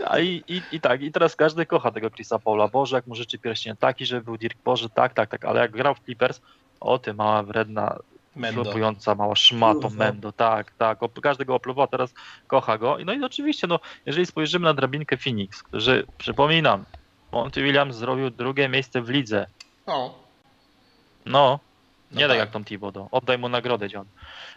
A 0.06 0.18
i, 0.18 0.42
i, 0.48 0.62
i 0.72 0.80
tak, 0.80 1.02
i 1.02 1.12
teraz 1.12 1.36
każdy 1.36 1.66
kocha 1.66 1.90
tego 1.90 2.10
Chrisa 2.10 2.38
Paula. 2.38 2.68
Boże, 2.68 2.96
jak 2.96 3.06
mu 3.06 3.14
życzy 3.14 3.38
pierścień 3.38 3.76
taki, 3.76 4.06
że 4.06 4.20
był 4.20 4.36
Dirk, 4.36 4.58
Boże, 4.64 4.88
tak, 4.88 5.14
tak, 5.14 5.30
tak, 5.30 5.44
ale 5.44 5.60
jak 5.60 5.70
grał 5.70 5.94
w 5.94 6.00
Clippers, 6.00 6.40
o 6.80 6.98
ty 6.98 7.14
mała 7.14 7.42
wredna 7.42 7.98
Mendo. 8.36 8.62
Flupująca 8.64 9.14
mała 9.14 9.36
szmato 9.36 9.80
Kurwa. 9.80 9.96
Mendo, 10.04 10.32
tak, 10.32 10.70
tak. 10.78 11.00
Op- 11.02 11.20
Każdy 11.20 11.44
go 11.44 11.54
opluwał, 11.54 11.86
teraz 11.88 12.14
kocha 12.46 12.78
go. 12.78 12.96
No 13.04 13.12
i 13.12 13.24
oczywiście, 13.24 13.66
no, 13.66 13.80
jeżeli 14.06 14.26
spojrzymy 14.26 14.64
na 14.64 14.74
drabinkę 14.74 15.16
Phoenix, 15.16 15.62
którzy, 15.62 16.06
przypominam, 16.18 16.84
Monty 17.32 17.62
Williams 17.62 17.96
zrobił 17.96 18.30
drugie 18.30 18.68
miejsce 18.68 19.02
w 19.02 19.08
lidze. 19.08 19.46
O, 19.86 20.18
No, 21.26 21.58
No 22.10 22.16
nie 22.20 22.22
tak 22.22 22.30
tak. 22.30 22.38
jak 22.38 22.50
Tom 22.50 22.64
Thibodeau. 22.64 23.08
Oddaj 23.10 23.38
mu 23.38 23.48
nagrodę, 23.48 23.88
John. 23.92 24.06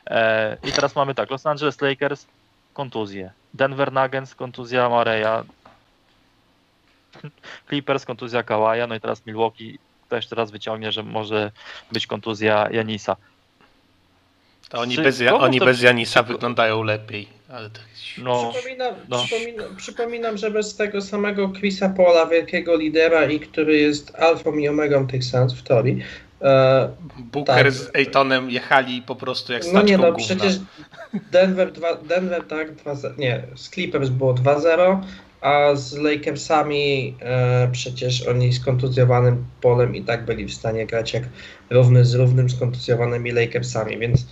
E, 0.08 0.58
I 0.64 0.72
teraz 0.72 0.96
mamy 0.96 1.16
tak, 1.16 1.30
Los 1.30 1.46
Angeles 1.46 1.82
Lakers, 1.82 2.26
kontuzje. 2.74 3.32
Denver 3.54 3.92
Nuggets, 3.94 4.36
kontuzja 4.36 4.90
Mareya. 4.90 5.44
Clippers, 7.70 8.06
kontuzja 8.06 8.44
Kawaja. 8.44 8.88
No 8.88 8.96
i 8.96 9.00
teraz 9.02 9.26
Milwaukee 9.26 9.80
też 10.10 10.28
teraz 10.28 10.52
wyciągnie, 10.52 10.92
że 10.92 11.04
może 11.04 11.52
być 11.92 12.08
kontuzja 12.08 12.68
Janisa. 12.72 13.16
To 14.70 14.80
oni, 14.80 14.96
bez, 14.98 15.20
ja, 15.20 15.36
oni 15.38 15.60
to- 15.60 15.66
bez 15.66 15.82
Janisa 15.82 16.24
wyglądają 16.24 16.84
lepiej. 16.84 17.28
Ale 17.50 17.70
tak... 17.70 17.84
No, 18.18 18.52
Przypominam, 18.54 18.96
no. 19.10 19.24
przypominam, 19.24 19.76
przypominam, 19.76 20.38
że 20.38 20.52
bez 20.52 20.76
tego 20.76 21.02
samego 21.02 21.50
Chrisa 21.50 21.90
Paula, 21.90 22.26
wielkiego 22.26 22.76
lidera 22.76 23.26
i 23.26 23.40
który 23.40 23.78
jest 23.78 24.16
alfą 24.16 24.54
i 24.58 24.68
omegą 24.68 25.08
tych 25.08 25.24
Suns 25.24 25.54
w 25.54 25.64
teorii. 25.64 26.04
E, 26.42 26.90
Booker 27.18 27.56
Tak. 27.66 27.72
z 27.72 27.90
Ejtonem 27.94 28.50
jechali 28.50 29.02
po 29.02 29.16
prostu 29.16 29.54
jak 29.54 29.64
no 29.64 29.70
staczką 29.70 29.88
nie 29.88 29.98
no, 29.98 30.12
gówna. 30.12 30.26
przecież 30.26 30.60
Denver, 31.32 31.72
2, 31.72 31.96
Denver 31.96 32.44
tak, 32.44 32.76
2, 32.76 32.94
nie, 33.18 33.44
z 33.56 33.70
Clippers 33.70 34.10
było 34.10 34.34
2-0, 34.34 35.02
a 35.42 35.76
z 35.76 35.94
Lakersami 35.98 37.16
e, 37.22 37.70
przecież 37.72 38.28
oni 38.28 38.54
z 38.54 38.66
kontuzjowanym 38.66 39.46
Polem 39.62 39.96
i 39.96 40.02
tak 40.02 40.26
byli 40.26 40.46
w 40.46 40.54
stanie 40.54 40.86
grać 40.86 41.14
jak 41.14 41.24
równy 41.70 42.06
z 42.06 42.14
równym 42.14 42.50
z 42.50 42.60
kontuzjowanymi 42.60 43.32
Lakersami, 43.32 43.98
więc 43.98 44.26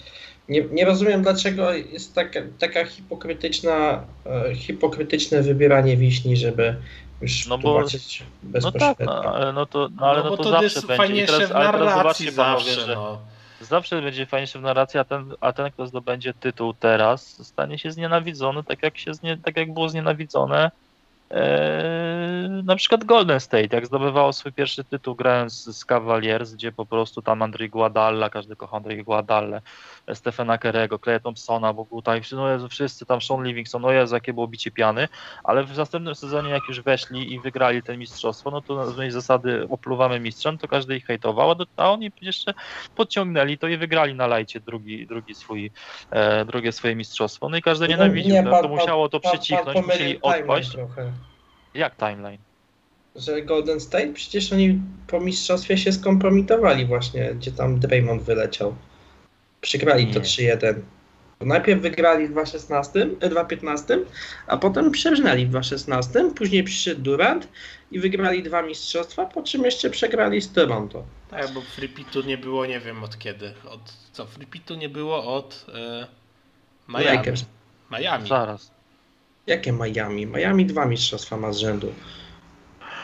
nie, 0.52 0.62
nie 0.72 0.86
rozumiem 0.86 1.22
dlaczego 1.22 1.74
jest 1.74 2.16
taka, 2.16 2.40
taka 2.60 2.86
hipokrytyczna, 2.86 4.04
e, 4.26 4.56
hipokrytyczne 4.56 5.42
wybieranie 5.42 5.98
wiśni, 5.98 6.38
żeby 6.38 6.76
już 7.22 7.48
No 7.48 7.58
bo- 7.58 7.74
tłumaczyć 7.74 8.24
no 8.44 8.50
bezpośrednio. 8.50 8.96
tak, 8.96 9.06
no, 9.06 9.34
ale 9.36 9.54
no 9.54 9.66
to, 9.66 9.90
no, 9.96 10.08
ale 10.08 10.18
no 10.18 10.24
no 10.24 10.30
bo 10.30 10.38
to, 10.38 10.44
to 10.44 10.50
zawsze 10.50 10.66
jest 10.66 10.88
będzie. 10.88 10.94
I 10.94 10.98
fajniejsze 10.98 11.34
teraz, 11.34 11.50
w 11.50 11.56
ale 11.56 11.72
teraz 11.72 11.98
zobaczcie 11.98 12.32
panowie, 12.32 12.64
zawsze, 12.66 12.82
że 12.86 12.96
no. 12.96 13.18
zawsze 13.62 14.02
będzie 14.02 14.26
fajniejsze 14.26 14.60
w 14.60 14.62
narracji, 14.62 15.00
a 15.00 15.04
ten, 15.04 15.34
a 15.42 15.54
ten, 15.54 15.72
kto 15.72 15.88
zdobędzie 15.88 16.34
tytuł 16.34 16.74
teraz, 16.74 17.48
stanie 17.48 17.78
się 17.78 17.92
znienawidzony, 17.92 18.64
tak 18.64 18.84
jak 18.84 18.98
się 18.98 19.14
znie, 19.14 19.38
tak 19.38 19.58
jak 19.58 19.74
było 19.74 19.90
znienawidzone 19.90 20.72
na 22.64 22.76
przykład 22.76 23.04
Golden 23.04 23.40
State, 23.40 23.76
jak 23.76 23.86
zdobywało 23.86 24.34
swój 24.34 24.52
pierwszy 24.54 24.84
tytuł 24.84 25.16
grając 25.16 25.64
z 25.78 25.86
Cavaliers, 25.86 26.54
gdzie 26.54 26.72
po 26.72 26.86
prostu 26.86 27.22
tam 27.22 27.42
Andrzej 27.42 27.70
Guadalla, 27.70 28.30
każdy 28.30 28.56
kocha 28.56 28.78
Andrzej 28.78 29.04
Guadallę, 29.04 29.62
Stefana 30.14 30.58
Kerego, 30.58 31.00
Clay 31.00 31.20
Thompsona, 31.20 31.74
bo 31.74 31.86
tutaj 31.86 32.22
no 32.32 32.50
Jezu, 32.50 32.70
wszyscy 32.70 33.06
tam, 33.06 33.22
Sean 33.22 33.44
Livingston, 33.44 33.82
no 33.82 33.92
Jezu, 33.92 34.16
jakie 34.16 34.34
było 34.34 34.48
bicie 34.48 34.72
piany, 34.72 35.08
ale 35.44 35.64
w 35.64 35.78
następnym 35.78 36.16
sezonie 36.16 36.50
jak 36.50 36.64
już 36.68 36.82
weszli 36.82 37.34
i 37.34 37.40
wygrali 37.40 37.84
te 37.84 37.98
mistrzostwo, 37.98 38.52
no 38.52 38.62
to 38.62 38.92
z 38.92 39.14
zasady 39.14 39.68
opluwamy 39.70 40.20
mistrzem, 40.20 40.58
to 40.58 40.68
każdy 40.68 40.96
ich 40.96 41.06
hejtował, 41.06 41.56
a 41.78 41.92
oni 41.92 42.12
jeszcze 42.22 42.54
podciągnęli 42.96 43.58
to 43.58 43.68
i 43.68 43.78
wygrali 43.78 44.16
na 44.16 44.28
lajcie 44.28 44.60
drugi, 44.60 45.08
drugi 45.08 45.36
swój, 45.36 45.72
e, 46.12 46.46
drugie 46.46 46.72
swoje 46.72 46.96
mistrzostwo, 46.96 47.50
no 47.50 47.58
i 47.58 47.62
każdy 47.62 47.86
No 47.86 47.92
nienawidził, 47.92 48.34
nie, 48.34 48.44
to, 48.44 48.50
pan- 48.50 48.62
to 48.64 48.70
musiało 48.70 49.10
to 49.10 49.20
pomylił 49.20 49.82
musieli 49.88 50.22
odpaść. 50.22 50.72
trochę. 50.72 51.12
Jak 51.74 51.96
timeline? 51.96 52.38
Że 53.16 53.42
Golden 53.42 53.80
State? 53.80 54.14
Przecież 54.14 54.54
oni 54.54 54.82
po 55.08 55.20
mistrzostwie 55.20 55.78
się 55.78 55.92
skompromitowali 55.92 56.86
właśnie, 56.86 57.34
gdzie 57.36 57.52
tam 57.52 57.80
Draymond 57.80 58.24
wyleciał. 58.24 58.76
Przegrali 59.62 60.08
to 60.08 60.20
Nie. 60.20 60.26
3-1. 60.26 60.74
Najpierw 61.42 61.82
wygrali 61.82 62.28
w 62.28 62.32
2016, 62.32 63.02
e, 63.02 63.30
2015, 63.30 64.00
a 64.48 64.58
potem 64.58 64.92
przerżnęli 64.92 65.46
w 65.46 65.50
2016, 65.50 66.34
później 66.36 66.64
przyszedł 66.64 67.02
Durant 67.02 67.48
i 67.92 68.00
wygrali 68.00 68.44
dwa 68.44 68.62
mistrzostwa, 68.62 69.26
po 69.26 69.44
czym 69.44 69.64
jeszcze 69.64 69.90
przegrali 69.90 70.42
z 70.42 70.54
Toronto. 70.54 71.04
Tak, 71.30 71.54
bo 71.54 71.62
Freepitu 71.62 72.22
nie 72.22 72.38
było 72.38 72.66
nie 72.66 72.80
wiem 72.80 73.04
od 73.04 73.18
kiedy. 73.18 73.54
Od 73.70 73.94
co? 74.12 74.26
Freepitu 74.26 74.76
nie 74.76 74.90
było 74.90 75.36
od 75.36 75.66
e, 75.74 76.08
Miami. 76.90 77.18
Lakers. 77.18 77.46
Miami. 77.92 78.28
Zaraz. 78.28 78.72
Jakie 79.48 79.72
Miami? 79.72 80.26
Miami 80.28 80.66
dwa 80.66 80.86
mistrzostwa 80.86 81.38
ma 81.38 81.52
z 81.54 81.58
rzędu. 81.58 81.94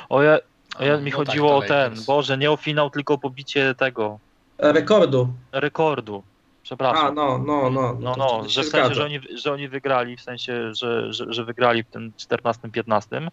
O 0.09 0.21
ja, 0.23 0.39
o 0.79 0.83
ja 0.83 0.93
No 0.93 1.01
mi 1.01 1.11
tak, 1.11 1.17
chodziło 1.17 1.49
to 1.49 1.57
o 1.57 1.61
ten, 1.61 1.83
Lakers. 1.83 2.05
Boże, 2.05 2.37
nie 2.37 2.51
o 2.51 2.57
finał, 2.57 2.89
tylko 2.89 3.13
o 3.13 3.17
pobicie 3.17 3.75
tego, 3.75 4.19
Rekordu. 4.57 5.29
rekordu. 5.51 6.23
A, 6.25 6.63
Przepraszam. 6.63 7.15
no, 7.15 7.37
no, 7.37 7.69
no. 7.69 7.97
No, 7.99 8.11
to 8.15 8.17
no, 8.19 8.27
wtedy 8.39 8.49
że 8.49 8.61
w 8.61 8.65
sensie, 8.65 8.69
zgadza. 8.69 8.93
że 8.93 9.05
oni, 9.05 9.19
że 9.43 9.53
oni 9.53 9.67
wygrali, 9.67 10.17
w 10.17 10.21
sensie, 10.21 10.73
że, 10.75 11.13
że, 11.13 11.25
że 11.33 11.45
wygrali 11.45 11.83
w 11.83 11.87
tym 11.87 12.11
14-15 12.17 13.27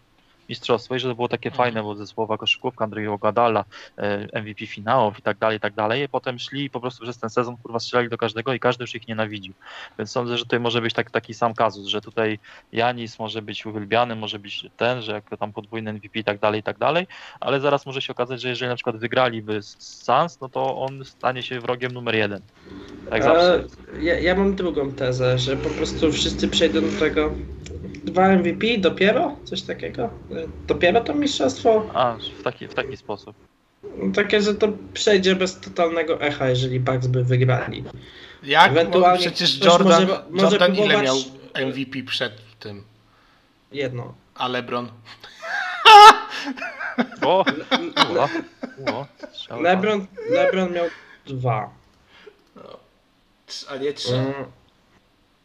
mistrzostwo 0.49 0.95
i 0.95 0.99
że 0.99 1.09
to 1.09 1.15
było 1.15 1.27
takie 1.27 1.49
Mhm. 1.49 1.57
fajne, 1.57 1.83
bo 1.83 1.95
zespołowa 1.95 2.37
koszykówka, 2.37 2.85
Andrzeju 2.85 3.17
Gadala, 3.17 3.65
e, 3.97 4.27
MVP 4.41 4.65
finałów 4.67 5.19
i 5.19 5.21
tak 5.21 5.37
dalej, 5.37 5.57
i 5.57 5.59
tak 5.59 5.73
dalej. 5.73 6.03
I 6.03 6.09
potem 6.09 6.39
szli 6.39 6.63
i 6.63 6.69
po 6.69 6.79
prostu 6.79 7.03
przez 7.03 7.19
ten 7.19 7.29
sezon 7.29 7.57
kurwa 7.57 7.79
strzelali 7.79 8.09
do 8.09 8.17
każdego 8.17 8.53
i 8.53 8.59
każdy 8.59 8.83
już 8.83 8.95
ich 8.95 9.07
nienawidził. 9.07 9.53
Więc 9.99 10.11
sądzę, 10.11 10.37
że 10.37 10.43
tutaj 10.43 10.59
może 10.59 10.81
być 10.81 10.93
tak, 10.93 11.11
taki 11.11 11.33
sam 11.33 11.53
kazus, 11.53 11.87
że 11.87 12.01
tutaj 12.01 12.39
Janis 12.71 13.19
może 13.19 13.41
być 13.41 13.65
uwielbiany, 13.65 14.15
może 14.15 14.39
być 14.39 14.65
ten, 14.75 15.01
że 15.01 15.11
jak 15.11 15.29
tam 15.39 15.53
podwójny 15.53 15.93
MVP 15.93 16.19
i 16.19 16.23
tak 16.23 16.39
dalej, 16.39 16.59
i 16.59 16.63
tak 16.63 16.77
dalej, 16.77 17.07
ale 17.39 17.59
zaraz 17.59 17.85
może 17.85 18.01
się 18.01 18.13
okazać, 18.13 18.41
że 18.41 18.49
jeżeli 18.49 18.69
na 18.69 18.75
przykład 18.75 18.97
wygraliby 18.97 19.61
z 19.61 19.77
Suns, 19.79 20.41
no 20.41 20.49
to 20.49 20.77
on 20.77 21.05
stanie 21.05 21.43
się 21.43 21.59
wrogiem 21.59 21.91
numer 21.91 22.15
jeden. 22.15 22.41
Tak 23.09 23.23
zawsze. 23.23 23.63
E, 23.93 24.03
Ja, 24.03 24.19
ja 24.19 24.35
mam 24.35 24.55
drugą 24.55 24.91
tezę, 24.91 25.37
że 25.39 25.57
po 25.57 25.69
prostu 25.69 26.11
wszyscy 26.11 26.47
przejdą 26.47 26.81
do 26.81 26.99
tego. 26.99 27.31
Dwa 28.05 28.27
MVP 28.35 28.77
dopiero? 28.77 29.35
Coś 29.43 29.61
takiego? 29.61 30.03
E, 30.03 30.09
Dopiero 30.67 31.01
to 31.01 31.13
mistrzostwo? 31.13 31.89
A, 31.93 32.15
w 32.39 32.43
taki, 32.43 32.67
w 32.67 32.73
taki 32.73 32.97
sposób. 32.97 33.35
No, 33.83 34.13
Takie, 34.13 34.41
że 34.41 34.55
to 34.55 34.67
przejdzie 34.93 35.35
bez 35.35 35.59
totalnego 35.59 36.21
echa, 36.21 36.49
jeżeli 36.49 36.79
Bucks 36.79 37.07
by 37.07 37.23
wygrali. 37.23 37.83
Jak? 38.43 38.71
Ewentualnie 38.71 39.19
przecież 39.19 39.59
Jordan, 39.65 40.01
może- 40.07 40.23
może 40.29 40.45
Jordan 40.55 40.75
ile 40.75 40.83
próbować- 40.85 41.05
miał 41.05 41.15
MVP 41.67 42.03
przed 42.03 42.33
tym? 42.59 42.83
Jedno. 43.71 44.13
A 44.35 44.47
LeBron? 44.47 44.89
O, 47.25 47.45
Le- 48.15 48.27
strzał. 49.33 49.61
LeBron, 49.61 50.05
LeBron 50.29 50.73
miał 50.73 50.85
dwa. 51.27 51.69
Trz- 53.47 53.65
A 53.73 53.77
nie 53.77 53.93
trzy? 53.93 54.13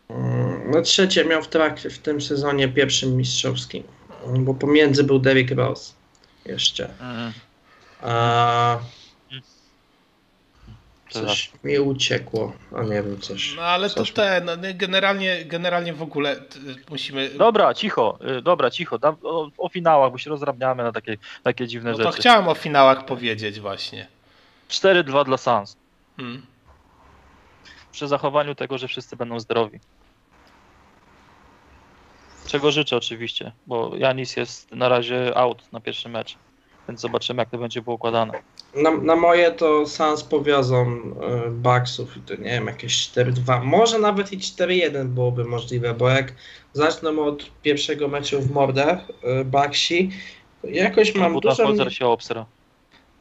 Mm. 0.08 0.49
No 0.70 0.82
trzecie 0.82 1.24
miał 1.24 1.42
w 1.42 1.48
trakcie 1.48 1.90
w 1.90 1.98
tym 1.98 2.20
sezonie 2.20 2.68
pierwszym 2.68 3.16
mistrzowskim. 3.16 3.82
Bo 4.38 4.54
pomiędzy 4.54 5.04
był 5.04 5.18
Derrick 5.18 5.50
Rose. 5.50 5.92
Jeszcze. 6.46 6.90
Mm, 7.00 7.32
A, 8.02 8.78
coś 11.10 11.52
mi 11.64 11.78
uciekło. 11.78 12.52
A 12.76 12.82
nie 12.82 13.02
wiem, 13.02 13.20
coś. 13.20 13.56
No 13.56 13.62
ale 13.62 13.88
to 13.88 13.94
coś 13.94 14.12
te, 14.12 14.42
no, 14.44 14.56
nie, 14.56 14.74
generalnie, 14.74 15.44
generalnie 15.44 15.94
w 15.94 16.02
ogóle 16.02 16.36
musimy... 16.90 17.30
Dobra, 17.30 17.74
cicho, 17.74 18.18
y, 18.38 18.42
dobra, 18.42 18.70
cicho. 18.70 18.98
O, 19.22 19.50
o 19.58 19.68
finałach, 19.68 20.12
bo 20.12 20.18
się 20.18 20.30
rozdrabniamy 20.30 20.82
na 20.82 20.92
takie, 20.92 21.16
takie 21.42 21.66
dziwne 21.66 21.90
No 21.90 21.96
to 21.96 22.02
rzeczy. 22.04 22.18
chciałem 22.18 22.48
o 22.48 22.54
finałach 22.54 23.04
powiedzieć 23.04 23.60
właśnie. 23.60 24.06
4-2 24.68 25.24
dla 25.24 25.36
Suns. 25.36 25.76
Hmm. 26.16 26.46
Przy 27.92 28.08
zachowaniu 28.08 28.54
tego, 28.54 28.78
że 28.78 28.88
wszyscy 28.88 29.16
będą 29.16 29.40
zdrowi. 29.40 29.80
Czego 32.50 32.70
życzę 32.70 32.96
oczywiście, 32.96 33.52
bo 33.66 33.96
Janis 33.96 34.36
jest 34.36 34.72
na 34.72 34.88
razie 34.88 35.36
out 35.36 35.72
na 35.72 35.80
pierwszy 35.80 36.08
mecz. 36.08 36.36
Więc 36.88 37.00
zobaczymy, 37.00 37.42
jak 37.42 37.50
to 37.50 37.58
będzie 37.58 37.82
było 37.82 37.96
układane. 37.96 38.32
Na, 38.74 38.90
na 38.90 39.16
moje 39.16 39.50
to 39.52 39.86
Suns 39.86 40.22
powiozą 40.22 40.86
y, 41.46 41.50
Bucksów 41.50 42.16
i 42.16 42.20
to 42.20 42.34
nie 42.34 42.50
wiem, 42.50 42.66
jakieś 42.66 43.08
4-2, 43.08 43.64
może 43.64 43.98
nawet 43.98 44.32
i 44.32 44.38
4-1 44.38 45.06
byłoby 45.06 45.44
możliwe, 45.44 45.94
bo 45.94 46.08
jak 46.08 46.32
zacznę 46.72 47.10
od 47.10 47.50
pierwszego 47.62 48.08
meczu 48.08 48.40
w 48.40 48.50
mordę 48.50 48.98
y, 49.40 49.44
Bucksi, 49.44 50.10
to 50.62 50.68
jakoś 50.68 51.14
mam 51.14 51.32
Buta 51.32 51.48
dużo... 51.48 51.64
Holzer 51.66 51.94
się 51.94 52.06
obsra. 52.06 52.46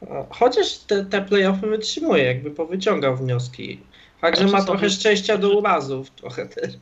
e, 0.02 0.26
Chociaż 0.30 0.78
te, 0.78 1.04
te 1.04 1.22
playoffy 1.22 1.66
wytrzymuje, 1.66 2.24
jakby 2.24 2.50
powyciągał 2.50 3.16
wnioski. 3.16 3.80
Także 4.20 4.48
Znaczy 4.48 4.52
ma 4.52 4.66
trochę 4.66 4.90
szczęścia 4.90 5.38
do 5.38 5.58
urazów, 5.58 6.10
trochę 6.10 6.46
też. 6.46 6.74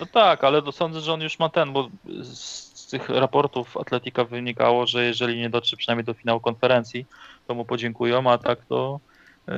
No 0.00 0.06
tak, 0.06 0.44
ale 0.44 0.62
to 0.62 0.72
sądzę, 0.72 1.00
że 1.00 1.12
on 1.12 1.20
już 1.20 1.38
ma 1.38 1.48
ten, 1.48 1.72
bo 1.72 1.88
z, 2.22 2.86
tych 2.86 3.08
raportów 3.08 3.76
Atletika 3.76 4.24
wynikało, 4.24 4.86
że 4.86 5.04
jeżeli 5.04 5.38
nie 5.38 5.50
dotrze 5.50 5.76
przynajmniej 5.76 6.04
do 6.04 6.14
finału 6.14 6.40
konferencji, 6.40 7.06
to 7.46 7.54
mu 7.54 7.64
podziękują, 7.64 8.30
a 8.30 8.38
tak 8.38 8.64
to 8.68 9.00
yy, 9.48 9.54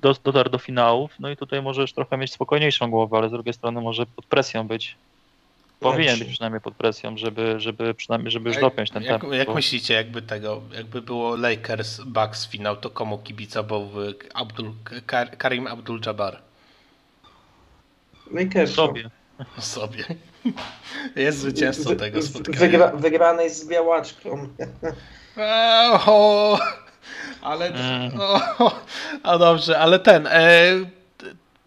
do, 0.00 0.14
dotarł 0.24 0.50
do 0.50 0.58
finałów. 0.58 1.10
No 1.18 1.30
i 1.30 1.36
tutaj 1.36 1.62
może 1.62 1.80
już 1.80 1.92
trochę 1.92 2.16
mieć 2.16 2.32
spokojniejszą 2.32 2.90
głowę, 2.90 3.18
ale 3.18 3.28
z 3.28 3.32
drugiej 3.32 3.54
strony 3.54 3.80
może 3.80 4.06
pod 4.06 4.26
presją 4.26 4.66
być. 4.66 4.96
Powinien 5.80 6.18
być 6.18 6.28
przynajmniej 6.28 6.60
pod 6.60 6.74
presją, 6.74 7.16
żeby, 7.16 7.60
żeby 7.60 7.94
przynajmniej, 7.94 8.30
żeby 8.30 8.50
już 8.50 8.60
dopiąć 8.60 8.90
ten 8.90 9.02
jak, 9.02 9.20
tempo. 9.20 9.34
jak 9.36 9.54
myślicie, 9.54 9.94
jakby 9.94 10.22
tego, 10.22 10.62
jakby 10.74 11.02
było 11.02 11.36
Lakers 11.36 12.00
Bucks 12.00 12.48
finał, 12.48 12.76
to 12.76 12.90
komu 12.90 13.18
kibicowałby 13.18 14.14
Abdul, 14.34 14.72
Kar, 15.06 15.36
Karim 15.36 15.64
Abdul-Jabbar? 15.64 16.36
Lakersom. 18.30 18.86
sobie. 18.86 19.10
Sobie. 19.58 20.04
Jest 21.16 21.38
zwycięzcą 21.38 21.90
Wy- 21.90 21.96
tego 21.96 22.22
spotkania. 22.22 22.58
Wygra, 22.58 22.88
wygranej 22.88 23.50
z 23.50 23.68
białaczką. 23.68 24.48
Eee, 25.36 25.98
o, 26.06 26.58
ale. 27.42 27.66
Mm. 27.66 28.20
O, 28.20 28.80
a 29.22 29.38
dobrze, 29.38 29.78
ale 29.78 29.98
ten. 29.98 30.26
E, 30.26 30.62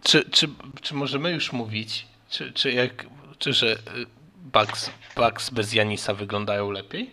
czy, 0.03 0.29
czy, 0.29 0.47
czy 0.81 0.93
możemy 0.95 1.31
już 1.31 1.53
mówić, 1.53 2.07
czy, 2.29 2.53
czy, 2.53 2.71
jak, 2.71 3.05
czy 3.39 3.53
że 3.53 3.73
y, 3.73 3.77
Bucks, 4.35 4.91
Bucks 5.15 5.49
bez 5.49 5.73
Janisa 5.73 6.13
wyglądają 6.13 6.71
lepiej? 6.71 7.11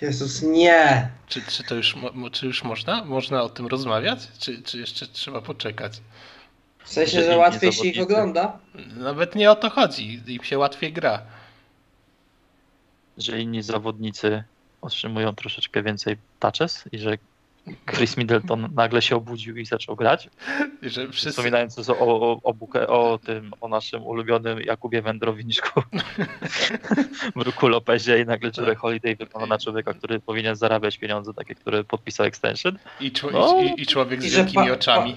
Jezus, 0.00 0.42
nie! 0.42 1.10
Czy, 1.28 1.42
czy 1.42 1.64
to 1.64 1.74
już, 1.74 1.96
czy 2.32 2.46
już 2.46 2.64
można? 2.64 3.04
Można 3.04 3.42
o 3.42 3.48
tym 3.48 3.66
rozmawiać? 3.66 4.18
Czy, 4.38 4.62
czy 4.62 4.78
jeszcze 4.78 5.06
trzeba 5.06 5.40
poczekać? 5.40 5.92
W 6.86 6.92
sensie, 6.92 7.22
Że 7.24 7.36
łatwiej 7.36 7.72
się 7.72 7.86
ich 7.88 8.02
ogląda? 8.02 8.58
Nawet 8.96 9.34
nie 9.34 9.50
o 9.50 9.54
to 9.56 9.70
chodzi. 9.70 10.20
Im 10.26 10.44
się 10.44 10.58
łatwiej 10.58 10.92
gra. 10.92 11.22
że 13.18 13.40
inni 13.40 13.62
zawodnicy 13.62 14.44
otrzymują 14.82 15.34
troszeczkę 15.34 15.82
więcej 15.82 16.16
touches 16.40 16.84
i 16.92 16.98
że 16.98 17.18
Chris 17.90 18.16
Middleton 18.16 18.68
nagle 18.74 19.02
się 19.02 19.16
obudził 19.16 19.56
i 19.56 19.66
zaczął 19.66 19.96
grać. 19.96 20.28
Że 20.82 21.08
wszyscy, 21.08 21.30
Wspominając 21.30 21.90
o, 21.90 21.98
o, 21.98 22.40
o, 22.42 22.54
Buke, 22.54 22.86
o 22.88 23.18
tym, 23.26 23.52
o 23.60 23.68
naszym 23.68 24.06
ulubionym 24.06 24.60
Jakubie 24.60 25.02
Wędrowniczku 25.02 25.82
w 27.36 27.40
Ruku 27.46 27.68
Lopezie 27.68 28.20
i 28.20 28.24
nagle 28.26 28.50
Jerry 28.56 28.74
Holiday 28.74 29.16
wygląda 29.16 29.46
na 29.46 29.58
człowieka, 29.58 29.94
który 29.94 30.20
powinien 30.20 30.56
zarabiać 30.56 30.98
pieniądze 30.98 31.34
takie, 31.34 31.54
który 31.54 31.84
podpisał 31.84 32.26
extension. 32.26 32.78
i, 33.00 33.12
czło, 33.12 33.30
No. 33.30 33.62
i, 33.62 33.82
i 33.82 33.86
człowiek 33.86 34.22
z 34.22 34.34
wielkimi 34.36 34.66
pa- 34.66 34.72
oczami. 34.72 35.16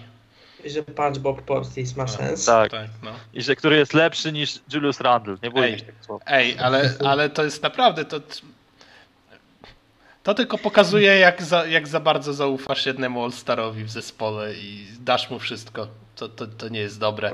Że 0.66 0.84
punch 0.84 1.18
Bob 1.18 1.42
Portis 1.42 1.96
ma 1.96 2.08
sens. 2.08 2.46
Tak. 2.46 2.72
tak 2.72 2.90
no. 3.04 3.12
I 3.34 3.42
że 3.42 3.56
który 3.56 3.78
jest 3.78 3.94
lepszy 3.94 4.32
niż 4.32 4.60
Julius 4.74 5.02
Randle. 5.02 5.36
Nie 5.44 5.52
boję 5.52 5.66
Ej. 5.66 5.80
się 5.80 5.86
tego 5.86 5.98
słowa. 6.06 6.26
Ej, 6.28 6.60
ale, 6.60 6.94
ale 7.06 7.30
to 7.30 7.44
jest 7.44 7.64
naprawdę 7.64 8.06
to. 8.06 8.22
To 10.24 10.34
tylko 10.34 10.58
pokazuje, 10.58 11.18
jak 11.18 11.42
za, 11.44 11.66
jak 11.66 11.88
za 11.88 12.00
bardzo 12.00 12.34
zaufasz 12.34 12.86
jednemu 12.86 13.24
All-Starowi 13.24 13.84
w 13.84 13.90
zespole 13.90 14.54
i 14.54 14.88
dasz 15.00 15.30
mu 15.30 15.40
wszystko. 15.40 15.88
To, 16.16 16.30
to, 16.30 16.48
to 16.48 16.70
nie 16.70 16.80
jest 16.80 17.00
dobre. 17.00 17.32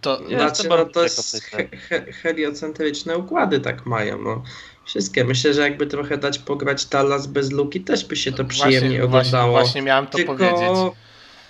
To, 0.00 0.20
Ja 0.28 0.38
Znaczy, 0.38 0.68
no 0.68 0.84
to 0.84 1.02
jest 1.02 1.44
he, 1.44 1.68
he, 1.76 2.12
heliocentryczne 2.12 3.18
układy 3.18 3.60
tak 3.60 3.86
mają, 3.86 4.22
no. 4.22 4.42
Wszystkie. 4.84 5.24
Myślę, 5.24 5.54
że 5.54 5.60
jakby 5.60 5.86
trochę 5.86 6.18
dać 6.18 6.38
pograć 6.38 6.86
Dallas 6.86 7.26
bez 7.26 7.52
Luki, 7.52 7.80
też 7.80 8.04
by 8.04 8.16
się 8.16 8.32
to 8.32 8.44
przyjemnie 8.44 8.98
właśnie, 8.98 9.04
oglądało. 9.04 9.50
właśnie 9.50 9.82
miałem 9.82 10.06
to 10.06 10.16
tylko, 10.18 10.34
powiedzieć. 10.34 10.78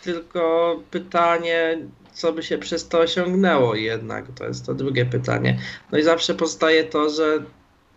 Tylko 0.02 0.76
pytanie, 0.90 1.78
co 2.12 2.32
by 2.32 2.42
się 2.42 2.58
przez 2.58 2.88
to 2.88 2.98
osiągnęło 2.98 3.74
jednak, 3.74 4.24
to 4.38 4.44
jest 4.44 4.66
to 4.66 4.74
drugie 4.74 5.06
pytanie. 5.06 5.58
No 5.92 5.98
i 5.98 6.02
zawsze 6.02 6.34
pozostaje 6.34 6.84
to, 6.84 7.10
że 7.10 7.38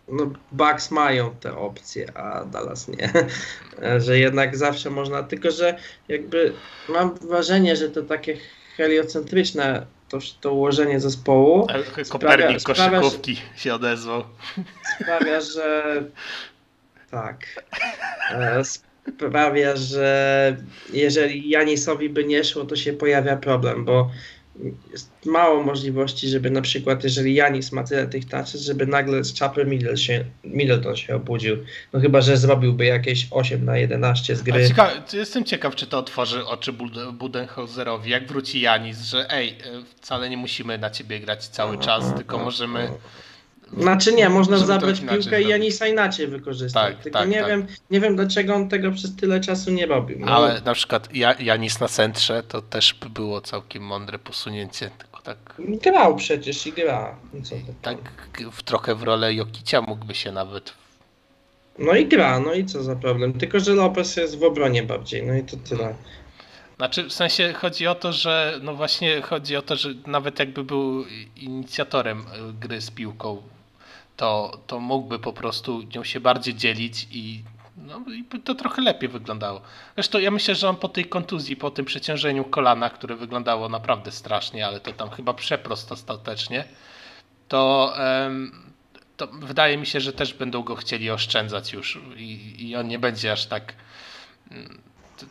no, 0.07 0.31
Bucks 0.51 0.91
mają 0.91 1.35
te 1.35 1.57
opcje, 1.57 2.17
a 2.17 2.45
Dallas 2.45 2.87
nie. 2.87 3.09
że 4.05 4.19
jednak 4.19 4.57
zawsze 4.57 4.89
można, 4.89 5.23
tylko 5.23 5.51
że 5.51 5.77
jakby 6.07 6.53
mam 6.89 7.15
wrażenie, 7.15 7.75
że 7.75 7.89
to 7.89 8.01
takie 8.01 8.37
heliocentryczne 8.77 9.85
to, 10.09 10.17
to 10.41 10.53
ułożenie 10.53 10.99
zespołu 10.99 11.67
Kopernik 12.09 12.61
sprawia, 12.61 12.99
koszykówki 12.99 13.41
się 13.55 13.73
odezwał. 13.73 14.23
sprawia, 14.95 15.41
że 15.41 16.03
tak. 17.11 17.45
E, 18.31 18.63
Sprawia, 19.09 19.75
że 19.75 20.57
jeżeli 20.93 21.49
Janisowi 21.49 22.09
by 22.09 22.23
nie 22.25 22.43
szło, 22.43 22.65
to 22.65 22.75
się 22.75 22.93
pojawia 22.93 23.37
problem, 23.37 23.85
bo 23.85 24.11
jest 24.91 25.09
mało 25.25 25.63
możliwości, 25.63 26.27
żeby 26.29 26.51
na 26.51 26.61
przykład, 26.61 27.03
jeżeli 27.03 27.33
Janis 27.35 27.71
ma 27.71 27.83
tyle 27.83 28.07
tych 28.07 28.25
touches, 28.29 28.61
żeby 28.61 28.87
nagle 28.87 29.23
z 29.23 29.33
czapy 29.33 29.65
Middleton 29.65 29.97
się, 29.97 30.25
Middleton 30.43 30.95
się 30.95 31.15
obudził. 31.15 31.57
No 31.93 31.99
chyba, 31.99 32.21
że 32.21 32.37
zrobiłby 32.37 32.85
jakieś 32.85 33.27
8 33.31 33.65
na 33.65 33.77
11 33.77 34.35
z 34.35 34.41
gry. 34.43 34.67
cieka- 34.69 35.15
jestem 35.17 35.43
ciekaw, 35.43 35.75
czy 35.75 35.87
to 35.87 35.97
otworzy 35.97 36.45
oczy 36.45 36.73
Bud- 36.73 37.11
Budenholzerowi, 37.11 38.11
jak 38.11 38.27
wróci 38.27 38.61
Janis, 38.61 39.01
że 39.01 39.29
ej, 39.31 39.49
e, 39.49 39.53
wcale 40.01 40.29
nie 40.29 40.37
musimy 40.37 40.77
na 40.77 40.89
ciebie 40.89 41.19
grać 41.19 41.47
cały 41.47 41.77
czas, 41.77 42.15
tylko 42.15 42.37
możemy. 42.37 42.89
Znaczy 43.77 44.13
nie, 44.13 44.29
można 44.29 44.57
zabrać 44.57 45.01
piłkę 45.01 45.41
i. 45.41 45.47
Janisa 45.47 45.87
inaczej 45.87 46.27
wykorzystać. 46.27 46.93
Tak, 46.93 47.03
Tylko 47.03 47.19
tak, 47.19 47.29
nie, 47.29 47.39
tak. 47.39 47.47
Wiem, 47.47 47.67
nie 47.89 47.99
wiem, 47.99 48.15
dlaczego 48.15 48.55
on 48.55 48.69
tego 48.69 48.91
przez 48.91 49.15
tyle 49.15 49.39
czasu 49.39 49.71
nie 49.71 49.85
robił. 49.85 50.19
No, 50.19 50.31
Ale 50.31 50.61
na 50.61 50.73
przykład 50.73 51.15
ja, 51.15 51.35
Janis 51.39 51.79
na 51.79 51.87
centrze 51.87 52.43
to 52.43 52.61
też 52.61 52.93
by 52.93 53.09
było 53.09 53.41
całkiem 53.41 53.83
mądre 53.83 54.19
posunięcie, 54.19 54.89
tylko 54.97 55.21
tak, 55.21 55.37
Grał 55.57 56.15
przecież 56.15 56.67
i 56.67 56.73
gra. 56.73 57.15
No 57.33 57.41
Co 57.41 57.55
tak 57.81 57.97
w, 58.51 58.63
trochę 58.63 58.95
w 58.95 59.03
rolę 59.03 59.33
Jokicia 59.33 59.81
mógłby 59.81 60.15
się 60.15 60.31
nawet. 60.31 60.73
No 61.79 61.95
i 61.95 62.05
gra, 62.05 62.39
no 62.39 62.53
i 62.53 62.65
co 62.65 62.83
za 62.83 62.95
problem. 62.95 63.33
Tylko, 63.33 63.59
że 63.59 63.73
Lopez 63.73 64.17
jest 64.17 64.39
w 64.39 64.43
obronie 64.43 64.83
bardziej, 64.83 65.23
no 65.23 65.33
i 65.33 65.43
to 65.43 65.57
tyle. 65.57 65.95
Znaczy 66.77 67.03
w 67.03 67.13
sensie 67.13 67.53
chodzi 67.53 67.87
o 67.87 67.95
to, 67.95 68.13
że 68.13 68.59
no 68.61 68.75
właśnie 68.75 69.21
chodzi 69.21 69.55
o 69.55 69.61
to, 69.61 69.75
że 69.75 69.89
nawet 70.07 70.39
jakby 70.39 70.63
był 70.63 71.05
inicjatorem 71.35 72.19
e, 72.19 72.53
gry 72.59 72.81
z 72.81 72.91
piłką, 72.91 73.41
to, 74.17 74.59
to 74.67 74.79
mógłby 74.79 75.19
po 75.19 75.33
prostu 75.33 75.81
nią 75.95 76.03
się 76.03 76.19
bardziej 76.19 76.55
dzielić 76.55 77.07
i 77.11 77.43
no 77.77 78.01
i 78.13 78.39
to 78.39 78.55
trochę 78.55 78.81
lepiej 78.81 79.09
wyglądało. 79.09 79.61
Zresztą 79.95 80.19
ja 80.19 80.31
myślę, 80.31 80.55
że 80.55 80.69
on 80.69 80.75
po 80.75 80.89
tej 80.89 81.05
kontuzji, 81.05 81.55
po 81.55 81.71
tym 81.71 81.85
przeciążeniu 81.85 82.43
kolana, 82.43 82.89
które 82.89 83.15
wyglądało 83.15 83.69
naprawdę 83.69 84.11
strasznie, 84.11 84.67
ale 84.67 84.79
to 84.79 84.93
tam 84.93 85.09
chyba 85.09 85.33
przeprost 85.33 85.91
ostatecznie, 85.91 86.65
to, 87.47 87.93
to 89.17 89.27
wydaje 89.27 89.77
mi 89.77 89.85
się, 89.85 89.99
że 89.99 90.13
też 90.13 90.33
będą 90.33 90.63
go 90.63 90.75
chcieli 90.75 91.11
oszczędzać 91.11 91.73
już 91.73 91.99
i, 92.17 92.69
i 92.69 92.75
on 92.75 92.87
nie 92.87 92.99
będzie 92.99 93.31
aż 93.31 93.45
tak. 93.45 93.73
mm, 94.51 94.81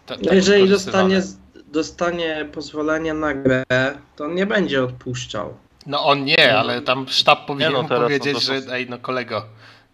tak 0.07 0.19
jeżeli 0.33 0.69
dostanie, 0.69 1.23
dostanie 1.67 2.49
pozwolenie 2.53 3.15
na 3.15 3.35
grę, 3.35 3.65
to 4.17 4.25
on 4.25 4.35
nie 4.35 4.47
będzie 4.47 4.85
odpuszczał. 4.85 5.55
No 5.87 6.05
on 6.05 6.25
nie, 6.25 6.59
ale 6.59 6.83
tam 6.83 7.09
sztab 7.09 7.47
powinien 7.47 7.73
no, 7.73 7.85
teraz 7.85 8.03
powiedzieć, 8.05 8.35
no 8.35 8.41
to- 8.41 8.47
że 8.67 8.75
ej 8.75 8.91
no 8.91 8.99
kolego, 8.99 9.45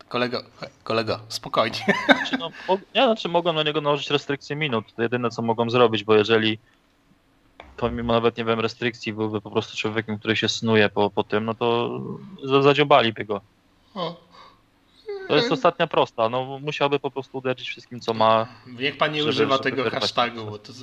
kolego, 0.09 0.43
kolego, 0.85 1.20
spokojnie. 1.28 1.78
Znaczy, 2.06 2.39
no, 2.39 2.51
nie, 2.94 3.05
znaczy 3.05 3.28
mogą 3.28 3.52
na 3.52 3.62
niego 3.62 3.81
nałożyć 3.81 4.10
restrykcje 4.10 4.56
minut. 4.56 4.85
To 4.97 5.02
jedyne 5.02 5.31
co 5.31 5.43
mogą 5.43 5.70
zrobić, 5.70 6.05
bo 6.05 6.15
jeżeli 6.15 6.59
pomimo 7.77 8.12
nawet 8.12 8.36
nie 8.36 8.44
wiem 8.44 8.60
restrykcji 8.60 9.12
byłby 9.12 9.40
po 9.40 9.51
prostu 9.51 9.77
człowiekiem, 9.77 10.19
który 10.19 10.36
się 10.36 10.48
snuje 10.48 10.89
po, 10.89 11.10
po 11.10 11.24
tym, 11.24 11.44
no 11.44 11.55
to 11.55 12.01
za- 12.44 12.62
zadziobaliby 12.62 13.24
go. 13.24 13.40
To 15.28 15.36
jest 15.36 15.52
ostatnia 15.52 15.86
prosta. 15.86 16.28
No 16.28 16.59
musiałby 16.62 16.98
po 16.98 17.10
prostu 17.10 17.39
uderzyć 17.39 17.69
wszystkim 17.69 18.01
co 18.01 18.15
ma. 18.15 18.48
Niech 18.66 18.98
pan 18.98 19.12
nie 19.12 19.19
Żeby- 19.19 19.31
używa 19.31 19.56
żeby 19.56 19.70
tego 19.70 19.90
hashtagu, 19.90 20.44
bo 20.44 20.59
to 20.59 20.73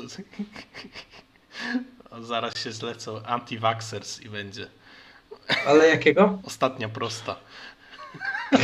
zaraz 2.22 2.64
się 2.64 2.72
zlecą 2.72 3.20
anti-vaxxers 3.20 4.26
i 4.26 4.30
będzie 4.30 4.68
Ale 5.68 5.88
jakiego? 5.88 6.40
ostatnia 6.44 6.90
prosta. 6.90 7.36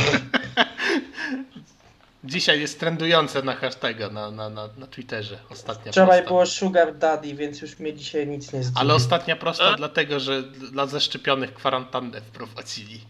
Dzisiaj 2.24 2.60
jest 2.60 2.80
trendujące 2.80 3.42
na 3.42 3.54
hashtaga 3.54 4.10
na, 4.10 4.30
na, 4.30 4.48
na, 4.48 4.68
na 4.78 4.86
Twitterze. 4.86 5.38
Ostatnia 5.50 5.92
Wczoraj 5.92 6.18
prosta. 6.18 6.28
było 6.28 6.46
Sugar 6.46 6.98
Daddy, 6.98 7.34
więc 7.34 7.62
już 7.62 7.78
mnie 7.78 7.94
dzisiaj 7.94 8.26
nic 8.26 8.52
nie 8.52 8.62
zdziwi. 8.62 8.80
Ale 8.80 8.94
ostatnia 8.94 9.36
prosta 9.36 9.64
A? 9.64 9.76
dlatego, 9.76 10.20
że 10.20 10.42
dla 10.42 10.86
zaszczepionych 10.86 11.54
kwarantannę 11.54 12.20
wprowadzili. 12.20 13.00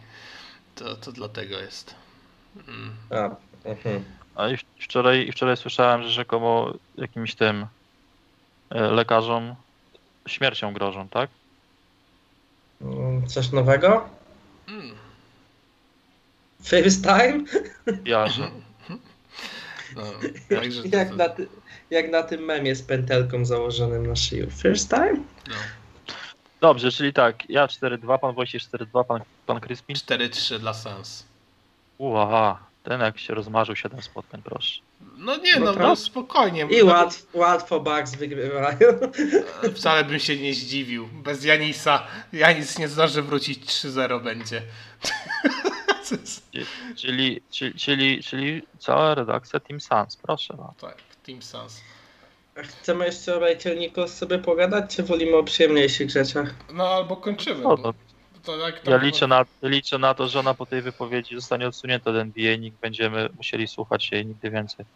To, 0.74 0.96
to 0.96 1.12
dlatego 1.12 1.58
jest. 1.58 1.94
Mm. 2.68 2.96
A, 3.10 3.36
mhm. 3.68 4.04
A 4.34 4.48
i 4.48 4.56
wczoraj, 4.80 5.28
i 5.28 5.32
wczoraj 5.32 5.56
słyszałem, 5.56 6.02
że 6.02 6.10
rzekomo 6.10 6.72
jakimś 6.96 7.34
tym 7.34 7.66
e, 8.70 8.80
lekarzom 8.80 9.54
śmiercią 10.26 10.72
grożą, 10.72 11.08
tak? 11.08 11.30
Mm, 12.82 13.26
Coś 13.26 13.50
nowego? 13.52 14.08
Mm. 14.68 14.94
First 16.62 17.04
time? 17.04 17.44
Ja, 18.04 18.28
że 18.28 18.50
No, 19.96 20.02
także 20.56 20.82
to- 20.82 20.96
Jak 20.96 21.08
to- 21.08 21.16
na, 21.16 21.28
ty, 21.28 21.48
jak 21.90 22.10
na 22.10 22.22
tym 22.22 22.40
memie 22.44 22.74
z 22.74 22.82
pętelką 22.82 23.44
założonym 23.44 24.06
na 24.06 24.16
szyju. 24.16 24.50
First 24.50 24.90
time? 24.90 25.16
no. 25.48 25.54
Dobrze, 26.60 26.92
czyli 26.92 27.12
tak, 27.12 27.50
ja 27.50 27.66
4-2, 27.66 28.18
pan 28.18 28.34
Wojciech 28.34 28.62
4-2, 28.62 29.04
pan, 29.04 29.20
pan 29.46 29.60
Crispin. 29.60 29.96
4-3 29.96 30.58
dla 30.58 30.74
Sans. 30.74 31.26
Uaha, 31.98 32.66
ten 32.82 33.00
jak 33.00 33.18
się 33.18 33.34
rozmarzył 33.34 33.76
7 33.76 34.02
spotkań, 34.02 34.42
proszę. 34.44 34.80
No 35.16 35.36
nie, 35.36 35.52
no, 35.60 35.64
No 35.64 35.72
no 35.72 35.88
tak. 35.88 35.98
spokojnie. 35.98 36.66
I 36.70 36.78
No, 36.78 36.84
łatw, 36.92 37.26
łatwo 37.34 37.80
Bucks 37.80 38.14
wygrywają. 38.14 38.76
Wcale 39.74 40.04
bym 40.04 40.18
się 40.18 40.36
nie 40.36 40.54
zdziwił. 40.54 41.08
Bez 41.12 41.44
Janisa 41.44 42.06
Janis 42.32 42.78
nie 42.78 42.88
zdąży 42.88 43.22
wrócić 43.22 43.64
3-0 43.64 44.22
będzie. 44.24 44.62
Czyli, 46.96 47.40
czyli, 47.50 47.74
czyli, 47.74 48.22
czyli 48.22 48.62
cała 48.78 49.14
redakcja 49.14 49.60
Team 49.60 49.80
Sans, 49.80 50.16
proszę 50.16 50.56
tak, 50.80 50.96
Team 51.26 51.42
Sans. 51.42 51.80
A 52.56 52.62
Chcemy 52.62 53.06
jeszcze 53.06 53.36
o 53.36 53.74
Nichols 53.74 54.14
sobie 54.14 54.38
pogadać, 54.38 54.96
czy 54.96 55.02
wolimy 55.02 55.36
o 55.36 55.42
przyjemniejszych 55.42 56.10
rzeczach? 56.10 56.54
No 56.72 56.88
albo 56.88 57.16
kończymy. 57.16 57.62
No, 57.62 57.76
bo 57.76 57.94
to, 58.42 58.58
to 58.58 58.66
jak 58.66 58.74
ja 58.84 58.90
tam- 58.90 59.00
liczę 59.00 59.26
na, 59.26 59.44
liczę 59.62 59.98
na 59.98 60.14
to, 60.14 60.28
że 60.28 60.40
ona 60.40 60.54
po 60.54 60.66
tej 60.66 60.82
wypowiedzi 60.82 61.34
zostanie 61.34 61.68
odsunięta 61.68 62.10
od 62.10 62.16
NBA 62.16 62.52
i 62.52 62.60
nikt 62.60 62.80
będziemy 62.80 63.28
musieli 63.36 63.68
słuchać 63.68 64.12
jej 64.12 64.26
nigdy 64.26 64.50
więcej. 64.50 64.86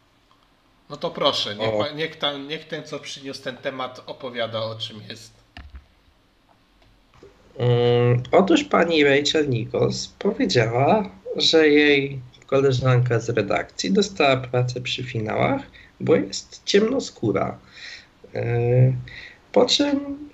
No 0.91 0.97
to 0.97 1.11
proszę, 1.11 1.57
niech, 1.57 1.95
niech, 1.97 2.17
tam, 2.17 2.49
niech 2.49 2.69
ten, 2.69 2.85
co 2.85 2.99
przyniósł 3.01 3.43
ten 3.43 3.57
temat, 3.57 4.03
opowiada 4.07 4.61
o 4.63 4.75
czym 4.79 5.03
jest. 5.09 5.45
Mm, 7.59 8.23
otóż 8.33 8.65
pani 8.65 9.05
Rachel 9.05 9.49
Nichols 9.49 10.09
powiedziała, 10.09 11.11
że 11.37 11.69
jej 11.69 12.21
koleżanka 12.47 13.21
z 13.21 13.29
redakcji 13.29 13.93
dostała 13.93 14.37
pracę 14.37 14.81
przy 14.81 15.05
finałach, 15.05 15.63
bo 16.01 16.17
jest 16.17 16.63
ciemnoskóra. 16.65 17.61
Yy, 18.35 18.97
Po 19.53 19.67
czym 19.67 20.26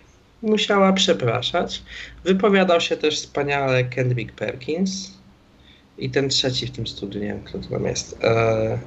musiała 0.42 0.92
przepraszać. 0.92 1.82
Wypowiadał 2.24 2.80
się 2.80 2.96
też 2.96 3.16
wspaniale 3.16 3.84
Kendrick 3.84 4.32
Perkins 4.32 5.18
i 5.98 6.10
ten 6.10 6.28
trzeci 6.28 6.66
w 6.66 6.70
tym 6.70 6.86
studiu, 6.86 7.20
nie 7.20 7.26
wiem 7.26 7.42
kto 7.44 7.58
to 7.58 7.68
tam 7.68 7.84
jest. 7.84 8.18
Yy, 8.22 8.78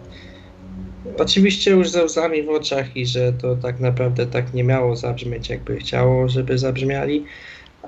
Oczywiście 1.17 1.71
już 1.71 1.89
ze 1.89 2.03
łzami 2.03 2.43
w 2.43 2.49
oczach 2.49 2.97
i 2.97 3.05
że 3.05 3.33
to 3.33 3.55
tak 3.55 3.79
naprawdę 3.79 4.27
tak 4.27 4.53
nie 4.53 4.63
miało 4.63 4.95
zabrzmieć, 4.95 5.49
jakby 5.49 5.77
chciało, 5.77 6.29
żeby 6.29 6.57
zabrzmiali. 6.57 7.25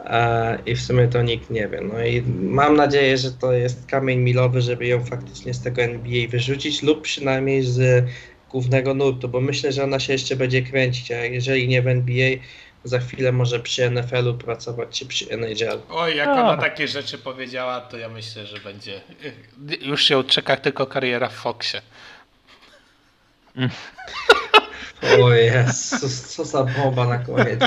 E, 0.06 0.60
I 0.66 0.76
w 0.76 0.82
sumie 0.82 1.08
to 1.08 1.22
nikt 1.22 1.50
nie 1.50 1.68
wie. 1.68 1.82
No 1.82 2.06
i 2.06 2.22
mam 2.40 2.76
nadzieję, 2.76 3.18
że 3.18 3.32
to 3.32 3.54
jest 3.54 3.86
kamień 3.86 4.20
milowy, 4.20 4.62
żeby 4.62 4.88
ją 4.88 5.06
faktycznie 5.06 5.54
z 5.54 5.62
tego 5.62 5.82
NBA 5.82 6.28
wyrzucić, 6.30 6.84
lub 6.84 7.02
przynajmniej 7.02 7.64
z 7.64 8.06
głównego 8.52 8.94
nurtu, 8.94 9.30
bo 9.30 9.42
myślę, 9.42 9.72
że 9.72 9.84
ona 9.84 10.00
się 10.00 10.14
jeszcze 10.14 10.36
będzie 10.36 10.62
kręcić, 10.62 11.12
a 11.12 11.26
jeżeli 11.26 11.68
nie 11.68 11.82
w 11.82 11.88
NBA, 11.88 12.30
za 12.88 13.00
chwilę 13.00 13.32
może 13.32 13.60
przy 13.60 13.90
NFL-u 13.90 14.34
pracować, 14.34 15.00
czy 15.00 15.06
przy 15.06 15.30
NHL. 15.30 15.82
Oj, 15.90 16.16
jak 16.16 16.28
A. 16.28 16.32
ona 16.32 16.58
takie 16.62 16.88
rzeczy 16.88 17.18
powiedziała, 17.18 17.82
to 17.82 17.98
ja 17.98 18.10
myślę, 18.10 18.46
że 18.46 18.60
będzie. 18.60 19.02
Już 19.82 20.04
się 20.04 20.24
czeka 20.24 20.58
tylko 20.58 20.86
kariera 20.88 21.30
w 21.30 21.34
Foxie. 21.34 21.82
O 25.24 25.30
Jezus, 25.30 26.36
co 26.36 26.46
za 26.46 26.64
bomba 26.64 27.08
na 27.08 27.18
koniec. 27.18 27.60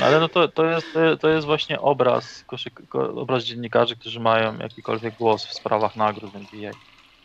Ale 0.00 0.20
no 0.20 0.28
to, 0.28 0.48
to, 0.48 0.64
jest, 0.64 0.86
to 1.20 1.28
jest 1.28 1.46
właśnie 1.46 1.80
obraz, 1.80 2.44
koszyk, 2.46 2.88
ko- 2.88 3.14
obraz 3.14 3.44
dziennikarzy, 3.44 3.96
którzy 3.96 4.20
mają 4.20 4.58
jakikolwiek 4.58 5.14
głos 5.14 5.46
w 5.46 5.54
sprawach 5.54 5.96
nagród 5.96 6.34
NBA. 6.34 6.72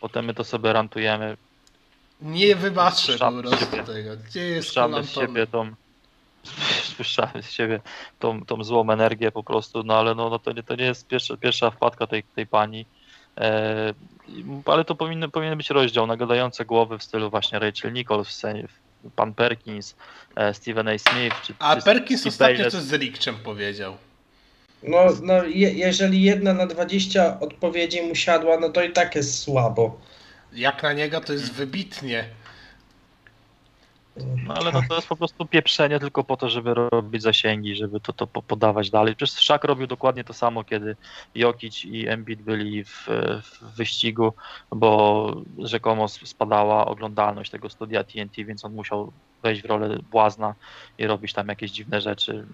Potem 0.00 0.24
my 0.24 0.34
to 0.34 0.44
sobie 0.44 0.72
rantujemy, 0.72 1.36
Nie 2.22 2.56
wybaczę 2.56 3.18
po 3.18 3.32
prostu 3.32 3.66
tego. 3.66 4.16
Gdzie 4.28 4.40
jest 4.40 4.68
spuszczamy 4.68 5.04
z 5.04 5.10
siebie 5.10 5.46
tą 5.46 5.70
spuszczamy 6.92 7.42
z 7.42 7.50
siebie 7.50 7.80
tą, 8.18 8.44
tą 8.44 8.64
złą 8.64 8.90
energię 8.90 9.32
po 9.32 9.42
prostu, 9.42 9.82
no 9.82 9.94
ale 9.98 10.14
no, 10.14 10.30
no 10.30 10.38
to, 10.38 10.52
nie, 10.52 10.62
to 10.62 10.76
nie 10.76 10.84
jest 10.84 11.06
pierwsza, 11.08 11.36
pierwsza 11.36 11.70
wpadka 11.70 12.06
tej, 12.06 12.22
tej 12.22 12.46
pani. 12.46 12.86
E, 13.38 13.94
ale 14.66 14.84
to 14.84 14.94
powinny, 14.94 15.28
powinien 15.28 15.56
być 15.56 15.70
rozdział 15.70 16.06
na 16.06 16.16
gadające 16.16 16.64
głowy 16.64 16.98
w 16.98 17.02
stylu 17.02 17.30
właśnie 17.30 17.58
Rachel 17.58 17.92
Nichols, 17.92 18.28
w 18.28 18.32
scenie- 18.32 18.68
pan 19.16 19.34
Perkins, 19.34 19.94
e, 20.36 20.54
Stephen 20.54 20.88
A. 20.88 20.98
Smith, 20.98 21.42
czy, 21.42 21.54
A 21.58 21.76
czy 21.76 21.82
Perkins 21.82 22.20
Steve 22.20 22.32
ostatnio 22.32 22.56
Bayless. 22.56 22.72
coś 22.72 22.82
z 22.82 22.92
Rikczem 22.92 23.34
powiedział. 23.36 23.96
No, 24.82 24.98
no 25.22 25.44
je, 25.44 25.72
jeżeli 25.72 26.22
jedna 26.22 26.54
na 26.54 26.66
20 26.66 27.40
odpowiedzi 27.40 28.02
mu 28.02 28.14
siadła, 28.14 28.60
no 28.60 28.68
to 28.68 28.82
i 28.82 28.92
tak 28.92 29.14
jest 29.14 29.38
słabo. 29.38 30.00
Jak 30.54 30.82
na 30.82 30.92
niego 30.92 31.20
to 31.20 31.32
jest 31.32 31.52
wybitnie. 31.52 32.24
No 34.46 34.54
ale 34.54 34.72
no 34.72 34.82
to 34.88 34.94
jest 34.94 35.08
po 35.08 35.16
prostu 35.16 35.46
pieprzenie 35.46 36.00
tylko 36.00 36.24
po 36.24 36.36
to, 36.36 36.48
żeby 36.48 36.74
robić 36.74 37.22
zasięgi, 37.22 37.76
żeby 37.76 38.00
to, 38.00 38.12
to 38.12 38.26
po- 38.26 38.42
podawać 38.42 38.90
dalej. 38.90 39.16
Przecież 39.16 39.38
Szak 39.38 39.64
robił 39.64 39.86
dokładnie 39.86 40.24
to 40.24 40.32
samo, 40.32 40.64
kiedy 40.64 40.96
Jokic 41.34 41.84
i 41.84 42.08
Embiid 42.08 42.42
byli 42.42 42.84
w, 42.84 43.06
w 43.42 43.76
wyścigu, 43.76 44.34
bo 44.70 45.42
rzekomo 45.58 46.08
spadała 46.08 46.86
oglądalność 46.86 47.50
tego 47.50 47.70
studia 47.70 48.04
TNT, 48.04 48.36
więc 48.36 48.64
on 48.64 48.74
musiał 48.74 49.12
wejść 49.42 49.62
w 49.62 49.64
rolę 49.66 49.98
błazna 50.10 50.54
i 50.98 51.06
robić 51.06 51.32
tam 51.32 51.48
jakieś 51.48 51.70
dziwne 51.70 52.00
rzeczy. 52.00 52.46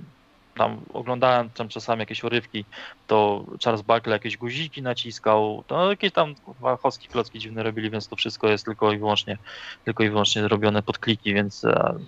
Tam 0.59 0.85
oglądałem 0.95 1.53
tam 1.53 1.69
czasami 1.71 2.01
jakieś 2.01 2.25
urywki, 2.25 2.67
to 3.07 3.47
Charles 3.65 3.83
Barkley 3.83 4.13
jakieś 4.15 4.39
guziki 4.39 4.83
naciskał, 4.83 5.65
to 5.69 5.91
jakieś 5.91 6.13
tam 6.13 6.37
kurwa, 6.37 6.79
choski 6.79 7.09
klocki 7.11 7.41
dziwne 7.41 7.65
robili, 7.65 7.91
więc 7.91 8.09
to 8.09 8.17
wszystko 8.17 8.49
jest 8.49 8.67
tylko 8.67 8.93
i 8.93 8.99
wyłącznie 8.99 9.39
tylko 9.85 10.05
i 10.05 10.11
wyłącznie 10.11 10.49
robione 10.49 10.85
pod 10.85 10.99
kliki, 11.01 11.35
więc 11.35 11.65
e, 11.65 11.99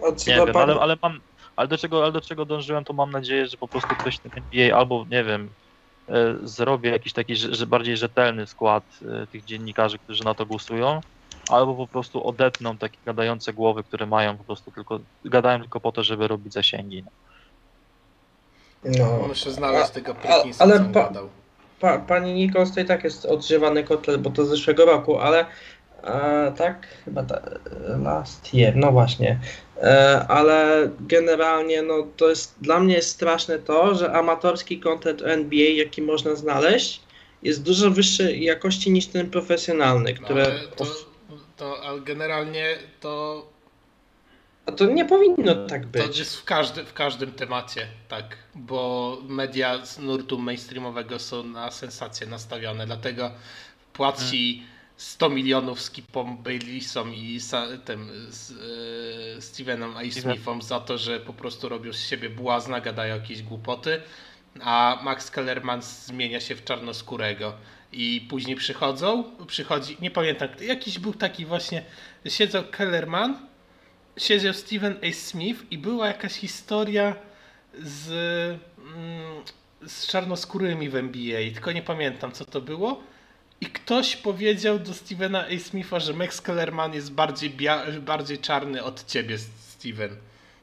O, 0.00 0.12
co 0.12 0.32
nie 0.32 0.42
wiem, 0.42 0.60
ale, 0.60 0.74
ale 0.80 0.96
mam, 1.02 1.20
ale 1.56 1.68
do 1.68 1.78
czego, 1.78 2.02
ale 2.04 2.12
do 2.12 2.20
czego 2.20 2.46
dążyłem, 2.46 2.84
to 2.84 2.92
mam 2.94 3.10
nadzieję, 3.10 3.46
że 3.48 3.56
po 3.58 3.68
prostu 3.68 3.96
ktoś 3.96 4.20
NBA 4.36 4.76
albo, 4.78 5.06
nie 5.10 5.24
wiem, 5.24 5.54
e, 6.08 6.36
zrobi 6.42 6.88
jakiś 6.90 7.12
taki 7.12 7.36
że, 7.36 7.66
bardziej 7.68 7.96
rzetelny 7.96 8.46
skład 8.46 8.84
e, 9.24 9.28
tych 9.28 9.44
dziennikarzy, 9.44 10.00
którzy 10.00 10.24
na 10.24 10.34
to 10.34 10.46
głosują, 10.46 11.02
albo 11.48 11.76
po 11.76 11.88
prostu 11.88 12.24
odetną 12.26 12.78
takie 12.78 13.00
gadające 13.06 13.52
głowy, 13.54 13.84
które 13.84 14.06
mają 14.06 14.38
po 14.38 14.44
prostu 14.44 14.72
tylko, 14.72 15.00
gadają 15.24 15.60
tylko 15.60 15.80
po 15.80 15.92
to, 15.92 16.04
żeby 16.04 16.28
robić 16.28 16.52
zasięgi. 16.52 17.04
No. 18.84 19.18
No. 19.20 19.28
Muszę 19.28 19.50
znaleźć 19.52 19.90
A- 19.90 19.94
tego 19.94 20.14
Perkinsa, 20.14 20.64
ale 20.64 20.80
pa-. 20.92 21.12
Pa, 21.80 21.98
pani 21.98 22.34
Nikos 22.34 22.72
to 22.74 22.80
i 22.80 22.84
tak 22.84 23.04
jest 23.04 23.26
odżywany 23.26 23.84
kotlet, 23.84 24.20
bo 24.22 24.30
to 24.30 24.44
z 24.44 24.48
zeszłego 24.48 24.84
roku, 24.84 25.18
ale 25.18 25.46
e, 26.04 26.52
tak, 26.56 26.86
chyba 27.04 27.22
ta, 27.22 27.40
last 28.02 28.54
year, 28.54 28.76
no 28.76 28.92
właśnie. 28.92 29.38
E, 29.82 30.24
ale 30.28 30.88
generalnie 31.00 31.82
no, 31.82 32.06
to 32.16 32.28
jest 32.28 32.54
dla 32.60 32.80
mnie 32.80 32.94
jest 32.94 33.10
straszne 33.10 33.58
to, 33.58 33.94
że 33.94 34.12
amatorski 34.12 34.80
content 34.80 35.22
NBA, 35.22 35.68
jaki 35.70 36.02
można 36.02 36.34
znaleźć, 36.34 37.00
jest 37.42 37.62
dużo 37.62 37.90
wyższej 37.90 38.44
jakości 38.44 38.90
niż 38.90 39.06
ten 39.06 39.30
profesjonalny, 39.30 40.14
No, 40.20 40.24
które. 40.24 40.44
ale 40.44 40.58
to, 40.76 40.84
to 41.56 41.82
ale 41.82 42.00
generalnie 42.00 42.66
to, 43.00 43.46
A 44.66 44.72
to 44.72 44.86
nie 44.86 45.04
powinno 45.04 45.66
tak 45.66 45.82
to 45.82 45.88
być. 45.88 46.18
jest 46.18 46.36
w, 46.36 46.44
każdy, 46.44 46.84
w 46.84 46.92
każdym 46.92 47.32
temacie, 47.32 47.86
tak. 48.08 48.36
Bo 48.54 49.18
media 49.28 49.86
z 49.86 49.98
nurtu 49.98 50.38
mainstreamowego 50.38 51.18
są 51.18 51.44
na 51.44 51.70
sensację 51.70 52.26
nastawione, 52.26 52.86
dlatego 52.86 53.30
płaci 53.92 54.62
100 54.96 55.30
milionów 55.30 55.80
Skipom 55.80 56.42
Baylisom 56.42 57.14
i 57.14 57.38
tym 57.84 58.10
z, 58.28 58.50
e, 59.38 59.42
Stevenom 59.42 59.96
A. 59.96 60.00
Smithom 60.12 60.62
za 60.62 60.80
to, 60.80 60.98
że 60.98 61.20
po 61.20 61.32
prostu 61.32 61.68
robią 61.68 61.92
z 61.92 62.08
siebie 62.08 62.30
błazna, 62.30 62.80
gadają 62.80 63.14
jakieś 63.14 63.42
głupoty, 63.42 64.00
a 64.60 65.00
Max 65.04 65.30
Kellerman 65.30 65.82
zmienia 65.82 66.40
się 66.40 66.54
w 66.54 66.64
czarnoskórego. 66.64 67.52
I 67.92 68.26
później 68.30 68.56
przychodzą, 68.56 69.24
przychodzi, 69.46 69.96
nie 70.00 70.10
pamiętam, 70.10 70.48
jakiś 70.60 70.98
był 70.98 71.14
taki 71.14 71.46
właśnie, 71.46 71.84
siedział 72.26 72.64
Kellerman, 72.70 73.46
siedział 74.16 74.52
Steven 74.54 74.96
A. 75.02 75.12
Smith 75.12 75.60
i 75.70 75.78
była 75.78 76.06
jakaś 76.06 76.32
historia 76.32 77.16
z, 77.78 78.08
mm, 78.96 79.42
z 79.86 80.06
czarnoskórymi 80.06 80.88
w 80.88 80.96
NBA, 80.96 81.40
tylko 81.54 81.72
nie 81.72 81.82
pamiętam 81.82 82.32
co 82.32 82.44
to 82.44 82.60
było. 82.60 83.00
I 83.60 83.66
ktoś 83.66 84.16
powiedział 84.16 84.78
do 84.78 84.94
Stevena 84.94 85.44
A. 85.46 85.58
Smitha, 85.58 86.00
że 86.00 86.12
Max 86.12 86.40
Kellerman 86.40 86.94
jest 86.94 87.12
bardziej, 87.12 87.50
bia- 87.50 88.00
bardziej 88.00 88.38
czarny 88.38 88.82
od 88.84 89.06
ciebie, 89.06 89.38
Steven. 89.38 90.10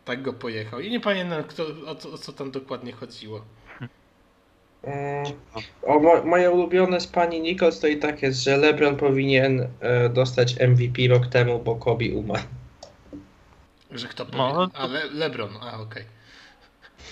Tak 0.05 0.21
go 0.21 0.33
pojechał. 0.33 0.79
I 0.79 0.91
nie 0.91 0.99
pamiętam 0.99 1.43
kto, 1.43 1.63
o, 1.87 1.95
co- 1.95 2.11
o 2.11 2.17
co 2.17 2.33
tam 2.33 2.51
dokładnie 2.51 2.91
chodziło. 2.91 3.41
Mm, 4.83 5.25
O, 5.83 5.99
mo, 5.99 6.23
moje 6.23 6.51
ulubione 6.51 7.01
z 7.01 7.07
pani 7.07 7.41
Nikos 7.41 7.79
to 7.79 7.87
i 7.87 7.97
tak 7.97 8.21
jest, 8.21 8.43
że 8.43 8.57
LeBron 8.57 8.95
powinien 8.95 9.67
e, 9.79 10.09
dostać 10.09 10.55
MVP 10.59 11.07
rok 11.07 11.27
temu, 11.27 11.59
bo 11.59 11.75
Kobe 11.75 12.05
umarł. 12.15 12.43
Że 13.91 14.07
kto 14.07 14.25
powie? 14.25 14.37
No, 14.37 14.67
to- 14.67 14.77
A 14.77 14.87
Le- 14.87 15.09
LeBron, 15.11 15.49
a 15.61 15.79
okej. 15.79 16.05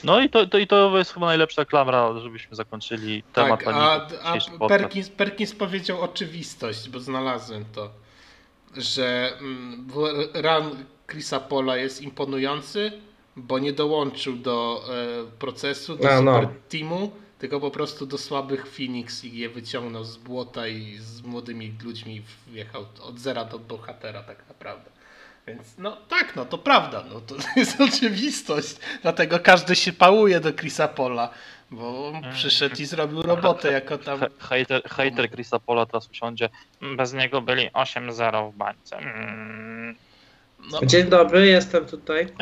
No 0.04 0.22
i 0.22 0.30
to, 0.30 0.48
to, 0.48 0.58
i 0.58 0.68
to 0.68 0.98
jest 0.98 1.14
chyba 1.14 1.26
najlepsza 1.26 1.66
klamra, 1.66 2.20
żebyśmy 2.20 2.56
zakończyli 2.56 3.24
temat 3.34 3.64
Tak, 3.64 3.76
a, 3.76 4.08
a. 4.24 4.68
Perkins, 4.68 5.10
Perkins 5.10 5.56
powiedział 5.56 6.02
oczywistość, 6.02 6.90
bo 6.90 7.00
znalazłem 7.00 7.66
to, 7.76 7.90
że 8.78 9.34
mm, 9.40 9.88
run 10.34 10.86
Chrisa 11.08 11.40
Pola 11.40 11.78
jest 11.78 12.02
imponujący, 12.02 12.92
bo 13.36 13.60
nie 13.60 13.74
dołączył 13.74 14.36
do 14.36 14.84
e, 14.90 15.38
procesu, 15.40 15.96
do 15.96 16.10
A, 16.12 16.22
no. 16.22 16.36
super 16.42 16.56
teamu, 16.70 17.12
tylko 17.40 17.60
po 17.60 17.72
prostu 17.72 18.06
do 18.06 18.18
słabych 18.18 18.68
Phoenix 18.68 19.24
i 19.24 19.38
je 19.38 19.50
wyciągnął 19.50 20.04
z 20.04 20.18
błota 20.18 20.68
i 20.68 20.98
z 20.98 21.22
młodymi 21.22 21.74
ludźmi 21.84 22.22
wjechał 22.48 22.86
od 23.02 23.20
zera 23.20 23.46
do 23.46 23.60
bohatera 23.60 24.24
tak 24.24 24.48
naprawdę. 24.48 24.90
Więc 25.56 25.78
no 25.78 25.98
tak, 26.10 26.36
no 26.36 26.46
to 26.46 26.58
prawda, 26.58 27.04
no 27.14 27.22
to 27.22 27.36
jest 27.60 27.82
oczywistość. 27.82 28.76
Dlatego 29.02 29.40
każdy 29.40 29.76
się 29.76 29.94
pałuje 29.94 30.40
do 30.40 30.54
Chrisa 30.54 30.88
Pola, 30.88 31.30
bo 31.72 32.08
on 32.08 32.32
przyszedł 32.34 32.76
i 32.82 32.86
zrobił 32.86 33.22
robotę 33.22 33.72
jako 33.72 33.98
tam. 33.98 34.20
Hater, 34.40 34.84
hater 34.84 35.32
Chrisa 35.32 35.60
Pola 35.60 35.86
teraz 35.86 36.10
usiądzie. 36.10 36.50
Bez 36.98 37.14
niego 37.14 37.42
byli 37.42 37.70
8-0 37.72 38.52
w 38.52 38.56
bańce. 38.56 38.98
Mm. 38.98 39.96
No, 40.72 40.80
Dzień 40.86 41.04
dobry, 41.10 41.48
jestem 41.48 41.86
tutaj. 41.86 42.28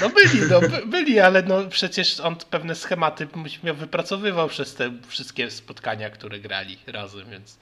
No 0.00 0.08
byli, 0.08 0.40
no 0.50 0.60
by- 0.60 0.86
byli, 0.86 1.20
ale 1.20 1.42
no 1.42 1.64
przecież 1.70 2.20
on 2.20 2.36
pewne 2.36 2.74
schematy 2.74 3.28
miał 3.62 3.74
wypracowywał 3.74 4.48
przez 4.48 4.74
te 4.74 4.92
wszystkie 5.06 5.50
spotkania, 5.50 6.10
które 6.10 6.38
grali 6.40 6.78
razem, 6.86 7.30
więc, 7.30 7.58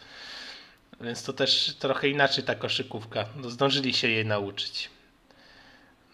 więc 1.01 1.23
to 1.23 1.33
też 1.33 1.75
trochę 1.79 2.09
inaczej 2.09 2.45
ta 2.45 2.55
koszykówka. 2.55 3.25
No, 3.37 3.51
zdążyli 3.51 3.95
się 3.95 4.09
jej 4.09 4.27
nauczyć. 4.27 4.91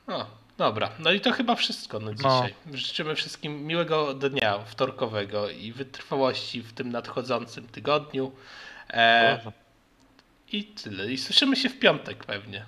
No, 0.07 0.27
dobra. 0.59 0.91
No 0.99 1.13
i 1.13 1.21
to 1.21 1.33
chyba 1.33 1.55
wszystko 1.55 2.01
na 2.01 2.15
dzisiaj. 2.15 2.55
Życzymy 2.73 3.15
wszystkim 3.15 3.67
miłego 3.67 4.15
dnia 4.15 4.59
wtorkowego 4.59 5.51
i 5.51 5.73
wytrwałości 5.73 6.63
w 6.63 6.73
tym 6.73 6.93
nadchodzącym 6.93 7.69
tygodniu. 7.69 8.33
E. 8.91 9.41
I 10.53 10.65
tyle. 10.65 11.13
I 11.13 11.19
słyszymy 11.19 11.57
się 11.57 11.69
w 11.69 11.79
piątek 11.79 12.25
pewnie. 12.25 12.65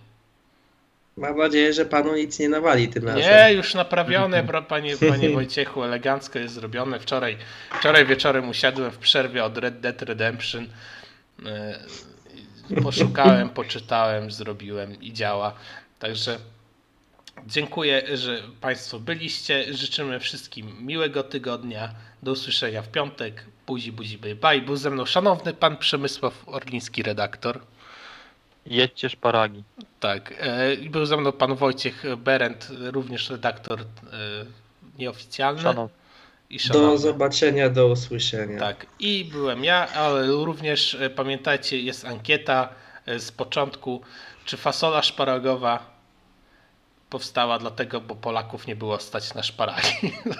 Mam 1.16 1.38
nadzieję, 1.38 1.72
że 1.72 1.84
panu 1.84 2.16
nic 2.16 2.38
nie 2.38 2.48
nawali 2.48 2.88
tym 2.88 3.06
razem. 3.06 3.22
Nie, 3.22 3.54
już 3.54 3.74
naprawione, 3.74 4.42
bro, 4.42 4.62
panie, 4.62 4.96
panie 5.10 5.30
Wojciechu, 5.34 5.84
elegancko 5.84 6.38
jest 6.38 6.54
zrobione. 6.54 7.00
Wczoraj, 7.00 7.36
wczoraj 7.78 8.06
wieczorem 8.06 8.48
usiadłem 8.48 8.90
w 8.90 8.98
przerwie 8.98 9.44
od 9.44 9.58
Red 9.58 9.80
Dead 9.80 10.02
Redemption. 10.02 10.66
E, 11.46 11.78
Poszukałem, 12.82 13.48
poczytałem, 13.48 14.30
zrobiłem 14.30 15.00
i 15.00 15.12
działa. 15.12 15.54
Także 15.98 16.38
dziękuję, 17.46 18.16
że 18.16 18.42
Państwo 18.60 18.98
byliście. 19.00 19.74
Życzymy 19.74 20.20
wszystkim 20.20 20.86
miłego 20.86 21.22
tygodnia. 21.22 21.94
Do 22.22 22.32
usłyszenia 22.32 22.82
w 22.82 22.88
piątek. 22.88 23.44
Buzi, 23.66 23.92
buzi, 23.92 24.18
bye, 24.18 24.34
bye. 24.34 24.60
Był 24.60 24.76
ze 24.76 24.90
mną 24.90 25.06
szanowny 25.06 25.54
pan 25.54 25.76
Przemysław 25.76 26.48
Orliński, 26.48 27.02
redaktor. 27.02 27.60
Jedźcie 28.66 29.08
szparagi. 29.08 29.64
Tak, 30.00 30.34
e, 30.38 30.76
był 30.76 31.06
ze 31.06 31.16
mną 31.16 31.32
pan 31.32 31.54
Wojciech 31.54 32.04
Berend, 32.16 32.68
również 32.80 33.30
redaktor 33.30 33.80
e, 33.80 33.84
nieoficjalny 34.98 35.62
Szanow, 35.62 35.90
i 36.52 36.58
Do 36.72 36.98
zobaczenia, 36.98 37.70
do 37.70 37.86
usłyszenia. 37.86 38.58
Tak, 38.58 38.86
i 38.98 39.24
byłem 39.24 39.64
ja, 39.64 39.88
ale 39.88 40.26
również 40.26 40.94
e, 40.94 41.10
pamiętajcie, 41.10 41.80
jest 41.80 42.04
ankieta 42.04 42.68
e, 43.06 43.18
z 43.18 43.32
początku, 43.32 44.00
czy 44.44 44.56
fasola 44.56 45.02
szparagowa 45.02 45.92
powstała 47.10 47.58
dlatego, 47.58 48.00
bo 48.00 48.14
Polaków 48.14 48.66
nie 48.66 48.76
było 48.76 48.98
stać 48.98 49.34
na 49.34 49.42
szparagi. 49.42 50.12